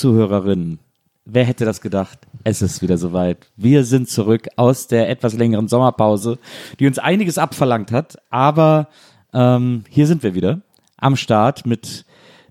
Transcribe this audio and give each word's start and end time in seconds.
WIMAF-Zuhörerinnen. 0.00 0.78
Wer 1.26 1.44
hätte 1.44 1.64
das 1.64 1.80
gedacht? 1.80 2.18
Es 2.42 2.62
ist 2.62 2.82
wieder 2.82 2.96
soweit. 2.96 3.50
Wir 3.56 3.84
sind 3.84 4.08
zurück 4.08 4.48
aus 4.56 4.86
der 4.86 5.10
etwas 5.10 5.34
längeren 5.34 5.68
Sommerpause, 5.68 6.38
die 6.78 6.86
uns 6.86 6.98
einiges 6.98 7.38
abverlangt 7.38 7.92
hat. 7.92 8.16
Aber 8.30 8.88
ähm, 9.32 9.84
hier 9.88 10.06
sind 10.06 10.22
wir 10.22 10.34
wieder 10.34 10.62
am 10.96 11.16
Start 11.16 11.66
mit 11.66 12.04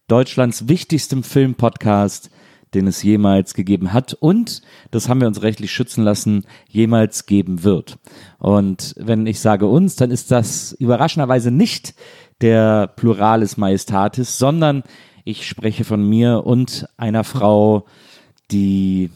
Deutschlands 0.07 0.67
wichtigstem 0.67 1.23
Filmpodcast, 1.23 2.30
den 2.74 2.87
es 2.87 3.01
jemals 3.01 3.55
gegeben 3.55 3.93
hat 3.93 4.13
und, 4.13 4.62
das 4.91 5.09
haben 5.09 5.21
wir 5.21 5.27
uns 5.27 5.41
rechtlich 5.41 5.71
schützen 5.71 6.04
lassen, 6.04 6.46
jemals 6.68 7.26
geben 7.26 7.63
wird. 7.63 7.98
Und 8.37 8.93
wenn 8.98 9.26
ich 9.26 9.40
sage 9.40 9.65
uns, 9.65 9.96
dann 9.96 10.12
ist 10.12 10.29
das 10.29 10.74
überraschenderweise 10.74 11.49
nicht 11.49 11.96
der 12.41 12.87
Pluralis 12.87 13.57
Majestatis, 13.57 14.37
sondern 14.37 14.84
ich 15.23 15.48
spreche 15.48 15.84
von 15.84 16.07
mir 16.07 16.45
und 16.45 16.87
einer 16.98 17.23
Frau, 17.23 17.85
die, 18.51 19.09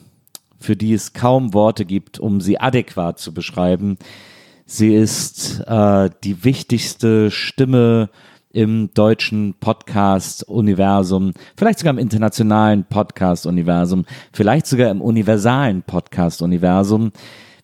für 0.59 0.75
die 0.75 0.93
es 0.93 1.13
kaum 1.13 1.53
Worte 1.53 1.85
gibt, 1.85 2.19
um 2.19 2.41
sie 2.41 2.59
adäquat 2.59 3.19
zu 3.19 3.33
beschreiben. 3.33 3.97
Sie 4.65 4.93
ist 4.93 5.61
äh, 5.67 6.09
die 6.23 6.43
wichtigste 6.43 7.31
Stimme 7.31 8.09
im 8.51 8.91
deutschen 8.93 9.55
Podcast-Universum, 9.59 11.33
vielleicht 11.57 11.79
sogar 11.79 11.93
im 11.93 11.99
internationalen 11.99 12.85
Podcast-Universum, 12.85 14.05
vielleicht 14.31 14.67
sogar 14.67 14.91
im 14.91 15.01
universalen 15.01 15.81
Podcast-Universum. 15.81 17.11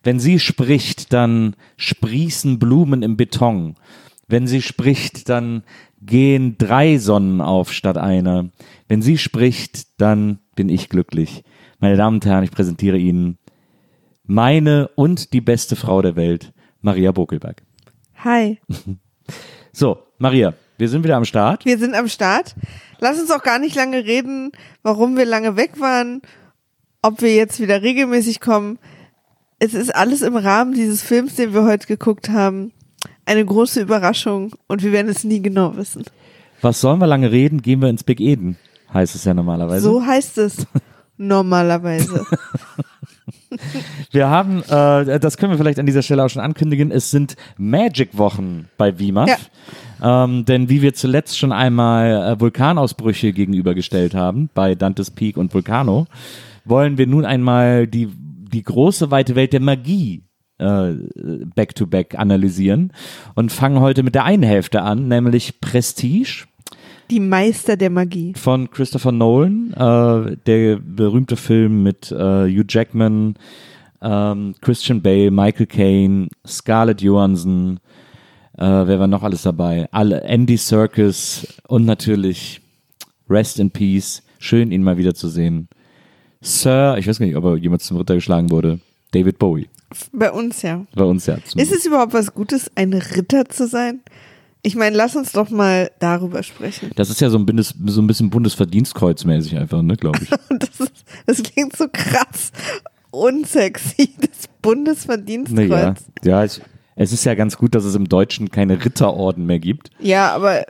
Wenn 0.02 0.18
sie 0.18 0.40
spricht, 0.40 1.12
dann 1.12 1.54
sprießen 1.76 2.58
Blumen 2.58 3.02
im 3.02 3.16
Beton. 3.16 3.76
Wenn 4.30 4.46
sie 4.46 4.62
spricht, 4.62 5.28
dann 5.28 5.64
gehen 6.00 6.56
drei 6.56 6.98
Sonnen 6.98 7.40
auf 7.40 7.72
statt 7.72 7.98
einer. 7.98 8.50
Wenn 8.86 9.02
sie 9.02 9.18
spricht, 9.18 10.00
dann 10.00 10.38
bin 10.54 10.68
ich 10.68 10.88
glücklich. 10.88 11.42
Meine 11.80 11.96
Damen 11.96 12.16
und 12.16 12.26
Herren, 12.26 12.44
ich 12.44 12.52
präsentiere 12.52 12.96
Ihnen 12.96 13.38
meine 14.24 14.88
und 14.94 15.32
die 15.32 15.40
beste 15.40 15.74
Frau 15.74 16.00
der 16.00 16.14
Welt, 16.14 16.52
Maria 16.80 17.12
Bokelberg. 17.12 17.62
Hi. 18.24 18.60
So, 19.72 20.02
Maria, 20.18 20.54
wir 20.78 20.88
sind 20.88 21.04
wieder 21.04 21.16
am 21.16 21.24
Start. 21.24 21.64
Wir 21.64 21.78
sind 21.78 21.94
am 21.94 22.08
Start. 22.08 22.56
Lass 22.98 23.20
uns 23.20 23.30
auch 23.30 23.44
gar 23.44 23.60
nicht 23.60 23.76
lange 23.76 24.04
reden, 24.04 24.50
warum 24.82 25.16
wir 25.16 25.24
lange 25.24 25.54
weg 25.54 25.78
waren, 25.78 26.22
ob 27.02 27.22
wir 27.22 27.36
jetzt 27.36 27.60
wieder 27.60 27.80
regelmäßig 27.80 28.40
kommen. 28.40 28.80
Es 29.60 29.72
ist 29.72 29.94
alles 29.94 30.22
im 30.22 30.36
Rahmen 30.36 30.74
dieses 30.74 31.02
Films, 31.02 31.36
den 31.36 31.54
wir 31.54 31.62
heute 31.62 31.86
geguckt 31.86 32.30
haben, 32.30 32.72
eine 33.30 33.44
große 33.44 33.80
Überraschung 33.80 34.52
und 34.66 34.82
wir 34.82 34.90
werden 34.90 35.08
es 35.08 35.22
nie 35.22 35.40
genau 35.40 35.76
wissen. 35.76 36.04
Was 36.62 36.80
sollen 36.80 36.98
wir 36.98 37.06
lange 37.06 37.30
reden? 37.30 37.62
Gehen 37.62 37.80
wir 37.80 37.88
ins 37.88 38.02
Big 38.02 38.20
Eden, 38.20 38.56
heißt 38.92 39.14
es 39.14 39.24
ja 39.24 39.34
normalerweise. 39.34 39.82
So 39.84 40.04
heißt 40.04 40.38
es 40.38 40.66
normalerweise. 41.16 42.26
Wir 44.12 44.28
haben, 44.28 44.62
äh, 44.62 45.18
das 45.18 45.36
können 45.36 45.50
wir 45.50 45.58
vielleicht 45.58 45.80
an 45.80 45.86
dieser 45.86 46.02
Stelle 46.02 46.24
auch 46.24 46.28
schon 46.28 46.40
ankündigen, 46.40 46.92
es 46.92 47.10
sind 47.10 47.34
Magic-Wochen 47.58 48.68
bei 48.76 48.96
WIMAF. 48.96 49.50
Ähm, 50.00 50.44
denn 50.44 50.68
wie 50.68 50.82
wir 50.82 50.94
zuletzt 50.94 51.36
schon 51.36 51.50
einmal 51.50 52.34
äh, 52.36 52.40
Vulkanausbrüche 52.40 53.32
gegenübergestellt 53.32 54.14
haben, 54.14 54.50
bei 54.54 54.76
Dantes 54.76 55.10
Peak 55.10 55.36
und 55.36 55.52
Vulcano, 55.52 56.06
wollen 56.64 56.96
wir 56.96 57.08
nun 57.08 57.24
einmal 57.24 57.88
die, 57.88 58.08
die 58.08 58.62
große 58.62 59.10
weite 59.10 59.34
Welt 59.34 59.52
der 59.52 59.60
Magie 59.60 60.22
äh, 60.60 60.94
back-to-back 61.54 62.18
analysieren 62.18 62.92
und 63.34 63.50
fangen 63.50 63.80
heute 63.80 64.02
mit 64.02 64.14
der 64.14 64.24
einen 64.24 64.42
Hälfte 64.42 64.82
an, 64.82 65.08
nämlich 65.08 65.60
Prestige 65.60 66.44
Die 67.10 67.20
Meister 67.20 67.76
der 67.76 67.90
Magie. 67.90 68.34
von 68.36 68.70
Christopher 68.70 69.12
Nolan, 69.12 69.72
äh, 69.72 70.36
der 70.46 70.76
berühmte 70.76 71.36
Film 71.36 71.82
mit 71.82 72.12
äh, 72.12 72.14
Hugh 72.14 72.64
Jackman, 72.68 73.34
ähm, 74.02 74.54
Christian 74.60 75.02
Bale, 75.02 75.30
Michael 75.30 75.66
Caine, 75.66 76.28
Scarlett 76.46 77.02
Johansson, 77.02 77.80
äh, 78.56 78.86
wer 78.86 79.00
war 79.00 79.06
noch 79.06 79.22
alles 79.22 79.42
dabei? 79.42 79.88
Alle, 79.90 80.22
Andy 80.22 80.58
Serkis 80.58 81.46
und 81.66 81.86
natürlich 81.86 82.60
Rest 83.28 83.58
in 83.58 83.70
Peace. 83.70 84.22
Schön, 84.38 84.70
ihn 84.70 84.82
mal 84.82 84.98
wieder 84.98 85.14
zu 85.14 85.28
sehen. 85.28 85.68
Sir, 86.42 86.96
ich 86.98 87.06
weiß 87.06 87.18
gar 87.18 87.26
nicht, 87.26 87.36
ob 87.36 87.44
er 87.44 87.56
jemals 87.56 87.84
zum 87.84 87.96
Ritter 87.96 88.14
geschlagen 88.14 88.50
wurde. 88.50 88.80
David 89.12 89.38
Bowie. 89.38 89.68
Bei 90.12 90.30
uns 90.30 90.62
ja. 90.62 90.84
Bei 90.94 91.04
uns 91.04 91.26
ja. 91.26 91.38
Ist 91.56 91.72
es 91.72 91.84
überhaupt 91.84 92.12
was 92.12 92.32
Gutes, 92.34 92.70
ein 92.76 92.92
Ritter 92.92 93.46
zu 93.48 93.66
sein? 93.66 94.00
Ich 94.62 94.76
meine, 94.76 94.94
lass 94.96 95.16
uns 95.16 95.32
doch 95.32 95.48
mal 95.50 95.90
darüber 96.00 96.42
sprechen. 96.42 96.90
das 96.94 97.08
ist 97.10 97.20
ja 97.20 97.30
so 97.30 97.38
ein, 97.38 97.46
Bundes, 97.46 97.74
so 97.86 98.02
ein 98.02 98.06
bisschen 98.06 98.28
Bundesverdienstkreuzmäßig 98.30 99.56
einfach, 99.56 99.82
ne, 99.82 99.96
glaube 99.96 100.20
ich. 100.22 100.30
Das, 100.58 100.80
ist, 100.80 100.92
das 101.26 101.42
klingt 101.42 101.74
so 101.76 101.86
krass 101.90 102.52
unsexy, 103.10 104.10
das 104.20 104.48
Bundesverdienstkreuz. 104.62 105.68
Naja, 105.70 105.94
ja, 106.22 106.44
ich, 106.44 106.60
es 106.96 107.12
ist 107.12 107.24
ja 107.24 107.34
ganz 107.34 107.56
gut, 107.56 107.74
dass 107.74 107.84
es 107.84 107.94
im 107.94 108.08
Deutschen 108.08 108.50
keine 108.50 108.84
Ritterorden 108.84 109.46
mehr 109.46 109.58
gibt. 109.58 109.90
Ja, 109.98 110.32
aber 110.34 110.64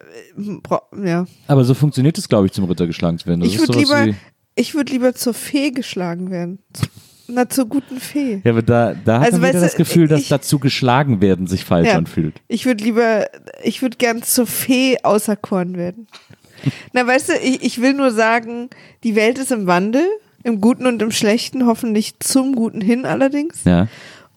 bra- 0.62 0.82
ja. 1.04 1.26
Aber 1.48 1.64
so 1.64 1.74
funktioniert 1.74 2.16
es, 2.18 2.28
glaube 2.28 2.46
ich, 2.46 2.52
zum 2.52 2.64
Ritter 2.66 2.86
geschlagen 2.86 3.18
zu 3.18 3.26
werden. 3.26 3.40
Das 3.40 3.48
Ich 3.50 3.58
würde 3.58 3.78
lieber, 3.78 4.06
ich 4.54 4.74
würde 4.74 4.92
lieber 4.92 5.14
zur 5.14 5.34
Fee 5.34 5.70
geschlagen 5.72 6.30
werden. 6.30 6.60
Na, 7.32 7.48
zur 7.48 7.66
guten 7.66 7.98
Fee. 8.00 8.40
Ja, 8.44 8.50
aber 8.52 8.62
da, 8.62 8.94
da 9.04 9.20
hat 9.20 9.26
Also, 9.26 9.38
man 9.38 9.50
wieder 9.50 9.60
das 9.60 9.76
Gefühl, 9.76 10.08
dass 10.08 10.20
ich- 10.22 10.28
dazu 10.28 10.58
geschlagen 10.58 11.20
werden 11.20 11.46
sich 11.46 11.64
falsch 11.64 11.88
Ja. 11.88 11.94
anfühlt. 11.96 12.40
Ich 12.48 12.66
würde 12.66 12.82
lieber, 12.84 13.26
ich 13.62 13.82
würde 13.82 13.96
gern 13.96 14.22
zur 14.22 14.46
Fee 14.46 14.96
auserkoren 15.02 15.76
werden. 15.76 16.06
Na, 16.92 17.06
weißt 17.06 17.30
du, 17.30 17.32
ich, 17.34 17.62
ich 17.62 17.80
will 17.80 17.94
nur 17.94 18.10
sagen, 18.10 18.68
die 19.04 19.14
Welt 19.16 19.38
ist 19.38 19.52
im 19.52 19.66
Wandel, 19.66 20.04
im 20.42 20.60
Guten 20.60 20.86
und 20.86 21.00
im 21.02 21.10
Schlechten, 21.10 21.66
hoffentlich 21.66 22.18
zum 22.20 22.54
Guten 22.54 22.80
hin 22.80 23.04
allerdings. 23.06 23.64
Ja. 23.64 23.88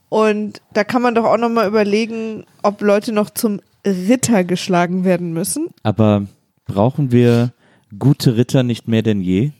Und 0.10 0.62
da 0.74 0.84
kann 0.84 1.02
man 1.02 1.16
doch 1.16 1.26
auch 1.26 1.38
nochmal 1.38 1.68
überlegen, 1.68 2.46
ob 2.62 2.82
Leute 2.82 3.12
noch 3.12 3.30
zum 3.32 3.62
Ritter 3.86 4.44
geschlagen 4.44 5.04
werden 5.06 5.34
müssen. 5.34 5.68
Aber 5.82 6.26
brauchen 6.66 7.12
wir 7.12 7.52
gute 7.98 8.38
Ritter 8.38 8.64
nicht 8.64 8.88
mehr 8.88 9.02
denn 9.02 9.22
je? 9.22 9.52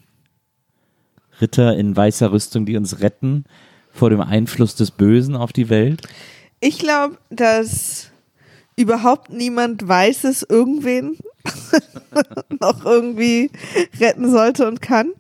Ritter 1.44 1.76
in 1.76 1.96
weißer 1.96 2.32
Rüstung, 2.32 2.66
die 2.66 2.78
uns 2.78 3.02
retten 3.02 3.44
vor 3.92 4.10
dem 4.10 4.22
Einfluss 4.22 4.76
des 4.76 4.92
Bösen 4.92 5.36
auf 5.36 5.52
die 5.52 5.70
Welt? 5.70 6.02
Ich 6.62 6.80
glaube, 6.80 7.18
dass 7.30 8.12
überhaupt 8.78 9.32
niemand 9.32 9.88
Weißes 9.88 10.48
irgendwen 10.50 11.18
noch 12.62 12.86
irgendwie 12.86 13.52
retten 14.00 14.32
sollte 14.32 14.68
und 14.68 14.82
kann. 14.82 15.12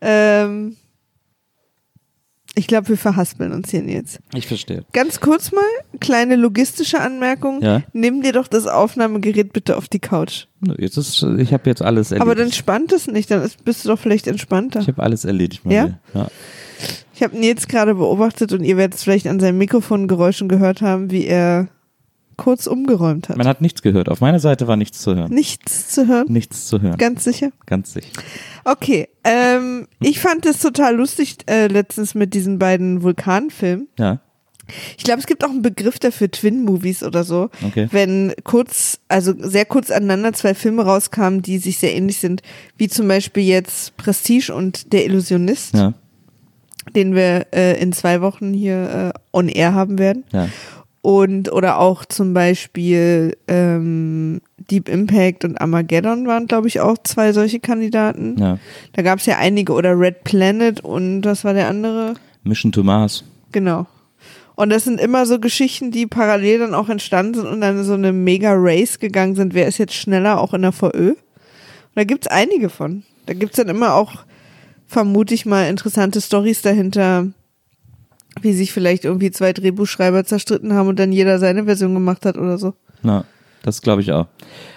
Ähm, 0.00 0.76
ich 2.54 2.66
glaube, 2.66 2.88
wir 2.88 2.98
verhaspeln 2.98 3.52
uns 3.52 3.70
hier 3.70 3.82
jetzt. 3.84 4.20
Ich 4.34 4.46
verstehe. 4.46 4.84
Ganz 4.92 5.20
kurz 5.20 5.52
mal, 5.52 5.64
kleine 6.00 6.36
logistische 6.36 7.00
Anmerkung. 7.00 7.62
Ja. 7.62 7.82
Nimm 7.92 8.22
dir 8.22 8.32
doch 8.32 8.46
das 8.46 8.66
Aufnahmegerät 8.66 9.52
bitte 9.52 9.76
auf 9.76 9.88
die 9.88 10.00
Couch. 10.00 10.46
Jetzt 10.78 10.96
ist, 10.96 11.22
ich 11.38 11.52
habe 11.52 11.70
jetzt 11.70 11.82
alles 11.82 12.12
erledigt. 12.12 12.22
Aber 12.22 12.34
dann 12.34 12.52
spannt 12.52 12.92
es 12.92 13.06
nicht, 13.06 13.30
dann 13.30 13.42
ist, 13.42 13.64
bist 13.64 13.84
du 13.84 13.88
doch 13.88 13.98
vielleicht 13.98 14.26
entspannter. 14.26 14.80
ich 14.80 14.88
habe 14.88 15.02
alles 15.02 15.24
erledigt. 15.24 15.62
Ja? 15.64 15.82
Maria. 15.82 15.98
ja. 16.14 16.28
Ich 17.14 17.22
habe 17.22 17.38
Nils 17.38 17.68
gerade 17.68 17.94
beobachtet 17.94 18.52
und 18.52 18.64
ihr 18.64 18.76
werdet 18.76 18.94
es 18.96 19.04
vielleicht 19.04 19.26
an 19.28 19.38
seinen 19.38 19.58
Mikrofongeräuschen 19.58 20.48
gehört 20.48 20.82
haben, 20.82 21.10
wie 21.10 21.24
er 21.24 21.68
kurz 22.36 22.66
umgeräumt 22.66 23.28
hat. 23.28 23.36
Man 23.36 23.46
hat 23.46 23.60
nichts 23.60 23.82
gehört. 23.82 24.08
Auf 24.08 24.20
meiner 24.20 24.40
Seite 24.40 24.66
war 24.66 24.76
nichts 24.76 25.00
zu 25.00 25.14
hören. 25.14 25.32
Nichts 25.32 25.88
zu 25.88 26.06
hören. 26.06 26.26
Nichts 26.28 26.66
zu 26.66 26.80
hören. 26.80 26.96
Ganz 26.98 27.24
sicher. 27.24 27.50
Ganz 27.66 27.92
sicher. 27.92 28.08
Okay, 28.64 29.08
ähm, 29.24 29.88
ich 30.00 30.20
fand 30.20 30.46
es 30.46 30.60
total 30.60 30.96
lustig 30.96 31.38
äh, 31.48 31.66
letztens 31.66 32.14
mit 32.14 32.34
diesen 32.34 32.58
beiden 32.58 33.02
Vulkanfilmen. 33.02 33.88
Ja. 33.98 34.20
Ich 34.96 35.02
glaube, 35.04 35.18
es 35.20 35.26
gibt 35.26 35.44
auch 35.44 35.50
einen 35.50 35.60
Begriff 35.62 35.98
dafür, 35.98 36.30
Twin-Movies 36.30 37.02
oder 37.02 37.24
so. 37.24 37.50
Okay. 37.66 37.88
Wenn 37.90 38.32
kurz, 38.44 39.00
also 39.08 39.34
sehr 39.36 39.64
kurz 39.64 39.90
aneinander 39.90 40.32
zwei 40.32 40.54
Filme 40.54 40.84
rauskamen, 40.84 41.42
die 41.42 41.58
sich 41.58 41.78
sehr 41.78 41.94
ähnlich 41.94 42.18
sind, 42.18 42.42
wie 42.78 42.88
zum 42.88 43.08
Beispiel 43.08 43.42
jetzt 43.42 43.96
Prestige 43.96 44.54
und 44.54 44.92
Der 44.92 45.04
Illusionist, 45.04 45.74
Ja. 45.74 45.94
den 46.94 47.14
wir 47.14 47.46
äh, 47.52 47.82
in 47.82 47.92
zwei 47.92 48.20
Wochen 48.22 48.54
hier 48.54 49.12
äh, 49.14 49.18
on 49.36 49.48
air 49.48 49.74
haben 49.74 49.98
werden. 49.98 50.24
Ja. 50.32 50.48
Und 51.02 51.50
oder 51.50 51.78
auch 51.78 52.04
zum 52.04 52.32
Beispiel 52.32 53.36
ähm, 53.48 54.40
Deep 54.70 54.88
Impact 54.88 55.44
und 55.44 55.60
Armageddon 55.60 56.28
waren, 56.28 56.46
glaube 56.46 56.68
ich, 56.68 56.80
auch 56.80 56.96
zwei 57.02 57.32
solche 57.32 57.58
Kandidaten. 57.58 58.36
Ja. 58.38 58.58
Da 58.92 59.02
gab 59.02 59.18
es 59.18 59.26
ja 59.26 59.36
einige 59.36 59.72
oder 59.72 59.98
Red 59.98 60.22
Planet 60.22 60.80
und 60.80 61.24
was 61.24 61.44
war 61.44 61.54
der 61.54 61.68
andere? 61.68 62.14
Mission 62.44 62.70
to 62.70 62.84
Mars. 62.84 63.24
Genau. 63.50 63.86
Und 64.54 64.70
das 64.70 64.84
sind 64.84 65.00
immer 65.00 65.26
so 65.26 65.40
Geschichten, 65.40 65.90
die 65.90 66.06
parallel 66.06 66.60
dann 66.60 66.74
auch 66.74 66.88
entstanden 66.88 67.34
sind 67.34 67.46
und 67.46 67.60
dann 67.60 67.82
so 67.82 67.94
eine 67.94 68.12
mega 68.12 68.52
Race 68.54 69.00
gegangen 69.00 69.34
sind. 69.34 69.54
Wer 69.54 69.66
ist 69.66 69.78
jetzt 69.78 69.94
schneller 69.94 70.40
auch 70.40 70.54
in 70.54 70.62
der 70.62 70.72
VÖ? 70.72 71.14
da 71.94 72.04
gibt's 72.04 72.26
einige 72.26 72.68
von. 72.68 73.02
Da 73.26 73.34
gibt's 73.34 73.56
dann 73.56 73.68
immer 73.68 73.94
auch, 73.94 74.24
vermute 74.86 75.34
ich 75.34 75.46
mal, 75.46 75.68
interessante 75.68 76.20
Stories 76.20 76.62
dahinter, 76.62 77.28
wie 78.40 78.52
sich 78.52 78.72
vielleicht 78.72 79.04
irgendwie 79.04 79.30
zwei 79.30 79.52
Drehbuchschreiber 79.52 80.24
zerstritten 80.24 80.72
haben 80.74 80.88
und 80.88 80.98
dann 80.98 81.12
jeder 81.12 81.38
seine 81.38 81.64
Version 81.64 81.94
gemacht 81.94 82.24
hat 82.26 82.36
oder 82.38 82.58
so. 82.58 82.74
Na, 83.02 83.24
das 83.62 83.82
glaube 83.82 84.00
ich 84.02 84.12
auch. 84.12 84.26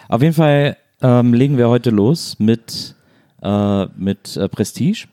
Auf 0.09 0.21
jeden 0.21 0.33
Fall 0.33 0.77
ähm, 1.01 1.33
legen 1.33 1.57
wir 1.57 1.69
heute 1.69 1.89
los 1.89 2.35
mit, 2.39 2.95
äh, 3.41 3.85
mit 3.97 4.35
äh, 4.37 4.47
Prestige. 4.49 5.07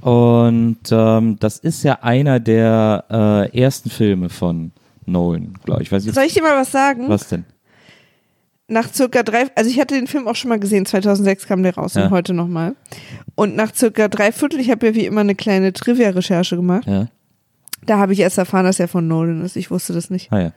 Und 0.00 0.78
ähm, 0.90 1.36
das 1.40 1.58
ist 1.58 1.82
ja 1.82 1.98
einer 2.02 2.38
der 2.40 3.04
äh, 3.52 3.58
ersten 3.60 3.90
Filme 3.90 4.28
von 4.28 4.70
Nolan, 5.06 5.54
glaube 5.64 5.82
ich. 5.82 5.90
Weiß 5.90 6.04
nicht, 6.04 6.14
Soll 6.14 6.24
ich 6.24 6.34
dir 6.34 6.42
mal 6.42 6.56
was 6.56 6.70
sagen? 6.70 7.08
was 7.08 7.28
denn? 7.28 7.44
Nach 8.70 8.92
circa 8.92 9.22
drei, 9.22 9.46
also 9.54 9.70
ich 9.70 9.80
hatte 9.80 9.94
den 9.94 10.06
Film 10.06 10.28
auch 10.28 10.36
schon 10.36 10.50
mal 10.50 10.58
gesehen, 10.60 10.84
2006 10.84 11.46
kam 11.46 11.62
der 11.62 11.74
raus 11.74 11.94
Ja. 11.94 12.04
und 12.04 12.10
heute 12.10 12.34
nochmal. 12.34 12.76
Und 13.34 13.56
nach 13.56 13.74
circa 13.74 14.08
drei 14.08 14.30
Viertel, 14.30 14.60
ich 14.60 14.70
habe 14.70 14.88
ja 14.88 14.94
wie 14.94 15.06
immer 15.06 15.22
eine 15.22 15.34
kleine 15.34 15.72
Trivia-Recherche 15.72 16.54
gemacht, 16.56 16.86
Ja, 16.86 17.08
da 17.86 17.98
habe 17.98 18.12
ich 18.12 18.20
erst 18.20 18.38
erfahren, 18.38 18.64
dass 18.64 18.80
er 18.80 18.88
von 18.88 19.06
Nolan 19.08 19.42
ist. 19.44 19.56
Ich 19.56 19.70
wusste 19.70 19.92
das 19.92 20.10
nicht. 20.10 20.32
ah 20.32 20.40
ja. 20.40 20.52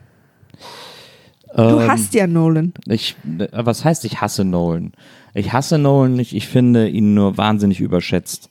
Du 1.56 1.62
Ähm, 1.82 1.88
hast 1.92 2.14
ja 2.14 2.28
Nolan. 2.28 2.74
Ich, 2.86 3.16
äh, 3.40 3.48
was 3.52 3.84
heißt, 3.84 4.06
ich 4.06 4.22
hasse 4.22 4.46
Nolan? 4.46 4.94
Ich 5.34 5.52
hasse 5.54 5.78
Nolan 5.78 6.14
nicht, 6.16 6.34
ich 6.34 6.48
finde 6.48 6.88
ihn 6.88 7.14
nur 7.14 7.38
wahnsinnig 7.38 7.80
überschätzt. 7.82 8.50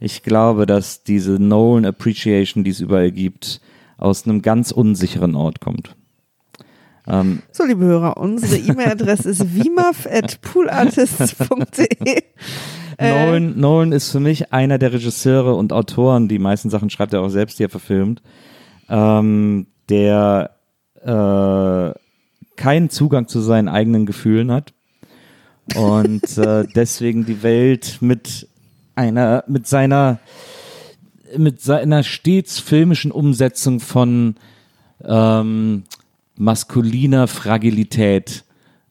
Ich 0.00 0.22
glaube, 0.22 0.66
dass 0.66 1.02
diese 1.04 1.32
Nolan 1.32 1.86
Appreciation, 1.86 2.64
die 2.64 2.70
es 2.70 2.80
überall 2.80 3.12
gibt, 3.12 3.60
aus 3.96 4.26
einem 4.26 4.42
ganz 4.42 4.70
unsicheren 4.72 5.34
Ort 5.34 5.60
kommt. 5.60 5.94
Ähm, 7.06 7.42
So, 7.52 7.64
liebe 7.64 7.84
Hörer, 7.84 8.16
unsere 8.16 8.56
E-Mail-Adresse 8.56 9.28
ist 9.30 9.54
wimaf.poolartists.de. 9.54 12.22
Nolan, 13.00 13.58
Nolan 13.58 13.92
ist 13.92 14.10
für 14.10 14.20
mich 14.20 14.52
einer 14.52 14.78
der 14.78 14.92
Regisseure 14.92 15.54
und 15.54 15.72
Autoren, 15.72 16.28
die 16.28 16.38
meisten 16.38 16.70
Sachen 16.70 16.90
schreibt 16.90 17.12
er 17.12 17.22
auch 17.22 17.28
selbst, 17.28 17.58
die 17.58 17.64
er 17.64 17.68
verfilmt, 17.68 18.22
ähm, 18.88 19.66
der 19.88 20.52
äh, 21.02 21.90
keinen 22.56 22.90
Zugang 22.90 23.26
zu 23.28 23.40
seinen 23.40 23.68
eigenen 23.68 24.06
Gefühlen 24.06 24.52
hat 24.52 24.72
und 25.74 26.38
äh, 26.38 26.64
deswegen 26.74 27.26
die 27.26 27.42
Welt 27.42 27.98
mit 28.00 28.48
einer, 28.94 29.42
mit 29.48 29.66
seiner, 29.66 30.20
mit 31.36 31.60
seiner 31.60 32.04
stets 32.04 32.60
filmischen 32.60 33.10
Umsetzung 33.10 33.80
von 33.80 34.36
ähm, 35.04 35.82
maskuliner 36.36 37.26
Fragilität 37.26 38.44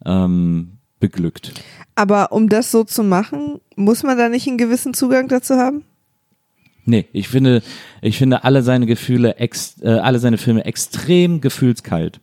ähm, 0.06 0.78
beglückt. 1.00 1.54
Aber 1.95 2.31
um 2.31 2.50
das 2.50 2.72
so 2.72 2.84
zu 2.84 3.04
machen, 3.04 3.60
muss 3.75 4.04
man 4.04 4.18
da 4.18 4.30
nicht 4.30 4.48
einen 4.48 4.57
gewissen 4.57 4.94
Zugang 4.94 5.28
dazu 5.28 5.56
haben? 5.56 5.84
Nee, 6.86 7.06
ich 7.13 7.30
finde, 7.30 7.62
ich 8.01 8.18
finde 8.18 8.44
alle 8.44 8.62
seine 8.62 8.86
Gefühle, 8.86 9.38
ex, 9.38 9.81
äh, 9.81 9.90
alle 9.90 10.19
seine 10.19 10.38
Filme 10.38 10.66
extrem 10.66 11.40
gefühlskalt. 11.40 12.19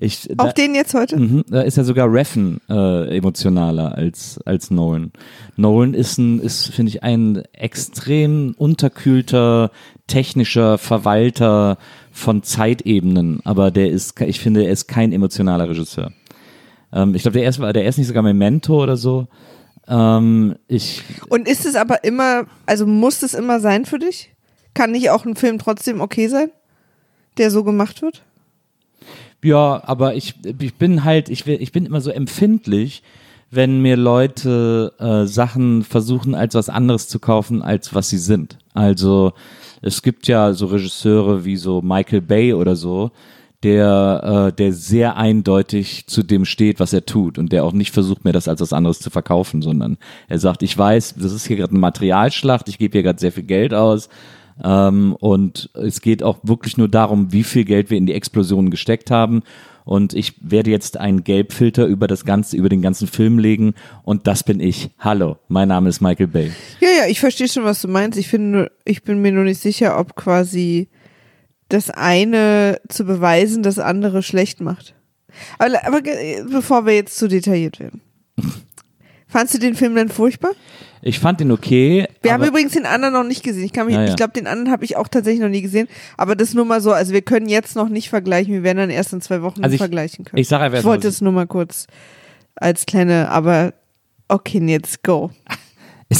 Ich, 0.00 0.28
da, 0.32 0.44
Auf 0.44 0.54
den 0.54 0.76
jetzt 0.76 0.94
heute? 0.94 1.18
Mhm, 1.18 1.44
da 1.48 1.62
ist 1.62 1.76
ja 1.76 1.82
sogar 1.82 2.12
Reffen 2.12 2.60
äh, 2.68 3.16
emotionaler 3.16 3.96
als, 3.96 4.38
als 4.44 4.70
Nolan. 4.70 5.10
Nolan 5.56 5.94
ist 5.94 6.18
ein, 6.18 6.38
ist, 6.38 6.68
finde 6.68 6.90
ich, 6.90 7.02
ein 7.02 7.42
extrem 7.52 8.54
unterkühlter, 8.56 9.72
technischer 10.06 10.78
Verwalter 10.78 11.78
von 12.18 12.42
Zeitebenen, 12.42 13.40
aber 13.44 13.70
der 13.70 13.90
ist, 13.90 14.20
ich 14.20 14.40
finde, 14.40 14.64
er 14.64 14.72
ist 14.72 14.88
kein 14.88 15.12
emotionaler 15.12 15.68
Regisseur. 15.68 16.12
Ähm, 16.92 17.14
ich 17.14 17.22
glaube, 17.22 17.34
der 17.38 17.44
erste 17.44 17.62
war, 17.62 17.72
der 17.72 17.84
erst 17.84 17.98
nicht 17.98 18.08
sogar 18.08 18.22
Memento 18.22 18.82
oder 18.82 18.96
so. 18.96 19.28
Ähm, 19.86 20.56
ich, 20.66 21.02
Und 21.28 21.48
ist 21.48 21.64
es 21.64 21.76
aber 21.76 22.04
immer, 22.04 22.46
also 22.66 22.86
muss 22.86 23.22
es 23.22 23.34
immer 23.34 23.60
sein 23.60 23.84
für 23.84 23.98
dich? 23.98 24.34
Kann 24.74 24.90
nicht 24.92 25.10
auch 25.10 25.24
ein 25.24 25.36
Film 25.36 25.58
trotzdem 25.58 26.00
okay 26.00 26.28
sein, 26.28 26.50
der 27.38 27.50
so 27.50 27.64
gemacht 27.64 28.02
wird? 28.02 28.22
Ja, 29.42 29.82
aber 29.86 30.14
ich, 30.14 30.34
ich 30.60 30.74
bin 30.74 31.04
halt, 31.04 31.28
ich, 31.28 31.46
will- 31.46 31.62
ich 31.62 31.72
bin 31.72 31.86
immer 31.86 32.00
so 32.00 32.10
empfindlich, 32.10 33.02
wenn 33.50 33.80
mir 33.80 33.96
Leute 33.96 34.92
äh, 34.98 35.24
Sachen 35.26 35.84
versuchen, 35.84 36.34
als 36.34 36.54
was 36.54 36.68
anderes 36.68 37.08
zu 37.08 37.18
kaufen, 37.18 37.62
als 37.62 37.94
was 37.94 38.10
sie 38.10 38.18
sind. 38.18 38.58
Also 38.74 39.32
es 39.82 40.02
gibt 40.02 40.28
ja 40.28 40.52
so 40.52 40.66
Regisseure 40.66 41.44
wie 41.44 41.56
so 41.56 41.82
Michael 41.82 42.22
Bay 42.22 42.52
oder 42.52 42.76
so, 42.76 43.10
der, 43.62 44.50
äh, 44.50 44.52
der 44.56 44.72
sehr 44.72 45.16
eindeutig 45.16 46.06
zu 46.06 46.22
dem 46.22 46.44
steht, 46.44 46.78
was 46.78 46.92
er 46.92 47.06
tut 47.06 47.38
und 47.38 47.52
der 47.52 47.64
auch 47.64 47.72
nicht 47.72 47.92
versucht, 47.92 48.24
mir 48.24 48.32
das 48.32 48.46
als 48.46 48.60
was 48.60 48.72
anderes 48.72 49.00
zu 49.00 49.10
verkaufen, 49.10 49.62
sondern 49.62 49.98
er 50.28 50.38
sagt, 50.38 50.62
ich 50.62 50.78
weiß, 50.78 51.16
das 51.16 51.32
ist 51.32 51.46
hier 51.46 51.56
gerade 51.56 51.70
eine 51.70 51.80
Materialschlacht, 51.80 52.68
ich 52.68 52.78
gebe 52.78 52.92
hier 52.92 53.02
gerade 53.02 53.18
sehr 53.18 53.32
viel 53.32 53.42
Geld 53.42 53.74
aus, 53.74 54.08
ähm, 54.62 55.16
und 55.18 55.70
es 55.74 56.00
geht 56.00 56.22
auch 56.22 56.38
wirklich 56.42 56.76
nur 56.76 56.88
darum, 56.88 57.32
wie 57.32 57.44
viel 57.44 57.64
Geld 57.64 57.90
wir 57.90 57.98
in 57.98 58.06
die 58.06 58.14
Explosionen 58.14 58.70
gesteckt 58.70 59.10
haben. 59.10 59.42
Und 59.88 60.12
ich 60.12 60.34
werde 60.42 60.70
jetzt 60.70 60.98
einen 60.98 61.24
Gelbfilter 61.24 61.86
über 61.86 62.08
das 62.08 62.26
ganze, 62.26 62.58
über 62.58 62.68
den 62.68 62.82
ganzen 62.82 63.08
Film 63.08 63.38
legen. 63.38 63.72
Und 64.02 64.26
das 64.26 64.44
bin 64.44 64.60
ich. 64.60 64.90
Hallo, 64.98 65.38
mein 65.48 65.68
Name 65.68 65.88
ist 65.88 66.02
Michael 66.02 66.26
Bay. 66.26 66.52
Ja, 66.80 66.90
ja, 66.90 67.06
ich 67.08 67.20
verstehe 67.20 67.48
schon, 67.48 67.64
was 67.64 67.80
du 67.80 67.88
meinst. 67.88 68.18
Ich 68.18 68.28
finde, 68.28 68.70
ich 68.84 69.02
bin 69.02 69.22
mir 69.22 69.32
nur 69.32 69.44
nicht 69.44 69.62
sicher, 69.62 69.98
ob 69.98 70.14
quasi 70.14 70.88
das 71.70 71.88
eine 71.88 72.82
zu 72.90 73.06
beweisen, 73.06 73.62
das 73.62 73.78
andere 73.78 74.22
schlecht 74.22 74.60
macht. 74.60 74.94
Aber, 75.58 75.86
aber 75.86 76.02
bevor 76.50 76.84
wir 76.84 76.94
jetzt 76.94 77.16
zu 77.16 77.26
detailliert 77.26 77.80
werden. 77.80 78.02
Fandst 79.26 79.54
du 79.54 79.58
den 79.58 79.74
Film 79.74 79.94
denn 79.94 80.10
furchtbar? 80.10 80.52
Ich 81.02 81.18
fand 81.20 81.40
ihn 81.40 81.52
okay. 81.52 82.06
Wir 82.22 82.32
haben 82.32 82.44
übrigens 82.44 82.72
den 82.72 82.86
anderen 82.86 83.14
noch 83.14 83.24
nicht 83.24 83.42
gesehen. 83.42 83.64
Ich, 83.64 83.72
kann 83.72 83.86
mich, 83.86 83.94
Ja, 83.94 84.02
ja. 84.02 84.08
ich 84.10 84.16
glaube, 84.16 84.32
den 84.32 84.46
anderen 84.46 84.72
habe 84.72 84.84
ich 84.84 84.96
auch 84.96 85.08
tatsächlich 85.08 85.40
noch 85.40 85.48
nie 85.48 85.62
gesehen. 85.62 85.88
Aber 86.16 86.34
das 86.36 86.54
nur 86.54 86.64
mal 86.64 86.80
so, 86.80 86.92
also 86.92 87.12
wir 87.12 87.22
können 87.22 87.48
jetzt 87.48 87.76
noch 87.76 87.88
nicht 87.88 88.08
vergleichen. 88.10 88.52
Wir 88.52 88.62
werden 88.62 88.78
dann 88.78 88.90
erst 88.90 89.12
in 89.12 89.20
zwei 89.20 89.42
Wochen 89.42 89.62
Also 89.62 89.74
ich- 89.74 89.78
vergleichen 89.80 90.24
können. 90.24 90.40
ich 90.40 90.48
sag 90.48 90.60
einfach 90.60 90.78
ich 90.80 90.84
wollte 90.84 91.06
was 91.08 91.14
es 91.14 91.20
nur 91.20 91.32
mal 91.32 91.46
kurz 91.46 91.86
als 92.56 92.84
kleine, 92.86 93.30
aber 93.30 93.74
okay, 94.28 94.58
jetzt 94.66 95.02
go. 95.04 95.30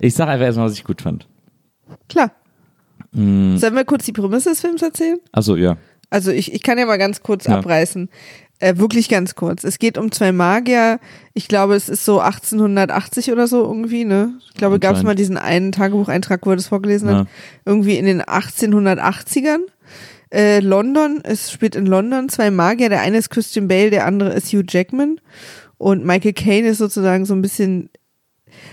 ich 0.00 0.14
sage 0.14 0.30
einfach 0.32 0.46
erstmal, 0.46 0.66
was 0.66 0.74
ich 0.74 0.84
gut 0.84 1.02
fand. 1.02 1.26
Klar. 2.08 2.32
Mm, 3.12 3.56
Sollen 3.56 3.74
wir 3.74 3.84
kurz 3.84 4.04
die 4.04 4.12
Prämisse 4.12 4.50
des 4.50 4.60
Films 4.60 4.82
erzählen? 4.82 5.18
also 5.32 5.56
ja. 5.56 5.76
Also 6.10 6.30
ich, 6.30 6.52
ich 6.52 6.62
kann 6.62 6.78
ja 6.78 6.86
mal 6.86 6.98
ganz 6.98 7.22
kurz 7.22 7.46
Ja. 7.46 7.58
abreißen. 7.58 8.08
Äh, 8.64 8.78
wirklich 8.78 9.10
ganz 9.10 9.34
kurz. 9.34 9.62
Es 9.62 9.78
geht 9.78 9.98
um 9.98 10.10
zwei 10.10 10.32
Magier. 10.32 10.98
Ich 11.34 11.48
glaube, 11.48 11.74
es 11.74 11.90
ist 11.90 12.06
so 12.06 12.20
1880 12.20 13.30
oder 13.30 13.46
so 13.46 13.62
irgendwie, 13.62 14.06
ne? 14.06 14.38
Ich 14.48 14.54
glaube, 14.54 14.80
gab 14.80 14.96
es 14.96 15.02
mal 15.02 15.14
diesen 15.14 15.36
einen 15.36 15.70
Tagebucheintrag, 15.70 16.46
wo 16.46 16.50
er 16.50 16.56
das 16.56 16.68
vorgelesen 16.68 17.10
Ja. 17.10 17.18
hat. 17.18 17.28
Irgendwie 17.66 17.98
in 17.98 18.06
den 18.06 18.22
1880ern. 18.22 19.60
Äh, 20.32 20.60
London, 20.60 21.20
es 21.24 21.52
spielt 21.52 21.76
in 21.76 21.84
London 21.84 22.30
zwei 22.30 22.50
Magier. 22.50 22.88
Der 22.88 23.02
eine 23.02 23.18
ist 23.18 23.28
Christian 23.28 23.68
Bale, 23.68 23.90
der 23.90 24.06
andere 24.06 24.32
ist 24.32 24.50
Hugh 24.50 24.64
Jackman. 24.66 25.20
Und 25.76 26.06
Michael 26.06 26.32
Caine 26.32 26.68
ist 26.68 26.78
sozusagen 26.78 27.26
so 27.26 27.34
ein 27.34 27.42
bisschen. 27.42 27.90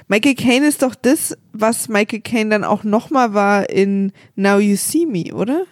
Michael 0.08 0.36
Caine 0.36 0.68
ist 0.68 0.84
doch 0.84 0.96
das, 0.96 1.38
was 1.52 1.90
Michael 1.90 2.22
Caine 2.22 2.50
dann 2.50 2.64
auch 2.64 2.86
nochmal 2.86 3.34
war 3.34 3.70
in 3.70 4.14
Now 4.38 4.60
You 4.60 4.78
See 4.78 5.06
Me, 5.06 5.34
oder? 5.34 5.64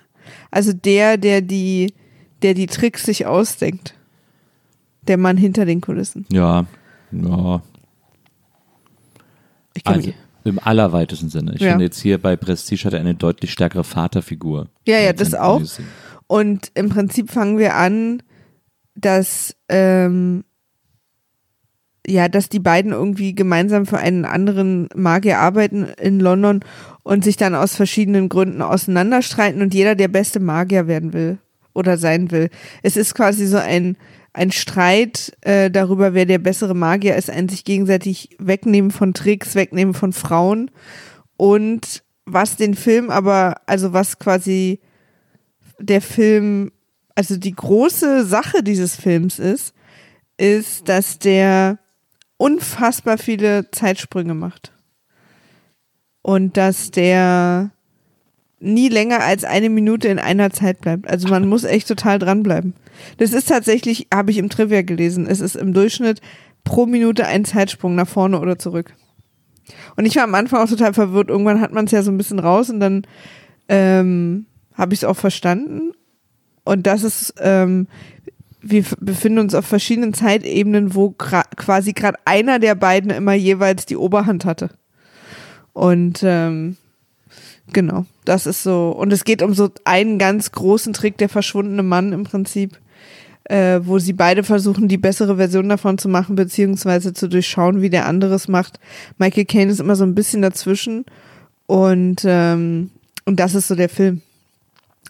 Also 0.52 0.74
der, 0.74 1.16
der 1.16 1.40
die, 1.40 1.94
der 2.42 2.54
die 2.54 2.68
Tricks 2.68 3.04
sich 3.04 3.26
ausdenkt. 3.26 3.96
Der 5.10 5.18
Mann 5.18 5.36
hinter 5.36 5.66
den 5.66 5.82
Kulissen. 5.82 6.25
Ja. 6.32 6.66
Ja. 7.12 7.62
Ich 9.74 9.84
kann 9.84 9.96
Also 9.96 10.08
mich, 10.08 10.16
im 10.46 10.60
allerweitesten 10.60 11.30
Sinne. 11.30 11.56
Ich 11.56 11.62
Ja. 11.62 11.72
finde 11.72 11.86
jetzt 11.86 12.00
hier 12.00 12.18
bei 12.22 12.36
Prestige 12.36 12.86
hat 12.86 12.94
er 12.94 13.00
eine 13.01 13.16
deutlich 13.16 13.51
stärkere 13.51 13.84
Vaterfigur. 13.84 14.68
Ja, 14.88 15.00
ja, 15.00 15.12
das 15.12 15.34
auch. 15.34 15.62
Und 16.28 16.72
im 16.75 16.89
Prinzip 16.89 17.32
fangen 17.32 17.58
wir 17.58 17.75
an, 17.75 18.22
dass 18.96 19.56
ähm, 19.68 20.44
ja, 22.08 22.28
dass 22.28 22.50
die 22.50 22.60
beiden 22.60 22.92
irgendwie 22.92 23.36
gemeinsam 23.36 23.86
für 23.86 23.98
einen 23.98 24.25
anderen 24.25 24.89
Magier 24.96 25.39
arbeiten 25.39 25.84
in 26.01 26.20
London 26.20 26.62
und 27.04 27.24
sich 27.24 27.38
dann 27.38 27.56
aus 27.56 27.75
verschiedenen 27.75 28.30
Gründen 28.30 28.62
auseinanderstreiten 28.62 29.62
und 29.62 29.74
jeder 29.74 29.96
der 29.96 30.08
beste 30.08 30.39
Magier 30.39 30.88
werden 30.88 31.13
will 31.13 31.38
oder 31.74 31.98
sein 31.98 32.32
will. 32.32 32.50
Es 32.84 32.98
ist 32.98 33.13
quasi 33.16 33.46
so 33.46 33.58
ein 33.58 33.96
ein 34.34 34.52
Streit 34.52 35.36
äh, 35.42 35.72
darüber, 35.72 36.14
wer 36.14 36.26
der 36.26 36.38
bessere 36.38 36.76
Magier 36.76 37.16
ist, 37.16 37.30
ein 37.30 37.50
sich 37.50 37.64
gegenseitig 37.64 38.36
wegnehmen 38.40 38.92
von 38.92 39.14
Tricks, 39.14 39.56
wegnehmen 39.56 39.94
von 39.94 40.14
Frauen 40.14 40.72
und 41.38 42.04
was 42.26 42.56
den 42.56 42.76
Film 42.76 43.10
aber, 43.10 43.62
also 43.66 43.94
was 43.94 44.20
quasi 44.20 44.80
der 45.80 46.02
Film, 46.02 46.72
also 47.16 47.38
die 47.38 47.54
große 47.54 48.26
Sache 48.26 48.64
dieses 48.64 48.96
Films 48.96 49.40
ist, 49.40 49.74
ist, 50.38 50.88
dass 50.88 51.20
der 51.20 51.80
unfassbar 52.38 53.18
viele 53.18 53.70
Zeitsprünge 53.72 54.34
macht. 54.34 54.72
Und 56.22 56.58
dass 56.58 56.92
der 56.92 57.72
nie 58.60 58.89
länger 58.89 59.22
als 59.22 59.44
eine 59.44 59.70
Minute 59.70 60.08
in 60.08 60.20
einer 60.20 60.51
Zeit 60.51 60.82
bleibt. 60.82 61.08
Also 61.08 61.28
man 61.30 61.48
muss 61.48 61.63
echt 61.63 61.88
total 61.88 62.20
dranbleiben. 62.20 62.74
Das 63.18 63.32
ist 63.32 63.48
tatsächlich, 63.48 64.08
habe 64.13 64.32
ich 64.32 64.38
im 64.38 64.50
Trivia 64.50 64.82
gelesen, 64.82 65.28
es 65.28 65.39
ist 65.39 65.56
im 65.56 65.74
Durchschnitt 65.74 66.22
pro 66.63 66.86
Minute 66.86 67.25
einen 67.25 67.46
Zeitsprung 67.46 67.96
nach 67.96 68.08
vorne 68.08 68.39
oder 68.39 68.60
zurück. 68.60 68.94
Und 69.96 70.06
ich 70.06 70.16
war 70.16 70.24
am 70.24 70.36
Anfang 70.36 70.62
auch 70.62 70.70
total 70.70 70.94
verwirrt. 70.94 71.30
Irgendwann 71.30 71.62
hat 71.62 71.74
man 71.74 71.86
es 71.86 71.92
ja 71.92 72.01
so 72.01 72.12
ein 72.12 72.18
bisschen 72.18 72.39
raus 72.39 72.70
und 72.70 72.80
dann 72.80 73.04
ähm, 73.68 74.46
habe 74.74 74.94
ich 74.94 75.01
es 75.01 75.04
auch 75.06 75.16
verstanden. 75.16 75.92
Und 76.63 76.86
das 76.88 77.04
ist, 77.04 77.36
ähm, 77.39 77.88
wir 78.62 78.84
befinden 79.00 79.39
uns 79.39 79.56
auf 79.56 79.66
verschiedenen 79.66 80.13
Zeitebenen, 80.13 80.96
wo 80.96 81.12
quasi 81.12 81.94
gerade 81.94 82.18
einer 82.25 82.60
der 82.60 82.75
beiden 82.75 83.12
immer 83.12 83.34
jeweils 83.34 83.86
die 83.86 83.98
Oberhand 83.98 84.46
hatte. 84.46 84.70
Und 85.74 86.22
ähm, 86.24 86.78
genau, 87.72 88.06
das 88.30 88.46
ist 88.46 88.62
so. 88.62 88.92
Und 88.92 89.12
es 89.12 89.24
geht 89.24 89.42
um 89.42 89.54
so 89.56 89.72
einen 89.86 90.20
ganz 90.20 90.52
großen 90.52 90.94
Trick, 90.94 91.18
der 91.18 91.30
verschwundene 91.30 91.82
Mann 91.82 92.14
im 92.14 92.24
Prinzip, 92.24 92.80
äh, 93.46 93.80
wo 93.84 93.98
sie 93.98 94.14
beide 94.14 94.44
versuchen, 94.44 94.88
die 94.88 94.98
bessere 94.98 95.38
Version 95.38 95.68
davon 95.68 95.98
zu 95.98 96.08
machen, 96.10 96.36
beziehungsweise 96.36 97.14
zu 97.14 97.28
durchschauen, 97.28 97.82
wie 97.82 97.90
der 97.90 98.06
andere 98.06 98.36
es 98.36 98.48
macht. 98.48 98.80
Michael 99.18 99.46
Caine 99.46 99.72
ist 99.72 99.80
immer 99.80 99.96
so 99.96 100.04
ein 100.04 100.14
bisschen 100.14 100.44
dazwischen. 100.44 101.06
Und, 101.66 102.22
ähm, 102.24 102.92
und 103.26 103.40
das 103.40 103.56
ist 103.56 103.68
so 103.68 103.76
der 103.76 103.90
Film. 103.90 104.22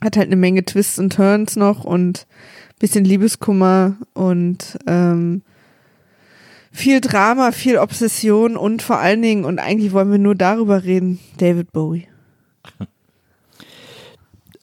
Hat 0.01 0.15
halt 0.15 0.27
eine 0.27 0.37
Menge 0.37 0.63
Twists 0.63 0.97
und 0.97 1.11
Turns 1.11 1.57
noch 1.57 1.83
und 1.83 2.25
bisschen 2.79 3.03
Liebeskummer 3.03 3.97
und 4.13 4.79
ähm, 4.87 5.41
viel 6.71 7.01
Drama, 7.01 7.51
viel 7.51 7.77
Obsession 7.77 8.55
und 8.55 8.81
vor 8.81 8.99
allen 8.99 9.21
Dingen, 9.21 9.43
und 9.43 9.59
eigentlich 9.59 9.91
wollen 9.91 10.11
wir 10.11 10.19
nur 10.19 10.35
darüber 10.35 10.85
reden, 10.85 11.19
David 11.37 11.73
Bowie. 11.73 12.07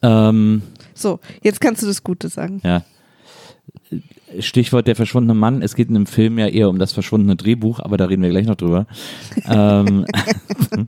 Ähm, 0.01 0.61
So, 0.93 1.19
jetzt 1.43 1.61
kannst 1.61 1.81
du 1.83 1.87
das 1.87 2.03
Gute 2.03 2.29
sagen. 2.29 2.61
ja. 2.63 2.83
Stichwort 4.39 4.87
der 4.87 4.95
verschwundene 4.97 5.33
Mann. 5.33 5.61
Es 5.61 5.73
geht 5.73 5.87
in 5.87 5.93
dem 5.93 6.05
Film 6.05 6.37
ja 6.37 6.47
eher 6.47 6.69
um 6.69 6.79
das 6.79 6.91
verschwundene 6.91 7.37
Drehbuch, 7.37 7.79
aber 7.79 7.95
da 7.95 8.05
reden 8.05 8.21
wir 8.23 8.29
gleich 8.29 8.45
noch 8.45 8.55
drüber. 8.55 8.85
ähm, 9.47 10.05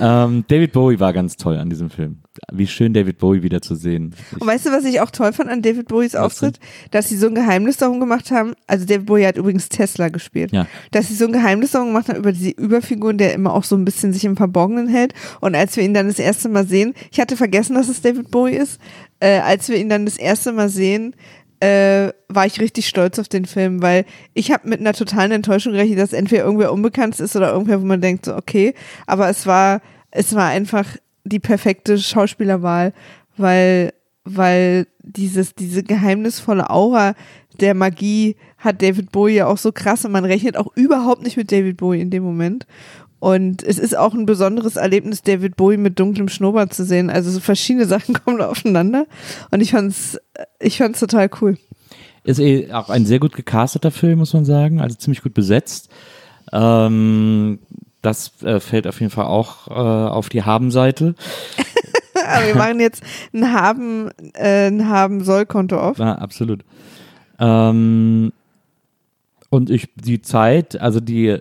ähm, 0.00 0.44
David 0.48 0.72
Bowie 0.72 1.00
war 1.00 1.12
ganz 1.12 1.36
toll 1.36 1.56
an 1.56 1.70
diesem 1.70 1.90
Film. 1.90 2.18
Wie 2.52 2.66
schön 2.66 2.92
David 2.92 3.18
Bowie 3.18 3.42
wieder 3.42 3.62
zu 3.62 3.74
sehen. 3.74 4.14
Ich, 4.34 4.40
Und 4.40 4.46
weißt 4.46 4.66
du, 4.66 4.70
was 4.70 4.84
ich 4.84 5.00
auch 5.00 5.10
toll 5.10 5.32
fand 5.32 5.48
an 5.50 5.62
David 5.62 5.88
Bowies 5.88 6.14
Auftritt? 6.14 6.58
Dass 6.90 7.08
sie 7.08 7.16
so 7.16 7.28
ein 7.28 7.34
Geheimnis 7.34 7.78
darum 7.78 7.98
gemacht 8.00 8.30
haben, 8.30 8.54
also 8.66 8.84
David 8.84 9.06
Bowie 9.06 9.24
hat 9.26 9.36
übrigens 9.38 9.68
Tesla 9.70 10.08
gespielt, 10.08 10.52
Ja. 10.52 10.66
dass 10.90 11.08
sie 11.08 11.14
so 11.14 11.26
ein 11.26 11.32
Geheimnis 11.32 11.70
darum 11.72 11.88
gemacht 11.88 12.08
haben 12.08 12.18
über 12.18 12.32
diese 12.32 12.50
Überfigur, 12.50 13.14
der 13.14 13.32
immer 13.34 13.54
auch 13.54 13.64
so 13.64 13.74
ein 13.76 13.84
bisschen 13.86 14.12
sich 14.12 14.24
im 14.24 14.36
Verborgenen 14.36 14.88
hält. 14.88 15.14
Und 15.40 15.54
als 15.54 15.76
wir 15.76 15.84
ihn 15.84 15.94
dann 15.94 16.08
das 16.08 16.18
erste 16.18 16.48
Mal 16.50 16.66
sehen, 16.66 16.92
ich 17.10 17.18
hatte 17.20 17.36
vergessen, 17.36 17.74
dass 17.74 17.88
es 17.88 18.02
David 18.02 18.30
Bowie 18.30 18.52
ist, 18.56 18.78
äh, 19.20 19.38
als 19.38 19.68
wir 19.70 19.76
ihn 19.78 19.88
dann 19.88 20.04
das 20.04 20.18
erste 20.18 20.52
Mal 20.52 20.68
sehen, 20.68 21.14
äh, 21.60 22.12
war 22.28 22.46
ich 22.46 22.60
richtig 22.60 22.86
stolz 22.88 23.18
auf 23.18 23.28
den 23.28 23.46
Film, 23.46 23.82
weil 23.82 24.04
ich 24.34 24.50
habe 24.50 24.68
mit 24.68 24.80
einer 24.80 24.92
totalen 24.92 25.32
Enttäuschung 25.32 25.72
gerechnet, 25.72 25.98
dass 25.98 26.12
entweder 26.12 26.44
irgendwer 26.44 26.72
unbekannt 26.72 27.18
ist 27.18 27.36
oder 27.36 27.52
irgendwer, 27.52 27.80
wo 27.80 27.86
man 27.86 28.00
denkt, 28.00 28.26
so 28.26 28.36
okay, 28.36 28.74
aber 29.06 29.28
es 29.28 29.46
war, 29.46 29.80
es 30.10 30.34
war 30.34 30.48
einfach 30.48 30.86
die 31.24 31.40
perfekte 31.40 31.98
Schauspielerwahl, 31.98 32.92
weil, 33.36 33.92
weil 34.24 34.86
dieses, 35.02 35.54
diese 35.54 35.82
geheimnisvolle 35.82 36.70
Aura 36.70 37.14
der 37.60 37.74
Magie 37.74 38.36
hat 38.58 38.82
David 38.82 39.12
Bowie 39.12 39.36
ja 39.36 39.46
auch 39.46 39.58
so 39.58 39.72
krass 39.72 40.04
und 40.04 40.12
man 40.12 40.24
rechnet 40.24 40.56
auch 40.56 40.74
überhaupt 40.76 41.22
nicht 41.22 41.36
mit 41.36 41.50
David 41.52 41.76
Bowie 41.76 42.00
in 42.00 42.10
dem 42.10 42.22
Moment. 42.22 42.66
Und 43.26 43.64
es 43.64 43.80
ist 43.80 43.98
auch 43.98 44.14
ein 44.14 44.24
besonderes 44.24 44.76
Erlebnis, 44.76 45.20
David 45.20 45.56
Bowie 45.56 45.78
mit 45.78 45.98
dunklem 45.98 46.28
Schnurrbart 46.28 46.72
zu 46.72 46.84
sehen. 46.84 47.10
Also 47.10 47.32
so 47.32 47.40
verschiedene 47.40 47.84
Sachen 47.88 48.14
kommen 48.14 48.38
da 48.38 48.48
aufeinander. 48.48 49.06
Und 49.50 49.60
ich 49.60 49.72
fand's, 49.72 50.16
ich 50.60 50.78
fand's 50.78 51.00
total 51.00 51.28
cool. 51.40 51.58
Ist 52.22 52.38
eh 52.38 52.72
auch 52.72 52.88
ein 52.88 53.04
sehr 53.04 53.18
gut 53.18 53.34
gecasteter 53.34 53.90
Film, 53.90 54.20
muss 54.20 54.32
man 54.32 54.44
sagen. 54.44 54.80
Also 54.80 54.94
ziemlich 54.94 55.24
gut 55.24 55.34
besetzt. 55.34 55.90
Ähm, 56.52 57.58
das 58.00 58.30
äh, 58.44 58.60
fällt 58.60 58.86
auf 58.86 59.00
jeden 59.00 59.10
Fall 59.10 59.26
auch 59.26 59.66
äh, 59.66 59.72
auf 59.72 60.28
die 60.28 60.44
Habenseite. 60.44 61.16
Aber 62.28 62.46
wir 62.46 62.54
machen 62.54 62.78
jetzt 62.78 63.02
ein 63.34 63.52
haben, 63.52 64.08
äh, 64.34 64.68
ein 64.68 64.88
haben 64.88 65.24
soll 65.24 65.46
Konto 65.46 65.80
auf. 65.80 65.98
Ja, 65.98 66.14
absolut. 66.14 66.62
Ähm, 67.40 68.32
und 69.50 69.68
ich, 69.68 69.88
die 69.96 70.22
Zeit, 70.22 70.80
also 70.80 71.00
die, 71.00 71.40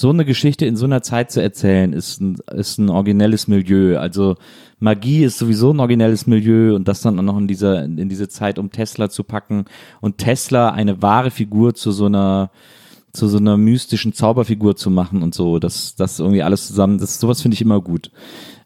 so 0.00 0.08
eine 0.08 0.24
Geschichte 0.24 0.64
in 0.64 0.76
so 0.76 0.86
einer 0.86 1.02
Zeit 1.02 1.30
zu 1.30 1.42
erzählen, 1.42 1.92
ist 1.92 2.22
ein, 2.22 2.38
ist 2.54 2.78
ein 2.78 2.88
originelles 2.88 3.48
Milieu. 3.48 3.98
Also 3.98 4.36
Magie 4.78 5.24
ist 5.24 5.36
sowieso 5.36 5.74
ein 5.74 5.80
originelles 5.80 6.26
Milieu 6.26 6.74
und 6.74 6.88
das 6.88 7.02
dann 7.02 7.18
auch 7.18 7.22
noch 7.22 7.36
in 7.36 7.46
dieser, 7.46 7.84
in 7.84 8.08
diese 8.08 8.26
Zeit 8.30 8.58
um 8.58 8.70
Tesla 8.70 9.10
zu 9.10 9.24
packen 9.24 9.66
und 10.00 10.16
Tesla 10.16 10.70
eine 10.70 11.02
wahre 11.02 11.30
Figur 11.30 11.74
zu 11.74 11.92
so 11.92 12.06
einer, 12.06 12.50
zu 13.12 13.28
so 13.28 13.36
einer 13.36 13.58
mystischen 13.58 14.14
Zauberfigur 14.14 14.74
zu 14.74 14.88
machen 14.88 15.22
und 15.22 15.34
so, 15.34 15.58
das, 15.58 15.96
das 15.96 16.18
irgendwie 16.18 16.42
alles 16.42 16.68
zusammen, 16.68 16.96
das, 16.96 17.20
sowas 17.20 17.42
finde 17.42 17.56
ich 17.56 17.60
immer 17.60 17.82
gut. 17.82 18.10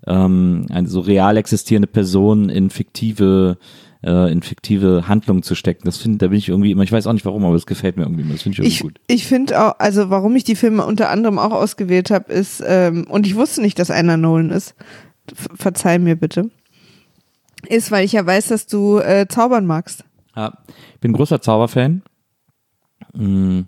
Ähm, 0.06 0.66
eine 0.70 0.86
so 0.86 1.00
real 1.00 1.36
existierende 1.36 1.88
Person 1.88 2.48
in 2.48 2.70
fiktive, 2.70 3.58
äh, 4.04 4.30
in 4.30 4.42
fiktive 4.42 5.08
Handlungen 5.08 5.42
zu 5.42 5.54
stecken. 5.54 5.82
Das 5.86 5.96
finde, 5.98 6.18
da 6.18 6.28
bin 6.28 6.38
ich 6.38 6.48
irgendwie 6.48 6.70
immer, 6.70 6.82
ich 6.82 6.92
weiß 6.92 7.06
auch 7.06 7.12
nicht 7.12 7.24
warum, 7.24 7.44
aber 7.44 7.54
das 7.54 7.66
gefällt 7.66 7.96
mir 7.96 8.02
irgendwie 8.04 8.22
immer. 8.22 8.32
Das 8.34 8.42
finde 8.42 8.54
ich 8.54 8.58
irgendwie 8.60 8.74
Ich, 8.74 8.80
gut. 8.82 9.00
ich 9.06 9.26
finde 9.26 9.60
auch, 9.60 9.74
also 9.78 10.10
warum 10.10 10.36
ich 10.36 10.44
die 10.44 10.56
Filme 10.56 10.84
unter 10.84 11.10
anderem 11.10 11.38
auch 11.38 11.52
ausgewählt 11.52 12.10
habe, 12.10 12.32
ist, 12.32 12.62
ähm, 12.66 13.06
und 13.08 13.26
ich 13.26 13.34
wusste 13.36 13.60
nicht, 13.62 13.78
dass 13.78 13.90
einer 13.90 14.16
Nolan 14.16 14.50
ist, 14.50 14.74
Ver- 15.34 15.56
verzeih 15.56 15.98
mir 15.98 16.16
bitte, 16.16 16.50
ist, 17.68 17.90
weil 17.90 18.04
ich 18.04 18.12
ja 18.12 18.24
weiß, 18.26 18.48
dass 18.48 18.66
du 18.66 18.98
äh, 18.98 19.26
zaubern 19.28 19.64
magst. 19.66 20.04
Ja, 20.36 20.58
ich 20.94 21.00
bin 21.00 21.12
großer 21.14 21.40
Zauberfan. 21.40 22.02
Mm, 23.14 23.60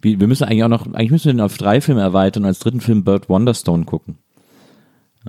Wir, 0.00 0.20
wir 0.20 0.26
müssen 0.26 0.44
eigentlich 0.44 0.64
auch 0.64 0.68
noch, 0.68 0.86
eigentlich 0.86 1.10
müssen 1.10 1.26
wir 1.26 1.32
den 1.34 1.40
auf 1.40 1.56
drei 1.58 1.80
Filme 1.80 2.00
erweitern 2.00 2.44
und 2.44 2.48
als 2.48 2.60
dritten 2.60 2.80
Film 2.80 3.04
Bird 3.04 3.28
Wonderstone 3.28 3.84
gucken. 3.84 4.18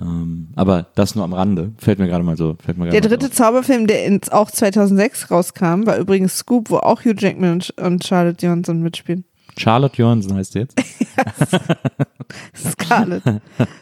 Ähm, 0.00 0.48
aber 0.54 0.86
das 0.94 1.14
nur 1.14 1.24
am 1.24 1.32
Rande. 1.32 1.72
Fällt 1.78 1.98
mir 1.98 2.06
gerade 2.06 2.24
mal 2.24 2.36
so. 2.36 2.56
Fällt 2.64 2.78
mir 2.78 2.90
Der 2.90 3.00
dritte 3.00 3.26
so 3.26 3.32
Zauberfilm, 3.32 3.86
der 3.86 4.04
ins, 4.04 4.28
auch 4.30 4.50
2006 4.50 5.30
rauskam, 5.30 5.86
war 5.86 5.98
übrigens 5.98 6.36
Scoop, 6.36 6.70
wo 6.70 6.76
auch 6.76 7.00
Hugh 7.04 7.14
Jackman 7.16 7.52
und, 7.52 7.70
und 7.78 8.04
Charlotte 8.04 8.44
Johansson 8.44 8.82
mitspielen. 8.82 9.24
auf. 9.48 9.62
Charlotte 9.62 9.96
Johansson 9.96 10.36
heißt 10.36 10.54
der 10.54 10.62
jetzt. 10.62 10.80
Scarlett. 12.54 13.22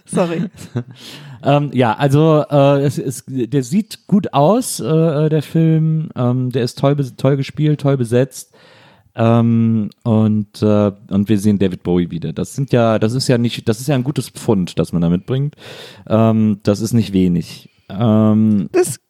Sorry. 0.05 0.49
ähm, 1.45 1.71
ja, 1.73 1.95
also 1.95 2.45
äh, 2.51 2.85
es, 2.85 2.99
es, 2.99 3.25
der 3.27 3.63
sieht 3.63 4.07
gut 4.07 4.33
aus, 4.33 4.81
äh, 4.81 5.29
der 5.29 5.43
Film. 5.43 6.11
Ähm, 6.17 6.51
der 6.51 6.63
ist 6.63 6.79
toll, 6.79 6.97
toll 7.17 7.37
gespielt, 7.37 7.81
toll 7.81 7.97
besetzt. 7.97 8.55
Ähm, 9.17 9.91
und, 10.05 10.63
äh, 10.63 10.93
und 11.11 11.29
wir 11.29 11.39
sehen 11.39 11.59
David 11.59 11.83
Bowie 11.83 12.11
wieder. 12.11 12.33
Das 12.35 12.55
sind 12.55 12.73
ja, 12.73 12.99
das 12.99 13.15
ist 13.15 13.29
ja 13.29 13.39
nicht, 13.39 13.67
das 13.69 13.81
ist 13.81 13.89
ja 13.89 13.95
ein 13.95 14.05
gutes 14.05 14.29
Pfund, 14.29 14.79
das 14.79 14.93
man 14.93 15.01
da 15.03 15.09
mitbringt. 15.09 15.57
Ähm, 16.07 16.61
das 16.63 16.81
ist 16.81 16.93
nicht 16.93 17.13
wenig. 17.15 17.71
Ähm, 17.89 18.69
Das 18.73 19.01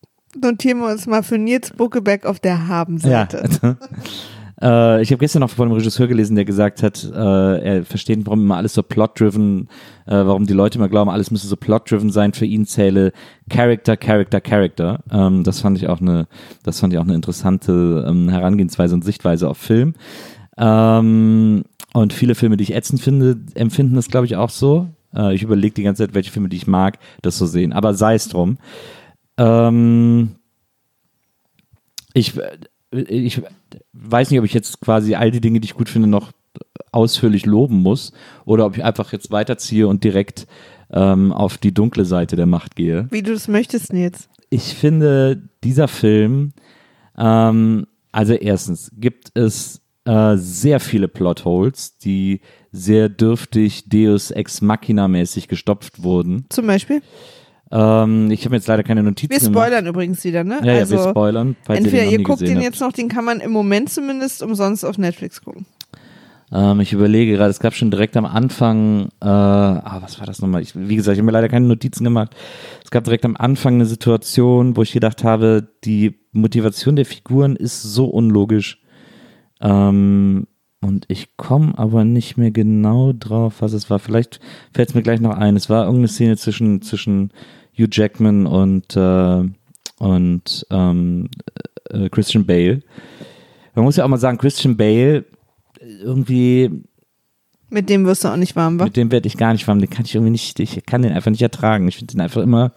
notieren 0.40 0.78
wir 0.78 0.92
uns 0.92 1.06
mal 1.06 1.22
für 1.22 1.38
Nils 1.38 1.70
Buckeberg 1.70 2.24
auf 2.24 2.38
der 2.38 2.68
Habenseite. 2.68 3.76
Äh, 4.60 5.02
ich 5.02 5.10
habe 5.10 5.18
gestern 5.18 5.40
noch 5.40 5.50
von 5.50 5.66
einem 5.66 5.76
Regisseur 5.76 6.06
gelesen, 6.06 6.36
der 6.36 6.44
gesagt 6.44 6.82
hat, 6.82 7.04
äh, 7.04 7.58
er 7.58 7.84
versteht, 7.84 8.24
warum 8.24 8.42
immer 8.42 8.56
alles 8.56 8.74
so 8.74 8.82
plot-driven, 8.82 9.68
äh, 10.06 10.12
warum 10.12 10.46
die 10.46 10.54
Leute 10.54 10.78
immer 10.78 10.88
glauben, 10.88 11.10
alles 11.10 11.30
müsse 11.30 11.46
so 11.46 11.56
plot-driven 11.56 12.10
sein. 12.10 12.32
Für 12.32 12.46
ihn 12.46 12.66
zähle 12.66 13.12
Character, 13.50 13.96
Character, 13.96 14.40
Character. 14.40 15.00
Ähm, 15.10 15.44
das 15.44 15.60
fand 15.60 15.76
ich 15.78 15.88
auch 15.88 16.00
eine, 16.00 16.26
das 16.62 16.80
fand 16.80 16.92
ich 16.92 16.98
auch 16.98 17.04
eine 17.04 17.14
interessante 17.14 18.04
ähm, 18.08 18.28
Herangehensweise 18.28 18.94
und 18.94 19.04
Sichtweise 19.04 19.48
auf 19.48 19.58
Film. 19.58 19.94
Ähm, 20.56 21.64
und 21.92 22.12
viele 22.12 22.34
Filme, 22.34 22.56
die 22.56 22.64
ich 22.64 22.74
ätzend 22.74 23.00
finde, 23.00 23.38
empfinden 23.54 23.94
das, 23.94 24.08
glaube 24.08 24.26
ich, 24.26 24.36
auch 24.36 24.50
so. 24.50 24.88
Äh, 25.14 25.34
ich 25.34 25.42
überlege 25.42 25.74
die 25.74 25.82
ganze 25.82 26.04
Zeit, 26.04 26.14
welche 26.14 26.30
Filme, 26.30 26.48
die 26.48 26.56
ich 26.56 26.66
mag, 26.66 26.98
das 27.22 27.38
so 27.38 27.46
sehen. 27.46 27.72
Aber 27.72 27.94
sei 27.94 28.14
es 28.14 28.28
drum. 28.28 28.58
Ähm, 29.38 30.36
ich, 32.14 32.34
ich 32.90 33.42
weiß 33.92 34.30
nicht, 34.30 34.38
ob 34.38 34.44
ich 34.44 34.54
jetzt 34.54 34.80
quasi 34.80 35.14
all 35.14 35.30
die 35.30 35.40
Dinge, 35.40 35.60
die 35.60 35.66
ich 35.66 35.74
gut 35.74 35.88
finde, 35.88 36.08
noch 36.08 36.32
ausführlich 36.92 37.46
loben 37.46 37.82
muss 37.82 38.12
oder 38.44 38.66
ob 38.66 38.76
ich 38.76 38.84
einfach 38.84 39.12
jetzt 39.12 39.30
weiterziehe 39.30 39.86
und 39.86 40.04
direkt 40.04 40.46
ähm, 40.90 41.32
auf 41.32 41.58
die 41.58 41.74
dunkle 41.74 42.04
Seite 42.04 42.36
der 42.36 42.46
Macht 42.46 42.76
gehe. 42.76 43.06
Wie 43.10 43.22
du 43.22 43.32
das 43.32 43.48
möchtest, 43.48 43.92
Nils. 43.92 44.28
Ich 44.50 44.74
finde, 44.74 45.42
dieser 45.64 45.88
Film, 45.88 46.52
ähm, 47.18 47.86
also 48.12 48.34
erstens 48.34 48.90
gibt 48.96 49.30
es 49.34 49.82
äh, 50.04 50.36
sehr 50.36 50.80
viele 50.80 51.08
Plotholes, 51.08 51.98
die 51.98 52.40
sehr 52.72 53.08
dürftig 53.08 53.88
Deus 53.88 54.30
Ex 54.30 54.60
Machina 54.60 55.08
mäßig 55.08 55.48
gestopft 55.48 56.02
wurden. 56.02 56.46
Zum 56.48 56.66
Beispiel. 56.66 57.02
Ähm, 57.72 58.30
ich 58.30 58.44
habe 58.44 58.54
jetzt 58.54 58.68
leider 58.68 58.82
keine 58.82 59.02
Notizen 59.02 59.30
Wir 59.30 59.38
gemacht. 59.38 59.52
spoilern 59.52 59.86
übrigens 59.86 60.22
wieder, 60.24 60.44
ne? 60.44 60.60
Ja, 60.62 60.72
ja, 60.72 60.78
also, 60.80 60.96
wir 60.96 61.10
spoilern. 61.10 61.56
Falls 61.64 61.80
entweder 61.80 62.04
ihr, 62.04 62.12
ihr 62.12 62.22
guckt 62.22 62.42
den 62.42 62.56
habt. 62.56 62.64
jetzt 62.64 62.80
noch, 62.80 62.92
den 62.92 63.08
kann 63.08 63.24
man 63.24 63.40
im 63.40 63.50
Moment 63.50 63.90
zumindest 63.90 64.42
umsonst 64.42 64.84
auf 64.84 64.98
Netflix 64.98 65.42
gucken. 65.42 65.66
Ähm, 66.52 66.78
ich 66.80 66.92
überlege 66.92 67.32
gerade, 67.32 67.50
es 67.50 67.58
gab 67.58 67.74
schon 67.74 67.90
direkt 67.90 68.16
am 68.16 68.24
Anfang, 68.24 69.08
äh, 69.20 69.26
ah, 69.26 69.98
was 70.00 70.20
war 70.20 70.26
das 70.26 70.40
nochmal? 70.40 70.62
Ich, 70.62 70.76
wie 70.76 70.94
gesagt, 70.94 71.14
ich 71.14 71.18
habe 71.18 71.26
mir 71.26 71.32
leider 71.32 71.48
keine 71.48 71.66
Notizen 71.66 72.04
gemacht. 72.04 72.36
Es 72.84 72.90
gab 72.90 73.02
direkt 73.02 73.24
am 73.24 73.36
Anfang 73.36 73.74
eine 73.74 73.86
Situation, 73.86 74.76
wo 74.76 74.82
ich 74.82 74.92
gedacht 74.92 75.24
habe, 75.24 75.68
die 75.84 76.20
Motivation 76.30 76.94
der 76.94 77.04
Figuren 77.04 77.56
ist 77.56 77.82
so 77.82 78.06
unlogisch. 78.06 78.80
Ähm, 79.60 80.46
und 80.80 81.06
Ich 81.08 81.36
komme 81.36 81.76
aber 81.78 82.04
nicht 82.04 82.36
mehr 82.36 82.50
genau 82.50 83.12
drauf, 83.12 83.56
was 83.60 83.72
es 83.72 83.90
war. 83.90 83.98
Vielleicht 83.98 84.40
fällt 84.72 84.90
es 84.90 84.94
mir 84.94 85.02
gleich 85.02 85.20
noch 85.20 85.36
ein. 85.36 85.56
Es 85.56 85.70
war 85.70 85.84
irgendeine 85.84 86.08
Szene 86.08 86.36
zwischen, 86.36 86.82
zwischen 86.82 87.32
Hugh 87.76 87.88
Jackman 87.90 88.46
und, 88.46 88.96
äh, 88.96 89.44
und 89.98 90.66
ähm, 90.70 91.28
äh, 91.90 92.08
Christian 92.10 92.46
Bale. 92.46 92.82
Man 93.74 93.84
muss 93.84 93.96
ja 93.96 94.04
auch 94.04 94.08
mal 94.08 94.18
sagen, 94.18 94.38
Christian 94.38 94.76
Bale 94.76 95.24
irgendwie 96.02 96.70
Mit 97.68 97.88
dem 97.88 98.06
wirst 98.06 98.22
du 98.22 98.28
auch 98.28 98.36
nicht 98.36 98.54
warm, 98.54 98.78
wa? 98.78 98.84
mit 98.84 98.96
dem 98.96 99.10
werde 99.10 99.26
ich 99.26 99.36
gar 99.36 99.52
nicht 99.52 99.66
warm, 99.66 99.80
den 99.80 99.90
kann 99.90 100.04
ich 100.04 100.14
irgendwie 100.14 100.30
nicht, 100.30 100.60
ich 100.60 100.86
kann 100.86 101.02
den 101.02 101.12
einfach 101.12 101.32
nicht 101.32 101.42
ertragen. 101.42 101.88
Ich 101.88 101.96
finde 101.96 102.12
den 102.12 102.20
einfach 102.20 102.42
immer, 102.42 102.72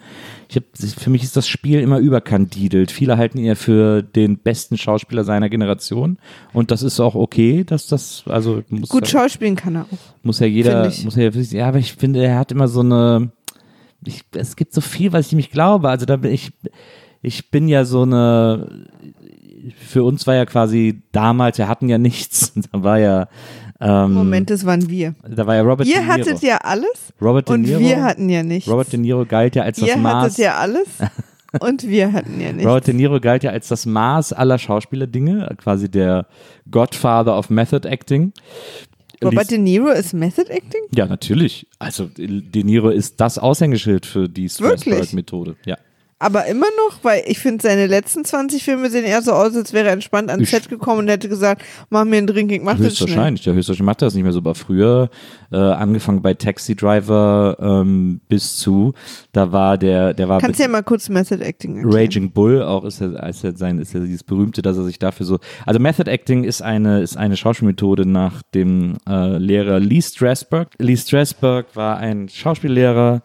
ich 0.49 0.55
hab, 0.55 0.63
für 0.73 1.11
mich 1.11 1.23
ist 1.23 1.37
das 1.37 1.47
Spiel 1.47 1.79
immer 1.79 1.99
überkandidelt. 1.99 2.89
Viele 2.89 3.17
halten 3.17 3.37
ihn 3.37 3.45
ja 3.45 3.55
für 3.55 4.01
den 4.01 4.39
besten 4.39 4.77
Schauspieler 4.77 5.23
seiner 5.23 5.49
Generation 5.49 6.17
und 6.53 6.71
das 6.71 6.81
ist 6.81 6.99
auch 6.99 7.13
okay, 7.13 7.63
dass 7.63 7.85
das, 7.85 8.23
also 8.25 8.63
muss, 8.69 8.89
Gut 8.89 9.11
ja, 9.11 9.21
schauspielen 9.21 9.55
kann 9.55 9.75
er 9.75 9.83
auch. 9.83 10.23
muss 10.23 10.39
ja 10.39 10.47
jeder, 10.47 10.85
muss 11.03 11.15
ja, 11.15 11.29
ja, 11.29 11.67
aber 11.67 11.77
ich 11.77 11.93
finde, 11.93 12.23
er 12.23 12.39
hat 12.39 12.51
immer 12.51 12.67
so 12.67 12.79
eine, 12.79 13.31
ich, 14.05 14.23
es 14.31 14.55
gibt 14.55 14.73
so 14.73 14.81
viel, 14.81 15.13
was 15.13 15.27
ich 15.27 15.33
nicht 15.33 15.51
glaube. 15.51 15.89
Also 15.89 16.05
da 16.05 16.15
bin 16.15 16.31
ich, 16.31 16.51
ich 17.21 17.51
bin 17.51 17.67
ja 17.67 17.85
so 17.85 18.03
eine, 18.03 18.87
für 19.77 20.03
uns 20.03 20.25
war 20.27 20.35
ja 20.35 20.45
quasi 20.45 21.03
damals, 21.11 21.57
wir 21.57 21.67
hatten 21.67 21.89
ja 21.89 21.97
nichts, 21.97 22.53
da 22.71 22.83
war 22.83 22.99
ja, 22.99 23.27
ähm, 23.81 24.13
Moment, 24.13 24.49
das 24.49 24.65
waren 24.65 24.89
wir. 24.89 25.15
da 25.27 25.45
war 25.47 25.55
ja 25.55 25.61
Robert 25.61 25.87
De 25.87 25.93
Ihr 25.93 26.01
Niro. 26.01 26.11
hattet 26.13 26.41
ja 26.41 26.57
alles 26.57 27.13
Robert 27.21 27.47
De 27.47 27.55
und 27.55 27.61
Niro, 27.61 27.79
wir 27.79 28.03
hatten 28.03 28.29
ja 28.29 28.43
nichts. 28.43 28.69
Robert 28.69 28.91
De 28.91 28.99
Niro 28.99 29.25
galt 29.25 29.55
ja 29.55 29.63
als 29.63 29.79
das 29.79 29.87
Ihr 29.89 29.97
Maß. 29.97 30.23
hattet 30.23 30.37
ja 30.37 30.55
alles 30.57 30.87
und 31.61 31.87
wir 31.87 32.11
hatten 32.13 32.39
ja 32.41 32.51
nichts. 32.51 32.65
Robert 32.67 32.87
De 32.87 32.93
Niro 32.93 33.19
galt 33.19 33.43
ja 33.43 33.51
als 33.51 33.67
das 33.69 33.85
Maß 33.85 34.33
aller 34.33 34.57
Schauspielerdinge, 34.57 35.49
quasi 35.57 35.89
der 35.89 36.27
Godfather 36.69 37.37
of 37.37 37.49
Method 37.49 37.87
Acting. 37.87 38.33
Robert 39.23 39.51
De 39.51 39.57
Niro 39.57 39.89
ist 39.89 40.13
Method 40.13 40.49
Acting? 40.49 40.81
ja, 40.91 41.05
natürlich. 41.05 41.67
Also 41.77 42.09
De 42.17 42.63
Niro 42.63 42.89
ist 42.89 43.19
das 43.19 43.37
Aushängeschild 43.37 44.05
für 44.05 44.29
die? 44.29 44.47
Strasberg-Methode. 44.49 45.55
Ja. 45.65 45.77
Aber 46.21 46.45
immer 46.47 46.67
noch, 46.85 47.01
weil 47.03 47.23
ich 47.27 47.39
finde, 47.39 47.61
seine 47.61 47.87
letzten 47.87 48.25
20 48.25 48.61
Filme 48.61 48.89
sehen 48.89 49.05
eher 49.05 49.21
so 49.21 49.31
aus, 49.31 49.55
als 49.55 49.71
wäre 49.71 49.87
er 49.87 49.93
entspannt 49.93 50.29
ans 50.29 50.49
Set 50.49 50.67
gekommen 50.67 50.99
und 50.99 51.07
hätte 51.07 51.29
gesagt, 51.29 51.63
mach 51.89 52.03
mir 52.03 52.17
einen 52.17 52.27
Drink, 52.27 52.51
ich 52.51 52.61
mach 52.61 52.71
das 52.73 52.97
schnell. 52.97 53.07
Höchstwahrscheinlich, 53.07 53.45
ja, 53.45 53.53
höchstwahrscheinlich 53.53 53.85
macht 53.85 54.01
er 54.01 54.07
das 54.07 54.15
nicht 54.15 54.23
mehr 54.23 54.33
so. 54.33 54.39
Aber 54.39 54.53
früher, 54.53 55.09
äh, 55.51 55.55
angefangen 55.57 56.21
bei 56.21 56.33
Taxi 56.33 56.75
Driver 56.75 57.55
ähm, 57.61 58.19
bis 58.27 58.57
zu, 58.57 58.93
da 59.31 59.53
war 59.53 59.77
der, 59.77 60.13
der 60.13 60.27
war 60.27 60.41
Kannst 60.41 60.59
du 60.59 60.63
ja 60.63 60.69
mal 60.69 60.83
kurz 60.83 61.07
Method 61.07 61.41
Acting 61.41 61.77
erklären. 61.77 61.95
Raging 61.95 62.31
Bull, 62.31 62.63
auch 62.63 62.83
ist 62.83 62.99
er, 62.99 63.27
ist 63.29 63.45
er 63.45 63.55
sein, 63.55 63.79
ist 63.79 63.95
er 63.95 64.01
dieses 64.01 64.25
berühmte, 64.25 64.61
dass 64.61 64.75
er 64.75 64.83
sich 64.83 64.99
dafür 64.99 65.25
so. 65.25 65.39
Also 65.65 65.79
Method 65.79 66.11
Acting 66.11 66.43
ist 66.43 66.61
eine, 66.61 67.01
ist 67.01 67.15
eine 67.15 67.37
Schauspielmethode 67.37 68.05
nach 68.05 68.41
dem 68.53 68.97
äh, 69.07 69.37
Lehrer 69.37 69.79
Lee 69.79 70.01
Strasberg. 70.01 70.67
Lee 70.79 70.97
Strasberg 70.97 71.67
war 71.75 71.97
ein 71.97 72.27
Schauspiellehrer 72.27 73.21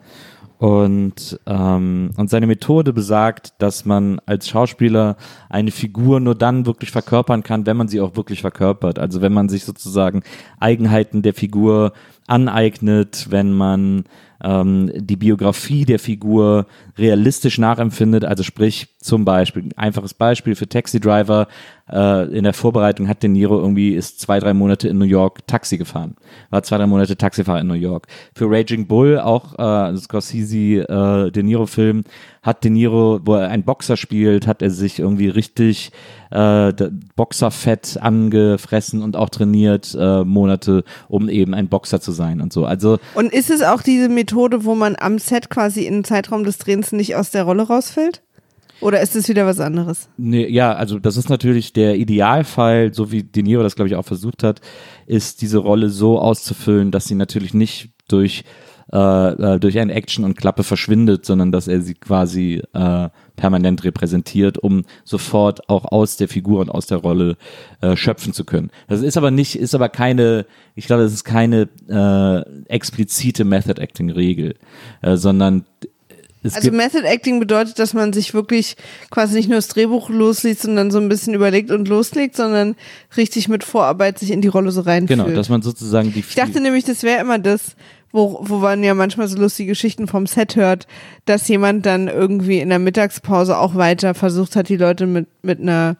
und, 0.59 1.39
ähm, 1.47 2.11
und 2.17 2.31
seine 2.31 2.47
Methode 2.47 2.93
besagt, 2.93 3.55
dass 3.59 3.85
man 3.85 4.21
als 4.27 4.49
Schauspieler 4.49 5.17
eine 5.51 5.71
Figur 5.71 6.21
nur 6.21 6.35
dann 6.35 6.65
wirklich 6.65 6.91
verkörpern 6.91 7.43
kann, 7.43 7.67
wenn 7.67 7.77
man 7.77 7.89
sie 7.89 8.01
auch 8.01 8.17
wirklich 8.17 8.41
verkörpert. 8.41 8.99
Also 8.99 9.21
wenn 9.21 9.33
man 9.33 9.49
sich 9.49 9.65
sozusagen 9.65 10.23
Eigenheiten 10.61 11.23
der 11.23 11.35
Figur 11.35 11.93
aneignet, 12.27 13.27
wenn 13.31 13.53
man 13.53 14.05
ähm, 14.43 14.93
die 14.95 15.17
Biografie 15.17 15.85
der 15.85 15.99
Figur 15.99 16.67
realistisch 16.97 17.59
nachempfindet. 17.59 18.25
Also 18.25 18.43
sprich 18.43 18.94
zum 19.05 19.27
Beispiel, 19.27 19.69
einfaches 19.77 20.15
Beispiel 20.15 20.55
für 20.55 20.67
Taxi 20.67 20.99
Driver, 20.99 21.47
äh, 21.93 22.25
in 22.35 22.45
der 22.45 22.55
Vorbereitung 22.55 23.07
hat 23.07 23.23
De 23.23 23.29
Niro 23.29 23.59
irgendwie, 23.59 23.95
ist 23.95 24.19
zwei, 24.19 24.41
drei 24.41 24.55
Monate 24.55 24.89
in 24.89 24.97
New 24.97 25.05
York 25.05 25.47
Taxi 25.47 25.77
gefahren. 25.77 26.17
War 26.49 26.63
zwei, 26.63 26.79
drei 26.79 26.87
Monate 26.87 27.15
Taxifahrer 27.19 27.61
in 27.61 27.67
New 27.67 27.75
York. 27.75 28.07
Für 28.35 28.51
Raging 28.51 28.87
Bull, 28.87 29.21
auch 29.21 29.59
äh, 29.59 29.95
Scorsese 29.99 30.89
äh, 30.89 31.31
De 31.31 31.43
Niro 31.43 31.67
Film, 31.67 32.05
hat 32.43 32.65
De 32.65 32.71
Niro, 32.71 33.21
wo 33.25 33.35
er 33.35 33.51
einen 33.51 33.65
Boxer 33.65 33.99
spielt, 33.99 34.47
hat 34.47 34.63
er 34.63 34.71
sich 34.71 35.01
irgendwie 35.01 35.29
richtig 35.29 35.93
äh, 36.31 36.73
Boxerfett 37.15 37.99
angefressen 38.01 39.03
und 39.03 39.17
auch 39.17 39.29
trainiert 39.29 39.95
äh, 40.01 40.25
Monate, 40.25 40.83
um 41.09 41.29
eben 41.29 41.53
ein 41.53 41.69
Boxer 41.69 42.01
zu 42.01 42.13
sein 42.13 42.41
und 42.41 42.55
so. 42.55 42.65
Also 42.65 42.99
Und 43.15 43.35
ist 43.35 43.51
es 43.51 43.61
auch 43.61 43.83
diese 43.83 44.09
Methode, 44.09 44.65
wo 44.65 44.75
man 44.75 44.97
am 44.99 45.19
Set 45.19 45.51
quasi 45.51 45.85
im 45.85 46.05
Zeitraum 46.05 46.45
des 46.45 46.57
Drehens 46.57 46.93
nicht 46.93 47.17
aus 47.17 47.31
der 47.31 47.43
Rolle 47.43 47.65
rausfällt? 47.65 48.23
Oder 48.81 49.01
ist 49.01 49.17
es 49.17 49.29
wieder 49.29 49.47
was 49.47 49.61
anderes? 49.61 50.09
Nee, 50.17 50.47
ja, 50.49 50.75
also 50.75 50.99
das 50.99 51.17
ist 51.17 51.31
natürlich 51.31 51.73
der 51.73 51.97
Idealfall, 51.97 52.93
so 52.93 53.13
wie 53.13 53.23
De 53.23 53.43
Niro 53.43 53.63
das, 53.63 53.77
glaube 53.77 53.89
ich, 53.89 53.97
auch 53.97 54.05
versucht 54.05 54.43
hat, 54.43 54.61
ist 55.07 55.43
diese 55.43 55.59
Rolle 55.59 55.91
so 55.91 56.19
auszufüllen, 56.19 56.91
dass 56.91 57.07
sie 57.07 57.15
natürlich 57.15 57.55
nicht 57.55 57.91
durch, 58.09 58.45
äh, 58.93 58.97
äh, 58.97 59.59
durch 59.59 59.79
eine 59.79 59.95
Action 59.95 60.25
und 60.25 60.37
Klappe 60.37 60.63
verschwindet, 60.63 61.25
sondern 61.25 61.53
dass 61.53 61.69
er 61.69 61.81
sie 61.81 61.95
quasi 61.95 62.63
äh, 62.73 63.09
permanent 63.37 63.85
repräsentiert, 63.85 64.59
um 64.59 64.85
sofort 65.05 65.69
auch 65.69 65.91
aus 65.91 66.17
der 66.17 66.29
Figur 66.29 66.61
und 66.61 66.71
aus 66.71 66.87
der 66.87 66.99
Rolle 66.99 67.37
äh, 67.81 67.97
schöpfen 67.97 68.33
zu 68.33 68.45
können. 68.45 68.71
Das 68.89 69.01
ist 69.01 69.17
aber 69.17 69.31
nicht, 69.31 69.57
ist 69.57 69.75
aber 69.75 69.89
keine, 69.89 70.47
ich 70.75 70.87
glaube, 70.87 71.03
das 71.03 71.13
ist 71.13 71.25
keine 71.25 71.69
äh, 71.89 72.65
explizite 72.69 73.45
Method-Acting-Regel, 73.45 74.57
äh, 75.03 75.17
sondern 75.17 75.65
es 76.45 76.55
Also 76.55 76.71
Method 76.71 77.05
Acting 77.05 77.41
bedeutet, 77.41 77.79
dass 77.79 77.95
man 77.95 78.13
sich 78.13 78.35
wirklich 78.35 78.77
quasi 79.11 79.35
nicht 79.35 79.49
nur 79.49 79.57
das 79.57 79.69
Drehbuch 79.69 80.11
losliest, 80.11 80.63
sondern 80.63 80.91
so 80.91 80.99
ein 80.99 81.09
bisschen 81.09 81.33
überlegt 81.33 81.71
und 81.71 81.89
loslegt, 81.89 82.37
sondern 82.37 82.77
richtig 83.17 83.49
mit 83.49 83.65
Vorarbeit 83.65 84.19
sich 84.19 84.31
in 84.31 84.43
die 84.43 84.49
Rolle 84.49 84.71
so 84.71 84.83
reinfühlt. 84.83 85.19
genau, 85.19 85.35
dass 85.35 85.49
man 85.49 85.63
sozusagen 85.63 86.13
die 86.13 86.21
Ich 86.21 86.35
dachte 86.35 86.61
nämlich, 86.61 86.85
das 86.85 87.03
wäre 87.03 87.21
immer 87.21 87.39
das, 87.39 87.77
wo, 88.13 88.39
wo 88.43 88.59
man 88.59 88.85
ja 88.85 88.95
manchmal 88.95 89.27
so 89.27 89.39
lustige 89.39 89.73
Geschichten 89.73 90.07
vom 90.07 90.27
Set 90.27 90.55
hört, 90.55 90.87
dass 91.25 91.49
jemand 91.49 91.87
dann 91.87 92.09
irgendwie 92.09 92.59
in 92.59 92.69
der 92.69 92.79
Mittagspause 92.79 93.59
auch 93.59 93.75
weiter 93.75 94.15
versucht 94.15 94.55
hat, 94.55 94.69
die 94.69 94.77
Leute 94.77 95.07
mit, 95.07 95.27
mit 95.43 95.61
einer 95.61 95.97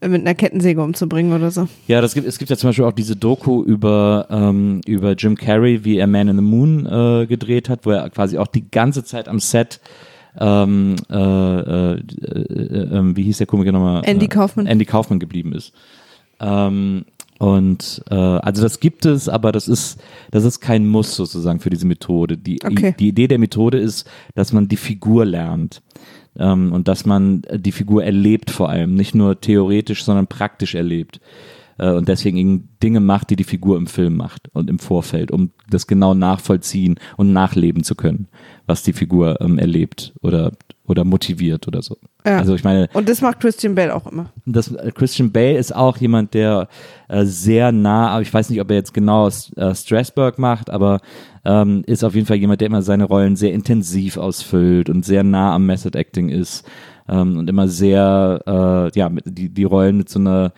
mit 0.00 0.20
einer 0.20 0.34
Kettensäge 0.34 0.82
umzubringen 0.82 1.32
oder 1.32 1.50
so. 1.50 1.68
Ja, 1.86 2.00
das 2.00 2.14
gibt, 2.14 2.26
es 2.26 2.38
gibt 2.38 2.50
ja 2.50 2.56
zum 2.56 2.68
Beispiel 2.68 2.84
auch 2.84 2.92
diese 2.92 3.16
Doku 3.16 3.62
über, 3.64 4.26
ähm, 4.30 4.80
über 4.86 5.12
Jim 5.12 5.36
Carrey, 5.36 5.84
wie 5.84 5.96
er 5.96 6.06
Man 6.06 6.28
in 6.28 6.36
the 6.36 6.42
Moon 6.42 6.86
äh, 6.86 7.26
gedreht 7.26 7.68
hat, 7.68 7.86
wo 7.86 7.90
er 7.92 8.08
quasi 8.10 8.36
auch 8.38 8.46
die 8.46 8.70
ganze 8.70 9.04
Zeit 9.04 9.26
am 9.28 9.40
Set 9.40 9.80
ähm, 10.38 10.96
äh, 11.10 11.14
äh, 11.16 11.92
äh, 11.94 11.98
äh, 11.98 13.16
wie 13.16 13.22
hieß 13.22 13.38
der 13.38 13.46
Komiker 13.46 13.72
nochmal? 13.72 14.02
Andy 14.04 14.26
Äh, 14.26 14.28
Kaufman. 14.28 14.66
Andy 14.66 14.84
Kaufman 14.84 15.18
geblieben 15.18 15.52
ist. 15.54 15.72
Ähm, 16.40 17.06
und 17.38 18.02
äh, 18.10 18.14
also 18.14 18.62
das 18.62 18.80
gibt 18.80 19.04
es, 19.06 19.28
aber 19.28 19.52
das 19.52 19.68
ist 19.68 19.98
das 20.30 20.44
ist 20.44 20.60
kein 20.60 20.86
Muss 20.86 21.16
sozusagen 21.16 21.60
für 21.60 21.70
diese 21.70 21.86
Methode. 21.86 22.36
Die, 22.36 22.58
Okay. 22.64 22.94
die 22.98 23.08
Idee 23.08 23.28
der 23.28 23.38
Methode 23.38 23.78
ist, 23.78 24.06
dass 24.34 24.52
man 24.52 24.68
die 24.68 24.76
Figur 24.76 25.24
lernt 25.24 25.82
ähm, 26.38 26.72
und 26.72 26.88
dass 26.88 27.06
man 27.06 27.42
die 27.52 27.72
Figur 27.72 28.04
erlebt 28.04 28.50
vor 28.50 28.68
allem, 28.68 28.94
nicht 28.94 29.14
nur 29.14 29.40
theoretisch, 29.40 30.04
sondern 30.04 30.26
praktisch 30.26 30.74
erlebt. 30.74 31.20
Äh, 31.78 31.92
und 31.92 32.08
deswegen 32.08 32.68
Dinge 32.82 33.00
macht, 33.00 33.30
die 33.30 33.36
die 33.36 33.44
Figur 33.44 33.76
im 33.76 33.86
Film 33.86 34.16
macht 34.16 34.48
und 34.52 34.70
im 34.70 34.78
Vorfeld, 34.78 35.30
um 35.30 35.50
das 35.68 35.86
genau 35.86 36.14
nachvollziehen 36.14 36.96
und 37.16 37.32
nachleben 37.32 37.84
zu 37.84 37.94
können, 37.94 38.28
was 38.66 38.82
die 38.82 38.92
Figur 38.92 39.40
ähm, 39.40 39.58
erlebt 39.58 40.12
oder 40.22 40.52
oder 40.88 41.04
motiviert 41.04 41.66
oder 41.66 41.82
so. 41.82 41.96
Ja. 42.24 42.38
Also 42.38 42.54
ich 42.54 42.62
meine, 42.62 42.88
Und 42.92 43.08
das 43.08 43.20
macht 43.20 43.40
Christian 43.40 43.74
Bale 43.74 43.92
auch 43.92 44.06
immer. 44.06 44.30
das, 44.46 44.70
äh, 44.72 44.92
Christian 44.94 45.32
Bale 45.32 45.56
ist 45.58 45.74
auch 45.74 45.96
jemand, 45.96 46.32
der 46.32 46.68
äh, 47.08 47.24
sehr 47.24 47.72
nah, 47.72 48.10
aber 48.10 48.22
ich 48.22 48.32
weiß 48.32 48.50
nicht, 48.50 48.60
ob 48.60 48.70
er 48.70 48.76
jetzt 48.76 48.94
genau 48.94 49.26
äh, 49.26 49.74
Strasberg 49.74 50.38
macht, 50.38 50.70
aber 50.70 51.00
ähm, 51.44 51.82
ist 51.88 52.04
auf 52.04 52.14
jeden 52.14 52.26
Fall 52.28 52.36
jemand, 52.36 52.60
der 52.60 52.66
immer 52.66 52.82
seine 52.82 53.02
Rollen 53.04 53.34
sehr 53.34 53.52
intensiv 53.52 54.16
ausfüllt 54.16 54.88
und 54.88 55.04
sehr 55.04 55.24
nah 55.24 55.56
am 55.56 55.66
Method 55.66 55.98
Acting 55.98 56.28
ist 56.28 56.64
ähm, 57.08 57.36
und 57.36 57.50
immer 57.50 57.66
sehr, 57.66 58.40
äh, 58.94 58.96
ja, 58.96 59.08
mit, 59.08 59.24
die, 59.26 59.48
die 59.48 59.64
Rollen 59.64 59.96
mit 59.96 60.08
so 60.08 60.20
einer, 60.20 60.52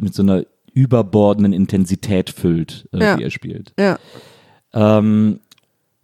mit 0.00 0.14
so 0.14 0.22
einer 0.22 0.44
überbordenden 0.72 1.52
Intensität 1.52 2.30
füllt, 2.30 2.88
äh, 2.94 3.00
Ja. 3.04 3.16
die 3.18 3.22
er 3.24 3.30
spielt. 3.30 3.74
Ja. 3.78 3.98
Ähm, 4.72 5.40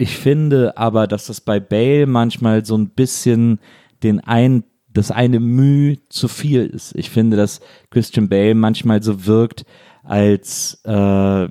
ich 0.01 0.17
finde 0.17 0.79
aber, 0.79 1.07
dass 1.07 1.27
das 1.27 1.43
bei 1.43 1.61
Bale 1.61 2.07
manchmal 2.07 2.65
so 2.65 2.75
ein 2.77 2.89
bisschen 2.89 3.61
den 4.03 4.21
ein, 4.21 4.65
das 4.89 5.11
eine 5.11 5.41
Mühe 5.41 5.99
zu 6.09 6.27
viel 6.27 6.65
ist. 6.65 6.95
Ich 6.97 7.11
finde, 7.11 7.37
dass 7.37 7.61
Christian 7.91 8.31
Bale 8.31 8.55
manchmal 8.55 9.03
so 9.03 9.27
wirkt, 9.27 9.67
als, 10.03 10.81
äh, 10.85 11.49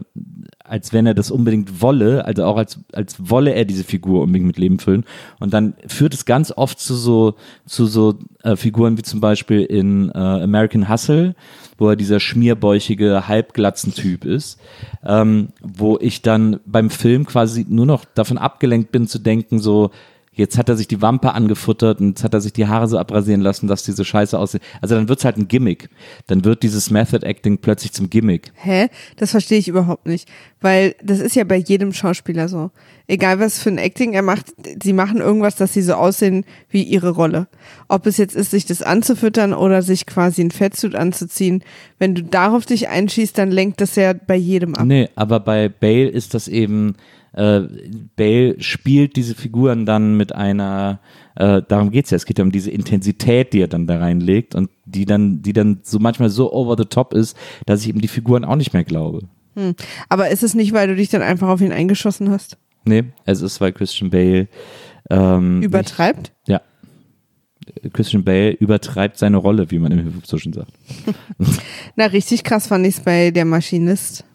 als 0.70 0.94
wenn 0.94 1.06
er 1.06 1.14
das 1.14 1.32
unbedingt 1.32 1.82
wolle, 1.82 2.26
also 2.26 2.44
auch 2.46 2.58
als, 2.58 2.80
als 2.94 3.16
wolle 3.30 3.54
er 3.54 3.66
diese 3.66 3.84
Figur 3.84 4.22
unbedingt 4.22 4.48
mit 4.48 4.58
Leben 4.58 4.80
füllen. 4.80 5.04
Und 5.40 5.54
dann 5.54 5.74
führt 5.88 6.14
es 6.14 6.26
ganz 6.26 6.54
oft 6.56 6.80
zu 6.80 6.96
so, 6.96 7.34
zu 7.66 7.88
so 7.88 8.20
äh, 8.44 8.56
Figuren 8.56 8.98
wie 8.98 9.02
zum 9.02 9.20
Beispiel 9.20 9.62
in 9.64 10.10
äh, 10.10 10.18
American 10.18 10.88
Hustle, 10.88 11.36
wo 11.78 11.90
er 11.90 11.96
dieser 11.96 12.20
schmierbäuchige, 12.20 13.28
halbglatzen-Typ 13.28 14.26
ist, 14.26 14.60
ähm, 15.04 15.50
wo 15.62 15.98
ich 16.00 16.22
dann 16.22 16.60
beim 16.66 16.90
Film 16.90 17.26
quasi 17.26 17.66
nur 17.68 17.86
noch 17.86 18.06
davon 18.06 18.38
abgelenkt 18.38 18.92
bin 18.92 19.08
zu 19.08 19.20
denken, 19.20 19.60
so, 19.60 19.90
jetzt 20.40 20.58
hat 20.58 20.70
er 20.70 20.78
sich 20.78 20.88
die 20.88 21.02
Wampe 21.02 21.34
angefuttert 21.34 22.00
und 22.00 22.10
jetzt 22.10 22.24
hat 22.24 22.34
er 22.34 22.42
sich 22.42 22.54
die 22.54 22.68
Haare 22.68 22.88
so 22.88 22.98
abrasieren 22.98 23.42
lassen, 23.42 23.68
dass 23.68 23.84
diese 23.84 24.06
Scheiße 24.06 24.38
aussieht. 24.40 24.62
Also 24.82 24.96
dann 24.96 25.10
wird's 25.10 25.26
halt 25.26 25.38
ein 25.38 25.48
Gimmick. 25.48 25.90
Dann 26.28 26.46
wird 26.46 26.64
dieses 26.64 26.90
Method 26.90 27.26
Acting 27.26 27.60
plötzlich 27.60 27.92
zum 27.92 28.10
Gimmick. 28.10 28.52
Hä? 28.56 28.88
Das 29.18 29.32
verstehe 29.32 29.60
ich 29.60 29.68
überhaupt 29.68 30.08
nicht. 30.08 30.28
Weil 30.62 30.96
das 31.04 31.20
ist 31.20 31.36
ja 31.36 31.44
bei 31.44 31.58
jedem 31.58 31.94
Schauspieler 31.94 32.48
so. 32.48 32.72
Egal 33.08 33.40
was 33.40 33.60
für 33.60 33.70
ein 33.70 33.78
Acting 33.78 34.14
er 34.14 34.22
macht, 34.22 34.48
sie 34.84 34.94
machen 34.94 35.18
irgendwas, 35.18 35.56
dass 35.56 35.74
sie 35.74 35.82
so 35.82 35.94
aussehen 35.94 36.46
wie 36.70 36.84
ihre 36.84 37.10
Rolle. 37.10 37.48
Ob 37.88 38.06
es 38.06 38.18
jetzt 38.18 38.36
ist, 38.36 38.52
sich 38.52 38.66
das 38.66 38.82
anzufüttern 38.82 39.54
oder 39.54 39.82
sich 39.82 40.06
quasi 40.06 40.42
ein 40.42 40.52
Fettsuit 40.52 40.96
anzuziehen. 40.96 41.64
Wenn 41.98 42.16
du 42.16 42.24
darauf 42.24 42.66
dich 42.66 42.88
einschießt, 42.88 43.38
dann 43.38 43.52
lenkt 43.52 43.82
das 43.82 43.96
ja 43.96 44.14
bei 44.14 44.36
jedem 44.36 44.76
ab. 44.76 44.86
Nee, 44.86 45.10
aber 45.16 45.40
bei 45.40 45.70
Bale 45.70 46.08
ist 46.08 46.34
das 46.34 46.48
eben, 46.48 46.96
äh, 47.34 47.62
Bale 48.16 48.62
spielt 48.62 49.16
diese 49.16 49.36
Figuren 49.36 49.86
dann 49.86 50.18
mit 50.18 50.34
einer, 50.34 51.00
äh, 51.36 51.62
darum 51.68 51.92
geht's 51.92 52.10
ja, 52.10 52.16
es 52.16 52.26
geht 52.26 52.40
ja 52.40 52.44
um 52.44 52.52
diese 52.52 52.72
Intensität, 52.72 53.54
die 53.54 53.62
er 53.62 53.68
dann 53.68 53.88
da 53.88 53.98
reinlegt 54.00 54.56
und 54.56 54.70
die 54.86 55.06
dann, 55.06 55.42
die 55.42 55.54
dann 55.54 55.80
so 55.84 56.00
manchmal 56.00 56.30
so 56.30 56.52
over 56.52 56.76
the 56.78 56.86
top 56.86 57.14
ist, 57.14 57.38
dass 57.66 57.82
ich 57.82 57.90
eben 57.90 58.02
die 58.02 58.08
Figuren 58.08 58.46
auch 58.46 58.56
nicht 58.56 58.74
mehr 58.74 58.84
glaube. 58.84 59.22
Hm. 59.56 59.76
Aber 60.10 60.30
ist 60.30 60.44
es 60.44 60.54
nicht, 60.54 60.74
weil 60.74 60.88
du 60.88 60.96
dich 60.96 61.10
dann 61.10 61.22
einfach 61.22 61.48
auf 61.48 61.62
ihn 61.62 61.72
eingeschossen 61.72 62.30
hast? 62.30 62.58
Nee, 62.86 63.06
es 63.26 63.42
ist, 63.42 63.62
weil 63.62 63.74
Christian 63.74 64.10
Bale 64.10 64.48
ähm, 65.10 65.62
Übertreibt? 65.62 66.32
Nicht, 66.48 66.50
ja. 66.50 66.62
Christian 67.94 68.24
Bale 68.24 68.52
übertreibt 68.52 69.18
seine 69.18 69.38
Rolle, 69.38 69.70
wie 69.72 69.80
man 69.80 69.92
im 69.92 70.00
Hip-Hop 70.00 70.26
so 70.26 70.38
schön 70.38 70.54
sagt. 70.54 70.72
Na, 71.96 72.06
richtig 72.06 72.44
krass 72.44 72.68
fand 72.68 72.86
ich 72.86 72.98
es 72.98 73.02
bei 73.02 73.32
Der 73.32 73.46
Maschinist. 73.46 74.26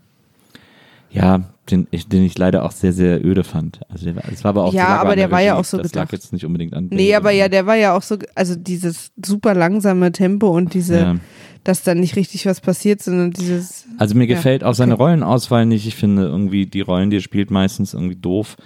Ja, 1.15 1.43
den 1.71 1.87
ich, 1.91 2.09
den 2.09 2.25
ich 2.25 2.37
leider 2.37 2.65
auch 2.65 2.73
sehr, 2.73 2.93
sehr 2.93 3.25
öde 3.25 3.45
fand. 3.45 3.81
Also 3.89 4.05
der, 4.05 4.15
das 4.15 4.45
war 4.45 4.51
aber 4.51 4.65
auch 4.65 4.75
Ja, 4.75 4.97
aber 5.01 5.17
der 5.17 5.31
war 5.31 5.39
Regie. 5.39 5.47
ja 5.49 5.55
auch 5.57 5.65
so 5.65 5.79
Das 5.79 5.93
gedacht. 5.93 6.11
lag 6.11 6.13
jetzt 6.13 6.33
nicht 6.33 6.45
unbedingt 6.45 6.75
an. 6.75 6.89
Nee, 6.91 7.15
aber 7.15 7.31
ja, 7.31 7.49
der 7.49 7.67
war 7.67 7.77
ja 7.77 7.97
auch 7.97 8.03
so, 8.03 8.17
also 8.35 8.55
dieses 8.57 9.13
super 9.25 9.55
langsame 9.55 10.13
Tempo 10.13 10.49
und 10.49 10.75
diese, 10.75 10.99
Ja. 10.99 11.17
dass 11.63 11.83
da 11.83 11.95
nicht 11.95 12.17
richtig 12.17 12.45
was 12.47 12.61
passiert, 12.61 13.01
sondern 13.03 13.31
dieses, 13.31 13.87
Also 13.97 14.15
mir 14.15 14.27
Ja, 14.27 14.35
gefällt 14.35 14.63
auch 14.65 14.75
seine 14.75 14.95
okay. 14.95 15.03
Rollenauswahl 15.05 15.65
nicht. 15.67 15.87
Ich 15.87 15.95
finde 15.95 16.23
irgendwie 16.27 16.67
die 16.67 16.81
Rollen, 16.83 17.11
die 17.11 17.19
er 17.19 17.23
spielt, 17.23 17.51
meistens 17.51 17.95
irgendwie 17.95 18.17
doof. 18.17 18.57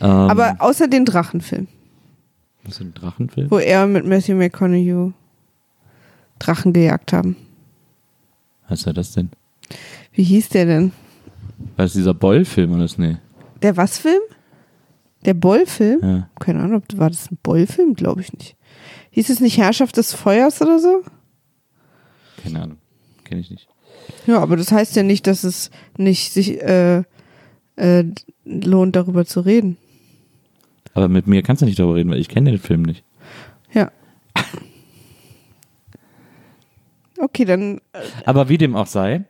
Ähm, 0.00 0.04
aber 0.10 0.56
außer 0.58 0.88
den 0.88 1.04
Drachenfilm, 1.04 1.68
ist 2.66 2.78
das 2.78 2.80
ein 2.80 2.92
Drachenfilm? 2.94 3.50
wo 3.50 3.58
er 3.58 3.86
mit 3.86 4.04
Matthew 4.06 4.34
McConaughey 4.34 5.12
Drachen 6.40 6.72
gejagt 6.72 7.12
haben. 7.12 7.36
Was 8.68 8.84
war 8.86 8.92
das 8.92 9.12
denn? 9.12 9.30
Wie 10.12 10.24
hieß 10.24 10.48
der 10.50 10.66
denn? 10.66 10.92
War 11.76 11.84
das 11.84 11.92
dieser 11.92 12.14
Boll-Film 12.14 12.72
oder 12.72 12.84
ist 12.84 12.98
nee? 12.98 13.16
Der 13.62 13.76
was 13.76 13.98
Film? 13.98 14.20
Der 15.24 15.34
Boll-Film? 15.34 16.00
Ja. 16.02 16.28
Keine 16.38 16.60
Ahnung, 16.60 16.82
ob 16.82 16.98
war 16.98 17.10
das 17.10 17.30
ein 17.30 17.38
Boll-Film? 17.42 17.94
Glaube 17.94 18.20
ich 18.20 18.32
nicht. 18.32 18.56
Hieß 19.10 19.30
es 19.30 19.40
nicht 19.40 19.58
Herrschaft 19.58 19.96
des 19.96 20.12
Feuers 20.12 20.60
oder 20.60 20.78
so? 20.78 21.02
Keine 22.42 22.62
Ahnung. 22.62 22.78
Kenne 23.24 23.40
ich 23.40 23.50
nicht. 23.50 23.68
Ja, 24.26 24.40
aber 24.40 24.56
das 24.56 24.70
heißt 24.70 24.96
ja 24.96 25.02
nicht, 25.02 25.26
dass 25.26 25.44
es 25.44 25.70
nicht 25.96 26.32
sich 26.32 26.60
äh, 26.62 27.04
äh, 27.76 28.04
lohnt, 28.44 28.96
darüber 28.96 29.24
zu 29.24 29.40
reden. 29.40 29.76
Aber 30.92 31.08
mit 31.08 31.26
mir 31.26 31.42
kannst 31.42 31.62
du 31.62 31.66
nicht 31.66 31.78
darüber 31.78 31.96
reden, 31.96 32.10
weil 32.10 32.18
ich 32.20 32.28
kenne 32.28 32.50
den 32.50 32.60
Film 32.60 32.82
nicht. 32.82 33.04
Ja. 33.72 33.90
Okay, 37.16 37.44
dann 37.44 37.80
Aber 38.26 38.48
wie 38.48 38.58
dem 38.58 38.74
auch 38.74 38.88
sei, 38.88 39.24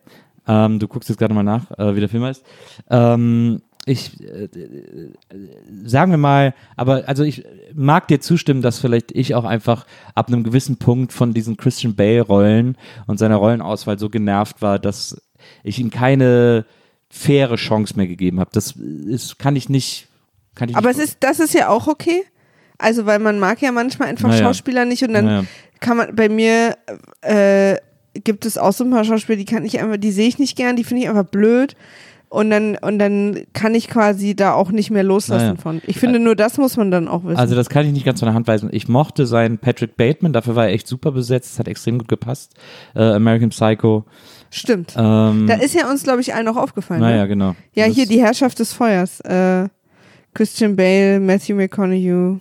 ähm, 0.47 0.79
du 0.79 0.89
guckst 0.89 1.09
jetzt 1.09 1.19
gerade 1.19 1.35
mal 1.35 1.43
nach, 1.43 1.71
äh, 1.79 1.95
wie 1.97 2.01
der 2.01 2.09
Film 2.09 2.25
heißt. 2.25 2.45
Ähm, 2.91 3.63
ich, 3.87 4.19
äh, 4.23 4.45
äh, 4.45 5.13
sagen 5.85 6.11
wir 6.11 6.19
mal, 6.19 6.55
aber 6.77 7.05
also 7.07 7.23
ich 7.23 7.45
mag 7.75 8.09
dir 8.09 8.21
zustimmen, 8.21 8.63
dass 8.63 8.79
vielleicht 8.79 9.13
ich 9.13 9.35
auch 9.35 9.45
einfach 9.45 9.87
ab 10.15 10.29
einem 10.29 10.43
gewissen 10.43 10.79
Punkt 10.79 11.13
von 11.13 11.35
diesen 11.35 11.57
Christian 11.57 11.95
Bale 11.95 12.23
Rollen 12.23 12.79
und 13.07 13.19
seiner 13.19 13.37
Rollenauswahl 13.37 13.99
so 13.99 14.09
genervt 14.09 14.63
war, 14.63 14.79
dass 14.79 15.21
ich 15.63 15.79
ihm 15.79 15.91
keine 15.91 16.65
faire 17.11 17.57
Chance 17.57 17.97
mehr 17.97 18.07
gegeben 18.07 18.41
habe. 18.41 18.51
Das 18.53 18.73
ist, 18.73 19.39
kann 19.39 19.55
ich 19.55 19.69
nicht, 19.69 20.09
kann 20.55 20.69
ich 20.71 20.77
Aber 20.77 20.89
nicht 20.89 20.99
es 20.99 21.05
ist, 21.05 21.19
das 21.21 21.39
ist 21.39 21.55
ja 21.55 21.69
auch 21.69 21.87
okay. 21.87 22.25
Also, 22.79 23.07
weil 23.07 23.19
man 23.19 23.39
mag 23.39 23.61
ja 23.63 23.71
manchmal 23.71 24.09
einfach 24.09 24.29
Naja. 24.31 24.43
Schauspieler 24.45 24.85
nicht 24.85 25.05
und 25.05 25.13
dann 25.13 25.25
Naja. 25.25 25.45
kann 25.81 25.97
man, 25.97 26.17
bei 26.17 26.29
mir 26.29 26.77
äh, 27.21 27.77
gibt 28.23 28.47
es 28.47 28.57
auch 28.59 28.73
so 28.73 28.85
ein 28.85 28.91
paar 28.91 29.05
Schauspieler, 29.05 29.37
die 29.37 29.45
kann 29.45 29.65
ich 29.65 29.81
einfach, 29.81 29.97
die 29.97 30.13
sehe 30.13 30.29
ich 30.29 30.39
nicht 30.39 30.57
gern, 30.57 30.77
die 30.77 30.85
finde 30.85 31.03
ich 31.03 31.09
einfach 31.09 31.25
blöd. 31.25 31.75
Und 32.31 32.51
dann, 32.51 32.77
und 32.77 32.99
dann 32.99 33.43
kann 33.53 33.77
ich 33.77 33.87
quasi 33.89 34.35
da 34.35 34.55
auch 34.55 34.73
nicht 34.73 34.91
mehr 34.91 35.05
loslassen 35.05 35.45
Naja. 35.51 35.57
von. 35.61 35.81
Ich 35.87 36.01
finde, 36.01 36.19
nur 36.19 36.35
das 36.35 36.59
muss 36.59 36.77
man 36.77 36.91
dann 36.91 37.07
auch 37.07 37.23
wissen. 37.23 37.37
Also 37.37 37.55
das 37.55 37.69
kann 37.69 37.87
ich 37.87 37.93
nicht 37.93 38.05
ganz 38.05 38.19
von 38.19 38.27
der 38.27 38.35
Hand 38.35 38.49
weisen. 38.49 38.71
Ich 38.73 38.89
mochte 38.89 39.25
seinen 39.27 39.59
Patrick 39.59 39.97
Bateman, 39.97 40.33
dafür 40.33 40.57
war 40.57 40.67
er 40.67 40.73
echt 40.73 40.89
super 40.89 41.13
besetzt, 41.13 41.53
das 41.53 41.59
hat 41.61 41.69
extrem 41.69 41.99
gut 41.99 42.09
gepasst. 42.09 42.55
Äh, 42.97 43.03
American 43.05 43.51
Psycho. 43.51 44.05
Stimmt. 44.51 44.95
Ähm, 44.97 45.47
da 45.47 45.55
ist 45.55 45.75
ja 45.75 45.89
uns, 45.89 46.03
glaube 46.03 46.23
ich, 46.23 46.35
allen 46.35 46.49
auch 46.49 46.57
aufgefallen. 46.57 47.01
naja, 47.03 47.23
ne? 47.23 47.29
genau. 47.29 47.55
Ja, 47.73 47.87
Das- 47.87 47.95
hier 47.95 48.07
die 48.07 48.21
Herrschaft 48.21 48.59
des 48.59 48.73
Feuers. 48.73 49.21
Äh, 49.21 49.69
Christian 50.33 50.75
Bale, 50.75 51.21
Matthew 51.21 51.55
McConaughey. 51.55 52.41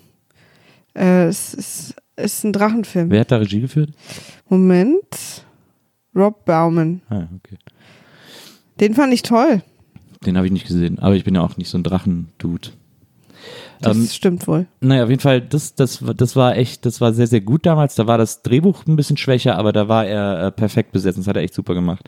Äh, 0.96 1.26
es 1.26 1.54
ist, 1.54 1.96
ist 2.16 2.44
ein 2.44 2.54
Drachenfilm. 2.54 3.12
Wer 3.12 3.20
hat 3.20 3.32
da 3.32 3.38
Regie 3.38 3.62
geführt? 3.62 3.92
Moment. 4.50 5.46
Rob 6.16 6.46
Bauman. 6.46 7.02
Ah, 7.10 7.28
okay. 7.38 7.58
Den 8.80 8.94
fand 8.94 9.14
ich 9.14 9.22
toll. 9.22 9.62
Den 10.26 10.38
habe 10.38 10.46
ich 10.48 10.54
nicht 10.54 10.68
gesehen, 10.68 11.00
aber 11.00 11.16
ich 11.16 11.24
bin 11.24 11.36
ja 11.36 11.42
auch 11.42 11.58
nicht 11.58 11.70
so 11.70 11.78
ein 11.78 11.84
Drachen-Dude. 11.84 12.70
Das 13.82 13.98
Ähm, 13.98 14.08
stimmt 14.08 14.48
wohl. 14.48 14.68
naja, 14.80 15.04
auf 15.04 15.10
jeden 15.10 15.22
Fall, 15.22 15.42
das, 15.42 15.76
das, 15.76 16.02
das 16.16 16.36
war 16.38 16.56
echt, 16.56 16.86
das 16.86 17.02
war 17.02 17.12
sehr, 17.14 17.28
sehr 17.28 17.42
gut 17.42 17.66
damals. 17.66 17.96
Da 17.96 18.08
war 18.08 18.18
das 18.18 18.42
Drehbuch 18.42 18.86
ein 18.88 18.96
bisschen 18.96 19.18
schwächer, 19.18 19.58
aber 19.58 19.74
da 19.74 19.90
war 19.90 20.06
er 20.06 20.48
äh, 20.48 20.52
perfekt 20.52 20.92
besetzt. 20.94 21.18
Das 21.18 21.28
hat 21.28 21.36
er 21.36 21.42
echt 21.42 21.54
super 21.54 21.74
gemacht. 21.74 22.08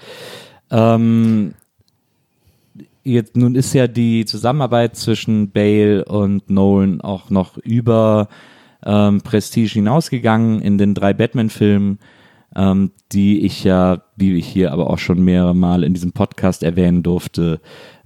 Ähm, 0.71 1.53
jetzt, 3.03 3.35
nun 3.35 3.55
ist 3.55 3.73
ja 3.73 3.87
die 3.87 4.25
Zusammenarbeit 4.25 4.95
zwischen 4.95 5.51
Bale 5.51 6.05
und 6.05 6.49
Nolan 6.49 7.01
auch 7.01 7.29
noch 7.29 7.57
über 7.57 8.29
ähm, 8.85 9.19
Prestige 9.21 9.73
hinausgegangen 9.73 10.61
in 10.61 10.77
den 10.77 10.93
drei 10.93 11.13
Batman-Filmen, 11.13 11.99
ähm, 12.55 12.91
die 13.11 13.41
ich 13.41 13.63
ja, 13.63 14.03
wie 14.15 14.33
ich 14.35 14.47
hier 14.47 14.71
aber 14.71 14.89
auch 14.89 14.97
schon 14.97 15.23
mehrere 15.23 15.55
Mal 15.55 15.83
in 15.83 15.93
diesem 15.93 16.13
Podcast 16.13 16.63
erwähnen 16.63 17.03
durfte, 17.03 17.59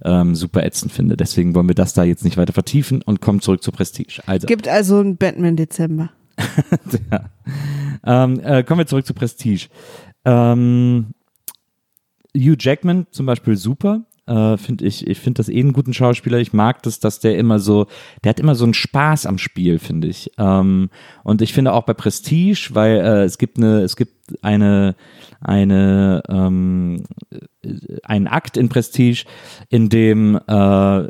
ähm, 0.04 0.34
super 0.34 0.64
ätzend 0.64 0.92
finde. 0.92 1.16
Deswegen 1.16 1.54
wollen 1.54 1.68
wir 1.68 1.74
das 1.74 1.94
da 1.94 2.04
jetzt 2.04 2.24
nicht 2.24 2.36
weiter 2.36 2.52
vertiefen 2.52 3.02
und 3.02 3.20
kommen 3.20 3.40
zurück 3.40 3.62
zu 3.62 3.72
Prestige. 3.72 4.22
Also, 4.26 4.46
Gibt 4.46 4.68
also 4.68 4.98
einen 4.98 5.16
Batman 5.16 5.56
Dezember. 5.56 6.10
ja. 7.10 7.30
ähm, 8.04 8.40
äh, 8.40 8.62
kommen 8.64 8.80
wir 8.80 8.86
zurück 8.86 9.06
zu 9.06 9.14
Prestige. 9.14 9.68
Ähm, 10.24 11.08
Hugh 12.36 12.56
Jackman 12.58 13.06
zum 13.10 13.26
Beispiel 13.26 13.56
super. 13.56 14.02
Äh, 14.30 14.58
finde 14.58 14.84
ich, 14.84 15.08
ich 15.08 15.18
finde 15.18 15.38
das 15.38 15.48
eh 15.48 15.58
einen 15.58 15.72
guten 15.72 15.92
Schauspieler. 15.92 16.38
Ich 16.38 16.52
mag 16.52 16.84
das, 16.84 17.00
dass 17.00 17.18
der 17.18 17.36
immer 17.36 17.58
so, 17.58 17.88
der 18.22 18.30
hat 18.30 18.38
immer 18.38 18.54
so 18.54 18.62
einen 18.62 18.74
Spaß 18.74 19.26
am 19.26 19.38
Spiel, 19.38 19.80
finde 19.80 20.06
ich. 20.06 20.30
Ähm, 20.38 20.88
und 21.24 21.42
ich 21.42 21.52
finde 21.52 21.72
auch 21.72 21.82
bei 21.82 21.94
Prestige, 21.94 22.70
weil 22.74 22.98
äh, 22.98 23.24
es 23.24 23.38
gibt 23.38 23.58
eine, 23.58 23.80
es 23.80 23.96
gibt 23.96 24.12
eine, 24.42 24.94
eine, 25.40 26.22
ähm, 26.28 27.02
äh, 27.32 27.38
einen 28.04 28.28
Akt 28.28 28.56
in 28.56 28.68
Prestige, 28.68 29.24
in 29.68 29.88
dem, 29.88 30.38
äh, 30.46 31.08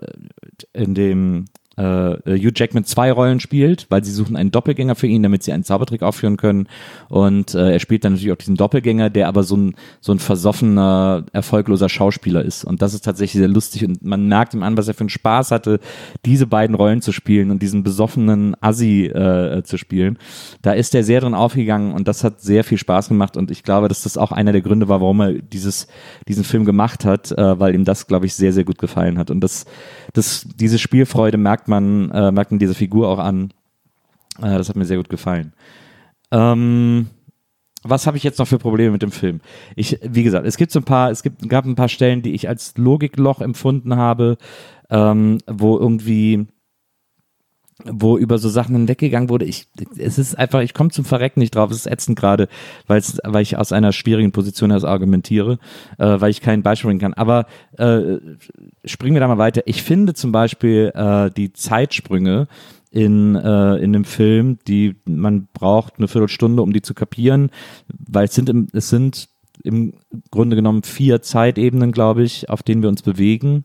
in 0.72 0.94
dem 0.94 1.44
äh, 1.76 1.82
Hugh 2.26 2.52
Jackman 2.54 2.84
zwei 2.84 3.12
Rollen 3.12 3.40
spielt, 3.40 3.86
weil 3.90 4.04
sie 4.04 4.12
suchen 4.12 4.36
einen 4.36 4.50
Doppelgänger 4.50 4.94
für 4.94 5.06
ihn, 5.06 5.22
damit 5.22 5.42
sie 5.42 5.52
einen 5.52 5.64
Zaubertrick 5.64 6.02
aufführen 6.02 6.36
können. 6.36 6.68
Und 7.08 7.54
äh, 7.54 7.72
er 7.72 7.80
spielt 7.80 8.04
dann 8.04 8.12
natürlich 8.12 8.32
auch 8.32 8.36
diesen 8.36 8.56
Doppelgänger, 8.56 9.10
der 9.10 9.28
aber 9.28 9.42
so 9.42 9.56
ein, 9.56 9.74
so 10.00 10.12
ein 10.12 10.18
versoffener, 10.18 11.24
erfolgloser 11.32 11.88
Schauspieler 11.88 12.44
ist. 12.44 12.64
Und 12.64 12.82
das 12.82 12.94
ist 12.94 13.04
tatsächlich 13.04 13.40
sehr 13.40 13.48
lustig 13.48 13.84
und 13.84 14.04
man 14.04 14.28
merkt 14.28 14.54
ihm 14.54 14.62
an, 14.62 14.76
was 14.76 14.88
er 14.88 14.94
für 14.94 15.00
einen 15.00 15.08
Spaß 15.08 15.50
hatte, 15.50 15.80
diese 16.24 16.46
beiden 16.46 16.74
Rollen 16.74 17.02
zu 17.02 17.12
spielen 17.12 17.50
und 17.50 17.62
diesen 17.62 17.82
besoffenen 17.82 18.56
Assi 18.60 19.06
äh, 19.06 19.62
zu 19.62 19.78
spielen. 19.78 20.18
Da 20.62 20.72
ist 20.72 20.94
er 20.94 21.04
sehr 21.04 21.20
drin 21.20 21.34
aufgegangen 21.34 21.92
und 21.92 22.08
das 22.08 22.24
hat 22.24 22.40
sehr 22.40 22.64
viel 22.64 22.78
Spaß 22.78 23.08
gemacht 23.08 23.36
und 23.36 23.50
ich 23.50 23.62
glaube, 23.62 23.88
dass 23.88 24.02
das 24.02 24.16
auch 24.16 24.32
einer 24.32 24.52
der 24.52 24.60
Gründe 24.60 24.88
war, 24.88 25.00
warum 25.00 25.20
er 25.20 25.32
dieses, 25.34 25.86
diesen 26.28 26.44
Film 26.44 26.64
gemacht 26.64 27.04
hat, 27.04 27.32
äh, 27.32 27.58
weil 27.58 27.74
ihm 27.74 27.84
das, 27.84 28.06
glaube 28.06 28.26
ich, 28.26 28.34
sehr, 28.34 28.52
sehr 28.52 28.64
gut 28.64 28.78
gefallen 28.78 29.18
hat. 29.18 29.30
Und 29.30 29.40
das, 29.40 29.64
das, 30.12 30.46
diese 30.56 30.78
Spielfreude 30.78 31.38
merkt 31.38 31.59
man, 31.66 32.10
äh, 32.10 32.32
merkt 32.32 32.50
man 32.50 32.58
dieser 32.58 32.74
Figur 32.74 33.08
auch 33.08 33.18
an. 33.18 33.52
Äh, 34.38 34.56
das 34.58 34.68
hat 34.68 34.76
mir 34.76 34.84
sehr 34.84 34.96
gut 34.96 35.08
gefallen. 35.08 35.52
Ähm, 36.30 37.08
was 37.82 38.06
habe 38.06 38.16
ich 38.16 38.22
jetzt 38.22 38.38
noch 38.38 38.48
für 38.48 38.58
Probleme 38.58 38.92
mit 38.92 39.02
dem 39.02 39.10
Film? 39.10 39.40
Ich, 39.74 39.98
wie 40.02 40.22
gesagt, 40.22 40.46
es 40.46 40.56
gibt 40.56 40.70
so 40.70 40.80
ein 40.80 40.84
paar, 40.84 41.10
es 41.10 41.22
gibt, 41.22 41.48
gab 41.48 41.64
ein 41.64 41.76
paar 41.76 41.88
Stellen, 41.88 42.22
die 42.22 42.34
ich 42.34 42.48
als 42.48 42.76
Logikloch 42.76 43.40
empfunden 43.40 43.96
habe, 43.96 44.36
ähm, 44.90 45.38
wo 45.46 45.78
irgendwie 45.78 46.46
wo 47.84 48.16
über 48.16 48.38
so 48.38 48.48
Sachen 48.48 48.74
hinweggegangen 48.76 49.28
wurde. 49.28 49.44
Ich, 49.44 49.66
es 49.96 50.18
ist 50.18 50.38
einfach, 50.38 50.60
ich 50.60 50.74
komme 50.74 50.90
zum 50.90 51.04
Verrecken 51.04 51.40
nicht 51.40 51.54
drauf. 51.54 51.70
Es 51.70 51.78
ist 51.78 51.86
ätzend 51.86 52.18
gerade, 52.18 52.48
weil 52.86 53.02
weil 53.24 53.42
ich 53.42 53.56
aus 53.56 53.72
einer 53.72 53.92
schwierigen 53.92 54.32
Position 54.32 54.70
heraus 54.70 54.84
argumentiere, 54.84 55.58
äh, 55.98 56.20
weil 56.20 56.30
ich 56.30 56.40
kein 56.40 56.62
Beispiel 56.62 56.88
bringen 56.88 57.00
kann. 57.00 57.14
Aber 57.14 57.46
äh, 57.78 58.18
springen 58.84 59.14
wir 59.14 59.20
da 59.20 59.28
mal 59.28 59.38
weiter. 59.38 59.62
Ich 59.66 59.82
finde 59.82 60.14
zum 60.14 60.32
Beispiel 60.32 60.92
äh, 60.94 61.30
die 61.30 61.52
Zeitsprünge 61.52 62.48
in, 62.90 63.36
äh, 63.36 63.76
in 63.76 63.92
dem 63.92 64.04
Film, 64.04 64.58
die 64.66 64.96
man 65.04 65.48
braucht 65.52 65.94
eine 65.98 66.08
Viertelstunde, 66.08 66.62
um 66.62 66.72
die 66.72 66.82
zu 66.82 66.94
kapieren, 66.94 67.50
weil 67.88 68.24
es 68.24 68.34
sind, 68.34 68.48
im, 68.48 68.66
es 68.72 68.88
sind 68.88 69.28
im 69.62 69.94
Grunde 70.30 70.56
genommen 70.56 70.82
vier 70.82 71.22
Zeitebenen, 71.22 71.92
glaube 71.92 72.22
ich, 72.22 72.48
auf 72.48 72.62
denen 72.62 72.82
wir 72.82 72.88
uns 72.88 73.02
bewegen 73.02 73.64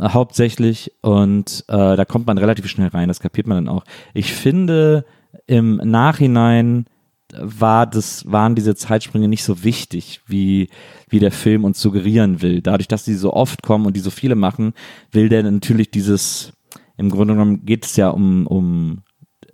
hauptsächlich 0.00 0.92
und 1.00 1.64
äh, 1.68 1.96
da 1.96 2.04
kommt 2.04 2.26
man 2.26 2.38
relativ 2.38 2.66
schnell 2.68 2.88
rein, 2.88 3.08
das 3.08 3.20
kapiert 3.20 3.46
man 3.46 3.64
dann 3.64 3.74
auch. 3.74 3.84
Ich 4.14 4.32
finde 4.32 5.04
im 5.46 5.76
Nachhinein 5.76 6.86
war 7.34 7.86
das, 7.86 8.30
waren 8.30 8.54
diese 8.54 8.74
Zeitsprünge 8.74 9.28
nicht 9.28 9.44
so 9.44 9.62
wichtig, 9.64 10.20
wie, 10.26 10.68
wie 11.08 11.18
der 11.18 11.32
Film 11.32 11.64
uns 11.64 11.80
suggerieren 11.80 12.40
will. 12.40 12.62
Dadurch, 12.62 12.88
dass 12.88 13.04
die 13.04 13.14
so 13.14 13.32
oft 13.34 13.62
kommen 13.62 13.86
und 13.86 13.96
die 13.96 14.00
so 14.00 14.10
viele 14.10 14.34
machen, 14.34 14.72
will 15.12 15.28
der 15.28 15.42
natürlich 15.42 15.90
dieses, 15.90 16.52
im 16.96 17.10
Grunde 17.10 17.34
genommen 17.34 17.66
geht 17.66 17.84
es 17.84 17.96
ja 17.96 18.08
um, 18.08 18.46
um 18.46 19.02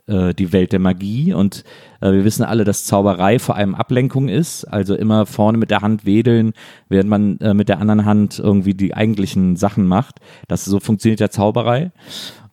äh, 0.07 0.35
die 0.35 0.53
Welt 0.53 0.73
der 0.73 0.81
Magie 0.81 1.33
und 1.33 1.65
äh, 2.01 2.13
wir 2.13 2.25
wissen 2.25 2.45
alle, 2.45 2.65
dass 2.65 2.85
Zauberei 2.85 3.39
vor 3.39 3.57
allem 3.57 3.75
Ablenkung 3.75 4.29
ist, 4.29 4.65
also 4.65 4.95
immer 4.95 5.27
vorne 5.27 5.59
mit 5.59 5.71
der 5.71 5.81
Hand 5.81 6.05
wedeln, 6.05 6.53
während 6.89 7.09
man 7.09 7.39
äh, 7.39 7.55
mit 7.55 7.69
der 7.69 7.81
anderen 7.81 8.05
Hand 8.05 8.39
irgendwie 8.39 8.75
die 8.75 8.95
eigentlichen 8.95 9.57
Sachen 9.57 9.87
macht. 9.87 10.21
Das 10.49 10.65
so 10.65 10.81
funktioniert 10.81 11.21
ja 11.21 11.31
Zauberei. 11.31 11.91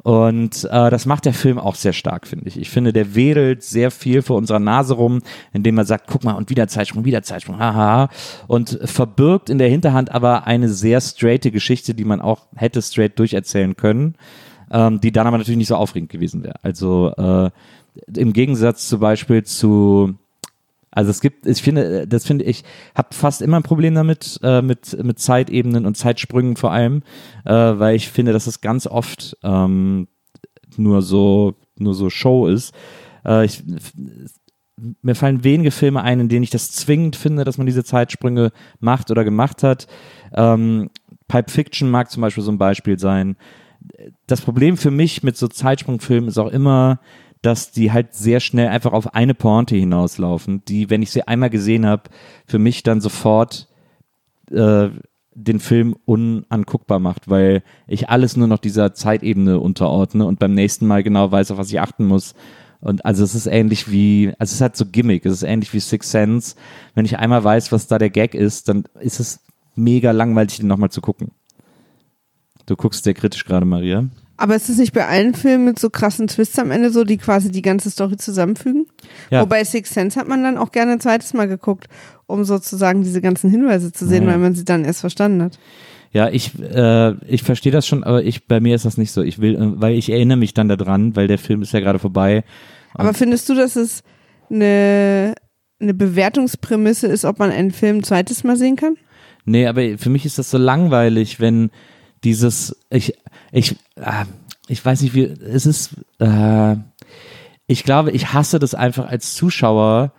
Und 0.04 0.64
äh, 0.72 0.90
das 0.90 1.06
macht 1.06 1.26
der 1.26 1.34
Film 1.34 1.60
auch 1.60 1.76
sehr 1.76 1.94
stark, 1.94 2.26
finde 2.26 2.48
ich. 2.48 2.60
Ich 2.60 2.72
finde, 2.72 2.92
der 2.92 3.14
wedelt 3.14 3.62
sehr 3.62 3.92
viel 3.92 4.24
vor 4.24 4.38
unserer 4.38 4.60
Nase 4.60 4.96
rum, 4.96 5.22
indem 5.54 5.78
er 5.78 5.86
sagt, 5.86 6.08
guck 6.08 6.24
mal, 6.24 6.34
und 6.34 6.50
wieder 6.50 6.68
Zeitsprung, 6.68 7.06
wieder 7.06 7.22
Zeitsprung, 7.22 7.60
haha. 7.60 8.10
Und 8.48 8.80
verbirgt 8.84 9.52
in 9.52 9.60
der 9.60 9.70
Hinterhand 9.70 10.12
aber 10.12 10.48
eine 10.48 10.70
sehr 10.70 11.02
straighte 11.02 11.52
Geschichte, 11.52 11.94
die 11.94 12.06
man 12.06 12.20
auch 12.20 12.48
hätte 12.56 12.82
straight 12.82 13.20
durcherzählen 13.20 13.76
können 13.76 14.16
ähm, 14.72 15.00
die 15.02 15.12
dann 15.12 15.28
aber 15.28 15.38
natürlich 15.38 15.58
nicht 15.58 15.68
so 15.68 15.76
aufregend 15.76 16.10
gewesen 16.10 16.44
wäre. 16.44 16.56
Also 16.64 17.14
äh, 17.18 17.52
im 18.16 18.34
Gegensatz 18.34 18.88
zum 18.88 19.00
Beispiel 19.00 19.44
zu 19.44 20.16
also 20.94 21.10
es 21.10 21.22
gibt, 21.22 21.46
ich 21.48 21.62
finde, 21.62 22.06
das 22.06 22.26
finde 22.26 22.44
ich, 22.44 22.66
habe 22.96 23.14
fast 23.14 23.42
immer 23.42 23.58
ein 23.58 23.64
Problem 23.64 23.96
damit, 23.96 24.40
äh, 24.44 24.62
mit, 24.62 25.02
mit 25.02 25.20
Zeitebenen 25.20 25.86
und 25.86 25.96
Zeitsprüngen 25.96 26.58
vor 26.58 26.74
allem, 26.74 27.04
äh, 27.46 27.54
weil 27.54 27.96
ich 27.96 28.10
finde, 28.10 28.34
dass 28.34 28.46
es 28.46 28.60
ganz 28.60 28.88
oft 28.88 29.38
ähm, 29.42 30.10
nur 30.76 31.02
so, 31.02 31.56
nur 31.78 31.94
so 31.94 32.10
Show 32.10 32.48
ist. 32.48 32.74
Äh, 33.26 33.46
ich, 33.46 33.64
mir 35.02 35.16
fallen 35.16 35.46
wenige 35.46 35.72
Filme 35.72 36.02
ein, 36.02 36.20
in 36.20 36.28
denen 36.28 36.44
ich 36.44 36.50
das 36.50 36.74
zwingend 36.74 37.16
finde, 37.16 37.46
dass 37.46 37.58
man 37.58 37.68
diese 37.68 37.86
Zeitsprünge 37.86 38.52
macht 38.82 39.12
oder 39.12 39.24
gemacht 39.24 39.64
hat. 39.64 39.88
Ähm, 40.34 40.90
Pipe 41.30 41.52
Fiction 41.52 41.90
mag 41.90 42.12
zum 42.12 42.20
Beispiel 42.20 42.44
so 42.44 42.52
ein 42.52 42.58
Beispiel 42.58 43.00
sein 43.00 43.38
das 44.28 44.42
Problem 44.42 44.78
für 44.78 44.92
mich 44.92 45.24
mit 45.24 45.38
so 45.38 45.48
Zeitsprungfilmen 45.48 46.30
ist 46.30 46.38
auch 46.38 46.50
immer, 46.50 47.00
dass 47.42 47.72
die 47.72 47.92
halt 47.92 48.14
sehr 48.14 48.40
schnell 48.40 48.68
einfach 48.68 48.94
auf 48.94 49.16
eine 49.16 49.34
Pointe 49.34 49.76
hinauslaufen, 49.76 50.64
die, 50.66 50.90
wenn 50.90 51.02
ich 51.02 51.12
sie 51.12 51.28
einmal 51.28 51.50
gesehen 51.50 51.86
habe, 51.86 52.04
für 52.46 52.60
mich 52.60 52.84
dann 52.84 53.02
sofort 53.02 53.68
äh, 54.52 54.90
den 55.34 55.60
Film 55.60 55.96
unanguckbar 56.06 57.00
macht, 57.00 57.30
weil 57.30 57.64
ich 57.88 58.10
alles 58.10 58.38
nur 58.38 58.48
noch 58.48 58.60
dieser 58.60 58.94
Zeitebene 58.94 59.60
unterordne 59.60 60.26
und 60.26 60.40
beim 60.40 60.54
nächsten 60.54 60.86
Mal 60.86 61.04
genau 61.04 61.32
weiß, 61.32 61.52
auf 61.52 61.58
was 61.58 61.70
ich 61.70 61.80
achten 61.80 62.06
muss. 62.06 62.36
Und 62.80 63.06
also 63.06 63.24
es 63.24 63.36
ist 63.36 63.48
ähnlich 63.48 63.90
wie, 63.92 64.34
also 64.40 64.50
es 64.50 64.54
ist 64.54 64.62
halt 64.62 64.76
so 64.76 64.86
Gimmick, 64.86 65.26
es 65.26 65.34
ist 65.34 65.44
ähnlich 65.44 65.74
wie 65.74 65.80
Six 65.80 66.12
Sense. 66.12 66.56
Wenn 66.96 67.06
ich 67.06 67.18
einmal 67.18 67.44
weiß, 67.44 67.72
was 67.72 67.88
da 67.88 67.98
der 67.98 68.10
Gag 68.10 68.34
ist, 68.36 68.70
dann 68.70 68.84
ist 69.00 69.20
es 69.20 69.40
mega 69.76 70.12
langweilig, 70.12 70.58
den 70.58 70.68
nochmal 70.68 70.90
zu 70.90 71.02
gucken. 71.02 71.32
Du 72.72 72.78
guckst 72.78 73.04
sehr 73.04 73.14
kritisch 73.14 73.44
gerade, 73.44 73.66
Maria. 73.66 74.06
Aber 74.38 74.56
ist 74.56 74.70
es 74.70 74.78
nicht 74.78 74.94
bei 74.94 75.06
allen 75.06 75.34
Filmen 75.34 75.66
mit 75.66 75.78
so 75.78 75.90
krassen 75.90 76.28
Twists 76.28 76.58
am 76.58 76.72
Ende 76.72 76.90
so, 76.90 77.04
die 77.04 77.18
quasi 77.18 77.52
die 77.52 77.62
ganze 77.62 77.92
Story 77.92 78.16
zusammenfügen? 78.16 78.88
Ja. 79.30 79.42
Wobei 79.42 79.66
Six 79.66 79.94
Sense 79.94 80.18
hat 80.18 80.30
man 80.30 80.42
dann 80.42 80.58
auch 80.58 80.72
gerne 80.72 80.94
ein 80.94 81.02
zweites 81.02 81.34
Mal 81.34 81.50
geguckt, 81.50 81.88
um 82.28 82.46
sozusagen 82.46 83.04
diese 83.04 83.20
ganzen 83.20 83.50
Hinweise 83.50 83.92
zu 83.92 84.08
sehen, 84.08 84.24
ja. 84.24 84.30
weil 84.30 84.38
man 84.38 84.56
sie 84.56 84.64
dann 84.64 84.86
erst 84.86 85.02
verstanden 85.02 85.44
hat. 85.44 85.60
Ja, 86.14 86.30
ich, 86.30 86.58
äh, 86.62 87.12
ich 87.28 87.44
verstehe 87.44 87.74
das 87.74 87.86
schon, 87.86 88.06
aber 88.06 88.24
ich, 88.24 88.48
bei 88.48 88.62
mir 88.62 88.74
ist 88.74 88.86
das 88.86 88.98
nicht 88.98 89.12
so. 89.12 89.22
Ich 89.22 89.40
will, 89.40 89.56
äh, 89.56 89.82
weil 89.82 89.96
ich 89.96 90.10
erinnere 90.10 90.38
mich 90.38 90.54
dann 90.54 90.70
daran, 90.70 91.14
weil 91.18 91.28
der 91.28 91.40
Film 91.40 91.62
ist 91.64 91.74
ja 91.74 91.82
gerade 91.82 92.00
vorbei. 92.00 92.46
Aber 92.94 93.14
findest 93.14 93.50
du, 93.50 93.54
dass 93.54 93.76
es 93.76 94.02
eine, 94.50 95.36
eine 95.82 95.94
Bewertungsprämisse 95.94 97.08
ist, 97.08 97.26
ob 97.26 97.38
man 97.38 97.52
einen 97.52 97.72
Film 97.72 97.98
ein 97.98 98.04
zweites 98.04 98.46
Mal 98.46 98.56
sehen 98.56 98.78
kann? 98.78 98.96
Nee, 99.44 99.68
aber 99.68 99.98
für 99.98 100.10
mich 100.10 100.26
ist 100.26 100.38
das 100.38 100.50
so 100.50 100.58
langweilig, 100.58 101.42
wenn, 101.42 101.70
dieses, 102.24 102.76
ich, 102.90 103.18
ich, 103.52 103.78
äh, 103.96 104.26
ich 104.68 104.84
weiß 104.84 105.02
nicht 105.02 105.14
wie, 105.14 105.24
es 105.24 105.66
ist, 105.66 105.92
äh, 106.20 106.76
ich 107.68 107.84
glaube, 107.84 108.12
ich 108.12 108.34
hasse 108.34 108.60
das 108.60 108.76
einfach 108.76 109.08
als 109.08 109.34
Zuschauer 109.36 110.14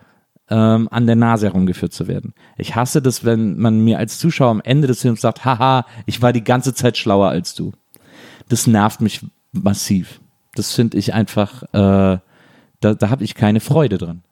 ähm, 0.49 0.87
an 0.91 1.05
der 1.05 1.15
Nase 1.15 1.47
herumgeführt 1.47 1.93
zu 1.93 2.07
werden. 2.07 2.33
Ich 2.57 2.75
hasse 2.75 3.01
das, 3.01 3.23
wenn 3.23 3.57
man 3.57 3.79
mir 3.83 3.97
als 3.97 4.19
Zuschauer 4.19 4.51
am 4.51 4.61
Ende 4.61 4.87
des 4.87 5.01
Films 5.01 5.21
sagt, 5.21 5.45
haha, 5.45 5.85
ich 6.05 6.21
war 6.21 6.33
die 6.33 6.43
ganze 6.43 6.73
Zeit 6.73 6.97
schlauer 6.97 7.29
als 7.29 7.55
du. 7.55 7.71
Das 8.49 8.67
nervt 8.67 9.01
mich 9.01 9.21
massiv. 9.51 10.19
Das 10.55 10.73
finde 10.73 10.97
ich 10.97 11.13
einfach, 11.13 11.63
äh, 11.73 12.19
da, 12.79 12.93
da 12.93 13.09
habe 13.09 13.23
ich 13.23 13.35
keine 13.35 13.59
Freude 13.59 13.97
dran. 13.97 14.23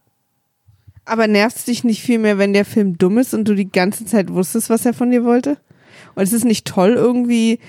Aber 1.05 1.27
nervt 1.27 1.57
es 1.57 1.65
dich 1.65 1.83
nicht 1.83 2.01
viel 2.01 2.19
mehr, 2.19 2.37
wenn 2.37 2.53
der 2.53 2.65
Film 2.65 2.97
dumm 2.97 3.17
ist 3.17 3.33
und 3.33 3.47
du 3.47 3.55
die 3.55 3.71
ganze 3.71 4.05
Zeit 4.05 4.31
wusstest, 4.31 4.69
was 4.69 4.85
er 4.85 4.93
von 4.93 5.09
dir 5.09 5.23
wollte? 5.23 5.57
Und 6.15 6.23
es 6.23 6.33
ist 6.33 6.45
nicht 6.45 6.65
toll 6.65 6.93
irgendwie, 6.93 7.59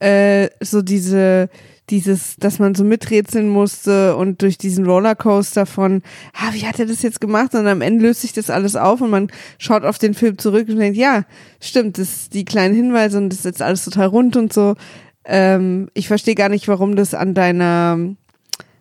äh, 0.00 0.48
so 0.60 0.82
diese, 0.82 1.48
dieses, 1.90 2.36
dass 2.36 2.58
man 2.58 2.74
so 2.74 2.84
miträtseln 2.84 3.48
musste 3.48 4.16
und 4.16 4.42
durch 4.42 4.58
diesen 4.58 4.86
Rollercoaster 4.86 5.66
von, 5.66 6.02
ah, 6.34 6.52
wie 6.52 6.66
hat 6.66 6.78
er 6.78 6.86
das 6.86 7.02
jetzt 7.02 7.20
gemacht? 7.20 7.54
Und 7.54 7.66
am 7.66 7.80
Ende 7.80 8.04
löst 8.04 8.22
sich 8.22 8.32
das 8.32 8.50
alles 8.50 8.76
auf 8.76 9.00
und 9.00 9.10
man 9.10 9.30
schaut 9.58 9.84
auf 9.84 9.98
den 9.98 10.14
Film 10.14 10.38
zurück 10.38 10.68
und 10.68 10.76
denkt, 10.76 10.98
ja, 10.98 11.24
stimmt, 11.60 11.98
das 11.98 12.28
die 12.28 12.44
kleinen 12.44 12.74
Hinweise 12.74 13.18
und 13.18 13.30
das 13.30 13.40
ist 13.40 13.44
jetzt 13.44 13.62
alles 13.62 13.84
total 13.84 14.06
rund 14.06 14.36
und 14.36 14.52
so. 14.52 14.74
Ähm, 15.24 15.88
ich 15.94 16.08
verstehe 16.08 16.34
gar 16.34 16.48
nicht, 16.48 16.68
warum 16.68 16.96
das 16.96 17.14
an 17.14 17.34
deiner, 17.34 17.98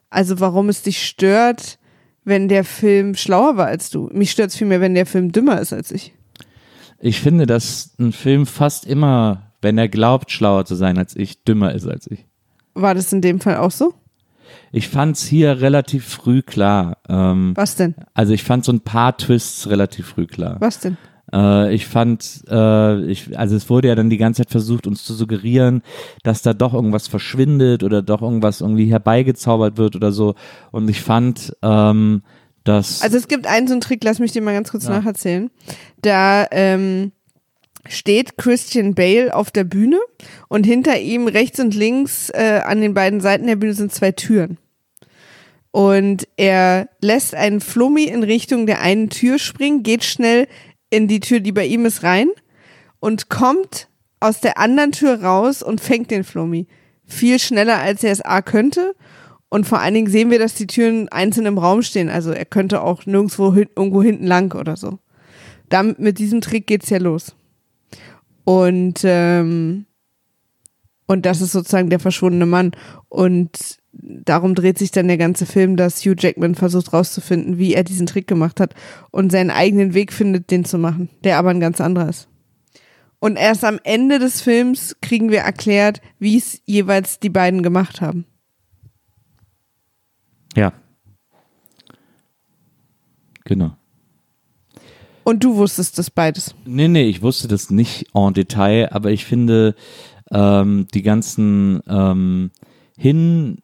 also 0.09 0.39
warum 0.39 0.69
es 0.69 0.83
dich 0.83 1.05
stört, 1.05 1.79
wenn 2.23 2.49
der 2.49 2.63
Film 2.65 3.15
schlauer 3.15 3.57
war 3.57 3.67
als 3.67 3.89
du. 3.89 4.09
Mich 4.11 4.31
stört 4.31 4.49
es 4.51 4.57
vielmehr, 4.57 4.81
wenn 4.81 4.95
der 4.95 5.05
Film 5.05 5.31
dümmer 5.31 5.61
ist 5.61 5.71
als 5.71 5.91
ich. 5.91 6.13
Ich 6.99 7.21
finde, 7.21 7.45
dass 7.45 7.95
ein 7.99 8.11
Film 8.11 8.45
fast 8.45 8.85
immer, 8.85 9.51
wenn 9.61 9.77
er 9.77 9.87
glaubt, 9.87 10.31
schlauer 10.31 10.65
zu 10.65 10.75
sein 10.75 10.97
als 10.97 11.15
ich, 11.15 11.43
dümmer 11.43 11.73
ist 11.73 11.87
als 11.87 12.07
ich. 12.07 12.25
War 12.73 12.95
das 12.95 13.13
in 13.13 13.21
dem 13.21 13.39
Fall 13.39 13.57
auch 13.57 13.71
so? 13.71 13.93
Ich 14.71 14.87
fand 14.87 15.15
es 15.17 15.25
hier 15.25 15.61
relativ 15.61 16.05
früh 16.05 16.41
klar. 16.41 16.97
Ähm, 17.07 17.53
Was 17.55 17.75
denn? 17.75 17.95
Also 18.13 18.33
ich 18.33 18.43
fand 18.43 18.65
so 18.65 18.71
ein 18.71 18.81
paar 18.81 19.17
Twists 19.17 19.69
relativ 19.69 20.07
früh 20.07 20.25
klar. 20.25 20.57
Was 20.59 20.79
denn? 20.79 20.97
Äh, 21.33 21.73
ich 21.73 21.87
fand, 21.87 22.43
äh, 22.49 23.01
ich, 23.05 23.37
also 23.37 23.55
es 23.55 23.69
wurde 23.69 23.89
ja 23.89 23.95
dann 23.95 24.09
die 24.09 24.17
ganze 24.17 24.43
Zeit 24.43 24.51
versucht, 24.51 24.87
uns 24.87 25.03
zu 25.03 25.13
suggerieren, 25.13 25.81
dass 26.23 26.41
da 26.41 26.53
doch 26.53 26.73
irgendwas 26.73 27.07
verschwindet 27.07 27.83
oder 27.83 28.01
doch 28.01 28.21
irgendwas 28.21 28.61
irgendwie 28.61 28.89
herbeigezaubert 28.91 29.77
wird 29.77 29.95
oder 29.95 30.11
so. 30.11 30.35
Und 30.71 30.89
ich 30.89 31.01
fand, 31.01 31.53
ähm, 31.61 32.23
dass. 32.67 33.01
Also 33.01 33.17
es 33.17 33.27
gibt 33.27 33.47
einen 33.47 33.67
so 33.67 33.73
einen 33.73 33.81
Trick, 33.81 34.03
lass 34.03 34.19
mich 34.19 34.31
dir 34.31 34.41
mal 34.41 34.53
ganz 34.53 34.71
kurz 34.71 34.85
ja. 34.85 34.91
nacherzählen. 34.91 35.49
Da 36.01 36.47
ähm, 36.51 37.11
steht 37.87 38.37
Christian 38.37 38.95
Bale 38.95 39.33
auf 39.33 39.51
der 39.51 39.63
Bühne 39.63 39.99
und 40.47 40.65
hinter 40.65 40.99
ihm 40.99 41.27
rechts 41.27 41.59
und 41.59 41.73
links 41.73 42.29
äh, 42.29 42.61
an 42.63 42.81
den 42.81 42.93
beiden 42.93 43.21
Seiten 43.21 43.47
der 43.47 43.55
Bühne 43.55 43.73
sind 43.73 43.93
zwei 43.93 44.11
Türen. 44.11 44.57
Und 45.71 46.27
er 46.37 46.89
lässt 47.01 47.35
einen 47.35 47.61
Flummi 47.61 48.05
in 48.05 48.23
Richtung 48.23 48.65
der 48.65 48.81
einen 48.81 49.09
Tür 49.09 49.37
springen, 49.37 49.83
geht 49.83 50.03
schnell 50.03 50.47
in 50.89 51.07
die 51.07 51.19
Tür, 51.19 51.39
die 51.39 51.51
bei 51.51 51.65
ihm 51.65 51.85
ist, 51.85 52.03
rein 52.03 52.29
und 52.99 53.29
kommt 53.29 53.87
aus 54.19 54.39
der 54.39 54.57
anderen 54.57 54.91
Tür 54.91 55.21
raus 55.21 55.61
und 55.61 55.81
fängt 55.81 56.09
den 56.09 56.23
Flummi. 56.23 56.67
Viel 57.05 57.39
schneller, 57.39 57.79
als 57.79 58.03
er 58.03 58.11
es 58.11 58.21
A 58.21 58.41
könnte 58.41 58.95
und 59.49 59.65
vor 59.65 59.79
allen 59.79 59.93
Dingen 59.93 60.09
sehen 60.09 60.29
wir, 60.29 60.39
dass 60.39 60.55
die 60.55 60.67
Türen 60.67 61.07
einzeln 61.09 61.45
im 61.45 61.57
Raum 61.57 61.81
stehen. 61.81 62.09
Also 62.09 62.31
er 62.31 62.45
könnte 62.45 62.81
auch 62.81 63.05
nirgendwo 63.05 63.53
hin, 63.53 63.69
irgendwo 63.75 64.03
hinten 64.03 64.27
lang 64.27 64.53
oder 64.53 64.75
so. 64.75 64.99
Dann, 65.69 65.95
mit 65.97 66.19
diesem 66.19 66.41
Trick 66.41 66.67
geht's 66.67 66.89
ja 66.89 66.97
los. 66.97 67.35
Und, 68.43 69.01
ähm, 69.03 69.85
und 71.05 71.25
das 71.25 71.41
ist 71.41 71.53
sozusagen 71.53 71.89
der 71.89 71.99
verschwundene 71.99 72.45
Mann. 72.45 72.71
Und 73.07 73.79
darum 73.91 74.53
dreht 74.53 74.77
sich 74.77 74.91
dann 74.91 75.07
der 75.07 75.17
ganze 75.17 75.45
Film, 75.45 75.77
dass 75.77 76.01
Hugh 76.05 76.15
Jackman 76.17 76.55
versucht 76.55 76.91
rauszufinden, 76.91 77.57
wie 77.57 77.73
er 77.73 77.83
diesen 77.83 78.05
Trick 78.05 78.27
gemacht 78.27 78.59
hat 78.59 78.75
und 79.11 79.31
seinen 79.31 79.51
eigenen 79.51 79.93
Weg 79.93 80.11
findet, 80.11 80.51
den 80.51 80.65
zu 80.65 80.77
machen, 80.77 81.09
der 81.23 81.37
aber 81.37 81.49
ein 81.49 81.61
ganz 81.61 81.79
anderer 81.79 82.09
ist. 82.09 82.27
Und 83.19 83.37
erst 83.37 83.63
am 83.63 83.79
Ende 83.83 84.19
des 84.19 84.41
Films 84.41 84.97
kriegen 85.01 85.31
wir 85.31 85.39
erklärt, 85.39 86.01
wie 86.19 86.37
es 86.37 86.61
jeweils 86.65 87.19
die 87.19 87.29
beiden 87.29 87.63
gemacht 87.63 88.01
haben. 88.01 88.25
Ja. 90.57 90.73
Genau. 93.45 93.77
Und 95.23 95.43
du 95.43 95.55
wusstest 95.55 95.99
das 95.99 96.09
beides. 96.09 96.55
Nee, 96.65 96.87
nee, 96.87 97.07
ich 97.07 97.21
wusste 97.21 97.47
das 97.47 97.69
nicht 97.69 98.07
en 98.15 98.33
Detail, 98.33 98.89
aber 98.91 99.11
ich 99.11 99.25
finde 99.25 99.75
ähm, 100.31 100.87
die 100.93 101.03
ganzen 101.03 101.81
ähm, 101.87 102.49
Hinlenkungen, 102.97 103.61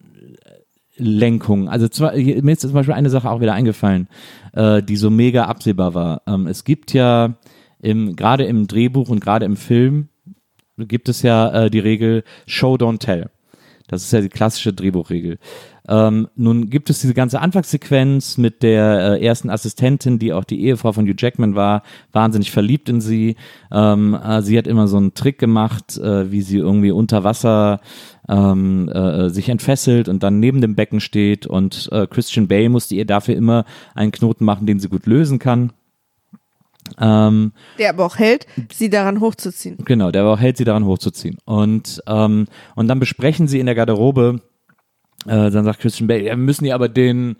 also 1.68 1.88
zwar, 1.88 2.14
mir 2.14 2.52
ist 2.52 2.62
zum 2.62 2.74
Beispiel 2.74 2.94
eine 2.94 3.10
Sache 3.10 3.28
auch 3.30 3.42
wieder 3.42 3.54
eingefallen, 3.54 4.08
äh, 4.54 4.84
die 4.84 4.98
so 4.98 5.10
mega 5.10 5.46
absehbar 5.46 5.96
war. 5.96 6.22
Ähm, 6.28 6.48
es 6.48 6.64
gibt 6.64 6.94
ja 6.94 7.34
im, 7.82 8.16
gerade 8.16 8.46
im 8.46 8.68
Drehbuch 8.68 9.10
und 9.10 9.20
gerade 9.20 9.46
im 9.46 9.58
Film 9.58 10.10
gibt 10.78 11.10
es 11.10 11.24
ja 11.24 11.64
äh, 11.64 11.72
die 11.72 11.80
Regel 11.80 12.24
Show, 12.46 12.76
don't 12.76 13.00
tell. 13.00 13.32
Das 13.88 14.04
ist 14.04 14.12
ja 14.12 14.22
die 14.22 14.30
klassische 14.30 14.74
Drehbuchregel. 14.74 15.40
Ähm, 15.88 16.30
nun 16.36 16.70
gibt 16.70 16.90
es 16.90 17.02
diese 17.02 17.14
ganze 17.14 17.42
Anfangssequenz 17.42 18.38
mit 18.38 18.64
der 18.64 19.20
äh, 19.20 19.26
ersten 19.26 19.50
Assistentin, 19.50 20.18
die 20.18 20.32
auch 20.32 20.46
die 20.46 20.64
Ehefrau 20.64 20.94
von 20.94 21.06
Hugh 21.06 21.16
Jackman 21.18 21.56
war, 21.56 21.84
wahnsinnig 22.12 22.52
verliebt 22.52 22.88
in 22.88 23.02
sie. 23.02 23.36
Ähm, 23.72 24.14
äh, 24.14 24.42
sie 24.42 24.58
hat 24.58 24.68
immer 24.68 24.88
so 24.88 24.98
einen 24.98 25.14
Trick 25.14 25.40
gemacht, 25.40 25.98
äh, 25.98 26.32
wie 26.32 26.42
sie 26.42 26.58
irgendwie 26.58 26.92
unter 26.92 27.24
Wasser 27.24 27.82
ähm, 28.30 28.88
äh, 28.90 29.30
sich 29.30 29.50
entfesselt 29.50 30.08
und 30.08 30.24
dann 30.24 30.40
neben 30.40 30.62
dem 30.62 30.76
Becken 30.76 31.02
steht 31.02 31.46
und 31.46 31.90
äh, 31.92 32.08
Christian 32.08 32.48
Bale 32.48 32.70
musste 32.70 32.96
ihr 32.96 33.06
dafür 33.06 33.36
immer 33.36 33.66
einen 33.94 34.12
Knoten 34.12 34.46
machen, 34.46 34.66
den 34.66 34.80
sie 34.80 34.88
gut 34.88 35.06
lösen 35.06 35.40
kann. 35.40 35.74
Ähm, 37.00 37.54
Der 37.80 37.90
aber 37.90 38.06
auch 38.06 38.18
hält, 38.18 38.46
sie 38.72 38.90
daran 38.90 39.20
hochzuziehen. 39.20 39.78
Genau, 39.86 40.12
der 40.12 40.22
aber 40.22 40.34
auch 40.34 40.40
hält, 40.40 40.58
sie 40.58 40.66
daran 40.66 40.86
hochzuziehen. 40.86 41.38
Und, 41.46 42.02
ähm, 42.08 42.48
und 42.76 42.88
dann 42.88 43.00
besprechen 43.00 43.48
sie 43.48 43.60
in 43.60 43.66
der 43.66 43.76
Garderobe, 43.76 44.42
äh, 45.26 45.50
dann 45.50 45.66
sagt 45.66 45.80
Christian 45.80 46.08
Bale, 46.08 46.24
ja, 46.24 46.32
wir 46.32 46.38
müssen 46.38 46.66
ja 46.66 46.76
aber 46.76 46.90
den, 46.90 47.36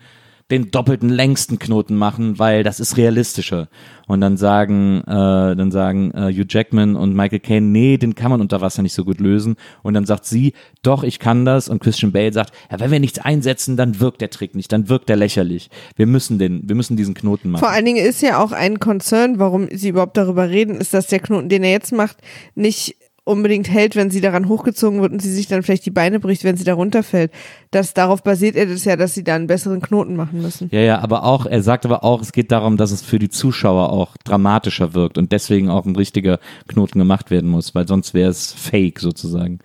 den 0.52 0.72
doppelten 0.72 1.10
längsten 1.10 1.58
Knoten 1.58 1.96
machen, 1.96 2.38
weil 2.38 2.64
das 2.64 2.80
ist 2.80 2.98
realistischer. 2.98 3.70
Und 4.08 4.22
dann 4.22 4.36
sagen, 4.38 5.02
äh, 5.08 5.56
dann 5.56 5.72
sagen 5.72 6.12
äh, 6.12 6.32
Hugh 6.34 6.46
Jackman 6.48 6.96
und 6.96 7.16
Michael 7.16 7.40
Caine, 7.40 7.68
nee, 7.68 7.98
den 7.98 8.16
kann 8.16 8.30
man 8.30 8.42
unter 8.42 8.62
Wasser 8.62 8.82
nicht 8.82 8.94
so 8.94 9.06
gut 9.06 9.20
lösen. 9.20 9.56
Und 9.82 9.94
dann 9.94 10.06
sagt 10.06 10.26
sie, 10.26 10.54
doch, 10.82 11.04
ich 11.04 11.20
kann 11.20 11.46
das. 11.46 11.70
Und 11.70 11.82
Christian 11.82 12.12
Bale 12.12 12.34
sagt, 12.34 12.54
ja, 12.70 12.80
wenn 12.80 12.92
wir 12.92 13.00
nichts 13.00 13.20
einsetzen, 13.20 13.78
dann 13.78 14.00
wirkt 14.00 14.22
der 14.22 14.30
Trick 14.30 14.56
nicht, 14.56 14.72
dann 14.72 14.90
wirkt 14.90 15.10
der 15.10 15.16
lächerlich. 15.16 15.70
Wir 15.96 16.08
müssen 16.08 16.40
den, 16.40 16.68
wir 16.68 16.76
müssen 16.76 16.98
diesen 16.98 17.14
Knoten 17.14 17.50
machen. 17.50 17.62
Vor 17.62 17.72
allen 17.72 17.86
Dingen 17.86 18.06
ist 18.06 18.22
ja 18.22 18.44
auch 18.44 18.52
ein 18.52 18.80
Concern, 18.80 19.40
warum 19.40 19.70
sie 19.72 19.90
überhaupt 19.90 20.18
darüber 20.18 20.50
reden, 20.50 20.76
ist, 20.76 20.94
dass 20.94 21.08
der 21.08 21.20
Knoten, 21.20 21.50
den 21.50 21.64
er 21.64 21.72
jetzt 21.72 21.94
macht, 21.94 22.18
nicht 22.56 22.96
unbedingt 23.26 23.70
hält, 23.70 23.96
wenn 23.96 24.10
sie 24.10 24.20
daran 24.20 24.50
hochgezogen 24.50 25.02
wird 25.02 25.14
und 25.14 25.22
sie 25.22 25.32
sich 25.32 25.48
dann 25.48 25.64
vielleicht 25.64 25.86
die 25.86 25.92
Beine 25.92 26.20
bricht, 26.20 26.44
wenn 26.44 26.58
sie 26.58 26.66
da 26.66 26.74
runterfällt. 26.74 27.32
Das, 27.72 27.94
darauf 27.94 28.22
basiert 28.22 28.56
er 28.56 28.66
das 28.66 28.84
ja, 28.84 28.98
dass 28.98 29.14
sie 29.14 29.24
da 29.24 29.36
einen 29.36 29.48
besseren 29.48 29.82
Knoten 29.82 30.16
machen 30.16 30.42
müssen. 30.42 30.70
Ja, 30.72 30.82
ja, 30.82 31.00
aber 31.00 31.24
auch, 31.24 31.46
er 31.46 31.64
sagt 31.64 31.86
aber 31.86 32.04
auch, 32.04 32.22
es 32.22 32.34
geht 32.34 32.52
darum, 32.52 32.76
dass 32.76 32.92
es 32.92 33.02
für 33.02 33.20
die 33.20 33.30
Zuschauer 33.30 33.92
auch 33.92 34.18
dramatischer 34.26 34.94
wirkt 34.94 35.18
und 35.18 35.32
deswegen 35.32 35.70
auch 35.70 35.86
ein 35.86 35.96
richtiger 35.96 36.40
Knoten 36.68 37.00
gemacht 37.00 37.32
werden 37.32 37.50
muss, 37.50 37.74
weil 37.74 37.88
sonst 37.88 38.14
wäre 38.14 38.30
es 38.30 38.52
fake 38.52 39.00
sozusagen. 39.00 39.60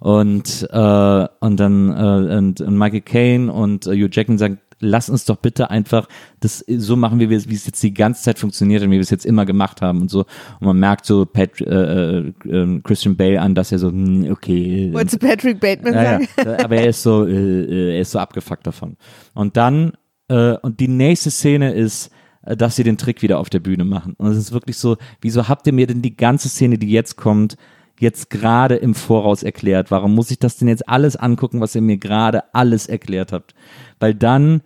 Und, 0.00 0.68
äh, 0.70 1.28
und 1.40 1.56
dann 1.58 1.90
äh, 1.90 2.36
und, 2.36 2.60
und 2.60 2.78
Michael 2.78 3.00
Caine 3.00 3.52
und 3.52 3.86
äh, 3.86 3.90
Hugh 3.90 4.10
Jackman 4.12 4.38
sagen, 4.38 4.58
lass 4.80 5.10
uns 5.10 5.24
doch 5.24 5.36
bitte 5.36 5.70
einfach 5.70 6.08
das 6.40 6.64
so 6.68 6.96
machen, 6.96 7.20
wie 7.20 7.30
wir 7.30 7.44
wie 7.46 7.54
es 7.54 7.66
jetzt 7.66 7.82
die 7.82 7.94
ganze 7.94 8.22
Zeit 8.22 8.38
funktioniert 8.38 8.82
und 8.82 8.90
wie 8.90 8.94
wir 8.94 9.00
es 9.00 9.10
jetzt 9.10 9.26
immer 9.26 9.46
gemacht 9.46 9.82
haben 9.82 10.02
und 10.02 10.10
so. 10.10 10.20
Und 10.60 10.66
man 10.66 10.78
merkt 10.78 11.06
so 11.06 11.26
Pat, 11.26 11.60
äh, 11.60 12.18
äh, 12.18 12.80
Christian 12.82 13.16
Bale 13.16 13.40
an, 13.40 13.54
dass 13.54 13.72
er 13.72 13.78
so, 13.78 13.88
hm, 13.88 14.30
okay. 14.30 14.90
Wolltest 14.92 15.22
du 15.22 15.26
Patrick 15.26 15.60
Bateman 15.60 15.94
ja, 15.94 16.04
sagen? 16.04 16.28
ja, 16.44 16.64
aber 16.64 16.76
er 16.76 16.88
ist 16.88 17.02
so, 17.02 17.26
äh, 17.26 17.32
äh, 17.32 17.94
er 17.96 18.00
ist 18.00 18.12
so 18.12 18.18
abgefuckt 18.18 18.66
davon. 18.66 18.96
Und 19.34 19.56
dann, 19.56 19.92
äh, 20.28 20.56
und 20.58 20.80
die 20.80 20.88
nächste 20.88 21.30
Szene 21.30 21.72
ist, 21.72 22.10
äh, 22.42 22.56
dass 22.56 22.76
sie 22.76 22.84
den 22.84 22.98
Trick 22.98 23.22
wieder 23.22 23.38
auf 23.38 23.50
der 23.50 23.60
Bühne 23.60 23.84
machen. 23.84 24.14
Und 24.18 24.30
es 24.30 24.38
ist 24.38 24.52
wirklich 24.52 24.78
so, 24.78 24.96
wieso 25.20 25.48
habt 25.48 25.66
ihr 25.66 25.72
mir 25.72 25.86
denn 25.86 26.02
die 26.02 26.16
ganze 26.16 26.48
Szene, 26.48 26.78
die 26.78 26.90
jetzt 26.90 27.16
kommt, 27.16 27.56
jetzt 28.00 28.30
gerade 28.30 28.76
im 28.76 28.94
Voraus 28.94 29.42
erklärt? 29.42 29.90
Warum 29.90 30.14
muss 30.14 30.30
ich 30.30 30.38
das 30.38 30.56
denn 30.56 30.68
jetzt 30.68 30.88
alles 30.88 31.16
angucken, 31.16 31.60
was 31.60 31.74
ihr 31.74 31.82
mir 31.82 31.98
gerade 31.98 32.54
alles 32.54 32.86
erklärt 32.86 33.32
habt? 33.32 33.54
Weil 33.98 34.14
dann 34.14 34.62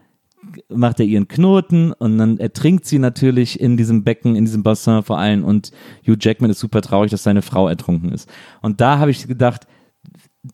macht 0.68 1.00
er 1.00 1.06
ihren 1.06 1.28
Knoten 1.28 1.92
und 1.92 2.18
dann 2.18 2.38
ertrinkt 2.38 2.86
sie 2.86 2.98
natürlich 2.98 3.60
in 3.60 3.76
diesem 3.76 4.04
Becken, 4.04 4.36
in 4.36 4.44
diesem 4.44 4.62
Bassin 4.62 5.02
vor 5.02 5.18
allem 5.18 5.44
und 5.44 5.72
Hugh 6.06 6.16
Jackman 6.20 6.50
ist 6.50 6.60
super 6.60 6.82
traurig, 6.82 7.10
dass 7.10 7.22
seine 7.22 7.42
Frau 7.42 7.68
ertrunken 7.68 8.10
ist. 8.12 8.28
Und 8.60 8.80
da 8.80 8.98
habe 8.98 9.10
ich 9.10 9.26
gedacht, 9.26 9.66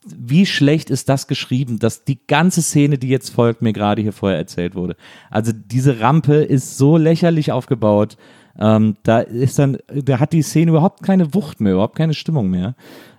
wie 0.05 0.45
schlecht 0.45 0.91
ist 0.91 1.09
das 1.09 1.27
geschrieben, 1.27 1.79
dass 1.79 2.05
die 2.05 2.27
ganze 2.27 2.61
Szene, 2.61 2.99
die 2.99 3.09
jetzt 3.09 3.31
folgt, 3.31 3.63
mir 3.63 3.73
gerade 3.73 4.03
hier 4.03 4.13
vorher 4.13 4.39
erzählt 4.39 4.75
wurde. 4.75 4.97
Also 5.31 5.53
diese 5.53 6.01
Rampe 6.01 6.37
ist 6.37 6.77
so 6.77 6.99
lächerlich 6.99 7.53
aufgebaut. 7.53 8.19
Ähm, 8.59 8.97
da 9.03 9.21
ist 9.21 9.59
dann, 9.59 9.79
da 9.89 10.21
hat 10.21 10.33
die 10.33 10.43
Szene 10.43 10.71
überhaupt 10.71 11.03
keine 11.03 11.35
Wucht 11.35 11.61
mehr, 11.61 11.75
überhaupt 11.75 11.97
keine 11.97 12.15
Stimmung 12.15 12.51
mehr 12.51 12.75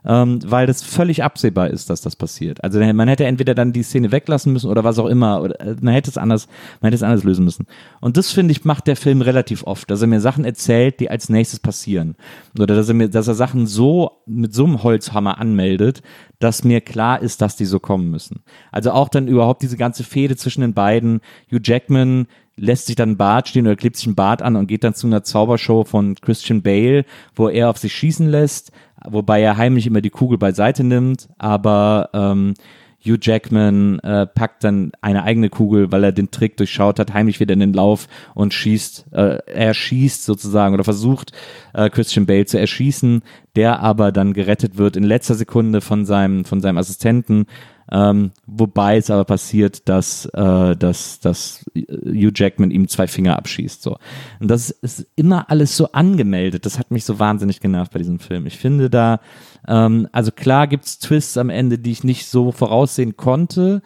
ähm, 0.05 0.39
weil 0.45 0.67
das 0.67 0.81
völlig 0.81 1.23
absehbar 1.23 1.69
ist, 1.69 1.89
dass 1.89 2.01
das 2.01 2.15
passiert. 2.15 2.63
Also 2.63 2.79
man 2.79 3.07
hätte 3.07 3.25
entweder 3.25 3.53
dann 3.53 3.73
die 3.73 3.83
Szene 3.83 4.11
weglassen 4.11 4.53
müssen 4.53 4.69
oder 4.69 4.83
was 4.83 4.99
auch 4.99 5.07
immer, 5.07 5.41
oder 5.41 5.59
äh, 5.59 5.75
man 5.81 5.93
hätte 5.93 6.09
es 6.09 6.17
anders, 6.17 6.47
man 6.81 6.87
hätte 6.87 6.95
es 6.95 7.03
anders 7.03 7.23
lösen 7.23 7.45
müssen. 7.45 7.65
Und 7.99 8.17
das 8.17 8.31
finde 8.31 8.51
ich 8.51 8.65
macht 8.65 8.87
der 8.87 8.95
Film 8.95 9.21
relativ 9.21 9.63
oft, 9.63 9.89
dass 9.91 10.01
er 10.01 10.07
mir 10.07 10.21
Sachen 10.21 10.45
erzählt, 10.45 10.99
die 10.99 11.09
als 11.09 11.29
nächstes 11.29 11.59
passieren, 11.59 12.15
oder 12.57 12.75
dass 12.75 12.87
er 12.87 12.95
mir, 12.95 13.09
dass 13.09 13.27
er 13.27 13.35
Sachen 13.35 13.67
so 13.67 14.23
mit 14.25 14.53
so 14.53 14.65
einem 14.65 14.83
Holzhammer 14.83 15.37
anmeldet, 15.37 16.01
dass 16.39 16.63
mir 16.63 16.81
klar 16.81 17.21
ist, 17.21 17.41
dass 17.41 17.57
die 17.57 17.65
so 17.65 17.79
kommen 17.79 18.09
müssen. 18.09 18.41
Also 18.71 18.91
auch 18.91 19.09
dann 19.09 19.27
überhaupt 19.27 19.61
diese 19.61 19.77
ganze 19.77 20.03
Fehde 20.03 20.37
zwischen 20.37 20.61
den 20.61 20.73
beiden. 20.73 21.19
Hugh 21.51 21.61
Jackman 21.61 22.27
lässt 22.59 22.87
sich 22.87 22.95
dann 22.95 23.11
ein 23.11 23.17
Bart 23.17 23.47
stehen 23.47 23.65
oder 23.65 23.75
klebt 23.75 23.97
sich 23.97 24.07
ein 24.07 24.15
Bart 24.15 24.41
an 24.41 24.55
und 24.55 24.67
geht 24.67 24.83
dann 24.83 24.93
zu 24.93 25.07
einer 25.07 25.23
Zaubershow 25.23 25.83
von 25.83 26.15
Christian 26.15 26.61
Bale, 26.61 27.05
wo 27.35 27.49
er 27.49 27.69
auf 27.69 27.77
sich 27.77 27.93
schießen 27.93 28.27
lässt 28.27 28.71
wobei 29.07 29.41
er 29.41 29.57
heimlich 29.57 29.87
immer 29.87 30.01
die 30.01 30.09
Kugel 30.09 30.37
beiseite 30.37 30.83
nimmt, 30.83 31.29
aber 31.37 32.09
ähm, 32.13 32.53
Hugh 33.01 33.17
Jackman 33.21 33.99
äh, 33.99 34.27
packt 34.27 34.63
dann 34.65 34.91
eine 34.99 35.23
eigene 35.23 35.49
Kugel, 35.49 35.91
weil 35.91 36.03
er 36.03 36.11
den 36.11 36.31
Trick 36.31 36.57
durchschaut 36.57 36.99
hat, 36.99 37.13
heimlich 37.13 37.39
wieder 37.39 37.53
in 37.53 37.61
den 37.61 37.73
Lauf 37.73 38.07
und 38.35 38.53
schießt, 38.53 39.05
äh, 39.13 39.37
er 39.45 39.73
schießt 39.73 40.25
sozusagen 40.25 40.73
oder 40.73 40.83
versucht 40.83 41.31
äh, 41.73 41.89
Christian 41.89 42.25
Bale 42.25 42.45
zu 42.45 42.59
erschießen, 42.59 43.21
der 43.55 43.79
aber 43.79 44.11
dann 44.11 44.33
gerettet 44.33 44.77
wird 44.77 44.97
in 44.97 45.03
letzter 45.03 45.35
Sekunde 45.35 45.79
von 45.79 46.05
seinem, 46.05 46.43
von 46.43 46.59
seinem 46.59 46.77
Assistenten 46.77 47.45
ähm, 47.91 48.31
wobei 48.45 48.97
es 48.97 49.09
aber 49.09 49.25
passiert, 49.25 49.89
dass, 49.89 50.25
äh, 50.25 50.75
dass, 50.75 51.19
dass 51.19 51.65
Hugh 51.75 52.31
Jackman 52.35 52.71
ihm 52.71 52.87
zwei 52.87 53.07
Finger 53.07 53.37
abschießt. 53.37 53.81
So. 53.81 53.97
Und 54.39 54.49
das 54.49 54.69
ist 54.69 55.07
immer 55.15 55.49
alles 55.49 55.75
so 55.75 55.91
angemeldet. 55.91 56.65
Das 56.65 56.77
hat 56.77 56.91
mich 56.91 57.03
so 57.03 57.19
wahnsinnig 57.19 57.59
genervt 57.59 57.91
bei 57.91 57.99
diesem 57.99 58.19
Film. 58.19 58.45
Ich 58.45 58.57
finde 58.57 58.89
da, 58.89 59.21
ähm, 59.67 60.07
also 60.11 60.31
klar 60.31 60.67
gibt's 60.67 60.99
Twists 60.99 61.37
am 61.37 61.49
Ende, 61.49 61.79
die 61.79 61.91
ich 61.91 62.03
nicht 62.03 62.27
so 62.27 62.51
voraussehen 62.51 63.17
konnte. 63.17 63.81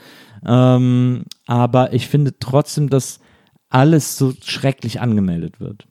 Ähm, 0.46 1.24
aber 1.46 1.94
ich 1.94 2.08
finde 2.08 2.38
trotzdem, 2.40 2.90
dass 2.90 3.20
alles 3.70 4.18
so 4.18 4.34
schrecklich 4.44 5.00
angemeldet 5.00 5.60
wird. 5.60 5.88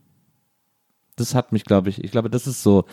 Das 1.16 1.34
hat 1.34 1.52
mich, 1.52 1.64
glaube 1.64 1.88
ich, 1.88 2.02
ich 2.02 2.10
glaube, 2.10 2.30
das 2.30 2.46
ist 2.46 2.62
so, 2.62 2.84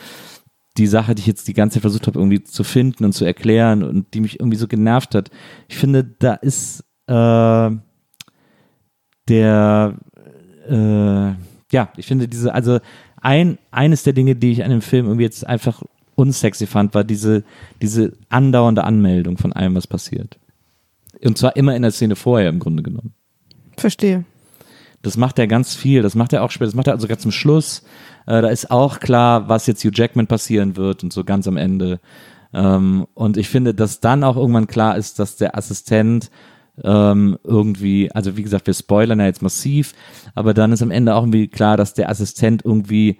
die 0.76 0.86
Sache, 0.86 1.14
die 1.14 1.20
ich 1.20 1.26
jetzt 1.26 1.48
die 1.48 1.52
ganze 1.52 1.74
Zeit 1.74 1.82
versucht 1.82 2.06
habe, 2.06 2.18
irgendwie 2.18 2.42
zu 2.42 2.64
finden 2.64 3.04
und 3.04 3.12
zu 3.12 3.24
erklären 3.24 3.82
und 3.82 4.14
die 4.14 4.20
mich 4.20 4.38
irgendwie 4.38 4.56
so 4.56 4.68
genervt 4.68 5.14
hat. 5.14 5.30
Ich 5.68 5.76
finde, 5.76 6.04
da 6.04 6.34
ist 6.34 6.84
äh, 7.06 7.70
der, 9.28 9.94
äh, 10.68 11.30
ja, 11.72 11.92
ich 11.96 12.06
finde 12.06 12.28
diese, 12.28 12.54
also 12.54 12.78
ein, 13.20 13.58
eines 13.70 14.02
der 14.04 14.12
Dinge, 14.12 14.36
die 14.36 14.52
ich 14.52 14.64
an 14.64 14.70
dem 14.70 14.82
Film 14.82 15.06
irgendwie 15.06 15.24
jetzt 15.24 15.46
einfach 15.46 15.82
unsexy 16.14 16.66
fand, 16.66 16.94
war 16.94 17.04
diese, 17.04 17.44
diese 17.82 18.12
andauernde 18.28 18.84
Anmeldung 18.84 19.38
von 19.38 19.52
allem, 19.52 19.74
was 19.74 19.86
passiert. 19.86 20.38
Und 21.22 21.36
zwar 21.36 21.56
immer 21.56 21.74
in 21.74 21.82
der 21.82 21.90
Szene 21.90 22.16
vorher 22.16 22.48
im 22.48 22.58
Grunde 22.60 22.82
genommen. 22.82 23.12
Verstehe. 23.76 24.24
Das 25.02 25.16
macht 25.16 25.38
er 25.38 25.46
ganz 25.46 25.74
viel. 25.74 26.02
Das 26.02 26.14
macht 26.14 26.32
er 26.32 26.42
auch 26.42 26.50
später. 26.50 26.66
Das 26.66 26.74
macht 26.74 26.86
er 26.86 26.92
also 26.92 27.08
ganz 27.08 27.22
zum 27.22 27.32
Schluss. 27.32 27.84
Äh, 28.30 28.42
da 28.42 28.48
ist 28.48 28.70
auch 28.70 29.00
klar, 29.00 29.48
was 29.48 29.66
jetzt 29.66 29.84
Hugh 29.84 29.90
Jackman 29.92 30.28
passieren 30.28 30.76
wird 30.76 31.02
und 31.02 31.12
so 31.12 31.24
ganz 31.24 31.48
am 31.48 31.56
Ende. 31.56 31.98
Ähm, 32.54 33.06
und 33.14 33.36
ich 33.36 33.48
finde, 33.48 33.74
dass 33.74 33.98
dann 33.98 34.22
auch 34.22 34.36
irgendwann 34.36 34.68
klar 34.68 34.96
ist, 34.96 35.18
dass 35.18 35.34
der 35.34 35.58
Assistent 35.58 36.30
ähm, 36.84 37.36
irgendwie, 37.42 38.10
also 38.12 38.36
wie 38.36 38.44
gesagt, 38.44 38.68
wir 38.68 38.74
spoilern 38.74 39.18
ja 39.18 39.26
jetzt 39.26 39.42
massiv, 39.42 39.94
aber 40.36 40.54
dann 40.54 40.70
ist 40.70 40.80
am 40.80 40.92
Ende 40.92 41.16
auch 41.16 41.22
irgendwie 41.22 41.48
klar, 41.48 41.76
dass 41.76 41.92
der 41.94 42.08
Assistent 42.08 42.64
irgendwie 42.64 43.18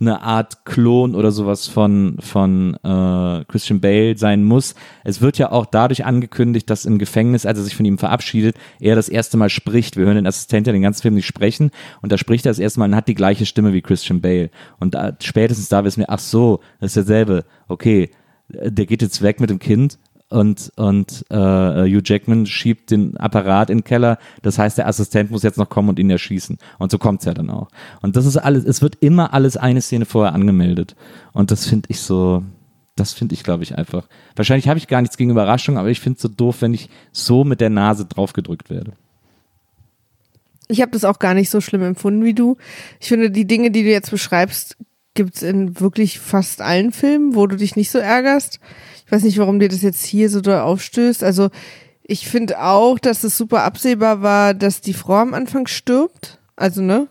eine 0.00 0.22
Art 0.22 0.64
Klon 0.64 1.14
oder 1.14 1.30
sowas 1.30 1.68
von, 1.68 2.16
von 2.20 2.74
äh, 2.82 3.44
Christian 3.46 3.80
Bale 3.80 4.18
sein 4.18 4.42
muss. 4.42 4.74
Es 5.04 5.20
wird 5.20 5.38
ja 5.38 5.52
auch 5.52 5.66
dadurch 5.66 6.04
angekündigt, 6.04 6.68
dass 6.68 6.84
im 6.84 6.98
Gefängnis, 6.98 7.46
als 7.46 7.58
er 7.58 7.64
sich 7.64 7.76
von 7.76 7.86
ihm 7.86 7.98
verabschiedet, 7.98 8.56
er 8.80 8.96
das 8.96 9.08
erste 9.08 9.36
Mal 9.36 9.50
spricht. 9.50 9.96
Wir 9.96 10.06
hören 10.06 10.16
den 10.16 10.26
Assistenten 10.26 10.70
ja 10.70 10.72
den 10.72 10.82
ganzen 10.82 11.02
Film 11.02 11.14
nicht 11.14 11.26
sprechen 11.26 11.70
und 12.02 12.10
da 12.10 12.18
spricht 12.18 12.44
er 12.44 12.50
das 12.50 12.58
erste 12.58 12.80
Mal 12.80 12.86
und 12.86 12.96
hat 12.96 13.08
die 13.08 13.14
gleiche 13.14 13.46
Stimme 13.46 13.72
wie 13.72 13.82
Christian 13.82 14.20
Bale. 14.20 14.50
Und 14.80 14.94
da, 14.94 15.16
spätestens 15.22 15.68
da 15.68 15.84
wissen 15.84 16.00
wir, 16.00 16.10
ach 16.10 16.18
so, 16.18 16.60
das 16.80 16.96
ist 16.96 16.96
derselbe. 16.96 17.44
Okay, 17.68 18.10
der 18.48 18.86
geht 18.86 19.00
jetzt 19.00 19.22
weg 19.22 19.40
mit 19.40 19.50
dem 19.50 19.58
Kind 19.58 19.98
und, 20.34 20.72
und 20.74 21.24
äh, 21.30 21.36
Hugh 21.36 22.02
Jackman 22.04 22.46
schiebt 22.46 22.90
den 22.90 23.16
Apparat 23.16 23.70
in 23.70 23.78
den 23.78 23.84
Keller. 23.84 24.18
Das 24.42 24.58
heißt, 24.58 24.76
der 24.78 24.88
Assistent 24.88 25.30
muss 25.30 25.44
jetzt 25.44 25.58
noch 25.58 25.68
kommen 25.68 25.90
und 25.90 25.98
ihn 26.00 26.10
erschießen. 26.10 26.58
Und 26.80 26.90
so 26.90 26.98
kommt's 26.98 27.24
ja 27.24 27.34
dann 27.34 27.50
auch. 27.50 27.68
Und 28.02 28.16
das 28.16 28.26
ist 28.26 28.36
alles, 28.36 28.64
es 28.64 28.82
wird 28.82 28.96
immer 28.96 29.32
alles 29.32 29.56
eine 29.56 29.80
Szene 29.80 30.06
vorher 30.06 30.34
angemeldet. 30.34 30.96
Und 31.32 31.52
das 31.52 31.66
finde 31.66 31.86
ich 31.88 32.00
so, 32.00 32.42
das 32.96 33.12
finde 33.12 33.34
ich, 33.34 33.44
glaube 33.44 33.62
ich, 33.62 33.78
einfach. 33.78 34.08
Wahrscheinlich 34.34 34.66
habe 34.66 34.78
ich 34.78 34.88
gar 34.88 35.02
nichts 35.02 35.16
gegen 35.16 35.30
Überraschung, 35.30 35.78
aber 35.78 35.90
ich 35.90 36.00
finde 36.00 36.16
es 36.16 36.22
so 36.22 36.28
doof, 36.28 36.62
wenn 36.62 36.74
ich 36.74 36.90
so 37.12 37.44
mit 37.44 37.60
der 37.60 37.70
Nase 37.70 38.04
draufgedrückt 38.04 38.70
werde. 38.70 38.94
Ich 40.66 40.80
habe 40.80 40.90
das 40.90 41.04
auch 41.04 41.20
gar 41.20 41.34
nicht 41.34 41.50
so 41.50 41.60
schlimm 41.60 41.82
empfunden 41.82 42.24
wie 42.24 42.34
du. 42.34 42.56
Ich 42.98 43.06
finde, 43.06 43.30
die 43.30 43.46
Dinge, 43.46 43.70
die 43.70 43.84
du 43.84 43.90
jetzt 43.90 44.10
beschreibst, 44.10 44.76
gibt's 45.14 45.42
in 45.42 45.80
wirklich 45.80 46.20
fast 46.20 46.60
allen 46.60 46.92
Filmen, 46.92 47.34
wo 47.34 47.46
du 47.46 47.56
dich 47.56 47.76
nicht 47.76 47.90
so 47.90 47.98
ärgerst. 47.98 48.60
Ich 49.06 49.12
weiß 49.12 49.22
nicht, 49.22 49.38
warum 49.38 49.60
dir 49.60 49.68
das 49.68 49.82
jetzt 49.82 50.04
hier 50.04 50.28
so 50.28 50.40
doll 50.40 50.58
aufstößt. 50.58 51.22
Also 51.22 51.50
ich 52.02 52.28
finde 52.28 52.60
auch, 52.60 52.98
dass 52.98 53.24
es 53.24 53.36
super 53.36 53.62
absehbar 53.62 54.22
war, 54.22 54.54
dass 54.54 54.80
die 54.80 54.92
Frau 54.92 55.16
am 55.16 55.34
Anfang 55.34 55.66
stirbt. 55.66 56.38
Also, 56.56 56.82
ne? 56.82 57.08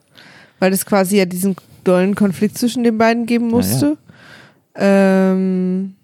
Weil 0.60 0.72
es 0.72 0.86
quasi 0.86 1.18
ja 1.18 1.26
diesen 1.26 1.56
dollen 1.84 2.16
Konflikt 2.16 2.58
zwischen 2.58 2.84
den 2.84 2.98
beiden 2.98 3.26
geben 3.26 3.48
musste. 3.48 3.98
Ähm, 4.76 5.96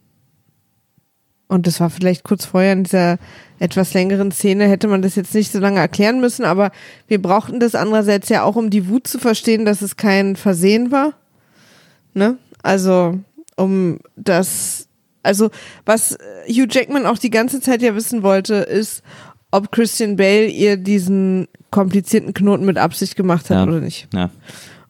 und 1.47 1.65
das 1.67 1.79
war 1.79 1.89
vielleicht 1.89 2.23
kurz 2.23 2.45
vorher 2.45 2.73
in 2.73 2.83
dieser 2.83 3.17
etwas 3.59 3.93
längeren 3.93 4.31
Szene, 4.31 4.67
hätte 4.67 4.87
man 4.87 5.01
das 5.01 5.15
jetzt 5.15 5.33
nicht 5.33 5.51
so 5.51 5.59
lange 5.59 5.79
erklären 5.79 6.21
müssen, 6.21 6.45
aber 6.45 6.71
wir 7.07 7.21
brauchten 7.21 7.59
das 7.59 7.75
andererseits 7.75 8.29
ja 8.29 8.43
auch, 8.43 8.55
um 8.55 8.69
die 8.69 8.87
Wut 8.87 9.07
zu 9.07 9.19
verstehen, 9.19 9.65
dass 9.65 9.81
es 9.81 9.97
kein 9.97 10.35
Versehen 10.35 10.91
war. 10.91 11.13
Ne? 12.13 12.37
Also, 12.63 13.19
um 13.55 13.99
das, 14.15 14.87
also, 15.23 15.49
was 15.85 16.17
Hugh 16.47 16.67
Jackman 16.69 17.05
auch 17.05 17.17
die 17.17 17.29
ganze 17.29 17.61
Zeit 17.61 17.81
ja 17.81 17.95
wissen 17.95 18.23
wollte, 18.23 18.55
ist, 18.55 19.03
ob 19.51 19.71
Christian 19.71 20.15
Bale 20.15 20.47
ihr 20.47 20.77
diesen 20.77 21.47
komplizierten 21.71 22.33
Knoten 22.33 22.65
mit 22.65 22.77
Absicht 22.77 23.15
gemacht 23.15 23.49
hat 23.49 23.57
Ja. 23.57 23.63
oder 23.63 23.79
nicht. 23.79 24.07
Ja. 24.13 24.29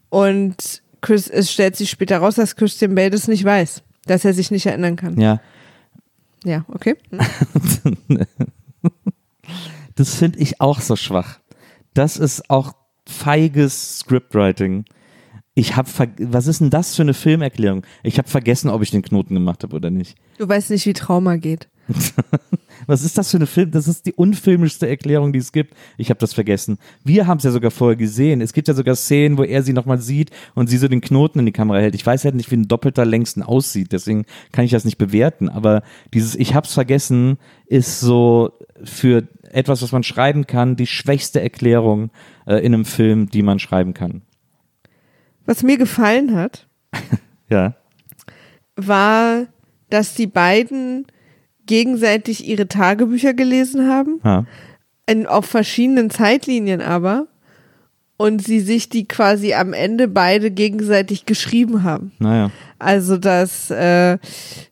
Und 0.10 0.82
Chris, 1.02 1.28
es 1.30 1.52
stellt 1.52 1.76
sich 1.76 1.90
später 1.90 2.18
raus, 2.18 2.36
dass 2.36 2.56
Christian 2.56 2.96
Bale 2.96 3.10
das 3.10 3.28
nicht 3.28 3.44
weiß, 3.46 3.84
dass 4.06 4.26
er 4.26 4.34
sich 4.34 4.52
nicht 4.52 4.66
erinnern 4.66 4.96
kann. 4.96 5.20
Ja. 5.20 5.40
Ja, 6.44 6.66
okay. 6.70 6.96
Das 9.96 10.16
finde 10.16 10.40
ich 10.40 10.62
auch 10.62 10.80
so 10.80 10.96
schwach. 10.96 11.40
Das 11.94 12.16
ist 12.18 12.50
auch 12.50 12.74
feiges 13.06 14.00
Scriptwriting. 14.00 14.86
Ich 15.60 15.76
habe, 15.76 15.89
was 16.20 16.47
ist 16.47 16.62
denn 16.62 16.70
das 16.70 16.95
für 16.95 17.01
eine 17.01 17.14
Filmerklärung? 17.14 17.84
Ich 18.01 18.18
habe 18.18 18.30
vergessen, 18.30 18.70
ob 18.70 18.82
ich 18.82 18.91
den 18.91 19.01
Knoten 19.01 19.34
gemacht 19.34 19.62
habe 19.64 19.76
oder 19.76 19.89
nicht. 19.89 20.16
Du 20.38 20.47
weißt 20.47 20.70
nicht, 20.70 20.86
wie 20.86 20.93
Trauma 20.93 21.36
geht. 21.36 21.68
Was 22.88 23.03
ist 23.03 23.18
das 23.18 23.30
für 23.30 23.38
eine 23.38 23.45
Film? 23.45 23.72
Das 23.72 23.88
ist 23.88 24.05
die 24.05 24.14
unfilmischste 24.14 24.88
Erklärung, 24.88 25.34
die 25.34 25.39
es 25.39 25.51
gibt. 25.51 25.76
Ich 25.97 26.10
habe 26.10 26.20
das 26.20 26.34
vergessen. 26.34 26.78
Wir 27.03 27.28
haben 27.28 27.39
es 27.39 27.43
ja 27.43 27.51
sogar 27.51 27.72
vorher 27.72 27.97
gesehen. 27.97 28.39
Es 28.39 28.53
gibt 28.53 28.70
ja 28.70 28.74
sogar 28.74 28.95
Szenen, 28.95 29.38
wo 29.38 29.43
er 29.43 29.64
sie 29.64 29.74
nochmal 29.74 29.99
sieht 29.99 30.32
und 30.55 30.68
sie 30.68 30.78
so 30.78 30.88
den 30.88 31.01
Knoten 31.01 31.39
in 31.39 31.45
die 31.45 31.51
Kamera 31.51 31.80
hält. 31.80 31.93
Ich 31.93 32.05
weiß 32.05 32.24
halt 32.24 32.36
nicht, 32.36 32.51
wie 32.51 32.57
ein 32.57 32.70
doppelter 32.70 33.03
längsten 33.03 33.43
aussieht, 33.43 33.91
deswegen 33.91 34.26
kann 34.53 34.64
ich 34.64 34.72
das 34.72 34.86
nicht 34.86 34.97
bewerten. 34.97 35.49
Aber 35.49 35.84
dieses 36.14 36.36
Ich 36.36 36.55
hab's 36.55 36.74
vergessen 36.74 37.38
ist 37.66 37.99
so 37.99 38.53
für 38.84 39.28
etwas, 39.51 39.82
was 39.82 39.91
man 39.91 40.03
schreiben 40.03 40.47
kann, 40.47 40.78
die 40.78 40.88
schwächste 40.88 41.41
Erklärung 41.41 42.12
äh, 42.47 42.64
in 42.66 42.74
einem 42.74 42.86
Film, 42.86 43.30
die 43.30 43.41
man 43.41 43.60
schreiben 43.60 43.93
kann. 43.93 44.22
Was 45.50 45.64
mir 45.64 45.80
gefallen 45.80 46.36
hat, 46.36 46.68
Ja. 47.50 47.74
war, 48.76 49.47
dass 49.89 50.14
die 50.14 50.28
beiden 50.28 51.08
gegenseitig 51.66 52.47
ihre 52.47 52.68
Tagebücher 52.68 53.34
gelesen 53.34 53.89
haben, 53.89 54.22
ja. 54.24 54.45
in, 55.08 55.26
auf 55.26 55.47
verschiedenen 55.47 56.12
Zeitlinien 56.12 56.82
aber, 56.82 57.29
und 58.20 58.44
sie 58.44 58.60
sich 58.60 58.90
die 58.90 59.08
quasi 59.08 59.54
am 59.54 59.72
Ende 59.72 60.10
beide 60.10 60.52
gegenseitig 60.52 61.26
geschrieben 61.26 61.84
haben. 61.84 62.12
Naja. 62.20 62.52
Also 62.78 63.16
dass 63.18 63.72
äh, 63.72 64.18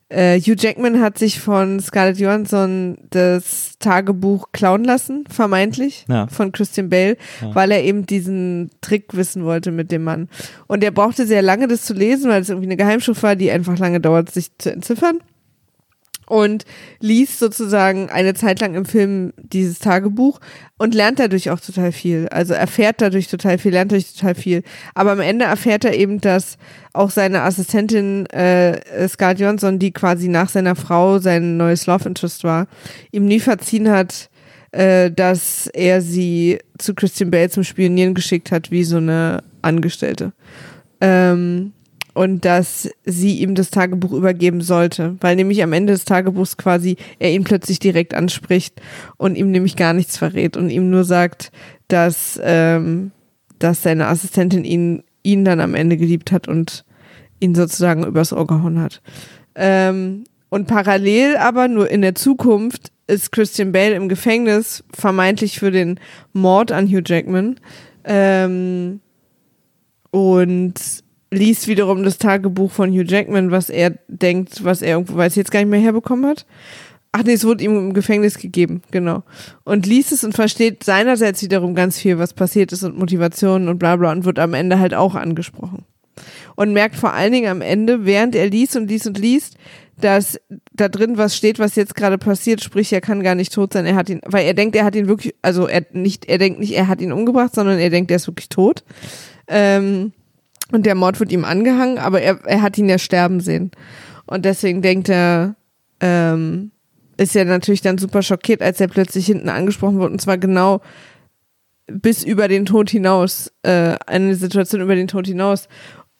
äh, 0.10 0.38
Hugh 0.39 0.56
Jackman 0.60 1.00
hat 1.02 1.18
sich 1.18 1.39
von 1.39 1.80
Scarlett 1.80 2.18
Johansson 2.20 2.98
das 3.10 3.78
Tagebuch 3.80 4.50
klauen 4.52 4.84
lassen, 4.84 5.24
vermeintlich, 5.30 6.04
Ja. 6.10 6.28
von 6.28 6.52
Christian 6.52 6.89
Bale, 6.89 7.16
weil 7.54 7.72
er 7.72 7.84
eben 7.86 8.06
diesen 8.06 8.70
Trick 8.82 9.16
wissen 9.16 9.45
wollte 9.45 9.72
mit 9.72 9.91
dem 9.93 10.04
Mann. 10.04 10.28
Und 10.68 10.84
er 10.84 10.91
brauchte 10.91 11.26
sehr 11.26 11.41
lange, 11.41 11.70
das 11.70 11.84
zu 11.86 11.93
lesen, 11.93 12.30
weil 12.30 12.41
es 12.41 12.50
irgendwie 12.50 12.68
eine 12.68 12.78
Geheimschrift 12.78 13.24
war, 13.24 13.38
die 13.38 13.50
einfach 13.50 13.78
lange 13.80 14.02
dauert, 14.02 14.30
sich 14.30 14.50
zu 14.58 14.74
entziffern. 14.74 15.20
Und 16.28 16.65
liest 16.99 17.39
sozusagen 17.39 18.09
eine 18.09 18.34
Zeit 18.34 18.59
lang 18.59 18.75
im 18.75 18.84
Film 18.84 19.34
dieses 19.38 19.80
Tagebuch 19.80 20.39
und 20.78 20.93
lernt 20.93 21.19
dadurch 21.19 21.49
auch 21.49 21.59
total 21.59 21.93
viel. 21.93 22.28
Also 22.30 22.53
erfährt 22.53 23.01
dadurch 23.01 23.28
total 23.30 23.57
viel, 23.57 23.71
lernt 23.71 23.91
dadurch 23.91 24.13
total 24.13 24.36
viel. 24.36 24.63
Aber 24.93 25.11
am 25.13 25.21
Ende 25.21 25.45
erfährt 25.45 25.86
er 25.86 25.95
eben, 25.95 26.19
dass 26.19 26.57
auch 26.91 27.11
seine 27.11 27.43
Assistentin 27.43 28.25
äh, 28.28 29.07
Scarlett 29.07 29.39
Johansson, 29.39 29.80
die 29.80 29.91
quasi 29.91 30.28
nach 30.28 30.49
seiner 30.49 30.75
Frau 30.75 31.19
sein 31.19 31.55
neues 31.55 31.86
Love 31.86 32.09
Interest 32.09 32.43
war, 32.43 32.67
ihm 33.11 33.25
nie 33.25 33.39
verziehen 33.39 33.89
hat, 33.89 34.30
äh, 34.71 35.09
dass 35.09 35.67
er 35.67 36.01
sie 36.01 36.59
zu 36.78 36.93
Christian 36.93 37.32
Bale 37.32 37.49
zum 37.49 37.63
Spionieren 37.63 38.13
geschickt 38.13 38.51
hat, 38.51 38.69
wie 38.69 38.84
so 38.84 38.97
eine 38.97 39.43
Angestellte. 39.61 40.34
Ähm, 40.99 41.73
und 42.18 42.45
dass 42.45 42.89
sie 43.05 43.38
ihm 43.41 43.53
das 43.53 43.70
Tagebuch 43.70 44.11
übergeben 44.11 44.61
sollte, 44.61 45.18
weil 45.22 45.36
nämlich 45.36 45.61
am 45.61 45.72
Ende 45.72 45.93
des 45.93 46.03
Tagebuchs 46.03 46.57
quasi 46.57 46.97
er 47.20 47.32
ihn 47.32 47.43
plötzlich 47.43 47.78
direkt 47.78 48.15
anspricht 48.15 48.82
und 49.18 49.36
ihm 49.38 49.51
nämlich 49.51 49.76
gar 49.76 49.93
nichts 49.93 50.18
verrät 50.18 50.57
und 50.57 50.72
ihm 50.72 50.89
nur 50.89 51.03
sagt, 51.03 51.51
dass, 51.89 52.39
ähm, 52.43 53.11
dass 53.59 53.84
seine 53.84 54.07
Assistentin 54.07 54.65
ihn, 54.65 55.03
ihn 55.22 55.45
dann 55.45 55.59
am 55.59 55.76
Ende 55.76 55.95
geliebt 55.95 56.32
hat 56.32 56.47
und 56.47 56.86
ihn 57.39 57.53
sozusagen 57.53 58.03
übers 58.03 58.34
Ohr 58.34 58.47
gehauen 58.47 58.82
hat. 58.82 59.03
Ähm, 59.53 60.24
und 60.49 60.65
parallel 60.65 61.38
aber 61.38 61.68
nur 61.68 61.88
in 61.88 62.01
der 62.01 62.15
Zukunft 62.15 62.91
ist 63.05 63.32
Christian 63.32 63.72
Bale 63.72 63.93
im 63.93 64.09
Gefängnis, 64.09 64.84
vermeintlich 64.91 65.59
für 65.59 65.70
den 65.70 65.99
Mord 66.34 66.72
an 66.72 66.88
Hugh 66.88 67.03
Jackman. 67.05 67.59
Ähm, 68.05 69.01
und 70.09 71.05
liest 71.32 71.67
wiederum 71.67 72.03
das 72.03 72.17
Tagebuch 72.17 72.71
von 72.71 72.91
Hugh 72.91 73.05
Jackman, 73.05 73.51
was 73.51 73.69
er 73.69 73.91
denkt, 74.07 74.63
was 74.63 74.82
er 74.82 74.91
irgendwo, 74.91 75.17
weiß 75.17 75.34
ich 75.34 75.38
jetzt 75.38 75.51
gar 75.51 75.59
nicht 75.59 75.69
mehr 75.69 75.80
herbekommen 75.80 76.25
hat. 76.25 76.45
Ach 77.11 77.23
nee, 77.23 77.34
es 77.34 77.45
wurde 77.45 77.63
ihm 77.63 77.75
im 77.75 77.93
Gefängnis 77.93 78.38
gegeben, 78.38 78.82
genau. 78.91 79.23
Und 79.63 79.86
liest 79.86 80.11
es 80.11 80.23
und 80.23 80.34
versteht 80.34 80.84
seinerseits 80.84 81.41
wiederum 81.41 81.73
ganz 81.73 81.97
viel, 81.97 82.19
was 82.19 82.34
passiert 82.34 82.71
ist 82.71 82.84
und 82.84 82.97
Motivationen 82.97 83.69
und 83.69 83.80
bla 83.80 83.95
bla 83.95 84.11
und 84.11 84.25
wird 84.25 84.39
am 84.39 84.53
Ende 84.53 84.80
halt 84.80 84.93
auch 84.93 85.15
angesprochen. 85.15 85.84
Und 86.55 86.73
merkt 86.73 86.95
vor 86.95 87.13
allen 87.13 87.32
Dingen 87.32 87.49
am 87.49 87.61
Ende, 87.61 88.05
während 88.05 88.36
er 88.36 88.49
liest 88.49 88.75
und 88.75 88.89
liest 88.89 89.07
und 89.07 89.17
liest, 89.17 89.55
dass 89.99 90.39
da 90.73 90.89
drin 90.89 91.17
was 91.17 91.36
steht, 91.36 91.59
was 91.59 91.75
jetzt 91.75 91.95
gerade 91.95 92.17
passiert, 92.17 92.61
sprich, 92.61 92.93
er 92.93 93.01
kann 93.01 93.23
gar 93.23 93.36
nicht 93.36 93.53
tot 93.53 93.73
sein, 93.73 93.86
er 93.86 93.95
hat 93.95 94.09
ihn, 94.09 94.21
weil 94.25 94.45
er 94.45 94.53
denkt, 94.53 94.75
er 94.75 94.86
hat 94.86 94.95
ihn 94.95 95.07
wirklich, 95.07 95.34
also 95.41 95.67
er 95.67 95.86
nicht, 95.91 96.25
er 96.25 96.38
denkt 96.38 96.59
nicht, 96.59 96.75
er 96.75 96.88
hat 96.88 97.01
ihn 97.01 97.11
umgebracht, 97.11 97.55
sondern 97.55 97.80
er 97.80 97.89
denkt, 97.89 98.11
er 98.11 98.17
ist 98.17 98.28
wirklich 98.28 98.49
tot. 98.49 98.84
Ähm, 99.47 100.13
und 100.72 100.86
der 100.86 100.95
Mord 100.95 101.20
wird 101.20 101.32
ihm 101.32 101.45
angehangen, 101.45 101.97
aber 101.97 102.22
er, 102.22 102.39
er 102.45 102.61
hat 102.61 102.78
ihn 102.78 102.89
ja 102.89 102.97
sterben 102.97 103.39
sehen. 103.39 103.72
Und 104.26 104.45
deswegen 104.45 104.82
denkt 104.82 105.09
er, 105.09 105.55
ähm, 106.01 106.72
ist 107.18 107.36
er 107.36 107.45
natürlich 107.45 107.82
dann 107.82 107.97
super 107.97 108.22
schockiert, 108.22 108.61
als 108.61 108.80
er 108.80 108.88
plötzlich 108.88 109.26
hinten 109.26 109.49
angesprochen 109.49 109.99
wird. 109.99 110.11
Und 110.11 110.22
zwar 110.22 110.38
genau 110.38 110.82
bis 111.88 112.24
über 112.24 112.47
den 112.47 112.65
Tod 112.65 112.89
hinaus, 112.89 113.51
äh, 113.63 113.95
eine 114.05 114.36
Situation 114.36 114.82
über 114.82 114.95
den 114.95 115.07
Tod 115.07 115.26
hinaus. 115.26 115.70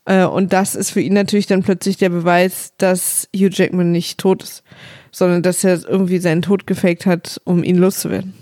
Äh, 0.06 0.26
und 0.26 0.54
das 0.54 0.76
ist 0.76 0.92
für 0.92 1.02
ihn 1.02 1.14
natürlich 1.14 1.48
dann 1.48 1.64
plötzlich 1.64 1.98
der 1.98 2.10
Beweis, 2.10 2.74
dass 2.78 3.28
Hugh 3.36 3.50
Jackman 3.52 3.92
nicht 3.92 4.18
tot 4.18 4.44
ist, 4.44 4.64
sondern 5.12 5.44
dass 5.44 5.64
er 5.64 5.84
irgendwie 5.88 6.20
seinen 6.20 6.42
Tod 6.42 6.66
gefaked 6.66 7.06
hat, 7.06 7.42
um 7.44 7.64
ihn 7.64 7.78
loszuwerden. 7.78 8.34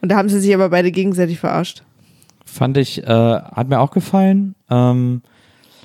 Und 0.00 0.08
da 0.10 0.16
haben 0.16 0.28
sie 0.28 0.40
sich 0.40 0.54
aber 0.54 0.70
beide 0.70 0.90
gegenseitig 0.90 1.38
verarscht. 1.38 1.82
Fand 2.56 2.78
ich, 2.78 3.02
äh, 3.02 3.06
hat 3.06 3.68
mir 3.68 3.80
auch 3.80 3.90
gefallen. 3.90 4.54
Ähm, 4.70 5.20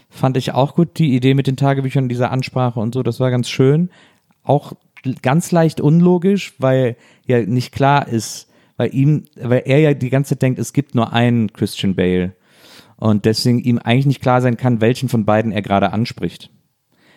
fand 0.10 0.38
ich 0.38 0.54
auch 0.54 0.74
gut, 0.74 0.98
die 1.00 1.16
Idee 1.16 1.34
mit 1.34 1.48
den 1.48 1.58
Tagebüchern, 1.58 2.08
dieser 2.08 2.32
Ansprache 2.32 2.80
und 2.80 2.94
so, 2.94 3.04
das 3.04 3.20
war 3.20 3.30
ganz 3.30 3.50
schön. 3.50 3.90
Auch 4.44 4.74
ganz 5.22 5.52
leicht 5.52 5.82
unlogisch, 5.82 6.54
weil 6.60 6.96
ja 7.26 7.42
nicht 7.42 7.74
klar 7.74 8.08
ist, 8.08 8.48
weil 8.78 8.96
ihm, 8.96 9.26
weil 9.36 9.64
er 9.66 9.80
ja 9.80 9.94
die 9.94 10.10
ganze 10.10 10.30
Zeit 10.30 10.44
denkt, 10.44 10.60
es 10.60 10.72
gibt 10.72 10.96
nur 10.96 11.12
einen 11.12 11.52
Christian 11.52 11.96
Bale. 11.96 12.34
Und 12.96 13.26
deswegen 13.26 13.60
ihm 13.60 13.78
eigentlich 13.78 14.06
nicht 14.06 14.22
klar 14.22 14.42
sein 14.42 14.56
kann, 14.56 14.80
welchen 14.80 15.10
von 15.10 15.26
beiden 15.26 15.52
er 15.52 15.62
gerade 15.62 15.92
anspricht. 15.92 16.52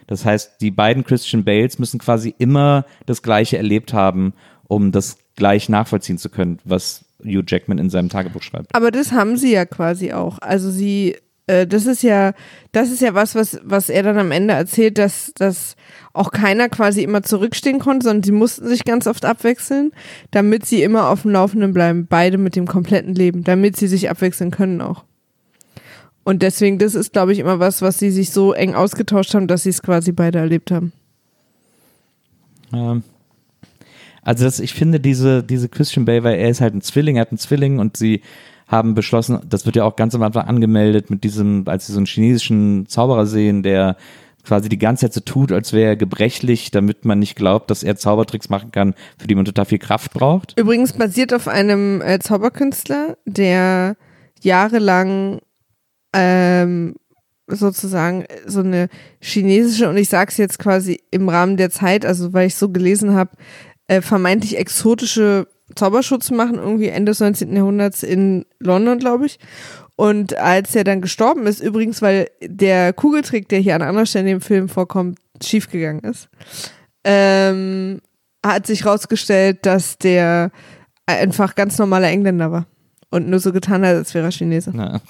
Das 0.08 0.24
heißt, 0.24 0.60
die 0.60 0.72
beiden 0.72 1.04
Christian 1.04 1.44
Bales 1.44 1.78
müssen 1.78 2.00
quasi 2.00 2.34
immer 2.38 2.86
das 3.06 3.22
Gleiche 3.22 3.56
erlebt 3.56 3.92
haben, 3.92 4.34
um 4.66 4.90
das 4.90 5.18
gleich 5.36 5.68
nachvollziehen 5.68 6.18
zu 6.18 6.28
können, 6.28 6.58
was 6.64 7.04
Hugh 7.24 7.44
Jackman 7.46 7.78
in 7.78 7.90
seinem 7.90 8.08
Tagebuch 8.08 8.42
schreibt. 8.42 8.74
Aber 8.74 8.90
das 8.90 9.12
haben 9.12 9.36
sie 9.36 9.52
ja 9.52 9.64
quasi 9.64 10.12
auch. 10.12 10.38
Also 10.40 10.70
sie 10.70 11.16
äh, 11.46 11.66
das 11.66 11.86
ist 11.86 12.02
ja, 12.02 12.32
das 12.72 12.90
ist 12.90 13.02
ja 13.02 13.14
was, 13.14 13.34
was, 13.34 13.60
was 13.62 13.88
er 13.88 14.02
dann 14.02 14.18
am 14.18 14.30
Ende 14.30 14.54
erzählt, 14.54 14.98
dass, 14.98 15.32
dass 15.34 15.76
auch 16.12 16.30
keiner 16.30 16.68
quasi 16.68 17.02
immer 17.02 17.22
zurückstehen 17.22 17.78
konnte, 17.78 18.04
sondern 18.04 18.22
sie 18.22 18.32
mussten 18.32 18.66
sich 18.68 18.84
ganz 18.84 19.06
oft 19.06 19.24
abwechseln, 19.24 19.92
damit 20.30 20.64
sie 20.64 20.82
immer 20.82 21.08
auf 21.08 21.22
dem 21.22 21.32
Laufenden 21.32 21.74
bleiben, 21.74 22.06
beide 22.06 22.38
mit 22.38 22.56
dem 22.56 22.66
kompletten 22.66 23.14
Leben, 23.14 23.44
damit 23.44 23.76
sie 23.76 23.88
sich 23.88 24.08
abwechseln 24.08 24.50
können 24.50 24.80
auch. 24.80 25.04
Und 26.24 26.42
deswegen, 26.42 26.78
das 26.78 26.94
ist, 26.94 27.12
glaube 27.12 27.34
ich, 27.34 27.38
immer 27.38 27.58
was, 27.58 27.82
was 27.82 27.98
sie 27.98 28.10
sich 28.10 28.30
so 28.30 28.54
eng 28.54 28.74
ausgetauscht 28.74 29.34
haben, 29.34 29.46
dass 29.46 29.64
sie 29.64 29.70
es 29.70 29.82
quasi 29.82 30.12
beide 30.12 30.38
erlebt 30.38 30.70
haben. 30.70 30.92
Ähm, 32.72 33.02
also 34.24 34.44
das, 34.44 34.60
ich 34.60 34.74
finde 34.74 35.00
diese, 35.00 35.42
diese 35.42 35.68
Christian 35.68 36.04
Bale, 36.04 36.24
weil 36.24 36.38
er 36.38 36.48
ist 36.48 36.60
halt 36.60 36.74
ein 36.74 36.82
Zwilling, 36.82 37.16
er 37.16 37.22
hat 37.22 37.30
einen 37.30 37.38
Zwilling 37.38 37.78
und 37.78 37.96
sie 37.96 38.22
haben 38.66 38.94
beschlossen, 38.94 39.40
das 39.48 39.66
wird 39.66 39.76
ja 39.76 39.84
auch 39.84 39.96
ganz 39.96 40.14
am 40.14 40.22
Anfang 40.22 40.46
angemeldet 40.46 41.10
mit 41.10 41.22
diesem, 41.22 41.64
als 41.66 41.86
sie 41.86 41.92
so 41.92 41.98
einen 41.98 42.06
chinesischen 42.06 42.86
Zauberer 42.88 43.26
sehen, 43.26 43.62
der 43.62 43.96
quasi 44.44 44.68
die 44.68 44.78
ganze 44.78 45.06
Zeit 45.06 45.14
so 45.14 45.20
tut, 45.20 45.52
als 45.52 45.72
wäre 45.72 45.90
er 45.90 45.96
gebrechlich, 45.96 46.70
damit 46.70 47.04
man 47.04 47.18
nicht 47.18 47.36
glaubt, 47.36 47.70
dass 47.70 47.82
er 47.82 47.96
Zaubertricks 47.96 48.48
machen 48.48 48.72
kann, 48.72 48.94
für 49.18 49.26
die 49.26 49.34
man 49.34 49.44
total 49.44 49.64
viel 49.64 49.78
Kraft 49.78 50.12
braucht. 50.12 50.58
Übrigens 50.58 50.92
basiert 50.92 51.32
auf 51.32 51.48
einem 51.48 52.00
äh, 52.02 52.18
Zauberkünstler, 52.18 53.16
der 53.24 53.96
jahrelang 54.42 55.40
ähm, 56.12 56.94
sozusagen 57.46 58.24
so 58.46 58.60
eine 58.60 58.88
chinesische, 59.20 59.88
und 59.88 59.96
ich 59.96 60.08
sage 60.08 60.30
es 60.30 60.36
jetzt 60.36 60.58
quasi 60.58 61.00
im 61.10 61.28
Rahmen 61.28 61.56
der 61.56 61.70
Zeit, 61.70 62.06
also 62.06 62.32
weil 62.32 62.46
ich 62.46 62.54
so 62.54 62.70
gelesen 62.70 63.14
habe, 63.14 63.30
äh, 63.88 64.00
vermeintlich 64.00 64.56
exotische 64.56 65.46
Zauberschutz 65.74 66.30
machen, 66.30 66.56
irgendwie 66.56 66.88
Ende 66.88 67.10
des 67.10 67.20
19. 67.20 67.54
Jahrhunderts 67.56 68.02
in 68.02 68.44
London, 68.58 68.98
glaube 68.98 69.26
ich. 69.26 69.38
Und 69.96 70.36
als 70.36 70.74
er 70.74 70.84
dann 70.84 71.00
gestorben 71.00 71.46
ist, 71.46 71.60
übrigens, 71.60 72.02
weil 72.02 72.28
der 72.42 72.92
Kugeltrick, 72.92 73.48
der 73.48 73.60
hier 73.60 73.74
an 73.74 73.82
anderer 73.82 74.06
Stelle 74.06 74.30
im 74.30 74.40
Film 74.40 74.68
vorkommt, 74.68 75.18
schiefgegangen 75.42 76.02
ist, 76.02 76.28
ähm, 77.04 78.00
hat 78.44 78.66
sich 78.66 78.84
rausgestellt, 78.84 79.64
dass 79.66 79.98
der 79.98 80.50
einfach 81.06 81.54
ganz 81.54 81.78
normaler 81.78 82.08
Engländer 82.08 82.50
war 82.50 82.66
und 83.10 83.28
nur 83.28 83.38
so 83.38 83.52
getan 83.52 83.84
hat, 83.84 83.94
als 83.94 84.14
wäre 84.14 84.26
er 84.26 84.32
Chinese. 84.32 84.72
Ja. 84.74 85.00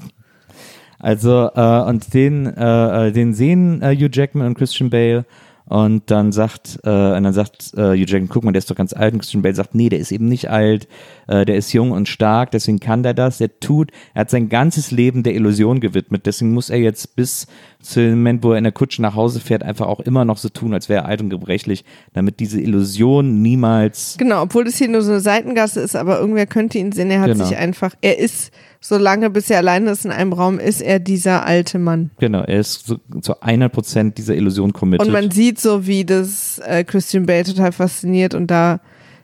Also, 0.99 1.51
äh, 1.55 1.89
und 1.89 2.15
den, 2.15 2.47
äh, 2.47 3.09
äh, 3.09 3.13
den 3.13 3.35
sehen 3.35 3.83
äh, 3.83 3.95
Hugh 3.95 4.09
Jackman 4.13 4.49
und 4.49 4.55
Christian 4.55 4.91
Bale 4.91 5.25
und 5.67 6.11
dann 6.11 6.31
sagt, 6.31 6.79
äh, 6.85 6.91
und 6.91 7.23
dann 7.25 7.33
sagt 7.33 7.73
äh, 7.75 7.93
Hugh 7.97 8.05
Jackman, 8.07 8.29
guck 8.29 8.45
mal, 8.45 8.53
der 8.53 8.59
ist 8.59 8.71
doch 8.71 8.77
ganz 8.77 8.93
alt. 8.93 9.15
Und 9.15 9.21
Christian 9.21 9.43
Bale 9.43 9.55
sagt, 9.55 9.75
nee, 9.75 9.89
der 9.89 9.99
ist 9.99 10.13
eben 10.13 10.29
nicht 10.29 10.51
alt, 10.51 10.87
äh, 11.27 11.47
der 11.47 11.57
ist 11.57 11.73
jung 11.73 11.91
und 11.91 12.07
stark, 12.07 12.51
deswegen 12.51 12.81
kann 12.81 13.03
der 13.03 13.15
das. 13.15 13.39
Der 13.39 13.61
tut, 13.61 13.91
er 14.13 14.23
hat 14.23 14.31
sein 14.31 14.51
ganzes 14.51 14.91
Leben 14.91 15.23
der 15.23 15.35
Illusion 15.35 15.81
gewidmet. 15.81 16.27
Deswegen 16.27 16.53
muss 16.53 16.69
er 16.69 16.79
jetzt 16.79 17.17
bis 17.17 17.47
zu 17.81 18.01
dem 18.01 18.11
Moment, 18.19 18.43
wo 18.45 18.53
er 18.53 18.59
in 18.59 18.65
der 18.65 18.73
Kutsche 18.73 19.01
nach 19.01 19.15
Hause 19.15 19.41
fährt, 19.41 19.63
einfach 19.63 19.87
auch 19.87 20.01
immer 20.01 20.25
noch 20.25 20.37
so 20.39 20.49
tun, 20.51 20.75
als 20.75 20.89
wäre 20.89 21.03
er 21.05 21.07
alt 21.09 21.21
und 21.23 21.31
gebrechlich, 21.31 21.85
damit 22.13 22.41
diese 22.41 22.61
Illusion 22.61 23.41
niemals. 23.41 24.17
Genau, 24.19 24.43
obwohl 24.43 24.65
das 24.65 24.77
hier 24.77 24.89
nur 24.89 25.03
so 25.03 25.13
eine 25.13 25.21
Seitengasse 25.21 25.81
ist, 25.81 25.97
aber 25.97 26.19
irgendwer 26.19 26.47
könnte 26.47 26.79
ihn 26.79 26.93
sehen. 26.93 27.11
Er 27.11 27.21
hat 27.21 27.29
Genau. 27.33 27.45
sich 27.45 27.57
einfach, 27.57 27.95
er 28.03 28.19
ist, 28.19 28.53
solange 28.85 29.31
bis 29.31 29.49
er 29.49 29.59
alleine 29.59 29.91
ist 29.91 30.05
in 30.05 30.11
einem 30.11 30.35
Raum, 30.35 30.59
ist 30.59 30.83
er 30.83 30.99
dieser 30.99 31.47
alte 31.47 31.79
Mann. 31.79 32.11
Genau, 32.19 32.43
er 32.43 32.61
ist 32.61 32.87
so, 32.87 32.99
zu 33.23 33.41
100 33.41 33.73
Prozent 33.73 34.19
dieser 34.19 34.35
Illusion 34.35 34.75
committed. 34.75 35.07
Und 35.07 35.13
man 35.13 35.31
sieht 35.31 35.59
so, 35.59 35.87
wie 35.87 36.05
das 36.05 36.59
äh, 36.59 36.85
Christian 36.85 37.25
Bale 37.25 37.45
total 37.45 37.73
fasziniert 37.73 38.35
und 38.35 38.49
da 38.51 38.81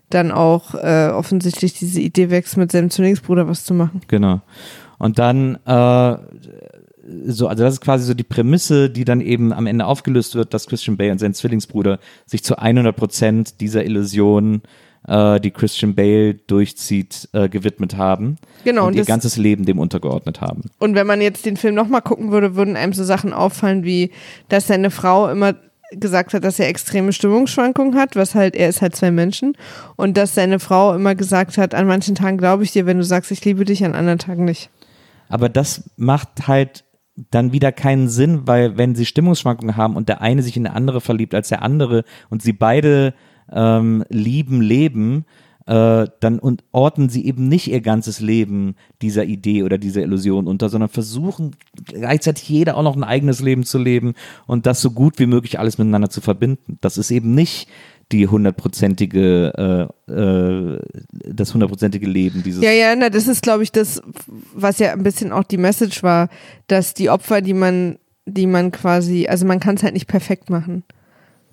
dann 0.08 0.32
auch 0.32 0.74
äh, 0.74 1.10
offensichtlich 1.10 1.74
diese 1.74 2.00
Idee 2.00 2.30
wächst, 2.30 2.56
mit 2.56 2.72
seinem 2.72 2.88
Zwillingsbruder 2.88 3.46
was 3.48 3.64
zu 3.64 3.74
machen. 3.74 4.00
Genau. 4.08 4.40
Und 4.98 5.18
dann, 5.18 5.56
äh, 5.66 6.16
so, 7.26 7.46
also 7.46 7.62
das 7.62 7.74
ist 7.74 7.80
quasi 7.80 8.04
so 8.06 8.14
die 8.14 8.24
Prämisse, 8.24 8.88
die 8.88 9.04
dann 9.04 9.20
eben 9.20 9.52
am 9.52 9.66
Ende 9.66 9.84
aufgelöst 9.84 10.34
wird, 10.34 10.54
dass 10.54 10.68
Christian 10.68 10.96
Bale 10.96 11.12
und 11.12 11.18
sein 11.18 11.34
Zwillingsbruder 11.34 12.00
sich 12.24 12.42
zu 12.42 12.58
100 12.58 12.96
Prozent 12.96 13.60
dieser 13.60 13.84
Illusion, 13.84 14.62
äh, 14.62 14.89
die 15.40 15.50
Christian 15.50 15.94
Bale 15.94 16.34
durchzieht, 16.34 17.28
äh, 17.32 17.48
gewidmet 17.48 17.96
haben. 17.96 18.36
Genau, 18.64 18.82
Und, 18.82 18.88
und 18.88 18.96
ihr 18.96 19.04
ganzes 19.04 19.36
Leben 19.36 19.64
dem 19.64 19.78
untergeordnet 19.78 20.40
haben. 20.40 20.64
Und 20.78 20.94
wenn 20.94 21.06
man 21.06 21.20
jetzt 21.20 21.46
den 21.46 21.56
Film 21.56 21.74
nochmal 21.74 22.02
gucken 22.02 22.30
würde, 22.30 22.54
würden 22.54 22.76
einem 22.76 22.92
so 22.92 23.04
Sachen 23.04 23.32
auffallen, 23.32 23.84
wie, 23.84 24.10
dass 24.48 24.66
seine 24.66 24.90
Frau 24.90 25.28
immer 25.28 25.54
gesagt 25.92 26.34
hat, 26.34 26.44
dass 26.44 26.58
er 26.58 26.68
extreme 26.68 27.12
Stimmungsschwankungen 27.12 27.96
hat, 27.96 28.14
was 28.14 28.34
halt, 28.34 28.54
er 28.54 28.68
ist 28.68 28.82
halt 28.82 28.94
zwei 28.94 29.10
Menschen. 29.10 29.56
Und 29.96 30.16
dass 30.16 30.34
seine 30.34 30.60
Frau 30.60 30.94
immer 30.94 31.14
gesagt 31.14 31.58
hat, 31.58 31.74
an 31.74 31.86
manchen 31.86 32.14
Tagen 32.14 32.38
glaube 32.38 32.62
ich 32.62 32.72
dir, 32.72 32.86
wenn 32.86 32.98
du 32.98 33.04
sagst, 33.04 33.30
ich 33.30 33.44
liebe 33.44 33.64
dich, 33.64 33.84
an 33.84 33.94
anderen 33.94 34.18
Tagen 34.18 34.44
nicht. 34.44 34.70
Aber 35.28 35.48
das 35.48 35.90
macht 35.96 36.46
halt 36.46 36.84
dann 37.30 37.52
wieder 37.52 37.72
keinen 37.72 38.08
Sinn, 38.08 38.42
weil 38.46 38.78
wenn 38.78 38.94
sie 38.94 39.04
Stimmungsschwankungen 39.04 39.76
haben 39.76 39.96
und 39.96 40.08
der 40.08 40.20
eine 40.20 40.42
sich 40.42 40.56
in 40.56 40.64
der 40.64 40.74
andere 40.74 41.00
verliebt 41.00 41.34
als 41.34 41.48
der 41.48 41.62
andere 41.62 42.04
und 42.30 42.42
sie 42.42 42.52
beide 42.52 43.14
ähm, 43.52 44.04
lieben 44.08 44.60
leben, 44.60 45.24
äh, 45.66 46.08
dann 46.20 46.38
und 46.38 46.64
ordnen 46.72 47.08
sie 47.10 47.24
eben 47.26 47.48
nicht 47.48 47.70
ihr 47.70 47.80
ganzes 47.80 48.20
Leben 48.20 48.74
dieser 49.02 49.24
Idee 49.24 49.62
oder 49.62 49.78
dieser 49.78 50.02
Illusion 50.02 50.48
unter, 50.48 50.68
sondern 50.68 50.88
versuchen 50.88 51.54
gleichzeitig 51.84 52.48
jeder 52.48 52.76
auch 52.76 52.82
noch 52.82 52.96
ein 52.96 53.04
eigenes 53.04 53.40
Leben 53.40 53.64
zu 53.64 53.78
leben 53.78 54.14
und 54.46 54.66
das 54.66 54.80
so 54.80 54.90
gut 54.90 55.18
wie 55.18 55.26
möglich 55.26 55.58
alles 55.58 55.78
miteinander 55.78 56.10
zu 56.10 56.20
verbinden. 56.20 56.78
Das 56.80 56.98
ist 56.98 57.10
eben 57.10 57.34
nicht 57.34 57.68
die 58.12 58.26
hundertprozentige, 58.26 59.88
äh, 60.08 60.12
äh, 60.12 60.78
das 61.24 61.54
hundertprozentige 61.54 62.06
Leben 62.06 62.42
dieses. 62.42 62.62
Ja, 62.62 62.72
ja, 62.72 62.96
na, 62.96 63.08
das 63.10 63.28
ist, 63.28 63.42
glaube 63.42 63.62
ich, 63.62 63.70
das, 63.70 64.02
was 64.52 64.78
ja 64.78 64.92
ein 64.92 65.02
bisschen 65.02 65.30
auch 65.30 65.44
die 65.44 65.58
Message 65.58 66.02
war, 66.02 66.28
dass 66.66 66.94
die 66.94 67.10
Opfer, 67.10 67.40
die 67.40 67.54
man, 67.54 67.98
die 68.26 68.46
man 68.46 68.72
quasi, 68.72 69.28
also 69.28 69.46
man 69.46 69.60
kann 69.60 69.76
es 69.76 69.82
halt 69.82 69.94
nicht 69.94 70.08
perfekt 70.08 70.50
machen. 70.50 70.82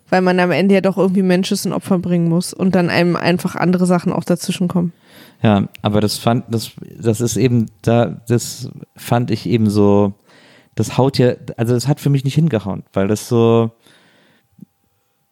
Weil 0.10 0.22
man 0.22 0.39
am 0.39 0.51
Ende 0.51 0.76
ja 0.76 0.82
doch 0.82 0.97
irgendwie 0.97 1.24
Mensch 1.24 1.51
ist 1.51 1.66
und 1.66 1.74
Opfer 1.74 1.99
bringen 1.99 2.30
muss 2.30 2.53
und 2.53 2.76
dann 2.76 2.89
einem 2.89 3.16
einfach 3.16 3.55
andere 3.55 3.86
Sachen 3.86 4.14
auch 4.14 4.24
dazwischen 4.24 4.68
kommen. 4.68 4.93
Ja, 5.43 5.68
aber 5.82 6.01
das 6.01 6.18
fand, 6.18 6.45
das, 6.49 6.72
das 6.99 7.22
ist 7.22 7.38
eben, 7.38 7.68
da, 7.82 8.22
das 8.28 8.70
fand 8.95 9.32
ich 9.32 9.45
eben 9.45 9.70
so, 9.70 10.14
das 10.76 10.97
haut 10.97 11.18
ja, 11.18 11.34
also 11.58 11.74
das 11.74 11.88
hat 11.88 11.99
für 11.99 12.10
mich 12.10 12.24
nicht 12.24 12.36
hingehauen, 12.36 12.84
weil 12.93 13.08
das 13.08 13.28
so, 13.28 13.72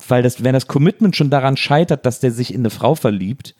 weil 0.07 0.21
das, 0.21 0.43
wenn 0.43 0.53
das 0.53 0.67
Commitment 0.67 1.15
schon 1.15 1.29
daran 1.29 1.57
scheitert, 1.57 2.05
dass 2.05 2.19
der 2.19 2.31
sich 2.31 2.53
in 2.53 2.61
eine 2.61 2.69
Frau 2.69 2.95
verliebt, 2.95 3.55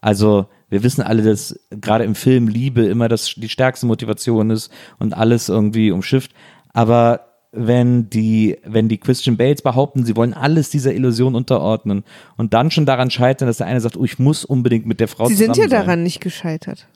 also 0.00 0.46
wir 0.70 0.82
wissen 0.82 1.02
alle, 1.02 1.22
dass 1.22 1.58
gerade 1.70 2.04
im 2.04 2.14
Film 2.14 2.48
Liebe 2.48 2.86
immer 2.86 3.08
das, 3.08 3.34
die 3.36 3.48
stärkste 3.48 3.86
Motivation 3.86 4.50
ist 4.50 4.72
und 4.98 5.12
alles 5.12 5.50
irgendwie 5.50 5.90
umschifft, 5.90 6.32
aber 6.72 7.29
wenn 7.52 8.08
die, 8.10 8.58
wenn 8.64 8.88
die 8.88 8.98
Christian 8.98 9.36
Bales 9.36 9.62
behaupten, 9.62 10.04
sie 10.04 10.14
wollen 10.14 10.34
alles 10.34 10.70
dieser 10.70 10.94
Illusion 10.94 11.34
unterordnen 11.34 12.04
und 12.36 12.54
dann 12.54 12.70
schon 12.70 12.86
daran 12.86 13.10
scheitern, 13.10 13.48
dass 13.48 13.56
der 13.56 13.66
eine 13.66 13.80
sagt, 13.80 13.96
oh, 13.96 14.04
ich 14.04 14.18
muss 14.18 14.44
unbedingt 14.44 14.86
mit 14.86 15.00
der 15.00 15.08
Frau 15.08 15.26
Sie 15.26 15.34
sind 15.34 15.54
zusammen 15.54 15.70
ja 15.70 15.78
sein. 15.78 15.86
daran 15.86 16.02
nicht 16.02 16.20
gescheitert. 16.20 16.86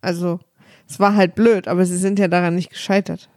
Also, 0.00 0.40
es 0.88 0.98
war 0.98 1.14
halt 1.14 1.34
blöd, 1.34 1.68
aber 1.68 1.84
sie 1.84 1.98
sind 1.98 2.18
ja 2.18 2.26
daran 2.26 2.54
nicht 2.54 2.70
gescheitert. 2.70 3.28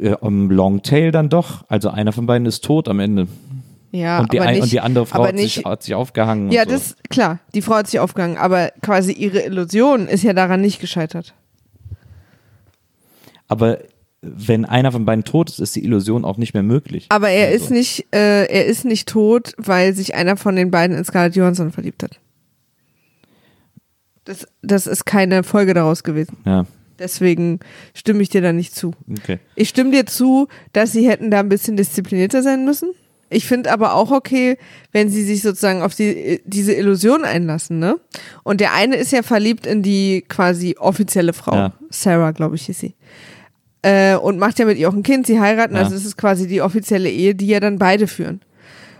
Äh, 0.00 0.16
Im 0.20 0.50
Longtail 0.50 1.12
dann 1.12 1.28
doch. 1.28 1.64
Also 1.68 1.90
einer 1.90 2.12
von 2.12 2.26
beiden 2.26 2.46
ist 2.46 2.64
tot 2.64 2.88
am 2.88 2.98
Ende. 2.98 3.28
Ja, 3.92 4.20
und, 4.20 4.32
die 4.32 4.40
aber 4.40 4.50
nicht, 4.52 4.62
und 4.62 4.72
die 4.72 4.80
andere 4.80 5.06
Frau 5.06 5.24
hat, 5.24 5.34
nicht, 5.34 5.54
sich, 5.56 5.64
hat 5.64 5.82
sich 5.82 5.94
aufgehangen. 5.94 6.50
Ja, 6.50 6.64
so. 6.64 6.70
das, 6.70 6.96
klar, 7.08 7.40
die 7.54 7.62
Frau 7.62 7.76
hat 7.76 7.88
sich 7.88 7.98
aufgegangen, 7.98 8.36
aber 8.36 8.70
quasi 8.82 9.12
ihre 9.12 9.40
Illusion 9.40 10.06
ist 10.06 10.22
ja 10.22 10.32
daran 10.32 10.60
nicht 10.60 10.80
gescheitert. 10.80 11.34
Aber 13.50 13.78
wenn 14.22 14.64
einer 14.64 14.92
von 14.92 15.04
beiden 15.04 15.24
tot 15.24 15.50
ist, 15.50 15.60
ist 15.60 15.76
die 15.76 15.84
Illusion 15.84 16.24
auch 16.24 16.36
nicht 16.36 16.54
mehr 16.54 16.62
möglich. 16.62 17.06
Aber 17.08 17.30
er 17.30 17.48
Also. 17.48 17.64
ist 17.64 17.70
nicht, 17.70 18.06
äh, 18.14 18.44
er 18.46 18.66
ist 18.66 18.84
nicht 18.84 19.08
tot, 19.08 19.54
weil 19.56 19.94
sich 19.94 20.14
einer 20.14 20.36
von 20.36 20.56
den 20.56 20.70
beiden 20.70 20.96
in 20.96 21.04
Scarlett 21.04 21.36
Johansson 21.36 21.72
verliebt 21.72 22.02
hat. 22.02 22.18
Das, 24.24 24.46
das 24.62 24.86
ist 24.86 25.06
keine 25.06 25.42
Folge 25.42 25.74
daraus 25.74 26.02
gewesen. 26.02 26.36
Ja, 26.44 26.66
Deswegen 26.98 27.60
stimme 27.94 28.20
ich 28.22 28.28
dir 28.28 28.42
da 28.42 28.52
nicht 28.52 28.74
zu. 28.74 28.92
okay. 29.10 29.38
Ich 29.54 29.70
stimme 29.70 29.90
dir 29.90 30.04
zu, 30.04 30.48
dass 30.74 30.92
sie 30.92 31.08
hätten 31.08 31.30
da 31.30 31.40
ein 31.40 31.48
bisschen 31.48 31.76
disziplinierter 31.78 32.42
sein 32.42 32.66
müssen. 32.66 32.90
Ich 33.30 33.46
finde 33.46 33.72
aber 33.72 33.94
auch 33.94 34.10
okay, 34.10 34.58
wenn 34.92 35.08
sie 35.08 35.22
sich 35.22 35.40
sozusagen 35.40 35.80
auf 35.80 35.94
die, 35.94 36.42
diese 36.44 36.74
Illusion 36.74 37.24
einlassen, 37.24 37.78
ne? 37.78 37.98
Und 38.42 38.60
der 38.60 38.74
eine 38.74 38.96
ist 38.96 39.12
ja 39.12 39.22
verliebt 39.22 39.66
in 39.66 39.82
die 39.82 40.24
quasi 40.28 40.76
offizielle 40.78 41.32
Frau. 41.32 41.54
Ja. 41.54 41.72
Sarah, 41.88 42.32
glaube 42.32 42.56
ich, 42.56 42.68
ist 42.68 42.80
sie. 42.80 42.94
Äh, 43.82 44.16
und 44.16 44.38
macht 44.38 44.58
ja 44.58 44.66
mit 44.66 44.76
ihr 44.78 44.88
auch 44.88 44.94
ein 44.94 45.02
Kind, 45.02 45.26
sie 45.26 45.40
heiraten, 45.40 45.74
Ja. 45.74 45.82
also 45.82 45.94
es 45.94 46.04
ist 46.04 46.16
quasi 46.18 46.46
die 46.46 46.60
offizielle 46.60 47.08
Ehe, 47.10 47.34
die 47.34 47.46
ja 47.46 47.60
dann 47.60 47.78
beide 47.78 48.06
führen. 48.06 48.40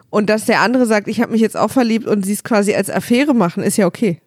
Und 0.08 0.30
dass 0.30 0.46
der 0.46 0.60
andere 0.60 0.86
sagt, 0.86 1.06
ich 1.06 1.20
habe 1.20 1.32
mich 1.32 1.40
jetzt 1.40 1.56
auch 1.56 1.70
verliebt 1.70 2.06
und 2.06 2.24
sie 2.24 2.32
es 2.32 2.42
quasi 2.44 2.74
als 2.74 2.88
Affäre 2.90 3.34
machen, 3.34 3.62
ist 3.62 3.76
ja 3.76 3.86
okay. 3.86 4.20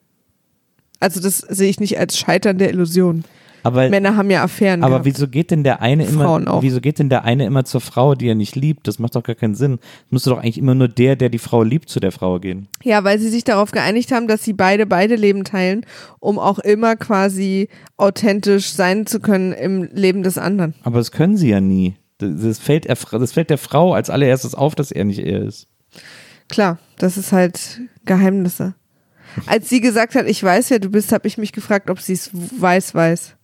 Also 0.99 1.19
das 1.19 1.39
sehe 1.39 1.69
ich 1.69 1.79
nicht 1.79 1.97
als 1.99 2.17
Scheitern 2.17 2.57
der 2.57 2.69
Illusion. 2.69 3.25
Aber, 3.63 3.89
Männer 3.89 4.17
haben 4.17 4.29
ja 4.29 4.43
Affären. 4.43 4.83
aber 4.83 4.95
gehabt. 4.95 5.05
wieso 5.05 5.27
geht 5.27 5.51
denn 5.51 5.63
der 5.63 5.81
eine 5.81 6.05
immer, 6.05 6.27
auch. 6.47 6.61
wieso 6.61 6.81
geht 6.81 6.99
denn 6.99 7.09
der 7.09 7.23
eine 7.23 7.45
immer 7.45 7.63
zur 7.63 7.81
Frau, 7.81 8.13
die 8.13 8.27
er 8.27 8.35
nicht 8.35 8.55
liebt? 8.55 8.87
Das 8.87 8.99
macht 8.99 9.15
doch 9.15 9.23
gar 9.23 9.35
keinen 9.35 9.55
Sinn. 9.55 9.79
Es 10.05 10.11
müsste 10.11 10.29
doch 10.31 10.39
eigentlich 10.39 10.57
immer 10.57 10.75
nur 10.75 10.89
der, 10.89 11.15
der 11.15 11.29
die 11.29 11.39
Frau 11.39 11.63
liebt, 11.63 11.89
zu 11.89 11.99
der 11.99 12.11
Frau 12.11 12.39
gehen. 12.39 12.67
Ja, 12.83 13.03
weil 13.03 13.19
sie 13.19 13.29
sich 13.29 13.43
darauf 13.43 13.71
geeinigt 13.71 14.11
haben, 14.11 14.27
dass 14.27 14.43
sie 14.43 14.53
beide 14.53 14.85
beide 14.85 15.15
Leben 15.15 15.43
teilen, 15.45 15.85
um 16.19 16.37
auch 16.37 16.59
immer 16.59 16.95
quasi 16.95 17.69
authentisch 17.97 18.73
sein 18.73 19.05
zu 19.05 19.19
können 19.19 19.53
im 19.53 19.89
Leben 19.93 20.23
des 20.23 20.37
anderen. 20.37 20.73
Aber 20.83 20.97
das 20.97 21.11
können 21.11 21.37
sie 21.37 21.49
ja 21.49 21.61
nie. 21.61 21.95
Das, 22.17 22.31
das, 22.41 22.59
fällt, 22.59 22.85
er, 22.85 22.97
das 23.11 23.31
fällt 23.31 23.49
der 23.49 23.57
Frau 23.57 23.93
als 23.93 24.09
allererstes 24.09 24.55
auf, 24.55 24.75
dass 24.75 24.91
er 24.91 25.05
nicht 25.05 25.19
er 25.19 25.43
ist. 25.43 25.67
Klar, 26.49 26.79
das 26.97 27.17
ist 27.17 27.31
halt 27.31 27.81
Geheimnisse. 28.05 28.75
Als 29.47 29.69
sie 29.69 29.81
gesagt 29.81 30.15
hat, 30.15 30.27
ich 30.27 30.43
weiß, 30.43 30.69
wer 30.69 30.79
du 30.79 30.89
bist, 30.89 31.11
habe 31.11 31.27
ich 31.27 31.37
mich 31.37 31.53
gefragt, 31.53 31.89
ob 31.89 31.99
sie 31.99 32.13
es 32.13 32.29
weiß, 32.33 32.93
weiß. 32.93 33.35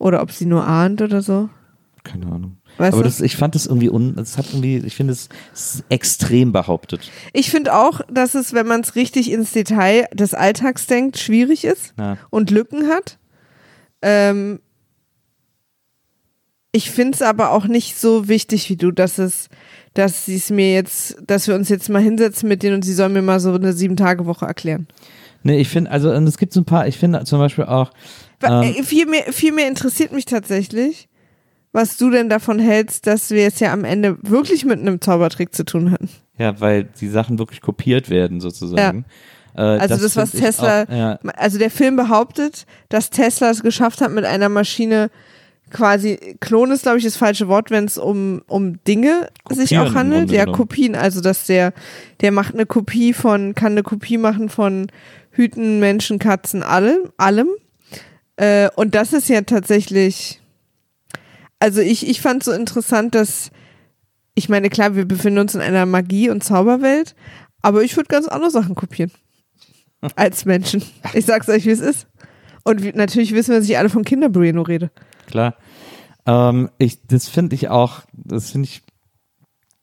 Oder 0.00 0.22
ob 0.22 0.32
sie 0.32 0.46
nur 0.46 0.66
ahnt 0.66 1.02
oder 1.02 1.20
so. 1.22 1.50
Keine 2.02 2.26
Ahnung. 2.26 2.56
Weißt 2.78 2.94
Aber 2.94 3.02
das, 3.04 3.20
ich 3.20 3.36
fand 3.36 3.54
das 3.54 3.66
irgendwie, 3.66 3.90
un, 3.90 4.16
das 4.16 4.38
hat 4.38 4.46
irgendwie, 4.50 4.78
ich 4.78 4.96
finde 4.96 5.12
es 5.12 5.28
extrem 5.90 6.50
behauptet. 6.52 7.10
Ich 7.34 7.50
finde 7.50 7.74
auch, 7.76 8.00
dass 8.10 8.34
es, 8.34 8.54
wenn 8.54 8.66
man 8.66 8.80
es 8.80 8.96
richtig 8.96 9.30
ins 9.30 9.52
Detail 9.52 10.06
des 10.14 10.32
Alltags 10.32 10.86
denkt, 10.86 11.18
schwierig 11.18 11.64
ist 11.64 11.92
Ja. 11.98 12.16
und 12.30 12.50
Lücken 12.50 12.88
hat. 12.88 13.18
Ähm, 14.00 14.60
ich 16.72 16.90
finde 16.90 17.16
es 17.16 17.22
aber 17.22 17.50
auch 17.50 17.66
nicht 17.66 17.98
so 17.98 18.28
wichtig 18.28 18.70
wie 18.70 18.76
du, 18.76 18.92
dass 18.92 19.18
es, 19.18 19.48
dass 19.92 20.24
sie 20.24 20.36
es 20.36 20.48
mir 20.48 20.72
jetzt, 20.72 21.18
dass 21.26 21.48
wir 21.48 21.54
uns 21.54 21.68
jetzt 21.68 21.90
mal 21.90 22.00
hinsetzen 22.00 22.48
mit 22.48 22.62
denen 22.62 22.76
und 22.76 22.84
sie 22.86 22.94
sollen 22.94 23.12
mir 23.12 23.22
mal 23.22 23.40
so 23.40 23.52
eine 23.52 23.74
Sieben-Tage-Woche 23.74 24.46
erklären. 24.46 24.86
Nee, 25.42 25.60
ich 25.60 25.68
finde, 25.68 25.90
also 25.90 26.10
es 26.12 26.38
gibt 26.38 26.52
so 26.54 26.60
ein 26.60 26.66
paar, 26.66 26.86
ich 26.86 26.96
finde 26.96 27.24
zum 27.24 27.38
Beispiel 27.38 27.64
auch, 27.64 27.90
Ähm. 28.42 28.62
äh, 28.62 28.82
viel, 28.82 29.06
mehr, 29.06 29.32
viel 29.32 29.52
mehr 29.52 29.68
interessiert 29.68 30.12
mich 30.12 30.24
tatsächlich, 30.24 31.08
was 31.72 31.96
du 31.96 32.10
denn 32.10 32.28
davon 32.28 32.58
hältst, 32.58 33.06
dass 33.06 33.30
wir 33.30 33.46
es 33.46 33.60
ja 33.60 33.72
am 33.72 33.84
Ende 33.84 34.18
wirklich 34.22 34.64
mit 34.64 34.80
einem 34.80 35.00
Zaubertrick 35.00 35.54
zu 35.54 35.64
tun 35.64 35.90
hatten. 35.90 36.08
ja, 36.38 36.60
weil 36.60 36.84
die 36.84 37.08
Sachen 37.08 37.38
wirklich 37.38 37.60
kopiert 37.60 38.10
werden 38.10 38.40
sozusagen. 38.40 39.04
Äh, 39.54 39.60
Also 39.62 39.96
das, 39.96 40.16
was 40.16 40.30
find 40.30 40.42
ich 40.42 40.48
Tesla, 40.48 40.82
Auch, 40.82 40.88
ja, 40.88 41.18
also 41.36 41.58
der 41.58 41.70
Film 41.70 41.96
behauptet, 41.96 42.66
dass 42.88 43.10
Tesla 43.10 43.50
es 43.50 43.62
geschafft 43.62 44.00
hat, 44.00 44.10
mit 44.12 44.24
einer 44.24 44.48
Maschine 44.48 45.10
quasi, 45.70 46.36
Klon 46.40 46.70
ist 46.72 46.82
glaube 46.82 46.98
ich 46.98 47.04
das 47.04 47.16
falsche 47.16 47.48
Wort, 47.48 47.70
wenn 47.70 47.84
es 47.84 47.96
um, 47.96 48.42
um 48.48 48.82
Dinge 48.84 49.28
sich 49.50 49.70
Kopieren 49.70 49.88
auch 49.88 49.94
handelt. 49.94 50.30
Ja. 50.32 50.46
Kopien, 50.46 50.94
also 50.94 51.20
dass 51.20 51.46
der, 51.46 51.72
der 52.20 52.32
macht 52.32 52.54
eine 52.54 52.66
Kopie 52.66 53.12
von, 53.12 53.54
kann 53.54 53.72
eine 53.72 53.82
Kopie 53.82 54.18
machen 54.18 54.48
von 54.48 54.88
Hüten, 55.30 55.78
Menschen, 55.78 56.18
Katzen, 56.18 56.62
allem, 56.62 57.10
allem. 57.16 57.48
Äh, 58.40 58.70
und 58.74 58.94
das 58.94 59.12
ist 59.12 59.28
ja 59.28 59.42
tatsächlich, 59.42 60.40
also 61.58 61.82
ich, 61.82 62.08
ich 62.08 62.22
fand 62.22 62.42
so 62.42 62.52
interessant, 62.52 63.14
dass, 63.14 63.50
ich 64.34 64.48
meine, 64.48 64.70
klar, 64.70 64.96
wir 64.96 65.04
befinden 65.04 65.40
uns 65.40 65.54
in 65.54 65.60
einer 65.60 65.84
Magie- 65.84 66.30
und 66.30 66.42
Zauberwelt, 66.42 67.14
aber 67.60 67.82
ich 67.82 67.94
würde 67.98 68.08
ganz 68.08 68.28
andere 68.28 68.50
Sachen 68.50 68.74
kopieren. 68.74 69.10
Als 70.16 70.46
Menschen. 70.46 70.82
Ich 71.12 71.26
sag's 71.26 71.50
euch, 71.50 71.66
wie 71.66 71.70
es 71.70 71.80
ist. 71.80 72.06
Und 72.64 72.82
wie, 72.82 72.92
natürlich 72.94 73.34
wissen 73.34 73.50
wir, 73.50 73.58
dass 73.58 73.68
ich 73.68 73.76
alle 73.76 73.90
von 73.90 74.04
Kinder 74.04 74.30
Bueno 74.30 74.62
rede. 74.62 74.90
klar. 75.26 75.56
Ähm, 76.24 76.70
ich, 76.78 77.06
das 77.06 77.28
finde 77.28 77.56
ich 77.56 77.68
auch, 77.68 78.00
das 78.14 78.52
finde 78.52 78.68
ich, 78.68 78.82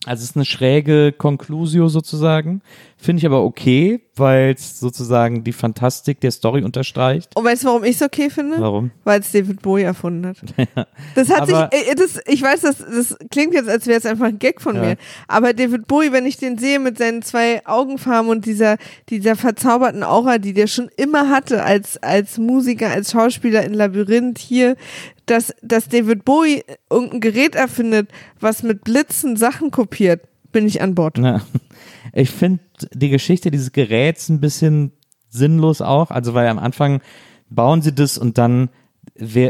also 0.08 0.24
es 0.24 0.30
ist 0.32 0.36
eine 0.36 0.46
schräge 0.46 1.12
Conclusio 1.12 1.88
sozusagen. 1.90 2.62
Finde 3.00 3.20
ich 3.20 3.26
aber 3.28 3.44
okay, 3.44 4.02
weil 4.16 4.56
es 4.58 4.80
sozusagen 4.80 5.44
die 5.44 5.54
Fantastik 5.54 6.20
der 6.22 6.32
Story 6.32 6.64
unterstreicht. 6.64 7.30
Und 7.36 7.46
weißt 7.46 7.64
du, 7.64 7.68
warum 7.68 7.84
ich 7.84 7.98
es 7.98 8.02
okay 8.02 8.32
finde? 8.32 8.60
Warum? 8.60 8.90
Weil 9.04 9.20
es 9.20 9.32
David 9.32 9.62
Bowie 9.62 9.84
erfunden 9.84 10.26
hat. 10.26 10.38
Das 11.14 11.30
hat 11.30 11.42
Aber- 11.44 11.70
sich, 11.72 11.90
äh, 11.92 11.96
das, 11.96 12.20
ich 12.26 12.42
weiß, 12.42 12.62
das, 12.62 12.78
das 12.80 13.16
klingt 13.30 13.54
jetzt, 13.54 13.70
als 13.70 13.86
wäre 13.86 14.00
es 14.00 14.06
einfach 14.08 14.26
ein 14.26 14.40
Gag 14.40 14.62
von 14.62 14.76
Ja. 14.78 14.82
mir. 14.82 14.96
Aber 15.28 15.54
David 15.54 15.88
Bowie, 15.88 16.12
wenn 16.12 16.26
ich 16.26 16.38
den 16.38 16.58
sehe 16.58 16.80
mit 16.80 16.98
seinen 16.98 17.22
zwei 17.22 17.62
Augenfarben 17.68 18.32
und 18.32 18.46
dieser, 18.46 18.78
dieser 19.10 19.36
verzauberten 19.36 20.04
Aura, 20.04 20.40
die 20.40 20.54
der 20.54 20.66
schon 20.68 20.90
immer 20.98 21.30
hatte 21.30 21.64
als, 21.64 21.98
als 22.02 22.38
Musiker, 22.40 22.90
als 22.90 23.12
Schauspieler 23.12 23.64
in 23.64 23.74
Labyrinth 23.76 24.40
hier, 24.40 24.76
dass, 25.28 25.54
dass 25.62 25.88
David 25.88 26.26
Bowie 26.26 26.64
irgendein 26.90 27.22
Gerät 27.22 27.56
erfindet, 27.56 28.10
was 28.40 28.64
mit 28.64 28.84
Blitzen 28.84 29.38
Sachen 29.38 29.72
kopiert, 29.72 30.28
bin 30.52 30.66
ich 30.66 30.82
an 30.82 30.96
Bord. 30.96 31.18
Na, 31.20 31.42
ich 32.14 32.32
finde 32.32 32.64
die 32.94 33.10
Geschichte 33.10 33.52
dieses 33.52 33.72
Geräts 33.72 34.30
ein 34.30 34.40
bisschen 34.40 34.94
sinnlos 35.30 35.82
auch. 35.82 36.10
Also, 36.10 36.34
weil 36.34 36.48
am 36.48 36.60
Anfang 36.60 37.02
bauen 37.50 37.82
sie 37.82 37.94
das 37.94 38.18
und 38.18 38.38
dann, 38.38 38.70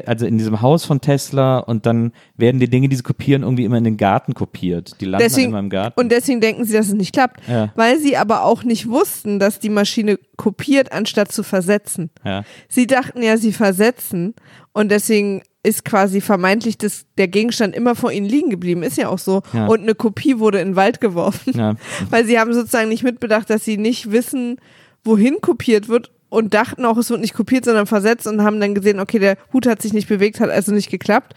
also 0.05 0.25
in 0.25 0.37
diesem 0.37 0.61
Haus 0.61 0.85
von 0.85 1.01
Tesla 1.01 1.59
und 1.59 1.85
dann 1.85 2.11
werden 2.35 2.59
die 2.59 2.69
Dinge, 2.69 2.89
die 2.89 2.95
sie 2.95 3.03
kopieren, 3.03 3.43
irgendwie 3.43 3.65
immer 3.65 3.77
in 3.77 3.83
den 3.83 3.97
Garten 3.97 4.33
kopiert. 4.33 4.99
Die 5.01 5.05
landen 5.05 5.23
Deswegen, 5.23 5.49
immer 5.49 5.59
im 5.59 5.69
Garten. 5.69 5.99
und 5.99 6.11
deswegen 6.11 6.41
denken 6.41 6.65
sie, 6.65 6.73
dass 6.73 6.87
es 6.87 6.93
nicht 6.93 7.13
klappt. 7.13 7.41
Ja. 7.47 7.71
Weil 7.75 7.99
sie 7.99 8.17
aber 8.17 8.43
auch 8.43 8.63
nicht 8.63 8.87
wussten, 8.89 9.39
dass 9.39 9.59
die 9.59 9.69
Maschine 9.69 10.19
kopiert, 10.37 10.91
anstatt 10.91 11.31
zu 11.31 11.43
versetzen. 11.43 12.09
ja. 12.25 12.43
Sie 12.69 12.87
dachten 12.87 13.21
ja, 13.21 13.37
sie 13.37 13.53
versetzen 13.53 14.33
und 14.73 14.89
deswegen 14.91 15.41
ist 15.63 15.83
quasi 15.83 16.21
vermeintlich 16.21 16.77
das, 16.77 17.05
der 17.17 17.27
Gegenstand 17.27 17.75
immer 17.75 17.93
vor 17.95 18.11
ihnen 18.11 18.25
liegen 18.25 18.49
geblieben. 18.49 18.83
Ist 18.83 18.97
ja 18.97 19.09
auch 19.09 19.19
so. 19.19 19.41
Ja. 19.51 19.67
Und 19.67 19.81
eine 19.81 19.95
Kopie 19.95 20.39
wurde 20.39 20.59
in 20.61 20.69
den 20.69 20.75
Wald 20.77 21.01
geworfen. 21.01 21.77
Weil 22.09 22.25
sie 22.25 22.39
haben 22.39 22.53
sozusagen 22.53 22.87
nicht 22.87 23.03
mitbedacht, 23.03 23.49
dass 23.49 23.65
sie 23.65 23.77
nicht 23.77 24.11
wissen, 24.11 24.57
wohin 25.03 25.41
kopiert 25.41 25.89
wird 25.89 26.11
und 26.29 26.53
dachten 26.53 26.85
auch, 26.85 26.97
es 26.97 27.09
wird 27.09 27.21
nicht 27.21 27.33
kopiert, 27.33 27.65
sondern 27.65 27.87
versetzt 27.87 28.27
und 28.27 28.43
haben 28.43 28.59
dann 28.59 28.75
gesehen, 28.75 28.99
okay, 28.99 29.19
der 29.19 29.37
Hut 29.53 29.65
hat 29.67 29.81
sich 29.81 29.93
nicht 29.93 30.09
bewegt, 30.09 30.39
hat 30.39 30.49
also 30.49 30.73
nicht 30.73 30.89
geklappt. 30.89 31.33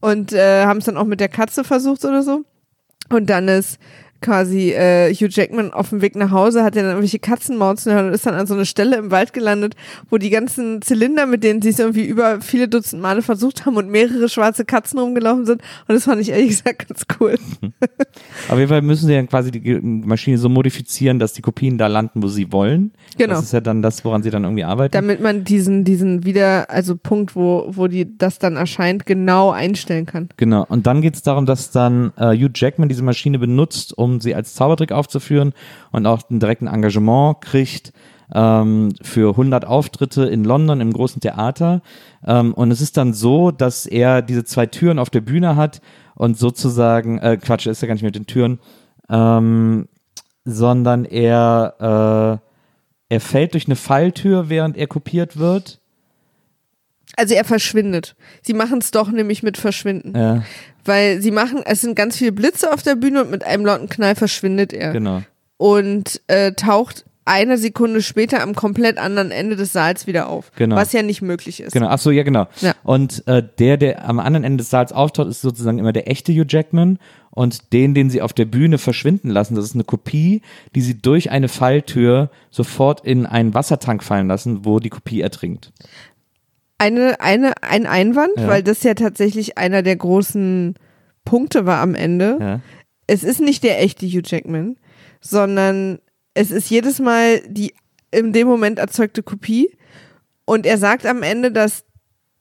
Und 0.00 0.32
äh, 0.32 0.64
haben 0.64 0.78
es 0.78 0.84
dann 0.84 0.96
auch 0.96 1.06
mit 1.06 1.20
der 1.20 1.28
Katze 1.28 1.64
versucht 1.64 2.04
oder 2.04 2.22
so. 2.22 2.44
Und 3.10 3.30
dann 3.30 3.48
ist 3.48 3.78
quasi 4.24 4.72
äh, 4.72 5.12
Hugh 5.12 5.28
Jackman 5.30 5.70
auf 5.72 5.90
dem 5.90 6.00
Weg 6.00 6.16
nach 6.16 6.30
Hause, 6.30 6.64
hat 6.64 6.76
er 6.76 6.82
dann 6.82 6.92
irgendwelche 6.92 7.18
Katzenmauzen 7.18 7.90
gehört 7.90 8.06
und 8.08 8.14
ist 8.14 8.24
dann 8.24 8.34
an 8.34 8.46
so 8.46 8.54
eine 8.54 8.64
Stelle 8.64 8.96
im 8.96 9.10
Wald 9.10 9.34
gelandet, 9.34 9.74
wo 10.08 10.16
die 10.16 10.30
ganzen 10.30 10.80
Zylinder, 10.80 11.26
mit 11.26 11.44
denen 11.44 11.60
sie 11.60 11.68
es 11.68 11.78
irgendwie 11.78 12.04
über 12.04 12.40
viele 12.40 12.66
Dutzend 12.66 13.02
Male 13.02 13.20
versucht 13.20 13.66
haben 13.66 13.76
und 13.76 13.90
mehrere 13.90 14.30
schwarze 14.30 14.64
Katzen 14.64 14.98
rumgelaufen 14.98 15.44
sind. 15.44 15.60
Und 15.86 15.94
das 15.94 16.04
fand 16.04 16.22
ich 16.22 16.30
ehrlich 16.30 16.48
gesagt 16.48 16.88
ganz 16.88 17.02
cool. 17.20 17.34
Auf 18.48 18.58
jeden 18.58 18.68
Fall 18.68 18.80
müssen 18.80 19.06
sie 19.06 19.14
dann 19.14 19.28
quasi 19.28 19.50
die 19.50 19.78
Maschine 19.82 20.38
so 20.38 20.48
modifizieren, 20.48 21.18
dass 21.18 21.34
die 21.34 21.42
Kopien 21.42 21.76
da 21.76 21.86
landen, 21.86 22.22
wo 22.22 22.28
sie 22.28 22.50
wollen. 22.50 22.92
Genau. 23.18 23.34
Das 23.34 23.44
ist 23.44 23.52
ja 23.52 23.60
dann 23.60 23.82
das, 23.82 24.04
woran 24.06 24.22
sie 24.22 24.30
dann 24.30 24.44
irgendwie 24.44 24.64
arbeiten. 24.64 24.92
Damit 24.92 25.20
man 25.20 25.44
diesen, 25.44 25.84
diesen 25.84 26.24
wieder, 26.24 26.70
also 26.70 26.96
Punkt, 26.96 27.36
wo, 27.36 27.66
wo 27.68 27.88
die, 27.88 28.16
das 28.16 28.38
dann 28.38 28.56
erscheint, 28.56 29.04
genau 29.04 29.50
einstellen 29.50 30.06
kann. 30.06 30.30
Genau. 30.38 30.64
Und 30.66 30.86
dann 30.86 31.02
geht 31.02 31.14
es 31.14 31.22
darum, 31.22 31.44
dass 31.44 31.70
dann 31.70 32.12
äh, 32.16 32.34
Hugh 32.34 32.50
Jackman 32.54 32.88
diese 32.88 33.02
Maschine 33.02 33.38
benutzt, 33.38 33.96
um 33.96 34.13
sie 34.20 34.34
als 34.34 34.54
Zaubertrick 34.54 34.92
aufzuführen 34.92 35.52
und 35.92 36.06
auch 36.06 36.28
ein 36.30 36.40
direkten 36.40 36.66
Engagement 36.66 37.40
kriegt 37.40 37.92
ähm, 38.32 38.92
für 39.02 39.30
100 39.30 39.64
Auftritte 39.64 40.24
in 40.24 40.44
London 40.44 40.80
im 40.80 40.92
großen 40.92 41.20
Theater. 41.20 41.82
Ähm, 42.26 42.54
und 42.54 42.70
es 42.70 42.80
ist 42.80 42.96
dann 42.96 43.12
so, 43.12 43.50
dass 43.50 43.86
er 43.86 44.22
diese 44.22 44.44
zwei 44.44 44.66
Türen 44.66 44.98
auf 44.98 45.10
der 45.10 45.20
Bühne 45.20 45.56
hat 45.56 45.80
und 46.14 46.38
sozusagen, 46.38 47.18
äh, 47.18 47.36
Quatsch, 47.36 47.66
ist 47.66 47.82
ja 47.82 47.88
gar 47.88 47.94
nicht 47.94 48.02
mit 48.02 48.14
den 48.14 48.26
Türen, 48.26 48.58
ähm, 49.08 49.88
sondern 50.44 51.04
er, 51.04 52.40
äh, 53.10 53.14
er 53.14 53.20
fällt 53.20 53.54
durch 53.54 53.66
eine 53.66 53.76
Falltür, 53.76 54.48
während 54.48 54.76
er 54.76 54.86
kopiert 54.86 55.36
wird. 55.36 55.80
Also 57.16 57.34
er 57.34 57.44
verschwindet. 57.44 58.16
Sie 58.42 58.54
machen 58.54 58.78
es 58.78 58.90
doch 58.90 59.10
nämlich 59.10 59.42
mit 59.42 59.56
Verschwinden. 59.56 60.18
Ja, 60.18 60.42
Weil 60.84 61.20
sie 61.22 61.30
machen, 61.30 61.62
es 61.64 61.80
sind 61.80 61.96
ganz 61.96 62.16
viele 62.16 62.32
Blitze 62.32 62.72
auf 62.72 62.82
der 62.82 62.94
Bühne 62.94 63.22
und 63.22 63.30
mit 63.30 63.44
einem 63.44 63.64
lauten 63.64 63.88
Knall 63.88 64.14
verschwindet 64.14 64.72
er. 64.72 64.92
genau. 64.92 65.22
Und 65.56 66.20
äh, 66.26 66.52
taucht 66.52 67.04
eine 67.24 67.56
Sekunde 67.56 68.02
später 68.02 68.42
am 68.42 68.54
komplett 68.54 68.98
anderen 68.98 69.30
Ende 69.30 69.56
des 69.56 69.72
Saals 69.72 70.06
wieder 70.06 70.28
auf. 70.28 70.52
Genau. 70.56 70.76
Was 70.76 70.92
ja 70.92 71.02
nicht 71.02 71.22
möglich 71.22 71.60
ist. 71.60 71.72
Genau, 71.72 71.88
ach 71.88 71.98
so, 71.98 72.10
ja, 72.10 72.22
genau. 72.22 72.46
Ja. 72.60 72.74
Und 72.82 73.26
äh, 73.26 73.42
der, 73.58 73.76
der 73.76 74.06
am 74.06 74.18
anderen 74.20 74.44
Ende 74.44 74.58
des 74.58 74.70
Saals 74.70 74.92
auftaucht, 74.92 75.28
ist 75.28 75.40
sozusagen 75.40 75.78
immer 75.78 75.92
der 75.92 76.10
echte 76.10 76.32
Hugh 76.32 76.46
Jackman. 76.48 76.98
Und 77.30 77.72
den, 77.72 77.94
den 77.94 78.10
sie 78.10 78.22
auf 78.22 78.32
der 78.32 78.44
Bühne 78.44 78.78
verschwinden 78.78 79.28
lassen, 79.28 79.56
das 79.56 79.64
ist 79.64 79.74
eine 79.74 79.82
Kopie, 79.82 80.40
die 80.76 80.82
sie 80.82 81.00
durch 81.00 81.32
eine 81.32 81.48
Falltür 81.48 82.30
sofort 82.50 83.04
in 83.04 83.26
einen 83.26 83.54
Wassertank 83.54 84.04
fallen 84.04 84.28
lassen, 84.28 84.64
wo 84.64 84.78
die 84.78 84.90
Kopie 84.90 85.20
ertrinkt. 85.20 85.72
Eine, 86.84 87.20
eine, 87.20 87.52
ein 87.62 87.86
Einwand, 87.86 88.32
Ja. 88.36 88.48
weil 88.48 88.62
das 88.62 88.82
ja 88.82 88.94
tatsächlich 88.94 89.56
einer 89.58 89.82
der 89.82 89.96
großen 89.96 90.74
Punkte 91.24 91.64
war 91.64 91.80
am 91.80 91.94
Ende. 91.94 92.36
Ja. 92.40 92.60
Es 93.06 93.22
ist 93.24 93.40
nicht 93.40 93.62
der 93.64 93.80
echte 93.82 94.06
Hugh 94.06 94.22
Jackman, 94.24 94.76
sondern 95.20 95.98
es 96.34 96.50
ist 96.50 96.68
jedes 96.70 96.98
Mal 96.98 97.40
die 97.48 97.74
in 98.10 98.32
dem 98.32 98.46
Moment 98.46 98.78
erzeugte 98.78 99.22
Kopie. 99.22 99.76
Und 100.44 100.66
er 100.66 100.78
sagt 100.78 101.06
am 101.06 101.22
Ende, 101.22 101.50
dass 101.50 101.84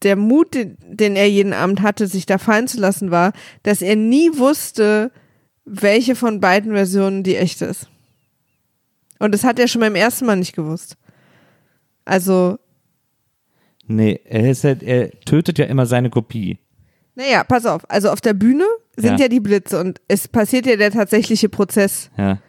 der 0.01 0.17
Mut, 0.17 0.53
den, 0.53 0.77
den 0.85 1.15
er 1.15 1.29
jeden 1.29 1.53
Abend 1.53 1.81
hatte, 1.81 2.07
sich 2.07 2.25
da 2.25 2.37
fallen 2.37 2.67
zu 2.67 2.79
lassen, 2.79 3.11
war, 3.11 3.31
dass 3.63 3.81
er 3.81 3.95
nie 3.95 4.37
wusste, 4.37 5.11
welche 5.63 6.15
von 6.15 6.41
beiden 6.41 6.73
Versionen 6.73 7.23
die 7.23 7.37
echte 7.37 7.65
ist. 7.65 7.87
Und 9.19 9.33
das 9.33 9.45
hat 9.45 9.57
er 9.59 9.69
schon 9.69 9.79
beim 9.79 9.95
ersten 9.95 10.25
Mal 10.25 10.35
nicht 10.35 10.53
gewusst. 10.55 10.97
Also, 12.03 12.59
Nee, 13.87 14.19
er, 14.25 14.49
ist 14.51 14.63
ja, 14.63 14.71
er 14.71 15.11
tötet 15.21 15.59
ja 15.59 15.65
immer 15.65 15.85
seine 15.85 16.09
Kopie. 16.09 16.57
Naja, 17.15 17.43
pass 17.43 17.65
auf. 17.65 17.89
Also 17.89 18.09
auf 18.09 18.21
der 18.21 18.33
Bühne 18.33 18.65
sind 18.95 19.19
Ja. 19.19 19.25
ja, 19.25 19.27
die 19.27 19.39
Blitze 19.39 19.79
und 19.79 20.01
es 20.07 20.27
passiert 20.27 20.65
ja 20.65 20.75
der 20.75 20.91
tatsächliche 20.91 21.49
Prozess. 21.49 22.09
Ja. 22.17 22.39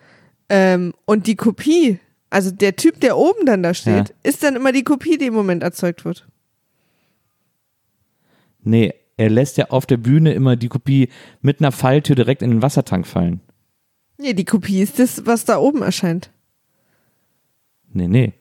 Ähm, 0.49 0.95
und 1.07 1.27
die 1.27 1.37
Kopie, 1.37 1.99
also 2.31 2.51
der 2.51 2.77
Typ, 2.77 3.01
der 3.01 3.17
oben 3.19 3.47
dann 3.47 3.63
da 3.63 3.75
steht, 3.75 4.09
Ja. 4.11 4.15
ist 4.23 4.43
dann 4.43 4.57
immer 4.57 4.73
die 4.73 4.85
Kopie, 4.85 5.19
die 5.19 5.27
im 5.27 5.35
Moment 5.35 5.63
erzeugt 5.63 6.05
wird. 6.05 6.27
Nee, 8.63 8.95
er 9.17 9.31
lässt 9.31 9.57
ja 9.59 9.67
auf 9.71 9.87
der 9.87 9.97
Bühne 9.99 10.33
immer 10.33 10.57
die 10.57 10.69
Kopie 10.69 11.09
mit 11.41 11.61
einer 11.61 11.73
Falltür 11.73 12.17
direkt 12.17 12.43
in 12.43 12.51
den 12.51 12.63
Wassertank 12.63 13.07
fallen. 13.07 13.41
Nee, 14.17 14.33
die 14.33 14.45
Kopie 14.45 14.81
ist 14.81 14.99
das, 14.99 15.27
was 15.27 15.45
da 15.45 15.59
oben 15.59 15.83
erscheint. 15.83 16.31
Nee, 17.93 18.09
nee. 18.09 18.33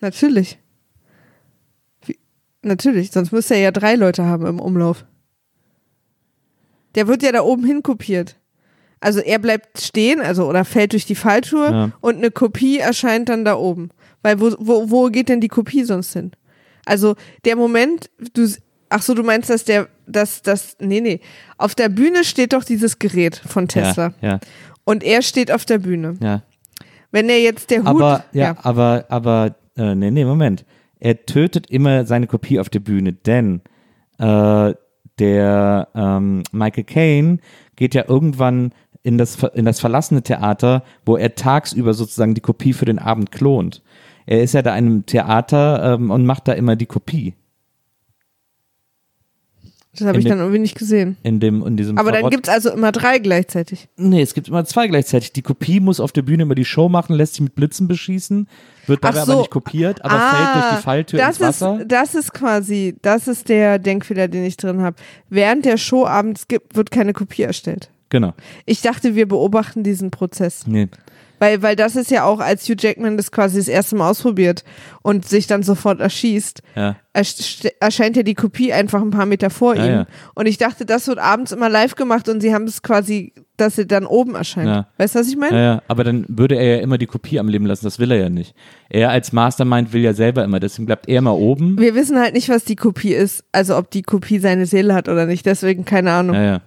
Natürlich. 0.00 0.58
Natürlich, 2.62 3.10
sonst 3.12 3.32
müsste 3.32 3.54
er 3.54 3.60
ja 3.60 3.70
drei 3.70 3.94
Leute 3.94 4.24
haben 4.24 4.46
im 4.46 4.60
Umlauf. 4.60 5.04
Der 6.94 7.06
wird 7.06 7.22
ja 7.22 7.32
da 7.32 7.42
oben 7.42 7.64
hin 7.64 7.82
kopiert. 7.82 8.36
Also 9.00 9.20
er 9.20 9.38
bleibt 9.38 9.80
stehen, 9.80 10.20
also 10.20 10.48
oder 10.48 10.64
fällt 10.64 10.92
durch 10.92 11.06
die 11.06 11.14
Falltür 11.14 11.70
Ja. 11.70 11.90
und 12.00 12.16
eine 12.16 12.30
Kopie 12.32 12.78
erscheint 12.78 13.28
dann 13.28 13.44
da 13.44 13.54
oben. 13.54 13.90
Weil 14.22 14.40
wo, 14.40 14.52
wo, 14.58 14.90
wo 14.90 15.06
geht 15.06 15.28
denn 15.28 15.40
die 15.40 15.48
Kopie 15.48 15.84
sonst 15.84 16.12
hin? 16.12 16.32
Also 16.84 17.14
der 17.44 17.54
Moment, 17.54 18.10
du, 18.34 18.48
ach 18.88 19.02
so, 19.02 19.14
du 19.14 19.22
meinst, 19.22 19.50
dass 19.50 19.64
der, 19.64 19.88
dass 20.08 20.42
das, 20.42 20.76
nee, 20.80 21.00
nee, 21.00 21.20
auf 21.58 21.76
der 21.76 21.88
Bühne 21.90 22.24
steht 22.24 22.52
doch 22.54 22.64
dieses 22.64 22.98
Gerät 22.98 23.36
von 23.36 23.68
Tesla 23.68 24.12
Ja, 24.20 24.28
ja, 24.30 24.40
und 24.84 25.04
er 25.04 25.22
steht 25.22 25.52
auf 25.52 25.64
der 25.64 25.78
Bühne. 25.78 26.16
ja. 26.20 26.42
Wenn 27.10 27.30
er 27.30 27.40
jetzt 27.40 27.70
der 27.70 27.78
Hut, 27.80 27.86
Aber, 27.86 28.24
ja, 28.32 28.54
aber, 28.62 29.06
aber, 29.08 29.54
äh, 29.78 29.94
nee, 29.94 30.10
nee, 30.10 30.26
Moment. 30.26 30.66
Er 31.00 31.26
tötet 31.26 31.70
immer 31.70 32.04
seine 32.04 32.26
Kopie 32.26 32.58
auf 32.58 32.68
der 32.68 32.80
Bühne, 32.80 33.12
denn 33.12 33.62
äh, 34.18 34.74
der 35.18 35.88
ähm, 35.94 36.42
Michael 36.52 36.84
Caine 36.84 37.38
geht 37.76 37.94
ja 37.94 38.04
irgendwann 38.08 38.72
in 39.02 39.18
das, 39.18 39.42
in 39.54 39.64
das 39.64 39.80
verlassene 39.80 40.22
Theater, 40.22 40.82
wo 41.04 41.16
er 41.16 41.34
tagsüber 41.34 41.94
sozusagen 41.94 42.34
die 42.34 42.40
Kopie 42.40 42.72
für 42.72 42.84
den 42.84 42.98
Abend 42.98 43.32
klont. 43.32 43.82
Er 44.26 44.42
ist 44.42 44.54
ja 44.54 44.62
da 44.62 44.76
in 44.76 44.86
einem 44.86 45.06
Theater 45.06 45.94
ähm, 45.94 46.10
und 46.10 46.26
macht 46.26 46.48
da 46.48 46.52
immer 46.52 46.76
die 46.76 46.86
Kopie. 46.86 47.34
Das 49.98 50.08
habe 50.08 50.18
ich 50.18 50.24
dann 50.24 50.38
irgendwie 50.38 50.58
nicht 50.58 50.76
gesehen. 50.78 51.16
In, 51.22 51.40
dem, 51.40 51.66
in 51.66 51.76
diesem 51.76 51.98
Aber 51.98 52.10
dann 52.12 52.20
Verrott- 52.22 52.30
gibt's 52.32 52.48
also 52.48 52.70
immer 52.70 52.92
drei 52.92 53.18
gleichzeitig. 53.18 53.88
Nee, 53.96 54.22
es 54.22 54.34
gibt 54.34 54.48
immer 54.48 54.64
zwei 54.64 54.86
gleichzeitig. 54.88 55.32
Die 55.32 55.42
Kopie 55.42 55.80
muss 55.80 56.00
auf 56.00 56.12
der 56.12 56.22
Bühne 56.22 56.42
immer 56.44 56.54
die 56.54 56.64
Show 56.64 56.88
machen, 56.88 57.14
lässt 57.14 57.34
sich 57.34 57.42
mit 57.42 57.54
Blitzen 57.54 57.88
beschießen, 57.88 58.48
wird 58.86 59.04
dabei 59.04 59.24
so. 59.24 59.32
aber 59.32 59.40
nicht 59.40 59.50
kopiert, 59.50 60.04
aber 60.04 60.18
fällt 60.18 60.54
durch 60.54 60.76
die 60.76 60.82
Falltür 60.82 61.18
das 61.18 61.28
ins 61.38 61.40
Wasser. 61.40 61.80
Ist, 61.80 61.88
das 61.92 62.14
ist 62.14 62.32
quasi, 62.34 62.96
das 63.02 63.28
ist 63.28 63.48
der 63.48 63.78
Denkfehler, 63.78 64.28
den 64.28 64.44
ich 64.44 64.56
drin 64.56 64.82
habe. 64.82 64.96
Während 65.30 65.64
der 65.64 65.76
Show 65.76 66.06
abends 66.06 66.48
gibt, 66.48 66.76
wird 66.76 66.90
keine 66.90 67.12
Kopie 67.12 67.42
erstellt. 67.42 67.90
genau. 68.10 68.32
Ich 68.66 68.80
dachte, 68.82 69.14
wir 69.14 69.26
beobachten 69.28 69.82
diesen 69.82 70.10
Prozess. 70.10 70.66
Nee. 70.66 70.88
Weil, 71.38 71.62
weil 71.62 71.76
das 71.76 71.96
ist 71.96 72.10
ja 72.10 72.24
auch, 72.24 72.40
als 72.40 72.64
Hugh 72.68 72.76
Jackman 72.78 73.16
das 73.16 73.30
quasi 73.30 73.58
das 73.58 73.68
erste 73.68 73.96
Mal 73.96 74.10
ausprobiert 74.10 74.64
und 75.02 75.26
sich 75.26 75.46
dann 75.46 75.62
sofort 75.62 76.00
erschießt, 76.00 76.62
Ja. 76.74 76.96
ersch- 77.14 77.70
erscheint 77.80 78.16
ja 78.16 78.22
die 78.22 78.34
Kopie 78.34 78.72
einfach 78.72 79.00
ein 79.00 79.10
paar 79.10 79.26
Meter 79.26 79.50
vor 79.50 79.76
Ja, 79.76 79.84
ihm. 79.84 79.90
ja. 79.92 80.06
Und 80.34 80.46
ich 80.46 80.58
dachte, 80.58 80.84
das 80.84 81.06
wird 81.06 81.18
abends 81.18 81.52
immer 81.52 81.68
live 81.68 81.94
gemacht 81.94 82.28
und 82.28 82.40
sie 82.40 82.52
haben 82.54 82.64
es 82.64 82.82
quasi, 82.82 83.32
dass 83.56 83.76
sie 83.76 83.86
dann 83.86 84.06
oben 84.06 84.34
erscheint. 84.34 84.86
Weißt 84.98 85.14
du, 85.14 85.18
was 85.20 85.28
ich 85.28 85.36
meine? 85.36 85.82
Aber 85.88 86.04
dann 86.04 86.24
würde 86.28 86.56
er 86.56 86.76
ja 86.76 86.82
immer 86.82 86.98
die 86.98 87.06
Kopie 87.06 87.38
am 87.40 87.48
Leben 87.48 87.66
lassen, 87.66 87.84
das 87.84 87.98
will 87.98 88.10
er 88.10 88.18
ja 88.18 88.28
nicht. 88.30 88.54
Er 88.88 89.10
als 89.10 89.32
Mastermind 89.32 89.92
will 89.92 90.02
ja 90.02 90.14
selber 90.14 90.44
immer, 90.44 90.60
deswegen 90.60 90.86
bleibt 90.86 91.08
er 91.08 91.18
immer 91.18 91.34
oben. 91.36 91.78
Wir 91.78 91.94
wissen 91.94 92.18
halt 92.18 92.34
nicht, 92.34 92.48
was 92.48 92.64
die 92.64 92.76
Kopie 92.76 93.14
ist. 93.14 93.44
Also 93.52 93.76
ob 93.76 93.90
die 93.90 94.02
Kopie 94.02 94.38
seine 94.38 94.66
Seele 94.66 94.94
hat 94.94 95.08
oder 95.08 95.26
nicht. 95.26 95.46
Deswegen 95.46 95.84
keine 95.84 96.12
Ahnung. 96.12 96.34
Ja, 96.36 96.42
ja. 96.44 96.60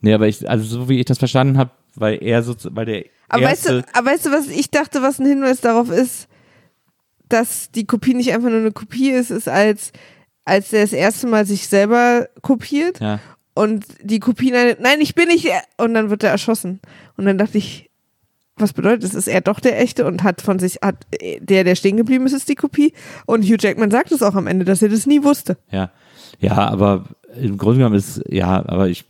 Nee, 0.00 0.14
aber 0.14 0.26
ich, 0.26 0.48
also 0.50 0.64
so 0.64 0.88
wie 0.88 0.98
ich 0.98 1.04
das 1.04 1.18
verstanden 1.18 1.58
habe, 1.58 1.70
weil 1.94 2.22
er 2.22 2.42
so, 2.42 2.54
weil 2.70 2.86
der 2.86 3.04
aber, 3.28 3.44
weißt 3.44 3.68
du, 3.68 3.84
aber 3.94 4.10
weißt 4.10 4.26
du, 4.26 4.30
was 4.30 4.48
ich 4.48 4.70
dachte, 4.70 5.00
was 5.00 5.18
ein 5.18 5.26
Hinweis 5.26 5.60
darauf 5.62 5.90
ist, 5.90 6.28
dass 7.28 7.70
die 7.70 7.86
Kopie 7.86 8.12
nicht 8.12 8.32
einfach 8.32 8.50
nur 8.50 8.58
eine 8.58 8.72
Kopie 8.72 9.10
ist, 9.10 9.30
ist 9.30 9.48
als, 9.48 9.92
als 10.44 10.72
er 10.72 10.82
das 10.82 10.92
erste 10.92 11.26
Mal 11.26 11.46
sich 11.46 11.66
selber 11.66 12.28
kopiert 12.42 13.00
ja, 13.00 13.20
und 13.54 13.86
die 14.02 14.20
Kopie, 14.20 14.50
nein, 14.50 14.76
nein, 14.80 15.00
ich 15.00 15.14
bin 15.14 15.28
nicht 15.28 15.46
der, 15.46 15.62
und 15.78 15.94
dann 15.94 16.10
wird 16.10 16.24
er 16.24 16.30
erschossen. 16.30 16.80
Und 17.16 17.24
dann 17.24 17.38
dachte 17.38 17.56
ich, 17.56 17.90
was 18.56 18.74
bedeutet 18.74 19.04
das? 19.04 19.14
Ist 19.14 19.28
er 19.28 19.40
doch 19.40 19.60
der 19.60 19.80
Echte 19.80 20.06
und 20.06 20.22
hat 20.22 20.42
von 20.42 20.58
sich, 20.58 20.76
hat 20.82 21.06
der, 21.40 21.64
der 21.64 21.74
stehen 21.74 21.96
geblieben 21.96 22.26
ist, 22.26 22.34
ist 22.34 22.50
die 22.50 22.54
Kopie? 22.54 22.92
Und 23.24 23.44
Hugh 23.44 23.56
Jackman 23.58 23.90
sagt 23.90 24.12
es 24.12 24.22
auch 24.22 24.34
am 24.34 24.46
Ende, 24.46 24.66
dass 24.66 24.82
er 24.82 24.90
das 24.90 25.06
nie 25.06 25.22
wusste. 25.22 25.56
ja, 25.70 25.90
ja, 26.38 26.56
aber 26.56 27.04
im 27.36 27.56
Grunde 27.56 27.78
genommen 27.78 27.96
ist, 27.96 28.22
ja, 28.28 28.64
aber 28.66 28.88
ich, 28.88 29.04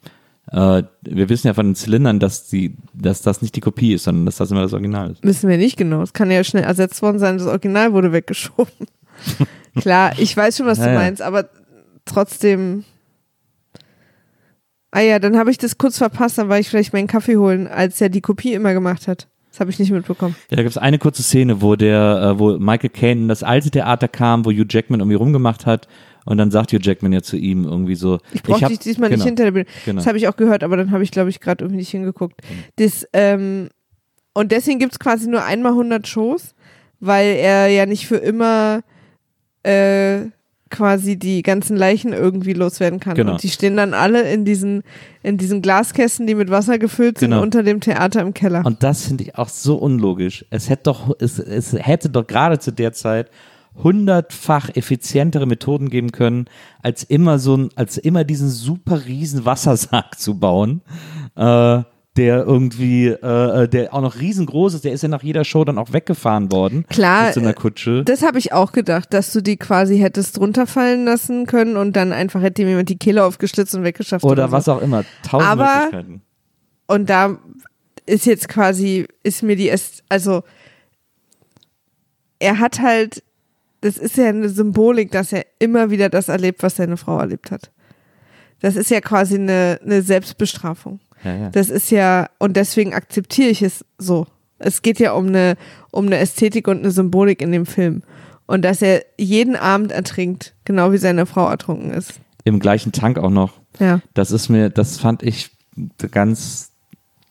äh, 0.52 0.82
wir 1.02 1.28
wissen 1.28 1.46
ja 1.46 1.54
von 1.54 1.66
den 1.66 1.74
Zylindern, 1.74 2.20
dass 2.20 2.48
die, 2.48 2.76
dass 2.94 3.22
das 3.22 3.42
nicht 3.42 3.56
die 3.56 3.60
Kopie 3.60 3.94
ist, 3.94 4.04
sondern 4.04 4.26
dass 4.26 4.36
das 4.36 4.50
immer 4.50 4.62
das 4.62 4.72
Original 4.72 5.10
ist. 5.10 5.22
Wissen 5.24 5.48
wir 5.48 5.56
nicht 5.58 5.76
genau. 5.76 6.02
Es 6.02 6.12
kann 6.12 6.30
ja 6.30 6.44
schnell 6.44 6.64
ersetzt 6.64 7.00
worden 7.02 7.18
sein, 7.18 7.38
das 7.38 7.46
Original 7.46 7.92
wurde 7.92 8.12
weggeschoben. 8.12 8.86
Klar, 9.76 10.12
ich 10.18 10.36
weiß 10.36 10.58
schon, 10.58 10.66
was 10.66 10.78
Ja, 10.78 10.84
du 10.86 10.92
ja. 10.92 10.98
meinst, 10.98 11.22
aber 11.22 11.48
trotzdem. 12.04 12.84
Ah 14.90 15.00
ja, 15.00 15.18
dann 15.18 15.38
habe 15.38 15.50
ich 15.50 15.56
das 15.56 15.78
kurz 15.78 15.96
verpasst, 15.96 16.36
dann 16.36 16.50
war 16.50 16.58
ich 16.58 16.68
vielleicht 16.68 16.92
meinen 16.92 17.06
Kaffee 17.06 17.38
holen, 17.38 17.66
als 17.66 17.98
er 18.02 18.10
die 18.10 18.20
Kopie 18.20 18.52
immer 18.52 18.74
gemacht 18.74 19.08
hat. 19.08 19.28
Das 19.50 19.60
habe 19.60 19.70
ich 19.70 19.78
nicht 19.78 19.90
mitbekommen. 19.90 20.34
Ja, 20.50 20.56
da 20.56 20.62
gibt 20.62 20.70
es 20.70 20.78
eine 20.78 20.98
kurze 20.98 21.22
Szene, 21.22 21.60
wo 21.62 21.76
der, 21.76 22.34
äh, 22.34 22.38
wo 22.38 22.58
Michael 22.58 22.90
Caine 22.90 23.22
in 23.22 23.28
das 23.28 23.42
alte 23.42 23.70
Theater 23.70 24.08
kam, 24.08 24.44
wo 24.44 24.50
Hugh 24.50 24.66
Jackman 24.68 25.00
irgendwie 25.00 25.16
rumgemacht 25.16 25.64
hat 25.66 25.88
und 26.24 26.38
dann 26.38 26.50
sagt 26.50 26.72
Hugh 26.72 26.80
Jackman 26.82 27.12
ja 27.12 27.22
zu 27.22 27.36
ihm 27.36 27.64
irgendwie 27.64 27.94
so, 27.94 28.18
Ich 28.32 28.42
brauche 28.42 28.66
dich 28.66 28.78
diesmal 28.78 29.08
genau, 29.10 29.18
nicht 29.18 29.26
hinter 29.28 29.44
der 29.44 29.50
Bühne. 29.52 29.66
Genau. 29.84 29.98
Das 29.98 30.06
habe 30.06 30.18
ich 30.18 30.28
auch 30.28 30.36
gehört, 30.36 30.62
aber 30.64 30.76
dann 30.76 30.90
habe 30.90 31.02
ich, 31.02 31.10
glaube 31.10 31.30
ich, 31.30 31.40
gerade 31.40 31.64
irgendwie 31.64 31.78
nicht 31.80 31.90
hingeguckt. 31.90 32.40
Das, 32.76 33.06
ähm, 33.12 33.68
und 34.34 34.52
deswegen 34.52 34.78
gibt 34.78 34.92
es 34.92 34.98
quasi 34.98 35.28
nur 35.28 35.44
einmal 35.44 35.72
100 35.72 36.06
Shows, 36.06 36.54
weil 37.00 37.36
er 37.36 37.66
ja 37.68 37.86
nicht 37.86 38.06
für 38.06 38.16
immer 38.16 38.82
äh, 39.62 40.26
quasi 40.70 41.18
die 41.18 41.42
ganzen 41.42 41.76
Leichen 41.76 42.12
irgendwie 42.12 42.54
loswerden 42.54 42.98
kann. 42.98 43.14
Genau. 43.14 43.32
Und 43.32 43.42
die 43.42 43.50
stehen 43.50 43.76
dann 43.76 43.92
alle 43.92 44.22
in 44.32 44.44
diesen, 44.44 44.82
in 45.22 45.36
diesen 45.36 45.60
Glaskästen, 45.60 46.26
die 46.26 46.34
mit 46.34 46.50
Wasser 46.50 46.78
gefüllt 46.78 47.18
sind, 47.18 47.30
Genau. 47.30 47.42
unter 47.42 47.62
dem 47.62 47.80
Theater 47.80 48.22
im 48.22 48.32
Keller. 48.32 48.64
Und 48.64 48.82
das 48.82 49.06
finde 49.06 49.24
ich 49.24 49.36
auch 49.36 49.50
so 49.50 49.76
unlogisch. 49.76 50.46
Es 50.50 50.70
hätte 50.70 50.84
doch, 50.84 51.14
es, 51.20 51.38
es 51.38 51.74
hätte 51.74 52.08
doch 52.08 52.26
gerade 52.26 52.58
zu 52.58 52.72
der 52.72 52.92
Zeit 52.94 53.30
hundertfach 53.74 54.70
effizientere 54.74 55.46
Methoden 55.46 55.88
geben 55.90 56.12
können, 56.12 56.46
als 56.82 57.02
immer 57.04 57.38
so 57.38 57.56
ein, 57.56 57.70
als 57.74 57.98
immer 57.98 58.24
diesen 58.24 58.48
super 58.48 59.04
riesen 59.06 59.44
Wassersack 59.44 60.18
zu 60.18 60.38
bauen, 60.38 60.82
äh, 61.36 61.82
der 62.16 62.44
irgendwie, 62.44 63.06
äh, 63.06 63.68
der 63.68 63.94
auch 63.94 64.02
noch 64.02 64.20
riesengroß 64.20 64.74
ist. 64.74 64.84
Der 64.84 64.92
ist 64.92 65.02
ja 65.02 65.08
nach 65.08 65.22
jeder 65.22 65.44
Show 65.44 65.64
dann 65.64 65.78
auch 65.78 65.94
weggefahren 65.94 66.52
worden. 66.52 66.84
Klar, 66.90 67.26
Mit 67.26 67.34
so 67.34 67.40
einer 67.40 67.54
Kutsche. 67.54 68.04
Das 68.04 68.22
habe 68.22 68.38
ich 68.38 68.52
auch 68.52 68.72
gedacht, 68.72 69.14
dass 69.14 69.32
du 69.32 69.40
die 69.42 69.56
quasi 69.56 69.98
hättest 69.98 70.38
runterfallen 70.38 71.06
lassen 71.06 71.46
können 71.46 71.78
und 71.78 71.96
dann 71.96 72.12
einfach 72.12 72.42
hätte 72.42 72.62
jemand 72.64 72.90
die 72.90 72.98
Kehle 72.98 73.24
aufgeschlitzt 73.24 73.74
und 73.74 73.84
weggeschafft. 73.84 74.24
Oder 74.26 74.48
so. 74.48 74.52
was 74.52 74.68
auch 74.68 74.82
immer. 74.82 75.04
Tausend 75.26 75.48
Aber- 75.48 75.84
Möglichkeiten. 75.84 76.22
Und 76.86 77.08
da 77.08 77.38
ist 78.04 78.26
jetzt 78.26 78.48
quasi, 78.48 79.06
ist 79.22 79.42
mir 79.42 79.56
die, 79.56 79.72
also 80.10 80.42
er 82.38 82.58
hat 82.58 82.80
halt, 82.80 83.22
das 83.82 83.98
ist 83.98 84.16
ja 84.16 84.28
eine 84.28 84.48
Symbolik, 84.48 85.10
dass 85.10 85.32
er 85.32 85.44
immer 85.58 85.90
wieder 85.90 86.08
das 86.08 86.28
erlebt, 86.28 86.62
was 86.62 86.76
seine 86.76 86.96
Frau 86.96 87.18
erlebt 87.18 87.50
hat. 87.50 87.70
Das 88.60 88.76
ist 88.76 88.90
ja 88.90 89.00
quasi 89.00 89.34
eine, 89.34 89.80
eine 89.84 90.02
Selbstbestrafung. 90.02 91.00
Ja, 91.24 91.34
ja. 91.34 91.50
Das 91.50 91.68
ist 91.68 91.90
ja, 91.90 92.30
und 92.38 92.56
deswegen 92.56 92.94
akzeptiere 92.94 93.50
ich 93.50 93.60
es 93.60 93.84
so. 93.98 94.26
Es 94.58 94.82
geht 94.82 95.00
ja 95.00 95.12
um 95.12 95.26
eine, 95.26 95.56
um 95.90 96.06
eine 96.06 96.18
Ästhetik 96.18 96.68
und 96.68 96.78
eine 96.78 96.92
Symbolik 96.92 97.42
in 97.42 97.50
dem 97.50 97.66
Film. 97.66 98.02
Und 98.46 98.62
dass 98.62 98.82
er 98.82 99.04
jeden 99.18 99.56
Abend 99.56 99.90
ertrinkt, 99.90 100.54
genau 100.64 100.92
wie 100.92 100.98
seine 100.98 101.26
Frau 101.26 101.48
ertrunken 101.48 101.90
ist. 101.90 102.20
Im 102.44 102.60
gleichen 102.60 102.92
Tank 102.92 103.18
auch 103.18 103.30
noch. 103.30 103.54
Ja. 103.80 104.00
Das 104.14 104.30
ist 104.30 104.48
mir, 104.48 104.70
das 104.70 104.98
fand 104.98 105.24
ich 105.24 105.50
ganz 106.12 106.70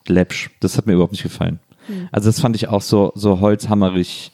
läppsch. 0.06 0.49
Das 0.60 0.78
hat 0.78 0.86
mir 0.86 0.93
überhaupt 0.93 1.14
nicht 1.14 1.24
gefallen. 1.24 1.60
Hm. 1.88 2.10
Also 2.12 2.28
das 2.28 2.41
fand 2.41 2.58
ich 2.58 2.68
auch 2.68 2.82
so, 2.82 3.14
so 3.16 3.39
holzhammerig. 3.39 4.34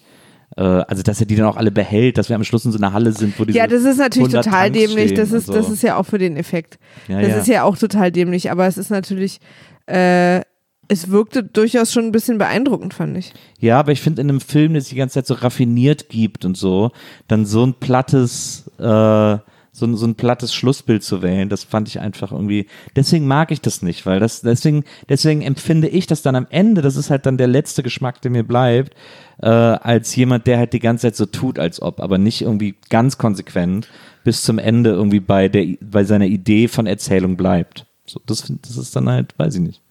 Äh, 0.58 0.62
also 0.64 1.04
dass 1.04 1.20
er 1.20 1.28
die 1.28 1.36
dann 1.36 1.46
auch 1.46 1.56
alle 1.58 1.72
behält, 1.72 2.18
dass 2.18 2.30
wir 2.30 2.36
am 2.36 2.44
Schluss 2.44 2.66
in 2.66 2.72
so 2.72 2.78
einer 2.80 2.92
Halle 2.94 3.12
sind, 3.14 3.40
wo 3.40 3.46
die 3.46 3.54
Ja, 3.54 3.68
das 3.68 3.84
ist 3.84 3.98
natürlich 3.98 4.28
100 4.34 4.46
total 4.46 4.72
Tanks 4.72 4.80
dämlich. 4.80 5.14
Das 5.14 5.32
ist, 5.32 5.46
so. 5.46 5.54
das 5.54 5.70
ist 5.70 5.84
ja 5.84 5.98
auch 5.98 6.06
für 6.06 6.18
den 6.18 6.36
Effekt. 6.36 6.80
Ja, 7.08 7.22
das 7.22 7.30
ja. 7.30 7.38
ist 7.38 7.48
ja 7.48 7.64
auch 7.64 7.78
total 7.78 8.12
dämlich, 8.12 8.50
aber 8.52 8.66
es 8.66 8.78
ist 8.78 8.90
natürlich, 8.90 9.40
äh, 9.86 10.42
es 10.90 11.10
wirkte 11.12 11.44
durchaus 11.44 11.92
schon 11.94 12.06
ein 12.06 12.12
bisschen 12.12 12.38
beeindruckend, 12.38 12.94
fand 12.94 13.18
ich. 13.18 13.34
Ja, 13.60 13.80
aber 13.80 13.92
ich 13.92 14.02
finde 14.02 14.22
in 14.22 14.30
einem 14.30 14.40
Film, 14.42 14.74
der 14.74 14.82
sich 14.82 14.92
die 14.92 14.96
ganze 14.96 15.16
Zeit 15.16 15.28
so 15.28 15.34
raffiniert 15.36 16.10
gibt 16.10 16.44
und 16.46 16.58
so, 16.58 16.92
dann 17.28 17.46
so 17.46 17.64
ein 17.66 17.74
plattes, 17.74 18.72
äh, 18.80 19.38
so, 19.74 19.86
ein- 19.86 19.96
so 19.96 20.08
ein 20.08 20.16
plattes 20.16 20.56
Schlussbild 20.56 21.04
zu 21.04 21.22
wählen, 21.22 21.50
das 21.50 21.64
fand 21.66 21.88
ich 21.88 22.00
einfach 22.00 22.32
irgendwie, 22.32 22.68
deswegen 22.96 23.28
mag 23.28 23.52
ich 23.52 23.62
das 23.62 23.82
nicht, 23.84 24.06
weil 24.08 24.20
das, 24.20 24.42
deswegen, 24.42 24.86
deswegen 25.10 25.42
empfinde 25.44 25.88
ich 25.88 26.08
das 26.08 26.22
dann 26.24 26.36
am 26.36 26.48
Ende, 26.50 26.82
das 26.82 26.96
ist 26.96 27.12
halt 27.12 27.26
dann 27.28 27.38
der 27.38 27.48
letzte 27.48 27.84
Geschmack, 27.84 28.22
der 28.22 28.32
mir 28.32 28.44
bleibt, 28.44 28.96
äh, 29.42 29.48
als 29.48 30.16
jemand, 30.16 30.48
der 30.48 30.58
halt 30.58 30.74
die 30.74 30.80
ganze 30.80 31.04
Zeit 31.08 31.16
so 31.16 31.26
tut, 31.26 31.60
als 31.60 31.82
ob, 31.82 32.00
aber 32.00 32.18
nicht 32.18 32.42
irgendwie 32.42 32.76
ganz 32.90 33.18
konsequent, 33.18 33.88
bis 34.24 34.44
zum 34.44 34.60
Ende 34.60 34.92
irgendwie 34.92 35.20
bei 35.20 35.48
der 35.48 35.76
bei 35.80 36.04
seiner 36.04 36.26
Idee 36.26 36.68
von 36.68 36.88
Erzählung 36.88 37.38
bleibt. 37.38 37.86
So, 38.06 38.22
das, 38.26 38.52
das 38.62 38.78
ist 38.78 38.96
dann 38.96 39.10
halt, 39.10 39.38
weiß 39.38 39.56
ich 39.56 39.62
nicht. 39.62 39.82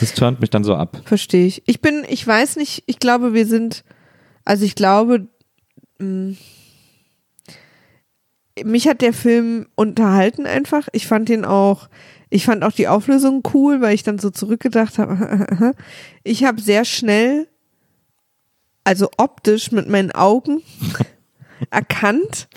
Das 0.00 0.14
turnt 0.14 0.40
mich 0.40 0.50
dann 0.50 0.64
so 0.64 0.74
ab. 0.74 1.00
Verstehe 1.04 1.46
ich. 1.46 1.62
Ich 1.66 1.80
bin, 1.80 2.04
ich 2.08 2.26
weiß 2.26 2.56
nicht, 2.56 2.82
ich 2.86 2.98
glaube, 2.98 3.34
wir 3.34 3.46
sind, 3.46 3.84
also 4.44 4.64
ich 4.64 4.74
glaube, 4.74 5.28
mh, 5.98 6.34
mich 8.64 8.88
hat 8.88 9.00
der 9.00 9.12
Film 9.12 9.66
unterhalten 9.74 10.46
einfach. 10.46 10.88
Ich 10.92 11.06
fand 11.06 11.30
ihn 11.30 11.44
auch, 11.44 11.88
ich 12.30 12.44
fand 12.44 12.64
auch 12.64 12.72
die 12.72 12.88
Auflösung 12.88 13.42
cool, 13.54 13.80
weil 13.80 13.94
ich 13.94 14.02
dann 14.02 14.18
so 14.18 14.30
zurückgedacht 14.30 14.98
habe. 14.98 15.74
Ich 16.24 16.44
habe 16.44 16.60
sehr 16.60 16.84
schnell, 16.84 17.48
also 18.84 19.08
optisch 19.16 19.72
mit 19.72 19.88
meinen 19.88 20.10
Augen 20.12 20.62
erkannt, 21.70 22.48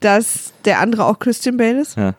dass 0.00 0.52
der 0.64 0.80
andere 0.80 1.04
auch 1.06 1.18
Christian 1.18 1.56
Bale 1.56 1.80
ist. 1.80 1.96
Ja. 1.96 2.14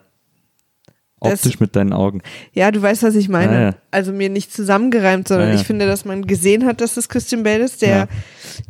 Das- 1.20 1.32
Optisch 1.44 1.58
mit 1.58 1.74
deinen 1.74 1.92
Augen. 1.92 2.22
Ja, 2.52 2.70
du 2.70 2.80
weißt, 2.80 3.02
was 3.02 3.16
ich 3.16 3.28
meine. 3.28 3.52
Ja, 3.54 3.60
ja. 3.70 3.74
Also 3.90 4.12
mir 4.12 4.28
nicht 4.28 4.52
zusammengereimt, 4.52 5.26
sondern 5.26 5.48
Ja, 5.48 5.54
ich 5.56 5.66
finde, 5.66 5.86
dass 5.86 6.04
man 6.04 6.26
gesehen 6.28 6.64
hat, 6.64 6.80
dass 6.80 6.94
das 6.94 7.08
Christian 7.08 7.42
Bale 7.42 7.64
ist, 7.64 7.82
der 7.82 8.06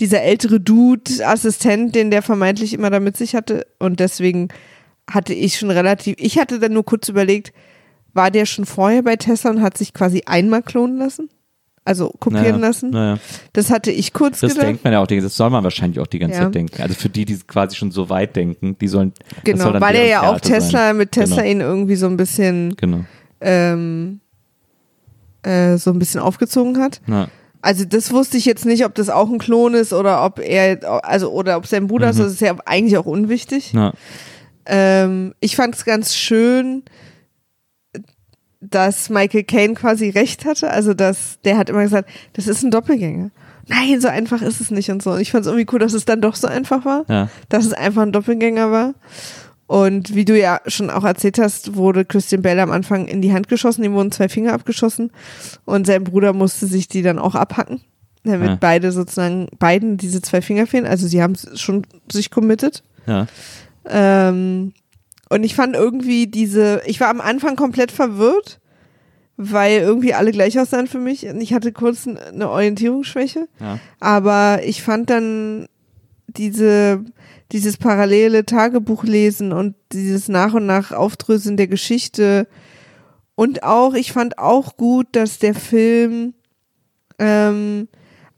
dieser 0.01 0.22
ältere 0.22 0.59
Dude, 0.59 1.11
Assistent, 1.26 1.95
den 1.95 2.11
der 2.11 2.22
vermeintlich 2.22 2.72
immer 2.72 2.89
da 2.89 3.01
mit 3.01 3.18
sich 3.18 3.35
hatte. 3.35 3.66
Und 3.79 4.01
deswegen 4.01 4.49
hatte 5.11 5.35
ich 5.35 5.59
schon 5.59 5.70
relativ, 5.70 6.16
ich 6.18 6.39
hatte 6.39 6.59
dann 6.59 6.72
nur 6.72 6.87
kurz 6.87 7.09
überlegt, 7.11 7.53
war 8.14 8.31
der 8.31 8.47
schon 8.47 8.64
vorher 8.64 9.03
bei 9.03 9.16
Tesla 9.16 9.51
und 9.51 9.61
hat 9.61 9.76
sich 9.76 9.93
quasi 9.93 10.22
einmal 10.24 10.62
klonen 10.62 10.97
lassen? 10.97 11.29
Also 11.89 12.11
kopieren 12.20 12.45
Naja, 12.45 12.57
lassen? 12.59 12.91
naja. 12.91 13.18
Das 13.55 13.70
hatte 13.70 13.91
ich 13.91 14.12
kurz 14.12 14.41
Das 14.41 14.53
gedacht. 14.53 14.66
denkt 14.68 14.84
man 14.84 14.93
ja 14.93 15.01
auch, 15.01 15.07
das 15.07 15.34
soll 15.34 15.49
man 15.49 15.64
wahrscheinlich 15.64 15.99
auch 16.01 16.07
die 16.07 16.18
ganze 16.18 16.36
Ja. 16.36 16.43
Zeit 16.45 16.55
denken. 16.55 16.82
Also 16.82 16.95
für 16.95 17.09
die, 17.09 17.24
die 17.24 17.39
quasi 17.39 17.76
schon 17.76 17.91
so 17.91 18.11
weit 18.11 18.36
denken, 18.36 18.76
die 18.78 18.89
sollen. 18.89 19.12
das 19.16 19.28
soll 19.30 19.43
Genau, 19.55 19.72
dann 19.72 19.80
weil 19.80 19.95
er 19.97 20.07
ja 20.07 20.22
auch 20.30 20.39
Tesla 20.39 20.89
sein. 20.89 20.97
mit 20.99 21.12
Tesla 21.12 21.36
Genau. 21.36 21.49
ihn 21.49 21.61
irgendwie 21.62 21.97
so 21.97 22.07
ein 22.07 22.18
bisschen, 22.18 22.76
genau. 22.76 23.07
ähm, 23.41 24.20
äh, 25.43 25.78
so 25.78 25.91
ein 25.93 25.99
bisschen 25.99 26.20
aufgezogen 26.20 26.78
hat. 26.78 27.01
Na, 27.07 27.28
Also 27.62 27.84
das 27.86 28.12
wusste 28.12 28.36
ich 28.36 28.45
jetzt 28.45 28.66
nicht, 28.66 28.84
ob 28.84 28.95
das 28.95 29.09
auch 29.09 29.30
ein 29.30 29.39
Klon 29.39 29.72
ist 29.74 29.93
oder 29.95 30.24
ob 30.26 30.41
er, 30.41 30.78
also 31.05 31.30
oder 31.32 31.57
ob 31.57 31.66
sein 31.66 31.86
Bruder 31.86 32.11
ist. 32.11 32.18
Mhm. 32.18 32.22
Das 32.24 32.32
ist 32.34 32.41
ja 32.43 32.55
eigentlich 32.66 32.99
auch 32.99 33.07
unwichtig. 33.07 33.72
Ähm, 34.66 35.34
ich 35.41 35.57
fand 35.57 35.74
es 35.74 35.84
ganz 35.86 36.14
schön, 36.14 36.82
dass 38.61 39.09
Michael 39.11 39.45
Caine 39.45 39.75
quasi 39.75 40.11
recht 40.11 40.45
hatte. 40.45 40.71
Also 40.71 40.95
dass 40.95 41.39
der 41.45 41.57
hat 41.59 41.71
immer 41.71 41.83
gesagt, 41.83 42.09
das 42.33 42.47
ist 42.47 42.63
ein 42.63 42.71
Doppelgänger. 42.71 43.31
Nein, 43.67 44.01
so 44.01 44.09
einfach 44.09 44.41
ist 44.43 44.61
es 44.61 44.71
nicht 44.71 44.91
und 44.91 45.03
so. 45.03 45.11
Und 45.13 45.21
ich 45.21 45.31
fand 45.31 45.43
es 45.45 45.51
irgendwie 45.51 45.67
cool, 45.73 45.79
dass 45.79 45.93
es 45.93 46.05
dann 46.07 46.21
doch 46.23 46.35
so 46.35 46.47
einfach 46.47 46.85
war, 46.85 47.05
ja. 47.09 47.29
dass 47.51 47.67
es 47.67 47.73
einfach 47.75 48.03
ein 48.03 48.13
Doppelgänger 48.13 48.71
war. 48.71 48.95
Und 49.67 50.15
wie 50.15 50.25
du 50.25 50.39
ja 50.39 50.61
schon 50.67 50.89
auch 50.89 51.05
erzählt 51.05 51.39
hast, 51.39 51.77
wurde 51.77 52.07
Christian 52.07 52.41
Bell 52.41 52.59
am 52.59 52.71
Anfang 52.71 53.07
in 53.07 53.21
die 53.21 53.35
Hand 53.35 53.49
geschossen, 53.49 53.85
ihm 53.85 53.93
wurden 53.93 54.11
zwei 54.11 54.31
Finger 54.31 54.55
abgeschossen 54.55 55.13
und 55.67 55.87
sein 55.87 56.05
Bruder 56.05 56.33
musste 56.33 56.67
sich 56.67 56.89
die 56.89 57.03
dann 57.03 57.19
auch 57.19 57.35
abhacken, 57.35 57.83
damit 58.25 58.49
Ja. 58.49 58.57
beide 58.59 58.91
sozusagen, 58.93 59.49
beiden 59.59 59.99
diese 59.99 60.23
zwei 60.23 60.41
Finger 60.41 60.67
fehlen. 60.67 60.87
Also 60.87 61.07
sie 61.07 61.23
haben 61.23 61.35
schon 61.55 61.87
sich 62.11 62.31
committed. 62.31 62.83
ja. 63.07 63.27
Ähm, 63.91 64.73
und 65.29 65.45
ich 65.45 65.55
fand 65.55 65.74
irgendwie 65.74 66.26
diese, 66.26 66.83
ich 66.87 67.01
war 67.01 67.09
am 67.09 67.20
Anfang 67.20 67.57
komplett 67.57 67.93
verwirrt, 67.93 68.61
weil 69.37 69.81
irgendwie 69.81 70.14
alle 70.14 70.33
gleich 70.33 70.59
aussahen 70.59 70.87
für 70.87 70.99
mich 70.99 71.26
und 71.26 71.41
ich 71.41 71.55
hatte 71.55 71.72
kurz 71.72 72.07
eine 72.07 72.51
Orientierungsschwäche. 72.51 73.49
ja. 73.61 73.79
Aber 74.01 74.61
ich 74.64 74.83
fand 74.83 75.11
dann 75.11 75.68
diese, 76.26 77.05
dieses 77.53 77.76
parallele 77.76 78.45
Tagebuchlesen 78.45 79.53
und 79.53 79.74
dieses 79.93 80.29
nach 80.29 80.55
und 80.55 80.66
nach 80.66 80.93
Aufdröseln 80.93 81.57
der 81.57 81.68
Geschichte 81.68 82.49
und 83.39 83.62
auch, 83.62 83.95
ich 83.95 84.12
fand 84.12 84.39
auch 84.39 84.76
gut, 84.76 85.07
dass 85.12 85.39
der 85.39 85.55
Film 85.55 86.35
ähm, 87.20 87.87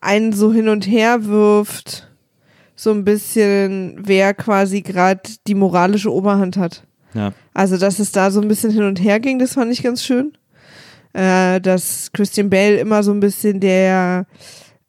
einen 0.01 0.35
so 0.35 0.53
hin 0.53 0.69
und 0.69 0.87
her 0.87 1.25
wirft, 1.25 2.10
so 2.81 2.93
ein 2.93 3.05
bisschen, 3.05 3.99
wer 3.99 4.33
quasi 4.33 4.81
gerade 4.81 5.21
die 5.47 5.55
moralische 5.55 6.11
Oberhand 6.11 6.57
hat. 6.57 6.85
ja. 7.13 7.35
Also, 7.53 7.77
dass 7.77 7.99
es 7.99 8.11
da 8.11 8.31
so 8.31 8.41
ein 8.41 8.49
bisschen 8.49 8.71
hin 8.71 8.85
und 8.85 9.03
her 9.03 9.21
ging, 9.21 9.39
das 9.39 9.53
fand 9.53 9.71
ich 9.71 9.83
ganz 9.83 10.03
schön. 10.03 10.33
Äh, 11.13 11.61
dass 11.61 12.11
Christian 12.13 12.49
Bale 12.49 12.79
immer 12.79 13.03
so 13.03 13.13
ein 13.13 13.21
bisschen 13.21 13.61
der 13.61 14.25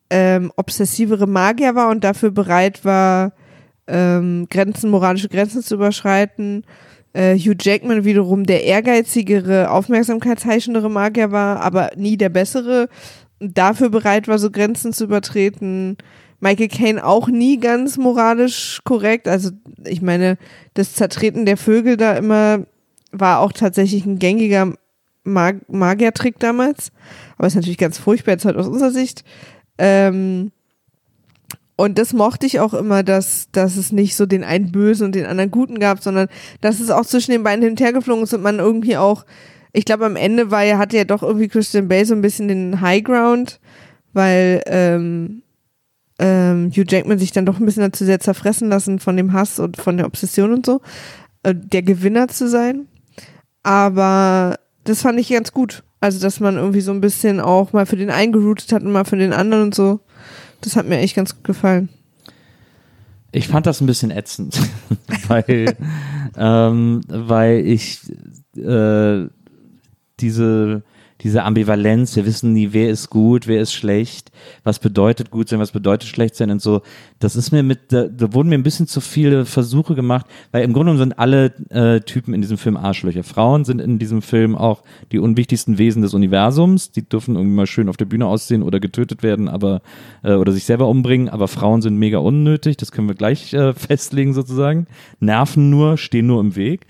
ähm, 0.10 0.54
obsessivere 0.56 1.28
Magier 1.28 1.76
war 1.76 1.90
und 1.90 2.06
dafür 2.06 2.32
bereit 2.32 2.86
war, 2.86 3.34
ähm, 3.88 4.48
Grenzen, 4.50 4.90
moralische 4.90 5.28
Grenzen 5.28 5.62
zu 5.62 5.76
überschreiten. 5.76 6.64
Äh, 7.12 7.36
Hugh 7.38 7.58
Jackman 7.60 8.06
wiederum 8.06 8.46
der 8.46 8.64
ehrgeizigere, 8.64 9.70
aufmerksamkeitsheischendere 9.70 10.90
Magier 10.90 11.34
war, 11.34 11.60
aber 11.60 11.90
nie 11.98 12.16
der 12.16 12.30
bessere 12.30 12.88
und 13.42 13.58
dafür 13.58 13.90
bereit 13.90 14.30
war, 14.30 14.40
so 14.40 14.50
Grenzen 14.50 14.94
zu 14.94 15.04
übertreten. 15.04 15.98
Michael 16.42 16.68
Caine 16.68 17.06
auch 17.06 17.28
nie 17.28 17.60
ganz 17.60 17.98
moralisch 17.98 18.82
korrekt. 18.84 19.28
Also 19.28 19.52
ich 19.86 20.02
meine, 20.02 20.38
das 20.74 20.96
Zertreten 20.96 21.46
der 21.46 21.56
Vögel 21.56 21.98
da 21.98 22.14
immer 22.14 22.66
war 23.12 23.40
auch 23.40 23.54
tatsächlich 23.54 24.06
ein 24.06 24.20
gängiger 24.20 24.74
Mag 25.24 25.58
Magiertrick 25.70 26.40
damals. 26.40 26.92
Aber 27.38 27.48
ist 27.48 27.56
natürlich 27.56 27.78
ganz 27.78 28.00
furchtbar 28.00 28.34
jetzt 28.34 28.46
halt 28.46 28.58
aus 28.58 28.68
unserer 28.68 28.92
Sicht. 28.92 29.24
Ähm, 29.78 30.52
und 31.76 32.00
das 32.00 32.14
mochte 32.14 32.48
ich 32.48 32.60
auch 32.60 32.74
immer, 32.74 33.04
dass, 33.04 33.48
dass 33.52 33.78
es 33.78 33.92
nicht 33.92 34.16
so 34.16 34.26
den 34.26 34.44
einen 34.44 34.72
Bösen 34.72 35.06
und 35.06 35.16
den 35.16 35.28
anderen 35.28 35.52
Guten 35.52 35.80
gab, 35.80 36.02
sondern 36.02 36.28
dass 36.60 36.80
es 36.80 36.90
auch 36.90 37.06
zwischen 37.06 37.32
den 37.32 37.44
beiden 37.44 37.62
hin 37.62 37.72
und 37.72 37.82
her 37.82 37.94
geflogen 37.94 38.24
ist 38.24 38.34
und 38.34 38.42
man 38.42 38.58
irgendwie 38.58 38.98
auch, 38.98 39.26
ich 39.74 39.86
glaube 39.86 40.06
am 40.06 40.16
Ende 40.16 40.50
war 40.50 40.64
ja, 40.64 40.80
hatte 40.80 40.98
ja 40.98 41.06
doch 41.06 41.22
irgendwie 41.22 41.48
Christian 41.48 41.88
Bale 41.88 42.06
so 42.06 42.16
ein 42.16 42.22
bisschen 42.22 42.48
den 42.48 42.82
High 42.82 43.04
Ground, 43.04 43.60
weil 44.14 44.62
ähm, 44.66 45.44
ähm, 46.22 46.70
Hugh 46.70 46.86
Jackman 46.88 47.18
sich 47.18 47.32
dann 47.32 47.48
doch 47.48 47.60
ein 47.60 47.66
bisschen 47.66 47.82
dazu 47.82 48.06
sehr 48.06 48.20
zerfressen 48.20 48.70
lassen 48.70 49.00
von 49.00 49.18
dem 49.18 49.34
Hass 49.34 49.60
und 49.60 49.78
von 49.78 49.98
der 49.98 50.06
Obsession 50.06 50.54
und 50.54 50.66
so, 50.66 50.82
äh, 51.42 51.56
der 51.56 51.82
Gewinner 51.82 52.28
zu 52.28 52.48
sein. 52.48 52.88
Aber 53.64 54.60
das 54.84 55.02
fand 55.02 55.20
ich 55.20 55.30
ganz 55.30 55.52
gut. 55.52 55.84
Also, 56.00 56.20
dass 56.20 56.40
man 56.40 56.56
irgendwie 56.56 56.82
so 56.82 56.92
ein 56.92 57.02
bisschen 57.02 57.40
auch 57.40 57.74
mal 57.74 57.86
für 57.86 57.96
den 57.96 58.12
einen 58.12 58.32
geroutet 58.32 58.72
hat 58.72 58.84
und 58.84 58.92
mal 58.92 59.06
für 59.06 59.18
den 59.18 59.34
anderen 59.34 59.66
und 59.66 59.76
so. 59.76 60.00
Das 60.62 60.76
hat 60.76 60.88
mir 60.88 61.00
echt 61.00 61.16
ganz 61.16 61.36
gut 61.36 61.44
gefallen. 61.44 61.90
Ich 63.32 63.48
fand 63.48 63.66
das 63.66 63.82
ein 63.82 63.88
bisschen 63.88 64.12
ätzend, 64.12 64.60
weil, 65.28 65.76
ähm, 66.38 67.02
weil 67.08 67.66
ich 67.66 68.02
äh, 68.58 69.28
diese, 70.20 70.84
diese 71.24 71.44
Ambivalenz, 71.44 72.16
wir 72.16 72.26
wissen 72.26 72.54
nie, 72.54 72.70
wer 72.72 72.90
ist 72.90 73.10
gut, 73.10 73.48
wer 73.48 73.62
ist 73.62 73.74
schlecht, 73.74 74.32
was 74.64 74.80
bedeutet 74.80 75.30
gut 75.30 75.50
sein, 75.50 75.60
was 75.60 75.72
bedeutet 75.72 76.10
schlecht 76.10 76.36
sein 76.36 76.50
und 76.50 76.62
so. 76.62 76.82
Das 77.20 77.36
ist 77.36 77.52
mir 77.52 77.62
mit, 77.62 77.92
da, 77.92 78.08
da 78.08 78.34
wurden 78.34 78.50
mir 78.50 78.56
ein 78.56 78.64
bisschen 78.64 78.88
zu 78.88 79.02
viele 79.02 79.46
Versuche 79.46 79.94
gemacht, 79.94 80.26
weil 80.52 80.64
im 80.64 80.74
Grunde 80.74 80.98
sind 80.98 81.20
alle 81.20 81.54
äh, 81.70 82.00
Typen 82.02 82.34
in 82.34 82.42
diesem 82.42 82.58
Film 82.58 82.76
Arschlöcher. 82.76 83.24
Frauen 83.24 83.66
sind 83.66 83.80
in 83.80 84.00
diesem 84.00 84.22
Film 84.22 84.56
auch 84.56 84.82
die 85.12 85.20
unwichtigsten 85.20 85.78
Wesen 85.78 86.02
des 86.02 86.14
Universums. 86.14 86.92
Die 86.92 87.08
dürfen 87.08 87.36
irgendwie 87.36 87.56
mal 87.56 87.68
schön 87.68 87.90
auf 87.90 87.98
der 87.98 88.06
Bühne 88.06 88.26
aussehen 88.26 88.64
oder 88.64 88.80
getötet 88.80 89.22
werden, 89.22 89.48
aber 89.48 89.82
äh, 90.24 90.34
oder 90.34 90.52
sich 90.52 90.66
selber 90.66 90.88
umbringen. 90.88 91.30
Aber 91.30 91.48
Frauen 91.48 91.82
sind 91.82 91.98
mega 91.98 92.18
unnötig. 92.18 92.78
Das 92.78 92.92
können 92.92 93.08
wir 93.08 93.16
gleich 93.16 93.54
äh, 93.54 93.74
festlegen 93.76 94.34
sozusagen. 94.34 94.88
Nerven 95.20 95.70
nur, 95.70 95.98
stehen 95.98 96.28
nur 96.28 96.42
im 96.42 96.56
Weg. 96.56 96.88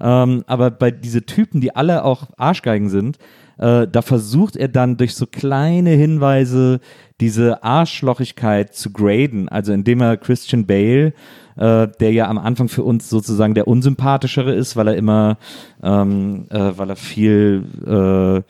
Ähm, 0.00 0.42
aber 0.46 0.70
bei 0.70 0.90
diese 0.90 1.24
Typen, 1.24 1.60
die 1.60 1.76
alle 1.76 2.04
auch 2.04 2.28
Arschgeigen 2.36 2.88
sind, 2.88 3.18
äh, 3.58 3.86
da 3.86 4.02
versucht 4.02 4.56
er 4.56 4.68
dann 4.68 4.96
durch 4.96 5.14
so 5.14 5.26
kleine 5.26 5.90
Hinweise 5.90 6.80
diese 7.20 7.62
Arschlochigkeit 7.62 8.74
zu 8.74 8.92
graden. 8.92 9.48
Also 9.48 9.72
indem 9.72 10.00
er 10.00 10.16
Christian 10.16 10.66
Bale, 10.66 11.12
äh, 11.56 11.88
der 12.00 12.12
ja 12.12 12.28
am 12.28 12.38
Anfang 12.38 12.68
für 12.68 12.82
uns 12.82 13.08
sozusagen 13.08 13.54
der 13.54 13.68
unsympathischere 13.68 14.52
ist, 14.54 14.76
weil 14.76 14.88
er 14.88 14.96
immer, 14.96 15.38
ähm, 15.82 16.46
äh, 16.50 16.72
weil 16.76 16.90
er 16.90 16.96
viel 16.96 17.64
äh, 17.86 18.42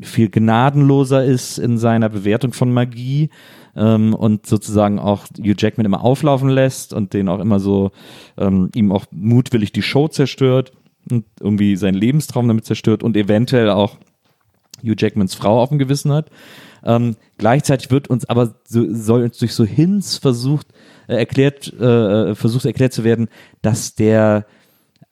viel 0.00 0.28
gnadenloser 0.28 1.24
ist 1.24 1.58
in 1.58 1.78
seiner 1.78 2.08
Bewertung 2.08 2.52
von 2.52 2.72
Magie 2.72 3.30
ähm, 3.76 4.14
und 4.14 4.46
sozusagen 4.46 4.98
auch 4.98 5.26
Hugh 5.38 5.54
Jackman 5.56 5.86
immer 5.86 6.02
auflaufen 6.02 6.48
lässt 6.48 6.92
und 6.92 7.12
den 7.12 7.28
auch 7.28 7.40
immer 7.40 7.60
so 7.60 7.92
ähm, 8.36 8.70
ihm 8.74 8.92
auch 8.92 9.06
mutwillig 9.10 9.72
die 9.72 9.82
Show 9.82 10.08
zerstört 10.08 10.72
und 11.10 11.24
irgendwie 11.40 11.76
seinen 11.76 11.94
Lebenstraum 11.94 12.48
damit 12.48 12.64
zerstört 12.64 13.02
und 13.02 13.16
eventuell 13.16 13.70
auch 13.70 13.96
Hugh 14.84 14.96
Jackmans 14.96 15.34
Frau 15.34 15.60
auf 15.60 15.70
dem 15.70 15.78
Gewissen 15.78 16.12
hat. 16.12 16.30
Ähm, 16.84 17.16
gleichzeitig 17.38 17.90
wird 17.90 18.08
uns 18.08 18.28
aber 18.28 18.54
so, 18.64 18.84
soll 18.92 19.22
uns 19.22 19.38
durch 19.38 19.54
so 19.54 19.64
Hints 19.64 20.18
versucht 20.18 20.68
äh, 21.08 21.16
erklärt 21.16 21.72
äh, 21.72 22.34
versucht 22.34 22.66
erklärt 22.66 22.92
zu 22.92 23.04
werden, 23.04 23.28
dass 23.62 23.94
der 23.94 24.44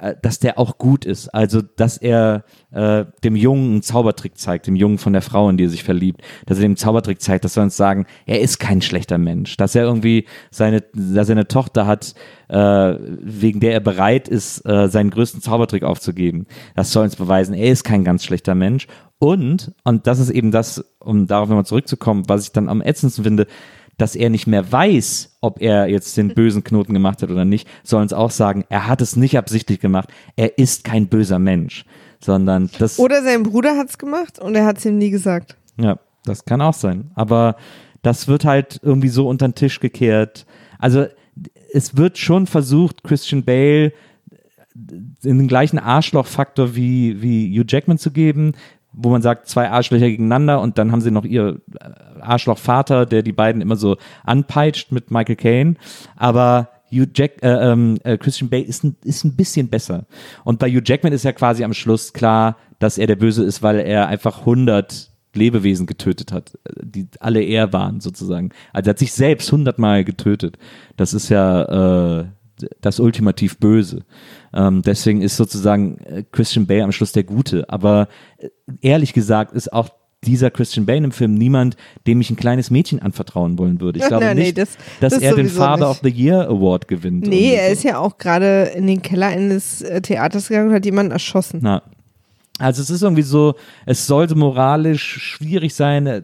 äh, 0.03 0.16
dass 0.20 0.41
der 0.41 0.59
auch 0.59 0.79
gut 0.79 1.05
ist. 1.05 1.29
Also, 1.29 1.62
dass 1.62 1.97
er 1.97 2.45
äh, 2.73 3.05
dem 3.23 3.37
Jungen 3.37 3.70
einen 3.70 3.83
Zaubertrick 3.83 4.37
zeigt, 4.37 4.66
dem 4.66 4.75
Jungen 4.75 4.99
von 4.99 5.12
der 5.12 5.23
Frau, 5.23 5.49
in 5.49 5.57
die 5.57 5.64
er 5.64 5.70
sich 5.70 5.85
verliebt, 5.85 6.23
dass 6.45 6.59
er 6.59 6.62
dem 6.62 6.77
Zaubertrick 6.77 7.23
zeigt, 7.23 7.45
dass 7.45 7.55
wir 7.55 7.62
uns 7.62 7.77
sagen, 7.77 8.07
er 8.27 8.41
ist 8.41 8.59
kein 8.59 8.83
schlechter 8.83 9.16
Mensch, 9.16 9.57
dass 9.57 9.77
er 9.77 9.85
irgendwie 9.85 10.27
seine, 10.51 10.83
dass 10.93 11.29
er 11.29 11.37
eine 11.37 11.47
Tochter 11.47 11.87
hat, 11.87 12.14
äh, 12.49 12.57
wegen 12.99 13.61
der 13.61 13.75
er 13.75 13.81
bereit 13.81 14.27
ist, 14.27 14.66
äh, 14.66 14.89
seinen 14.89 15.11
größten 15.11 15.41
Zaubertrick 15.41 15.85
aufzugeben. 15.85 16.47
Das 16.75 16.91
soll 16.91 17.05
uns 17.05 17.14
beweisen, 17.14 17.55
er 17.55 17.70
ist 17.70 17.85
kein 17.85 18.03
ganz 18.03 18.25
schlechter 18.25 18.57
Mensch. 18.57 18.89
Und, 19.23 19.70
und 19.85 20.09
das 20.09 20.18
ist 20.18 20.31
eben 20.31 20.51
das, 20.51 20.85
um 20.99 21.29
darauf 21.29 21.49
nochmal 21.49 21.64
zurückzukommen, 21.64 22.25
was 22.27 22.43
ich 22.43 22.51
dann 22.51 22.68
am 22.68 22.83
ätzendsten 22.83 23.23
finde, 23.23 23.47
dass 23.97 24.16
er 24.16 24.31
nicht 24.31 24.49
mehr 24.49 24.73
weiß, 24.73 25.37
ob 25.41 25.62
er 25.62 25.87
jetzt 25.87 26.16
den 26.16 26.29
bösen 26.35 26.64
Knoten 26.64 26.93
gemacht 26.93 27.23
hat 27.23 27.31
oder 27.31 27.45
nicht, 27.45 27.68
sollen 27.85 28.07
es 28.07 28.12
auch 28.12 28.33
sagen, 28.33 28.64
er 28.68 28.89
hat 28.89 29.01
es 29.01 29.14
nicht 29.14 29.39
absichtlich 29.39 29.79
gemacht. 29.79 30.09
Er 30.35 30.59
ist 30.59 30.83
kein 30.83 31.07
böser 31.07 31.39
Mensch, 31.39 31.85
sondern 32.18 32.68
das. 32.81 32.99
Oder 32.99 33.23
sein 33.23 33.45
Bruder 33.45 33.79
hat's 33.79 33.97
gemacht 33.97 34.41
und 34.41 34.57
er 34.57 34.66
hat's 34.66 34.85
ihm 34.85 34.99
nie 34.99 35.11
gesagt. 35.11 35.57
Ja, 35.81 36.01
das 36.25 36.45
kann 36.45 36.61
auch 36.61 36.75
sein. 36.75 37.12
Aber 37.14 37.55
das 38.03 38.27
wird 38.27 38.45
halt 38.45 38.81
irgendwie 38.83 39.09
so 39.09 39.29
unter 39.29 39.47
den 39.47 39.55
Tisch 39.55 39.79
gekehrt. 39.79 40.47
Also 40.81 41.07
es 41.73 41.97
wird 41.97 42.18
schon 42.18 42.49
versucht, 42.49 43.05
Christian 43.05 43.45
Bale 43.45 43.93
in 45.23 45.39
den 45.39 45.47
gleichen 45.47 45.79
Arschlochfaktor 45.79 46.75
wie, 46.75 47.23
wie 47.23 47.57
Hugh 47.57 47.66
Jackman 47.68 47.99
zu 47.99 48.11
geben, 48.11 48.55
wo 48.93 49.11
man 49.11 49.22
sagt, 49.22 49.49
zwei 49.49 49.70
Arschlöcher 49.70 50.09
gegeneinander 50.09 50.61
und 50.61 50.78
dann 50.78 50.93
haben 50.93 51.01
sie 51.01 51.11
noch 51.11 51.24
ihr 51.24 51.61
Arschlochvater, 52.20 53.07
der 53.07 53.22
die 53.22 53.32
beiden 53.32 53.62
immer 53.62 53.76
so 53.76 53.97
anpeitscht 54.24 54.93
mit 54.93 55.11
Michael 55.11 55.36
Caine. 55.36 55.74
Aber 56.16 56.68
Hugh 56.93 57.11
Jack, 57.14 57.43
äh, 57.43 57.49
ähm, 57.49 57.99
äh, 58.05 58.18
Christian 58.18 58.51
Bale 58.51 58.64
ist 58.64 58.84
ein, 58.84 58.97
ist 59.03 59.24
ein 59.24 59.34
bisschen 59.34 59.68
besser. 59.68 60.05
Und 60.45 60.59
bei 60.59 60.70
Hugh 60.70 60.82
Jackman 60.84 61.12
ist 61.12 61.24
ja 61.24 61.32
quasi 61.32 61.64
am 61.64 61.72
Schluss 61.72 62.12
klar, 62.12 62.57
dass 62.78 62.99
er 62.99 63.07
der 63.07 63.16
Böse 63.16 63.45
ist, 63.45 63.62
weil 63.62 63.78
er 63.78 64.09
einfach 64.09 64.40
100 64.40 65.11
Lebewesen 65.34 65.86
getötet 65.86 66.30
hat, 66.32 66.59
die 66.82 67.09
alle 67.20 67.43
er 67.43 67.72
waren 67.72 68.01
sozusagen. 68.01 68.51
Also 68.72 68.88
er 68.88 68.90
hat 68.90 68.99
sich 68.99 69.12
selbst 69.12 69.51
hundertmal 69.51 70.05
getötet. 70.05 70.59
Das 70.97 71.14
ist 71.14 71.30
ja 71.30 72.20
äh, 72.20 72.26
das 72.80 73.01
ultimativ 73.01 73.59
Böse. 73.59 74.05
Ähm, 74.55 74.82
deswegen 74.82 75.22
ist 75.22 75.36
sozusagen 75.36 75.98
äh, 76.05 76.24
Christian 76.30 76.66
Bale 76.66 76.84
am 76.84 76.92
Schluss 76.92 77.12
der 77.12 77.24
Gute. 77.24 77.68
Aber 77.68 78.09
äh, 78.38 78.48
ehrlich 78.80 79.12
gesagt 79.12 79.53
ist 79.55 79.72
auch 79.72 79.88
dieser 80.24 80.50
Christian 80.53 80.86
Bale 80.86 80.98
im 81.05 81.11
Film 81.12 81.34
niemand, 81.34 81.76
dem 82.07 82.20
ich 82.20 82.30
ein 82.30 82.36
kleines 82.36 82.70
Mädchen 82.70 83.00
anvertrauen 83.03 83.59
wollen 83.59 83.80
würde. 83.80 83.98
Ich 83.98 84.05
glaube 84.09 84.24
Nein, 84.24 84.36
nee, 84.36 84.42
nicht, 84.44 84.59
das- 84.59 84.76
dass 85.00 85.14
das 85.14 85.22
er 85.22 85.34
den 85.34 85.48
Father 85.48 85.88
nicht. 85.88 85.90
of 85.90 86.00
the 86.03 86.11
Year 86.11 86.46
Award 86.48 86.86
gewinnt. 86.86 87.26
Nee, 87.26 87.55
er 87.55 87.66
so. 87.68 87.72
ist 87.72 87.82
ja 87.84 87.98
auch 87.98 88.18
gerade 88.18 88.64
in 88.76 88.86
den 88.86 89.03
Keller 89.03 89.26
eines 89.28 89.82
äh, 89.82 90.00
Theaters 90.00 90.48
gegangen 90.48 90.68
und 90.68 90.74
hat 90.74 90.84
jemanden 90.84 91.12
erschossen. 91.12 91.61
Na. 91.62 91.82
Also 92.59 92.82
es 92.82 92.90
ist 92.90 93.03
irgendwie 93.03 93.22
so, 93.22 93.55
es 93.86 94.07
sollte 94.07 94.36
moralisch 94.36 95.03
schwierig 95.03 95.74
sein. 95.74 96.07
Äh, 96.07 96.22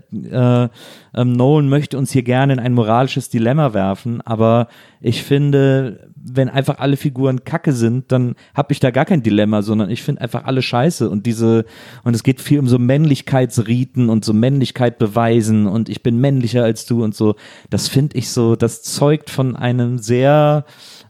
ähm, 1.15 1.33
Nolan 1.33 1.69
möchte 1.69 1.99
uns 1.99 2.13
hier 2.13 2.23
gerne 2.23 2.53
in 2.53 2.59
ein 2.61 2.75
moralisches 2.75 3.31
Dilemma 3.31 3.73
werfen, 3.75 4.21
aber 4.21 4.69
ich 5.01 5.25
finde, 5.25 6.08
wenn 6.25 6.49
einfach 6.49 6.79
alle 6.79 6.97
Figuren 6.97 7.45
Kacke 7.45 7.73
sind, 7.73 8.11
dann 8.13 8.35
habe 8.55 8.73
ich 8.73 8.81
da 8.81 8.91
gar 8.91 9.05
kein 9.05 9.23
Dilemma, 9.23 9.63
sondern 9.63 9.91
ich 9.91 10.03
finde 10.03 10.23
einfach 10.23 10.45
alle 10.45 10.63
Scheiße 10.63 11.09
und 11.09 11.27
diese 11.27 11.65
und 12.05 12.15
es 12.15 12.23
geht 12.23 12.41
viel 12.41 12.59
um 12.59 12.69
so 12.69 12.79
Männlichkeitsriten 12.79 14.09
und 14.09 14.25
so 14.25 14.33
Männlichkeit 14.33 14.99
beweisen 14.99 15.67
und 15.67 15.89
ich 15.89 16.03
bin 16.03 16.21
männlicher 16.21 16.65
als 16.65 16.87
du 16.87 17.03
und 17.03 17.15
so. 17.15 17.37
Das 17.71 17.89
finde 17.89 18.17
ich 18.17 18.31
so, 18.31 18.57
das 18.57 18.83
zeugt 18.83 19.31
von 19.31 19.57
einem 19.57 19.99
sehr 19.99 20.65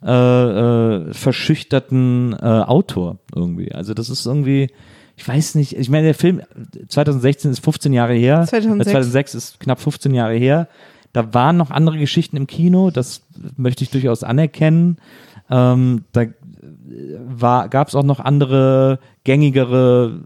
äh, 0.04 0.10
äh, 0.10 1.12
verschüchterten 1.12 2.32
äh, 2.34 2.44
Autor 2.44 3.18
irgendwie. 3.34 3.72
Also 3.72 3.94
das 3.94 4.10
ist 4.10 4.26
irgendwie, 4.26 4.68
ich 5.16 5.26
weiß 5.26 5.56
nicht, 5.56 5.76
ich 5.76 5.90
meine, 5.90 6.04
der 6.04 6.14
Film 6.14 6.42
2016 6.88 7.50
ist 7.50 7.64
15 7.64 7.92
Jahre 7.92 8.14
her, 8.14 8.44
2006. 8.46 8.88
Äh, 8.88 8.92
2006 8.92 9.34
ist 9.34 9.60
knapp 9.60 9.80
15 9.80 10.14
Jahre 10.14 10.34
her. 10.34 10.68
Da 11.18 11.34
waren 11.34 11.56
noch 11.56 11.72
andere 11.72 11.98
Geschichten 11.98 12.36
im 12.36 12.46
Kino, 12.46 12.92
das 12.92 13.22
möchte 13.56 13.82
ich 13.82 13.90
durchaus 13.90 14.22
anerkennen. 14.22 14.98
Ähm, 15.50 16.04
da 16.12 16.26
gab 17.66 17.88
es 17.88 17.96
auch 17.96 18.04
noch 18.04 18.20
andere 18.20 19.00
gängigere 19.24 20.20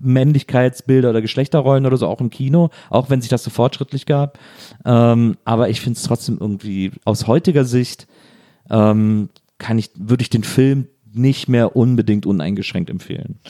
Männlichkeitsbilder 0.00 1.10
oder 1.10 1.20
Geschlechterrollen 1.20 1.84
oder 1.84 1.96
so 1.96 2.06
auch 2.06 2.20
im 2.20 2.30
Kino, 2.30 2.70
auch 2.90 3.10
wenn 3.10 3.20
sich 3.20 3.28
das 3.28 3.42
so 3.42 3.50
fortschrittlich 3.50 4.06
gab. 4.06 4.38
Ähm, 4.84 5.36
aber 5.44 5.68
ich 5.68 5.80
finde 5.80 5.96
es 5.96 6.04
trotzdem 6.04 6.38
irgendwie 6.38 6.92
aus 7.04 7.26
heutiger 7.26 7.64
Sicht 7.64 8.06
ähm, 8.70 9.30
kann 9.58 9.80
ich, 9.80 9.90
würde 9.96 10.22
ich 10.22 10.30
den 10.30 10.44
Film 10.44 10.86
nicht 11.12 11.48
mehr 11.48 11.74
unbedingt 11.74 12.24
uneingeschränkt 12.24 12.88
empfehlen. 12.88 13.40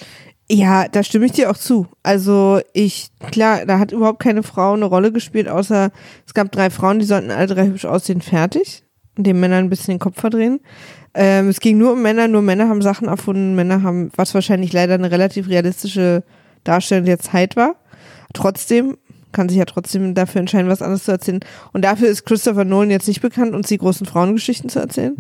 Ja, 0.52 0.88
da 0.88 1.04
stimme 1.04 1.26
ich 1.26 1.32
dir 1.32 1.48
auch 1.48 1.56
zu. 1.56 1.86
Also 2.02 2.60
ich, 2.72 3.10
klar, 3.30 3.66
da 3.66 3.78
hat 3.78 3.92
überhaupt 3.92 4.20
keine 4.20 4.42
Frau 4.42 4.72
eine 4.72 4.84
Rolle 4.84 5.12
gespielt, 5.12 5.48
außer 5.48 5.92
es 6.26 6.34
gab 6.34 6.50
drei 6.50 6.70
Frauen, 6.70 6.98
die 6.98 7.04
sollten 7.04 7.30
alle 7.30 7.46
drei 7.46 7.66
hübsch 7.66 7.84
aussehen, 7.84 8.20
fertig. 8.20 8.82
Und 9.16 9.28
den 9.28 9.38
Männern 9.38 9.64
ein 9.64 9.70
bisschen 9.70 9.94
den 9.94 10.00
Kopf 10.00 10.20
verdrehen. 10.20 10.58
Ähm, 11.14 11.48
es 11.48 11.60
ging 11.60 11.78
nur 11.78 11.92
um 11.92 12.02
Männer, 12.02 12.26
nur 12.26 12.42
Männer 12.42 12.68
haben 12.68 12.82
Sachen 12.82 13.06
erfunden, 13.06 13.54
Männer 13.54 13.84
haben, 13.84 14.10
was 14.16 14.34
wahrscheinlich 14.34 14.72
leider 14.72 14.94
eine 14.94 15.12
relativ 15.12 15.48
realistische 15.48 16.24
Darstellung 16.64 17.04
der 17.04 17.20
Zeit 17.20 17.54
war. 17.54 17.76
Trotzdem 18.32 18.96
kann 19.30 19.48
sich 19.48 19.58
ja 19.58 19.66
trotzdem 19.66 20.14
dafür 20.14 20.40
entscheiden, 20.40 20.68
was 20.68 20.82
anderes 20.82 21.04
zu 21.04 21.12
erzählen. 21.12 21.40
Und 21.72 21.84
dafür 21.84 22.08
ist 22.08 22.26
Christopher 22.26 22.64
Nolan 22.64 22.90
jetzt 22.90 23.06
nicht 23.06 23.20
bekannt, 23.20 23.54
uns 23.54 23.68
die 23.68 23.78
großen 23.78 24.04
Frauengeschichten 24.04 24.68
zu 24.68 24.80
erzählen. 24.80 25.14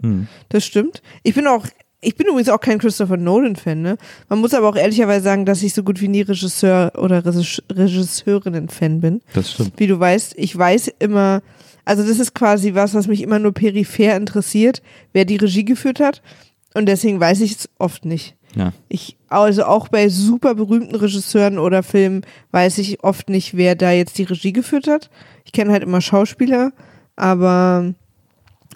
Das 0.48 0.64
stimmt. 0.64 1.02
Ich 1.22 1.36
bin 1.36 1.46
auch, 1.46 1.66
ich 2.00 2.16
bin 2.16 2.26
übrigens 2.26 2.48
auch 2.48 2.60
kein 2.60 2.78
Christopher 2.78 3.16
Nolan-Fan, 3.16 3.82
ne? 3.82 3.96
Man 4.28 4.40
muss 4.40 4.54
aber 4.54 4.68
auch 4.68 4.76
ehrlicherweise 4.76 5.22
sagen, 5.24 5.44
dass 5.44 5.62
ich 5.62 5.74
so 5.74 5.82
gut 5.82 6.00
wie 6.00 6.08
nie 6.08 6.22
Regisseur 6.22 6.92
oder 6.96 7.24
Regis- 7.24 7.62
Regisseurinnen-Fan 7.70 9.00
bin. 9.00 9.20
Das 9.34 9.52
stimmt. 9.52 9.72
Wie 9.76 9.86
du 9.86 9.98
weißt, 10.00 10.34
ich 10.36 10.56
weiß 10.56 10.92
immer, 10.98 11.42
also 11.84 12.02
das 12.02 12.18
ist 12.18 12.34
quasi 12.34 12.74
was, 12.74 12.94
was 12.94 13.06
mich 13.06 13.22
immer 13.22 13.38
nur 13.38 13.52
peripher 13.52 14.16
interessiert, 14.16 14.82
wer 15.12 15.24
die 15.24 15.36
Regie 15.36 15.64
geführt 15.64 16.00
hat. 16.00 16.22
Und 16.74 16.86
deswegen 16.86 17.20
weiß 17.20 17.40
ich 17.40 17.52
es 17.52 17.68
oft 17.78 18.04
nicht. 18.04 18.36
Ja. 18.56 18.72
Ich, 18.88 19.16
also 19.28 19.64
auch 19.64 19.88
bei 19.88 20.08
super 20.08 20.54
berühmten 20.54 20.94
Regisseuren 20.94 21.58
oder 21.58 21.82
Filmen 21.82 22.22
weiß 22.50 22.78
ich 22.78 23.04
oft 23.04 23.28
nicht, 23.28 23.56
wer 23.56 23.74
da 23.74 23.92
jetzt 23.92 24.18
die 24.18 24.24
Regie 24.24 24.52
geführt 24.52 24.86
hat. 24.88 25.10
Ich 25.44 25.52
kenne 25.52 25.72
halt 25.72 25.82
immer 25.82 26.00
Schauspieler, 26.00 26.72
aber 27.16 27.94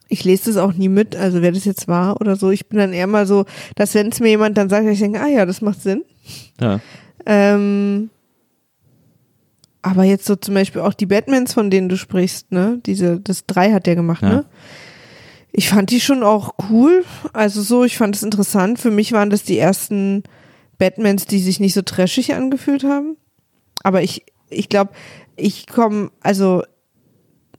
ich 0.09 0.25
lese 0.25 0.47
das 0.53 0.57
auch 0.57 0.73
nie 0.75 0.89
mit, 0.89 1.17
also 1.17 1.43
wer 1.43 1.53
das 1.53 1.65
jetzt 1.65 1.89
war 1.89 2.21
oder 2.21 2.37
so. 2.37 2.51
Ich 2.51 2.69
bin 2.69 2.79
dann 2.79 2.93
eher 2.93 3.07
mal 3.07 3.27
so, 3.27 3.45
dass 3.75 3.95
wenn 3.95 4.09
es 4.09 4.21
mir 4.21 4.29
jemand 4.29 4.57
dann 4.59 4.69
sagt, 4.69 4.87
ich 4.87 4.99
denke, 4.99 5.21
ah 5.21 5.29
ja, 5.29 5.47
das 5.47 5.61
macht 5.61 5.81
Sinn. 5.83 6.05
Ja. 6.61 6.81
Ähm, 7.27 8.11
aber 9.83 10.05
jetzt 10.05 10.25
so 10.25 10.37
zum 10.37 10.55
Beispiel 10.55 10.81
auch 10.81 10.95
die 10.95 11.07
Batmans, 11.07 11.53
von 11.53 11.71
denen 11.71 11.89
du 11.89 11.97
sprichst, 11.97 12.53
ne? 12.53 12.81
Diese, 12.87 13.21
das 13.21 13.45
drei 13.47 13.73
hat 13.73 13.87
der 13.87 13.97
gemacht, 13.97 14.23
Ja. 14.23 14.29
ne? 14.29 14.45
Ich 15.57 15.69
fand 15.69 15.91
die 15.91 16.01
schon 16.01 16.23
auch 16.25 16.55
cool. 16.71 17.05
Also 17.33 17.63
so, 17.63 17.85
ich 17.85 17.97
fand 17.97 18.17
es 18.17 18.25
interessant. 18.25 18.81
Für 18.81 18.91
mich 18.91 19.13
waren 19.13 19.31
das 19.31 19.45
die 19.45 19.57
ersten 19.59 20.25
Batmans, 20.79 21.27
die 21.27 21.39
sich 21.39 21.61
nicht 21.61 21.75
so 21.75 21.83
trashig 21.83 22.35
angefühlt 22.35 22.83
haben. 22.83 23.17
Aber 23.85 24.03
ich, 24.03 24.25
ich 24.51 24.69
glaube, 24.69 24.91
ich 25.37 25.69
komme, 25.69 26.11
also 26.23 26.65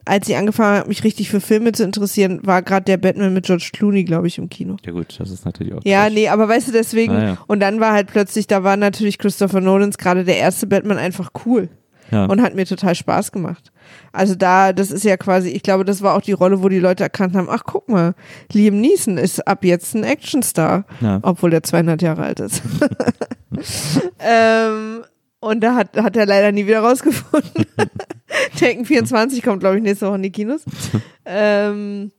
als 0.05 0.29
ich 0.29 0.35
angefangen 0.37 0.77
habe, 0.79 0.87
mich 0.87 1.03
richtig 1.03 1.29
für 1.29 1.41
Filme 1.41 1.71
zu 1.71 1.83
interessieren, 1.83 2.39
war 2.43 2.61
gerade 2.61 2.85
der 2.85 2.97
Batman 2.97 3.33
mit 3.33 3.45
George 3.45 3.69
Clooney, 3.73 4.03
glaube 4.03 4.27
ich, 4.27 4.37
im 4.37 4.49
Kino. 4.49 4.77
Ja 4.85 4.91
gut, 4.91 5.19
das 5.19 5.31
ist 5.31 5.45
natürlich 5.45 5.73
auch. 5.73 5.81
Ja, 5.83 6.03
Trash. 6.03 6.13
nee, 6.13 6.27
aber 6.29 6.47
weißt 6.47 6.67
du, 6.67 6.71
deswegen, 6.71 7.13
ja. 7.13 7.37
und 7.47 7.59
dann 7.59 7.79
war 7.79 7.93
halt 7.93 8.07
plötzlich, 8.07 8.47
da 8.47 8.63
war 8.63 8.77
natürlich 8.77 9.17
Christopher 9.17 9.61
Nolans 9.61 9.97
gerade 9.97 10.23
der 10.23 10.37
erste 10.37 10.67
Batman 10.67 10.97
einfach 10.99 11.31
cool 11.45 11.69
Ja. 12.11 12.25
und 12.25 12.41
hat 12.41 12.53
mir 12.55 12.65
total 12.65 12.93
Spaß 12.95 13.31
gemacht. 13.31 13.71
Also 14.13 14.35
da, 14.35 14.73
das 14.73 14.91
ist 14.91 15.03
ja 15.05 15.17
quasi, 15.17 15.49
ich 15.49 15.63
glaube, 15.63 15.85
das 15.85 16.01
war 16.03 16.15
auch 16.15 16.21
die 16.21 16.31
Rolle, 16.33 16.61
wo 16.61 16.69
die 16.69 16.79
Leute 16.79 17.03
erkannt 17.03 17.35
haben, 17.35 17.47
ach 17.49 17.63
guck 17.65 17.89
mal, 17.89 18.13
Liam 18.51 18.79
Neeson 18.79 19.17
ist 19.17 19.47
ab 19.47 19.63
jetzt 19.65 19.95
ein 19.95 20.03
Actionstar, 20.03 20.85
Ja. 21.01 21.19
obwohl 21.23 21.49
der 21.49 21.63
200 21.63 22.01
Jahre 22.03 22.23
alt 22.23 22.39
ist. 22.39 22.61
ähm, 24.19 25.03
und 25.39 25.61
da 25.61 25.75
hat, 25.75 25.95
hat 25.97 26.15
er 26.17 26.25
leider 26.25 26.51
nie 26.51 26.65
wieder 26.67 26.81
rausgefunden. 26.81 27.65
Taken 28.59 28.85
24 28.85 29.43
kommt, 29.43 29.59
glaube 29.59 29.77
ich, 29.77 29.83
nächste 29.83 30.07
Woche 30.07 30.15
in 30.15 30.23
die 30.23 30.31
Kinos. 30.31 30.63
ähm, 31.25 32.11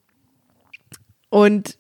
und 1.31 1.79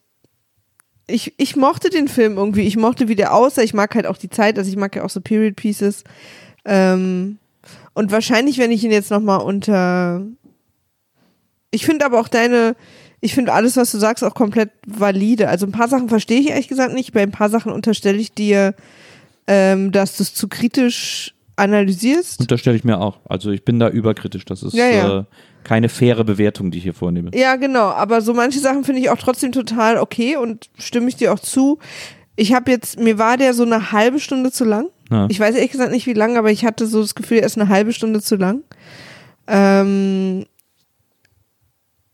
ich, 1.06 1.34
ich 1.38 1.56
mochte 1.56 1.88
den 1.88 2.08
Film 2.08 2.36
irgendwie. 2.36 2.62
Ich 2.62 2.76
mochte, 2.76 3.08
wie 3.08 3.14
der 3.14 3.34
aussah. 3.34 3.62
Ich 3.62 3.74
mag 3.74 3.94
halt 3.94 4.06
auch 4.06 4.16
die 4.16 4.30
Zeit. 4.30 4.58
Also 4.58 4.70
ich 4.70 4.76
mag 4.76 4.94
ja 4.96 5.04
auch 5.04 5.10
so 5.10 5.20
Period 5.20 5.56
Pieces. 5.56 6.02
Ähm, 6.64 7.38
und 7.94 8.10
wahrscheinlich, 8.10 8.58
wenn 8.58 8.72
ich 8.72 8.82
ihn 8.84 8.90
jetzt 8.90 9.10
nochmal 9.10 9.40
unter. 9.40 10.26
Ich 11.70 11.86
finde 11.86 12.04
aber 12.04 12.20
auch 12.20 12.28
deine. 12.28 12.74
Ich 13.20 13.34
finde 13.34 13.52
alles, 13.52 13.76
was 13.76 13.92
du 13.92 13.98
sagst, 13.98 14.22
auch 14.24 14.34
komplett 14.34 14.70
valide. 14.86 15.48
Also 15.48 15.66
ein 15.66 15.72
paar 15.72 15.88
Sachen 15.88 16.08
verstehe 16.08 16.40
ich 16.40 16.50
ehrlich 16.50 16.68
gesagt 16.68 16.92
nicht. 16.92 17.12
Bei 17.12 17.22
ein 17.22 17.30
paar 17.30 17.48
Sachen 17.48 17.72
unterstelle 17.72 18.18
ich 18.18 18.32
dir, 18.32 18.74
ähm, 19.46 19.90
dass 19.90 20.16
du 20.16 20.22
es 20.22 20.34
zu 20.34 20.48
kritisch 20.48 21.35
analysierst. 21.56 22.40
Unterstelle 22.40 22.76
ich 22.76 22.84
mir 22.84 23.00
auch. 23.00 23.18
Also 23.28 23.50
ich 23.50 23.64
bin 23.64 23.78
da 23.78 23.88
überkritisch. 23.88 24.44
Das 24.44 24.62
ist 24.62 24.74
Ja, 24.74 24.88
ja. 24.88 25.18
Äh, 25.20 25.24
keine 25.64 25.88
faire 25.88 26.22
Bewertung, 26.22 26.70
die 26.70 26.78
ich 26.78 26.84
hier 26.84 26.94
vornehme. 26.94 27.30
Ja, 27.34 27.56
genau. 27.56 27.88
Aber 27.88 28.20
so 28.20 28.34
manche 28.34 28.60
Sachen 28.60 28.84
finde 28.84 29.00
ich 29.00 29.10
auch 29.10 29.16
trotzdem 29.16 29.52
total 29.52 29.96
okay 29.98 30.36
und 30.36 30.70
stimme 30.78 31.08
ich 31.08 31.16
dir 31.16 31.32
auch 31.32 31.40
zu. 31.40 31.78
Ich 32.36 32.52
habe 32.52 32.70
jetzt, 32.70 33.00
mir 33.00 33.18
war 33.18 33.36
der 33.36 33.54
so 33.54 33.64
eine 33.64 33.90
halbe 33.90 34.20
Stunde 34.20 34.52
zu 34.52 34.64
lang. 34.64 34.88
Ja. 35.10 35.26
Ich 35.30 35.40
weiß 35.40 35.54
ehrlich 35.54 35.72
gesagt 35.72 35.90
nicht 35.90 36.06
wie 36.06 36.12
lang, 36.12 36.36
aber 36.36 36.50
ich 36.50 36.64
hatte 36.64 36.86
so 36.86 37.00
das 37.00 37.14
Gefühl, 37.14 37.38
er 37.38 37.46
ist 37.46 37.58
eine 37.58 37.68
halbe 37.68 37.92
Stunde 37.92 38.20
zu 38.20 38.36
lang. 38.36 38.62
Ähm, 39.46 40.44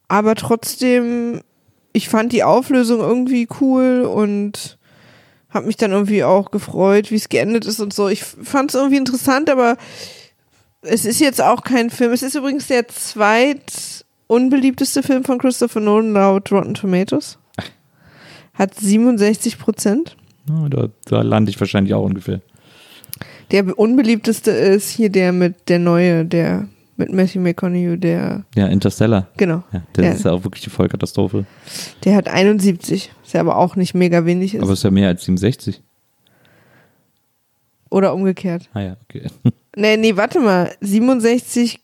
aber 0.09 0.35
trotzdem, 0.35 1.41
ich 1.93 2.09
fand 2.09 2.33
die 2.33 2.45
Auflösung 2.45 3.01
irgendwie 3.01 3.49
cool 3.61 4.03
und 4.03 4.79
habe 5.53 5.67
mich 5.67 5.77
dann 5.77 5.93
irgendwie 5.93 6.25
auch 6.25 6.51
gefreut, 6.51 7.11
wie 7.11 7.17
es 7.17 7.29
geendet 7.29 7.67
ist 7.67 7.81
und 7.81 7.93
so. 7.93 8.09
Ich 8.09 8.25
fand 8.25 8.71
es 8.71 8.75
irgendwie 8.75 8.97
interessant, 8.97 9.51
aber 9.51 9.77
es 10.83 11.05
ist 11.05 11.21
jetzt 11.21 11.41
auch 11.41 11.63
kein 11.63 11.91
Film. 11.91 12.13
Es 12.13 12.23
ist 12.23 12.35
übrigens 12.35 12.67
der 12.67 12.89
zweit 12.89 14.05
unbeliebteste 14.27 15.03
Film 15.03 15.25
von 15.25 15.39
Christopher 15.39 15.81
Nolan 15.81 16.13
laut 16.13 16.51
Rotten 16.51 16.75
Tomatoes. 16.75 17.39
Hat 18.55 18.75
67 18.75 19.59
Prozent. 19.59 20.17
Da, 20.47 20.89
da 21.05 21.23
lande 21.23 21.51
ich 21.51 21.61
wahrscheinlich 21.61 21.95
auch 21.95 22.05
ungefähr. 22.05 22.41
Der 23.51 23.79
unbeliebteste 23.79 24.51
ist 24.51 24.91
hier 24.91 25.11
der 25.11 25.33
mit 25.33 25.69
der 25.69 25.79
neue, 25.79 26.25
der 26.25 26.69
mit 27.03 27.13
Matthew 27.13 27.41
McConaughey, 27.41 27.99
der 27.99 28.45
Ja, 28.55 28.67
Interstellar. 28.69 29.29
genau. 29.37 29.63
Ja, 29.73 29.83
das 29.93 30.03
der, 30.05 30.15
ist 30.15 30.25
ja 30.25 30.33
auch 30.33 30.45
wirklich 30.45 30.63
die 30.65 30.71
Vollkatastrophe. 30.71 31.45
der 32.05 32.15
hat 32.17 32.29
71, 32.29 33.11
ist 33.25 33.33
ja 33.35 33.41
aber 33.41 33.57
auch 33.57 33.77
nicht 33.77 33.95
mega 33.95 34.25
wenig 34.25 34.55
ist. 34.55 34.63
Aber 34.63 34.73
ist 34.73 34.85
ja 34.85 34.91
mehr 34.91 35.09
als 35.09 35.25
67. 35.25 35.83
Oder 37.91 38.15
umgekehrt. 38.15 38.69
Ah 38.75 38.81
ja, 38.81 38.97
okay. 39.05 39.27
Nee, 39.75 39.97
nee, 39.97 40.17
warte 40.17 40.39
mal, 40.39 40.71
67 40.83 41.81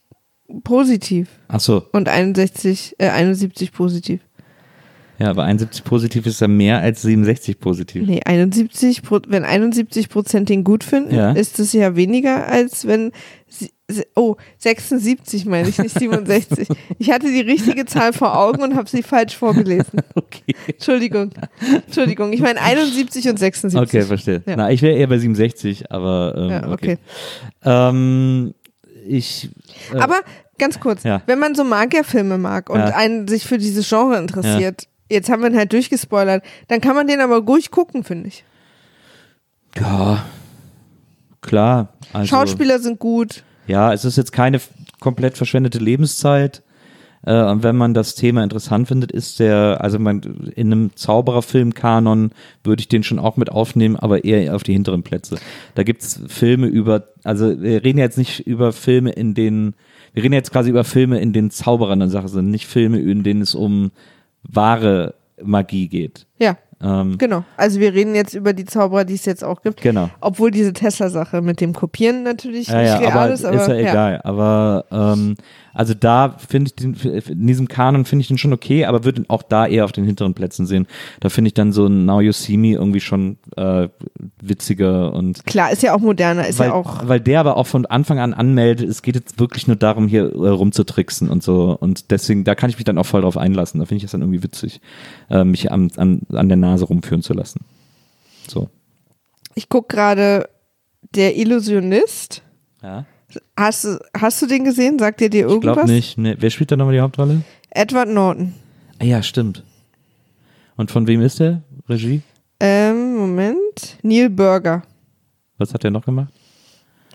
positiv 0.62 1.28
Ach 1.48 1.60
so, 1.60 1.84
und 1.92 2.06
61 2.10 2.96
äh, 2.98 3.08
71 3.08 3.72
positiv. 3.72 4.20
ja, 5.18 5.30
aber 5.30 5.44
71 5.44 5.84
positiv 5.84 6.26
ist 6.26 6.40
ja 6.42 6.48
mehr 6.48 6.80
als 6.80 7.00
67 7.00 7.58
positiv. 7.58 8.06
Nee, 8.06 8.20
71 8.26 9.00
Pro- 9.02 9.22
wenn 9.28 9.44
71 9.44 10.10
Prozent 10.10 10.50
den 10.50 10.64
gut 10.64 10.84
finden, 10.84 11.14
Ja. 11.14 11.32
ist 11.32 11.58
es 11.58 11.72
ja 11.72 11.96
weniger 11.96 12.46
als 12.46 12.86
wenn 12.86 13.10
oh, 14.14 14.36
76 14.58 15.46
meine 15.46 15.68
ich, 15.68 15.78
nicht 15.78 15.98
67. 15.98 16.68
ich 16.98 17.10
hatte 17.10 17.28
die 17.30 17.40
richtige 17.40 17.86
Zahl 17.86 18.12
vor 18.12 18.36
Augen 18.38 18.62
und 18.62 18.76
habe 18.76 18.88
sie 18.88 19.02
falsch 19.02 19.36
vorgelesen. 19.36 20.00
Okay. 20.14 20.54
Entschuldigung. 20.66 21.30
Entschuldigung, 21.86 22.32
ich 22.32 22.40
meine 22.40 22.60
71 22.60 23.28
und 23.30 23.38
76. 23.38 23.80
Okay, 23.80 24.02
verstehe. 24.02 24.42
Ja. 24.46 24.56
Na, 24.56 24.70
ich 24.70 24.82
wäre 24.82 24.96
eher 24.96 25.06
bei 25.06 25.18
67, 25.18 25.90
aber 25.90 26.34
ähm, 26.36 26.50
Ja, 26.50 26.68
okay. 26.70 26.98
Ähm, 27.64 28.54
ich. 29.06 29.48
Äh, 29.92 29.98
Aber 29.98 30.16
ganz 30.58 30.80
kurz, 30.80 31.02
Ja. 31.04 31.22
wenn 31.26 31.38
man 31.38 31.54
so 31.54 31.64
Magierfilme 31.64 32.36
mag 32.36 32.68
und 32.68 32.80
einen 32.80 33.26
sich 33.26 33.46
für 33.46 33.56
dieses 33.58 33.88
Genre 33.88 34.18
interessiert, 34.18 34.86
jetzt 35.10 35.30
haben 35.30 35.42
wir 35.42 35.50
ihn 35.50 35.56
halt 35.56 35.72
durchgespoilert, 35.72 36.44
dann 36.68 36.80
kann 36.80 36.94
man 36.94 37.06
den 37.06 37.20
aber 37.20 37.38
ruhig 37.38 37.70
gucken, 37.70 38.04
finde 38.04 38.28
ich. 38.28 38.44
ja, 39.76 40.24
klar. 41.40 41.94
Also, 42.12 42.26
Schauspieler 42.28 42.78
sind 42.80 42.98
gut. 42.98 43.44
Ja, 43.68 43.92
es 43.92 44.04
ist 44.04 44.16
jetzt 44.16 44.32
keine 44.32 44.60
komplett 44.98 45.36
verschwendete 45.36 45.78
Lebenszeit. 45.78 46.62
Äh, 47.24 47.42
und 47.44 47.62
wenn 47.62 47.76
man 47.76 47.94
das 47.94 48.14
Thema 48.14 48.42
interessant 48.42 48.88
findet, 48.88 49.12
ist 49.12 49.38
der, 49.38 49.78
also 49.80 49.98
man, 49.98 50.22
in 50.54 50.72
einem 50.72 50.96
Zaubererfilm-Kanon 50.96 52.32
würde 52.64 52.80
ich 52.80 52.88
den 52.88 53.02
schon 53.02 53.18
auch 53.18 53.36
mit 53.36 53.50
aufnehmen, 53.50 53.96
aber 53.96 54.24
eher 54.24 54.54
auf 54.54 54.62
die 54.62 54.72
hinteren 54.72 55.02
Plätze. 55.02 55.38
Da 55.74 55.82
gibt's 55.82 56.20
Filme 56.28 56.66
über, 56.66 57.08
also 57.24 57.60
wir 57.60 57.84
reden 57.84 57.98
jetzt 57.98 58.18
nicht 58.18 58.46
über 58.46 58.72
Filme, 58.72 59.10
in 59.10 59.34
denen, 59.34 59.74
wir 60.14 60.22
reden 60.22 60.34
jetzt 60.34 60.52
quasi 60.52 60.70
über 60.70 60.84
Filme, 60.84 61.20
in 61.20 61.32
denen 61.32 61.50
Zauberer 61.50 61.92
eine 61.92 62.08
Sache 62.08 62.28
sind, 62.28 62.50
nicht 62.50 62.66
Filme, 62.66 62.98
in 62.98 63.22
denen 63.22 63.42
es 63.42 63.54
um 63.54 63.90
wahre 64.42 65.14
Magie 65.42 65.88
geht. 65.88 66.26
Ja, 66.38 66.56
Ähm, 66.80 67.18
genau. 67.18 67.44
Also 67.56 67.80
wir 67.80 67.92
reden 67.92 68.14
jetzt 68.14 68.34
über 68.34 68.52
die 68.52 68.64
Zauberer, 68.64 69.04
die 69.04 69.14
es 69.14 69.24
jetzt 69.24 69.42
auch 69.42 69.62
gibt. 69.62 69.80
genau. 69.80 70.10
Obwohl 70.20 70.50
diese 70.50 70.72
Tesla-Sache 70.72 71.42
mit 71.42 71.60
dem 71.60 71.72
Kopieren 71.72 72.22
natürlich 72.22 72.68
Ja, 72.68 72.80
nicht 72.80 72.88
ja, 72.88 72.98
real 72.98 73.12
aber 73.12 73.32
ist, 73.32 73.44
aber 73.44 73.56
ist 73.56 73.68
ja 73.68 73.74
egal. 73.74 74.20
Aber 74.22 74.84
ähm, 74.90 75.34
also 75.74 75.94
da 75.94 76.34
finde 76.48 76.70
ich 76.70 76.74
den, 76.74 76.94
in 77.28 77.46
diesem 77.46 77.68
Kanon 77.68 78.04
finde 78.04 78.22
ich 78.22 78.28
den 78.28 78.38
schon 78.38 78.52
okay, 78.52 78.84
aber 78.84 79.04
würde 79.04 79.24
auch 79.28 79.42
da 79.44 79.66
eher 79.66 79.84
auf 79.84 79.92
den 79.92 80.04
hinteren 80.04 80.34
Plätzen 80.34 80.66
sehen. 80.66 80.88
Da 81.20 81.28
finde 81.28 81.48
ich 81.48 81.54
dann 81.54 81.72
so 81.72 81.86
ein 81.86 82.04
Now 82.04 82.20
You 82.20 82.32
See 82.32 82.56
Me 82.56 82.72
irgendwie 82.72 82.98
schon 83.00 83.38
äh, 83.56 83.88
witziger 84.42 85.12
und 85.12 85.46
klar, 85.46 85.70
ist 85.70 85.84
ja 85.84 85.94
auch 85.94 86.00
moderner, 86.00 86.48
ist 86.48 86.58
weil, 86.58 86.68
ja 86.68 86.74
auch 86.74 87.06
weil 87.06 87.20
der 87.20 87.38
aber 87.38 87.56
auch 87.56 87.68
von 87.68 87.86
Anfang 87.86 88.18
an 88.18 88.34
anmeldet, 88.34 88.88
es 88.88 89.02
geht 89.02 89.14
jetzt 89.14 89.38
wirklich 89.38 89.68
nur 89.68 89.76
darum, 89.76 90.08
hier 90.08 90.24
äh, 90.24 90.48
rumzutricksen 90.48 91.28
und 91.28 91.42
so. 91.42 91.76
Und 91.78 92.10
deswegen, 92.10 92.42
da 92.42 92.54
kann 92.56 92.70
ich 92.70 92.76
mich 92.76 92.84
dann 92.84 92.98
auch 92.98 93.06
voll 93.06 93.22
drauf 93.22 93.36
einlassen. 93.36 93.78
Da 93.78 93.86
finde 93.86 93.98
ich 93.98 94.04
es 94.04 94.10
dann 94.10 94.22
irgendwie 94.22 94.42
witzig, 94.42 94.80
äh, 95.30 95.44
mich 95.44 95.70
an, 95.70 95.90
an, 95.96 96.22
an 96.32 96.48
der 96.48 96.56
Nase 96.70 96.84
rumführen 96.84 97.22
zu 97.22 97.32
lassen. 97.34 97.60
So. 98.48 98.68
ich 99.54 99.68
gucke 99.68 99.94
gerade 99.94 100.48
der 101.14 101.36
Illusionist. 101.36 102.42
Ja. 102.82 103.04
Hast 103.56 103.84
du, 103.84 103.98
hast 104.16 104.40
du 104.40 104.46
den 104.46 104.64
gesehen? 104.64 104.98
Sagt 104.98 105.20
dir 105.20 105.28
dir 105.28 105.46
Ich 105.46 105.52
irgendwas? 105.52 105.74
glaube 105.74 105.90
nicht. 105.92 106.16
Nee. 106.18 106.36
Wer 106.38 106.50
spielt 106.50 106.70
da 106.70 106.76
nochmal 106.76 106.94
die 106.94 107.00
Hauptrolle? 107.00 107.42
Edward 107.70 108.08
Norton. 108.08 108.54
Ah, 108.98 109.04
ja, 109.04 109.22
stimmt. 109.22 109.62
Und 110.76 110.90
von 110.90 111.06
wem 111.06 111.20
ist 111.20 111.40
der? 111.40 111.62
Regie? 111.88 112.22
Ähm, 112.60 113.16
Moment. 113.16 113.98
Neil 114.02 114.30
Burger. 114.30 114.82
Was 115.58 115.74
hat 115.74 115.84
er 115.84 115.90
noch 115.90 116.04
gemacht? 116.04 116.32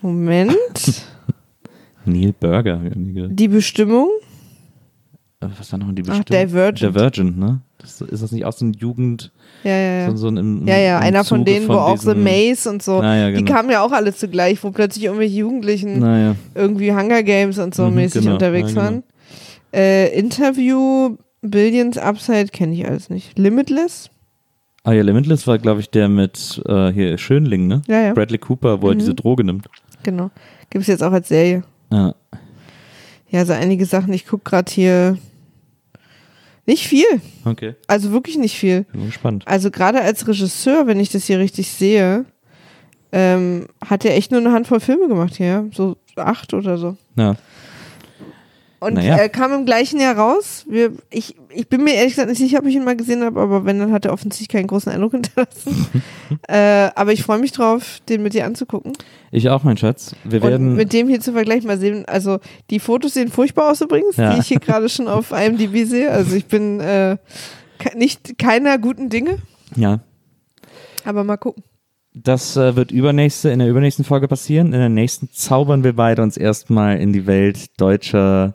Moment. 0.01 0.55
Neil 2.05 2.33
Burger. 2.39 2.81
ich 2.85 2.93
die 3.35 3.47
Bestimmung. 3.47 4.09
Äh, 5.39 5.47
Was 5.57 5.71
war 5.71 5.79
noch 5.79 5.91
die 5.93 6.03
Ach, 6.07 6.17
Bestimmung? 6.19 6.41
Divergent. 6.47 6.81
Divergent, 6.81 7.37
ne? 7.37 7.61
Das, 7.83 8.01
ist 8.01 8.23
das 8.23 8.31
nicht 8.31 8.45
aus 8.45 8.55
den 8.57 8.73
Jugend, 8.73 9.31
Ja, 9.63 9.71
ja, 9.77 9.99
ja. 9.99 10.09
so, 10.11 10.17
so 10.17 10.27
ein, 10.29 10.37
im, 10.37 10.67
Ja, 10.67 10.77
ja, 10.77 10.99
einer 10.99 11.23
von 11.23 11.39
Zuge 11.41 11.51
denen, 11.51 11.67
wo 11.67 11.73
auch 11.73 11.97
The 11.97 12.15
Maze 12.15 12.69
und 12.69 12.81
so, 12.81 12.99
Ah, 13.01 13.15
ja, 13.15 13.27
die 13.29 13.43
genau. 13.43 13.51
kamen 13.53 13.69
ja 13.69 13.81
auch 13.83 13.91
alle 13.91 14.15
zugleich, 14.15 14.63
wo 14.63 14.71
plötzlich 14.71 15.03
irgendwelche 15.05 15.35
Jugendlichen 15.35 15.99
Naja. 15.99 16.35
irgendwie 16.55 16.91
Hunger 16.93 17.21
Games 17.23 17.59
und 17.59 17.75
so 17.75 17.87
Mhm, 17.89 17.95
mäßig 17.95 18.21
genau, 18.21 18.33
unterwegs 18.33 18.73
ja, 18.73 18.81
genau. 18.81 18.81
waren. 18.83 19.03
Äh, 19.73 20.17
Interview, 20.17 21.17
Billions 21.41 21.97
Upside, 21.97 22.47
kenne 22.47 22.73
ich 22.73 22.87
alles 22.87 23.09
nicht. 23.09 23.37
Limitless? 23.37 24.09
Ah 24.85 24.91
ja, 24.93 25.01
Limitless 25.03 25.45
war, 25.47 25.57
glaube 25.59 25.79
ich, 25.81 25.89
der 25.89 26.09
mit 26.09 26.61
äh, 26.67 26.91
hier 26.91 27.17
Schönling, 27.17 27.67
ne? 27.67 27.81
Ja, 27.87 28.01
ja. 28.01 28.13
Bradley 28.13 28.37
Cooper, 28.37 28.81
wo 28.81 28.89
er 28.89 28.95
Mhm. 28.95 28.99
diese 28.99 29.15
Droge 29.15 29.43
nimmt. 29.43 29.67
Genau. 30.03 30.29
Gibt 30.69 30.81
es 30.83 30.87
jetzt 30.87 31.03
auch 31.03 31.11
als 31.13 31.27
Serie. 31.29 31.63
Ja. 31.91 32.15
Ja, 33.29 33.45
so 33.45 33.53
einige 33.53 33.85
Sachen. 33.85 34.13
Ich 34.13 34.27
gucke 34.27 34.43
gerade 34.49 34.71
hier. 34.71 35.17
Nicht 36.65 36.87
viel. 36.87 37.05
Okay, 37.45 37.75
Also 37.87 38.11
wirklich 38.11 38.37
nicht 38.37 38.57
viel. 38.57 38.83
bin 38.91 39.05
gespannt. 39.05 39.43
Also 39.47 39.69
gerade 39.69 40.01
als 40.01 40.27
Regisseur, 40.27 40.87
wenn 40.87 40.99
ich 40.99 41.09
das 41.11 41.25
hier 41.25 41.39
richtig 41.39 41.69
sehe, 41.69 42.25
ähm, 43.11 43.67
hat 43.85 44.05
er 44.05 44.15
echt 44.15 44.31
nur 44.31 44.39
eine 44.39 44.51
Handvoll 44.53 44.79
Filme 44.79 45.07
gemacht 45.07 45.35
hier. 45.35 45.69
So 45.73 45.97
acht 46.15 46.53
oder 46.53 46.77
so. 46.77 46.97
Ja. 47.17 47.35
Und 48.83 48.95
Naja. 48.95 49.15
er 49.15 49.29
kam 49.29 49.53
im 49.53 49.65
gleichen 49.65 49.99
Jahr 49.99 50.17
raus. 50.17 50.65
Wir, 50.67 50.91
ich, 51.09 51.35
ich 51.49 51.67
bin 51.69 51.83
mir 51.83 51.93
ehrlich 51.95 52.13
gesagt 52.13 52.29
nicht 52.29 52.37
sicher, 52.39 52.59
ob 52.59 52.65
ich 52.65 52.75
ihn 52.75 52.83
mal 52.83 52.95
gesehen 52.95 53.23
habe, 53.23 53.39
aber 53.39 53.65
wenn, 53.65 53.79
dann 53.79 53.91
hat 53.91 54.05
er 54.05 54.13
offensichtlich 54.13 54.49
keinen 54.49 54.67
großen 54.67 54.91
Eindruck 54.91 55.11
hinterlassen. 55.13 55.87
äh, 56.47 56.89
aber 56.95 57.13
ich 57.13 57.23
freue 57.23 57.39
mich 57.39 57.51
drauf, 57.51 57.99
den 58.09 58.23
mit 58.23 58.33
dir 58.33 58.45
anzugucken. 58.45 58.93
Ich 59.31 59.49
auch, 59.49 59.63
mein 59.63 59.77
Schatz. 59.77 60.15
Wir 60.23 60.43
Und 60.43 60.49
werden. 60.49 60.75
mit 60.75 60.93
dem 60.93 61.07
hier 61.07 61.19
zu 61.21 61.31
vergleichen, 61.33 61.67
mal 61.67 61.79
sehen. 61.79 62.05
Also 62.05 62.39
die 62.69 62.79
Fotos 62.79 63.13
sehen 63.13 63.29
furchtbar 63.29 63.71
aus 63.71 63.81
übrigens, 63.81 64.17
Ja. 64.17 64.33
die 64.33 64.39
ich 64.41 64.47
hier 64.47 64.59
gerade 64.61 64.89
schon 64.89 65.07
auf 65.07 65.31
IMDb 65.31 65.87
sehe. 65.87 66.11
Also 66.11 66.35
ich 66.35 66.45
bin 66.45 66.79
äh, 66.79 67.17
nicht 67.95 68.37
keiner 68.37 68.77
guten 68.77 69.09
Dinge, 69.09 69.37
ja. 69.75 69.99
aber 71.05 71.23
mal 71.23 71.37
gucken. 71.37 71.63
Das 72.15 72.55
äh, 72.57 72.75
wird 72.75 72.91
übernächste, 72.91 73.49
in 73.49 73.59
der 73.59 73.69
übernächsten 73.69 74.05
Folge 74.05 74.27
passieren. 74.27 74.67
In 74.67 74.79
der 74.79 74.89
nächsten 74.89 75.29
zaubern 75.31 75.83
wir 75.83 75.95
beide 75.95 76.21
uns 76.21 76.37
erstmal 76.37 76.99
in 76.99 77.11
die 77.11 77.25
Welt 77.25 77.79
deutscher 77.81 78.53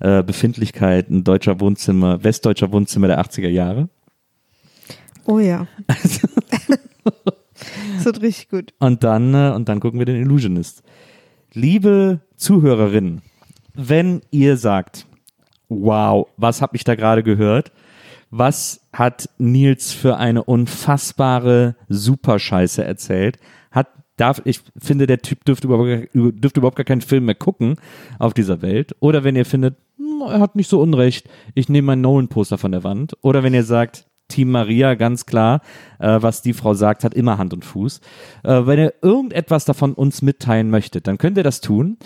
äh, 0.00 0.24
Befindlichkeiten, 0.24 1.22
deutscher 1.22 1.60
Wohnzimmer, 1.60 2.24
westdeutscher 2.24 2.72
Wohnzimmer 2.72 3.06
der 3.06 3.20
80er 3.20 3.48
Jahre. 3.48 3.88
Oh 5.24 5.38
ja. 5.38 5.68
das 5.86 6.20
wird 8.04 8.22
richtig 8.22 8.48
gut. 8.48 8.74
Und 8.80 9.04
dann, 9.04 9.34
äh, 9.34 9.52
und 9.54 9.68
dann 9.68 9.78
gucken 9.78 10.00
wir 10.00 10.06
den 10.06 10.20
Illusionist. 10.20 10.82
Liebe 11.52 12.20
Zuhörerinnen, 12.36 13.22
wenn 13.74 14.20
ihr 14.30 14.56
sagt, 14.56 15.06
wow, 15.68 16.26
was 16.36 16.60
habe 16.60 16.76
ich 16.76 16.84
da 16.84 16.96
gerade 16.96 17.22
gehört? 17.22 17.70
Was 18.30 18.80
hat 18.92 19.28
Nils 19.38 19.92
für 19.92 20.16
eine 20.16 20.44
unfassbare 20.44 21.76
Superscheiße 21.88 22.84
erzählt? 22.84 23.38
Hat, 23.70 23.88
darf, 24.16 24.42
ich 24.44 24.60
finde, 24.76 25.06
der 25.06 25.22
Typ 25.22 25.44
dürfte 25.44 25.68
überhaupt, 25.68 26.08
dürfte 26.14 26.60
überhaupt 26.60 26.76
gar 26.76 26.84
keinen 26.84 27.02
Film 27.02 27.26
mehr 27.26 27.34
gucken 27.34 27.76
auf 28.18 28.34
dieser 28.34 28.62
Welt. 28.62 28.96
Oder 29.00 29.24
wenn 29.24 29.36
ihr 29.36 29.46
findet, 29.46 29.76
hm, 29.96 30.22
er 30.28 30.40
hat 30.40 30.56
nicht 30.56 30.68
so 30.68 30.80
unrecht, 30.80 31.28
ich 31.54 31.68
nehme 31.68 31.86
mein 31.86 32.00
Nolan-Poster 32.00 32.58
von 32.58 32.72
der 32.72 32.84
Wand. 32.84 33.16
Oder 33.22 33.42
wenn 33.42 33.54
ihr 33.54 33.64
sagt, 33.64 34.06
Team 34.28 34.50
Maria, 34.50 34.94
ganz 34.94 35.26
klar, 35.26 35.60
äh, 35.98 36.18
was 36.20 36.42
die 36.42 36.52
Frau 36.52 36.74
sagt, 36.74 37.04
hat 37.04 37.14
immer 37.14 37.38
Hand 37.38 37.54
und 37.54 37.64
Fuß. 37.64 38.00
Äh, 38.42 38.66
wenn 38.66 38.78
ihr 38.78 38.94
irgendetwas 39.02 39.64
davon 39.64 39.94
uns 39.94 40.22
mitteilen 40.22 40.68
möchtet, 40.70 41.06
dann 41.06 41.18
könnt 41.18 41.36
ihr 41.36 41.44
das 41.44 41.60
tun 41.60 41.98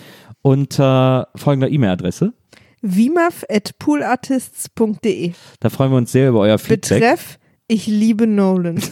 unter 0.43 1.29
folgender 1.35 1.71
E-Mail-Adresse. 1.71 2.33
Vimaf 2.83 3.45
at 3.51 3.79
poolartists.de. 3.79 5.33
Da 5.61 5.69
freuen 5.69 5.91
wir 5.93 5.99
uns 5.99 6.13
sehr 6.13 6.31
über 6.31 6.41
euer 6.41 6.59
Feedback. 6.59 7.01
Betreff 7.01 7.39
Ich 7.69 7.87
liebe 7.87 8.27
Nolan. 8.27 8.81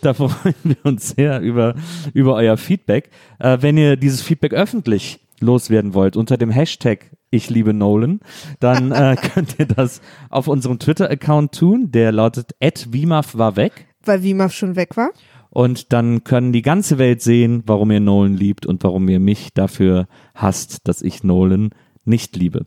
Da 0.00 0.14
freuen 0.14 0.54
wir 0.64 0.76
uns 0.84 1.10
sehr 1.10 1.40
über, 1.40 1.74
über 2.12 2.34
euer 2.34 2.56
Feedback. 2.56 3.10
Äh, 3.38 3.58
wenn 3.60 3.76
ihr 3.76 3.96
dieses 3.96 4.20
Feedback 4.22 4.52
öffentlich 4.52 5.20
loswerden 5.40 5.94
wollt 5.94 6.16
unter 6.16 6.36
dem 6.36 6.50
Hashtag 6.50 7.10
Ich 7.30 7.50
liebe 7.50 7.72
Nolan, 7.72 8.20
dann 8.60 8.92
äh, 8.92 9.16
könnt 9.34 9.58
ihr 9.58 9.66
das 9.66 10.00
auf 10.28 10.48
unserem 10.48 10.78
Twitter-Account 10.78 11.54
tun. 11.54 11.92
Der 11.92 12.12
lautet 12.12 12.52
@wimaf 12.60 13.36
war 13.36 13.56
weg. 13.56 13.86
Weil 14.04 14.22
Wimaf 14.22 14.52
schon 14.52 14.76
weg 14.76 14.96
war. 14.96 15.10
Und 15.50 15.92
dann 15.92 16.24
können 16.24 16.52
die 16.52 16.62
ganze 16.62 16.96
Welt 16.96 17.20
sehen, 17.20 17.62
warum 17.66 17.90
ihr 17.90 18.00
Nolan 18.00 18.34
liebt 18.34 18.64
und 18.64 18.82
warum 18.84 19.08
ihr 19.08 19.20
mich 19.20 19.52
dafür 19.52 20.08
hasst, 20.34 20.88
dass 20.88 21.02
ich 21.02 21.24
Nolan 21.24 21.70
nicht 22.04 22.36
liebe. 22.36 22.66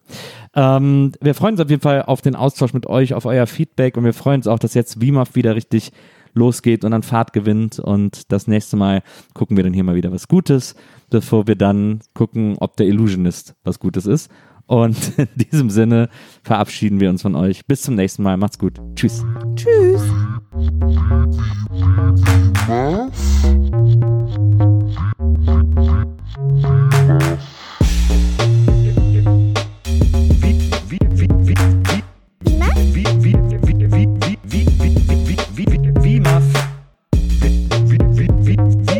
Ähm, 0.56 1.12
wir 1.22 1.36
freuen 1.36 1.54
uns 1.54 1.62
auf 1.62 1.70
jeden 1.70 1.82
Fall 1.82 2.04
auf 2.04 2.22
den 2.22 2.36
Austausch 2.36 2.74
mit 2.74 2.88
euch, 2.88 3.14
auf 3.14 3.26
euer 3.26 3.48
Feedback 3.48 3.98
und 3.98 4.04
wir 4.04 4.14
freuen 4.14 4.38
uns 4.38 4.48
auch, 4.48 4.60
dass 4.60 4.74
jetzt 4.74 5.02
WIMAF 5.02 5.36
wieder 5.36 5.56
richtig 5.56 5.92
losgeht 6.34 6.84
und 6.84 6.94
an 6.94 7.04
Fahrt 7.04 7.34
gewinnt 7.34 7.80
und 7.80 8.32
das 8.32 8.48
nächste 8.48 8.78
Mal 8.78 9.02
gucken 9.34 9.58
wir 9.58 9.64
dann 9.64 9.74
hier 9.74 9.84
mal 9.84 9.96
wieder 9.96 10.12
was 10.12 10.28
Gutes, 10.28 10.76
bevor 11.10 11.48
wir 11.48 11.56
dann 11.56 12.02
gucken, 12.14 12.58
ob 12.60 12.76
der 12.78 12.88
Illusionist 12.88 13.56
was 13.64 13.80
Gutes 13.80 14.06
ist. 14.06 14.30
Und 14.68 15.14
in 15.18 15.28
diesem 15.36 15.70
Sinne 15.70 16.10
verabschieden 16.44 17.00
wir 17.00 17.10
uns 17.10 17.22
von 17.22 17.36
euch. 17.36 17.66
Bis 17.66 17.84
zum 17.84 17.96
nächsten 17.96 18.24
Mal. 18.24 18.38
Macht's 18.38 18.60
gut. 18.60 18.80
Tschüss. 18.96 19.24
Tschüss. 19.56 20.02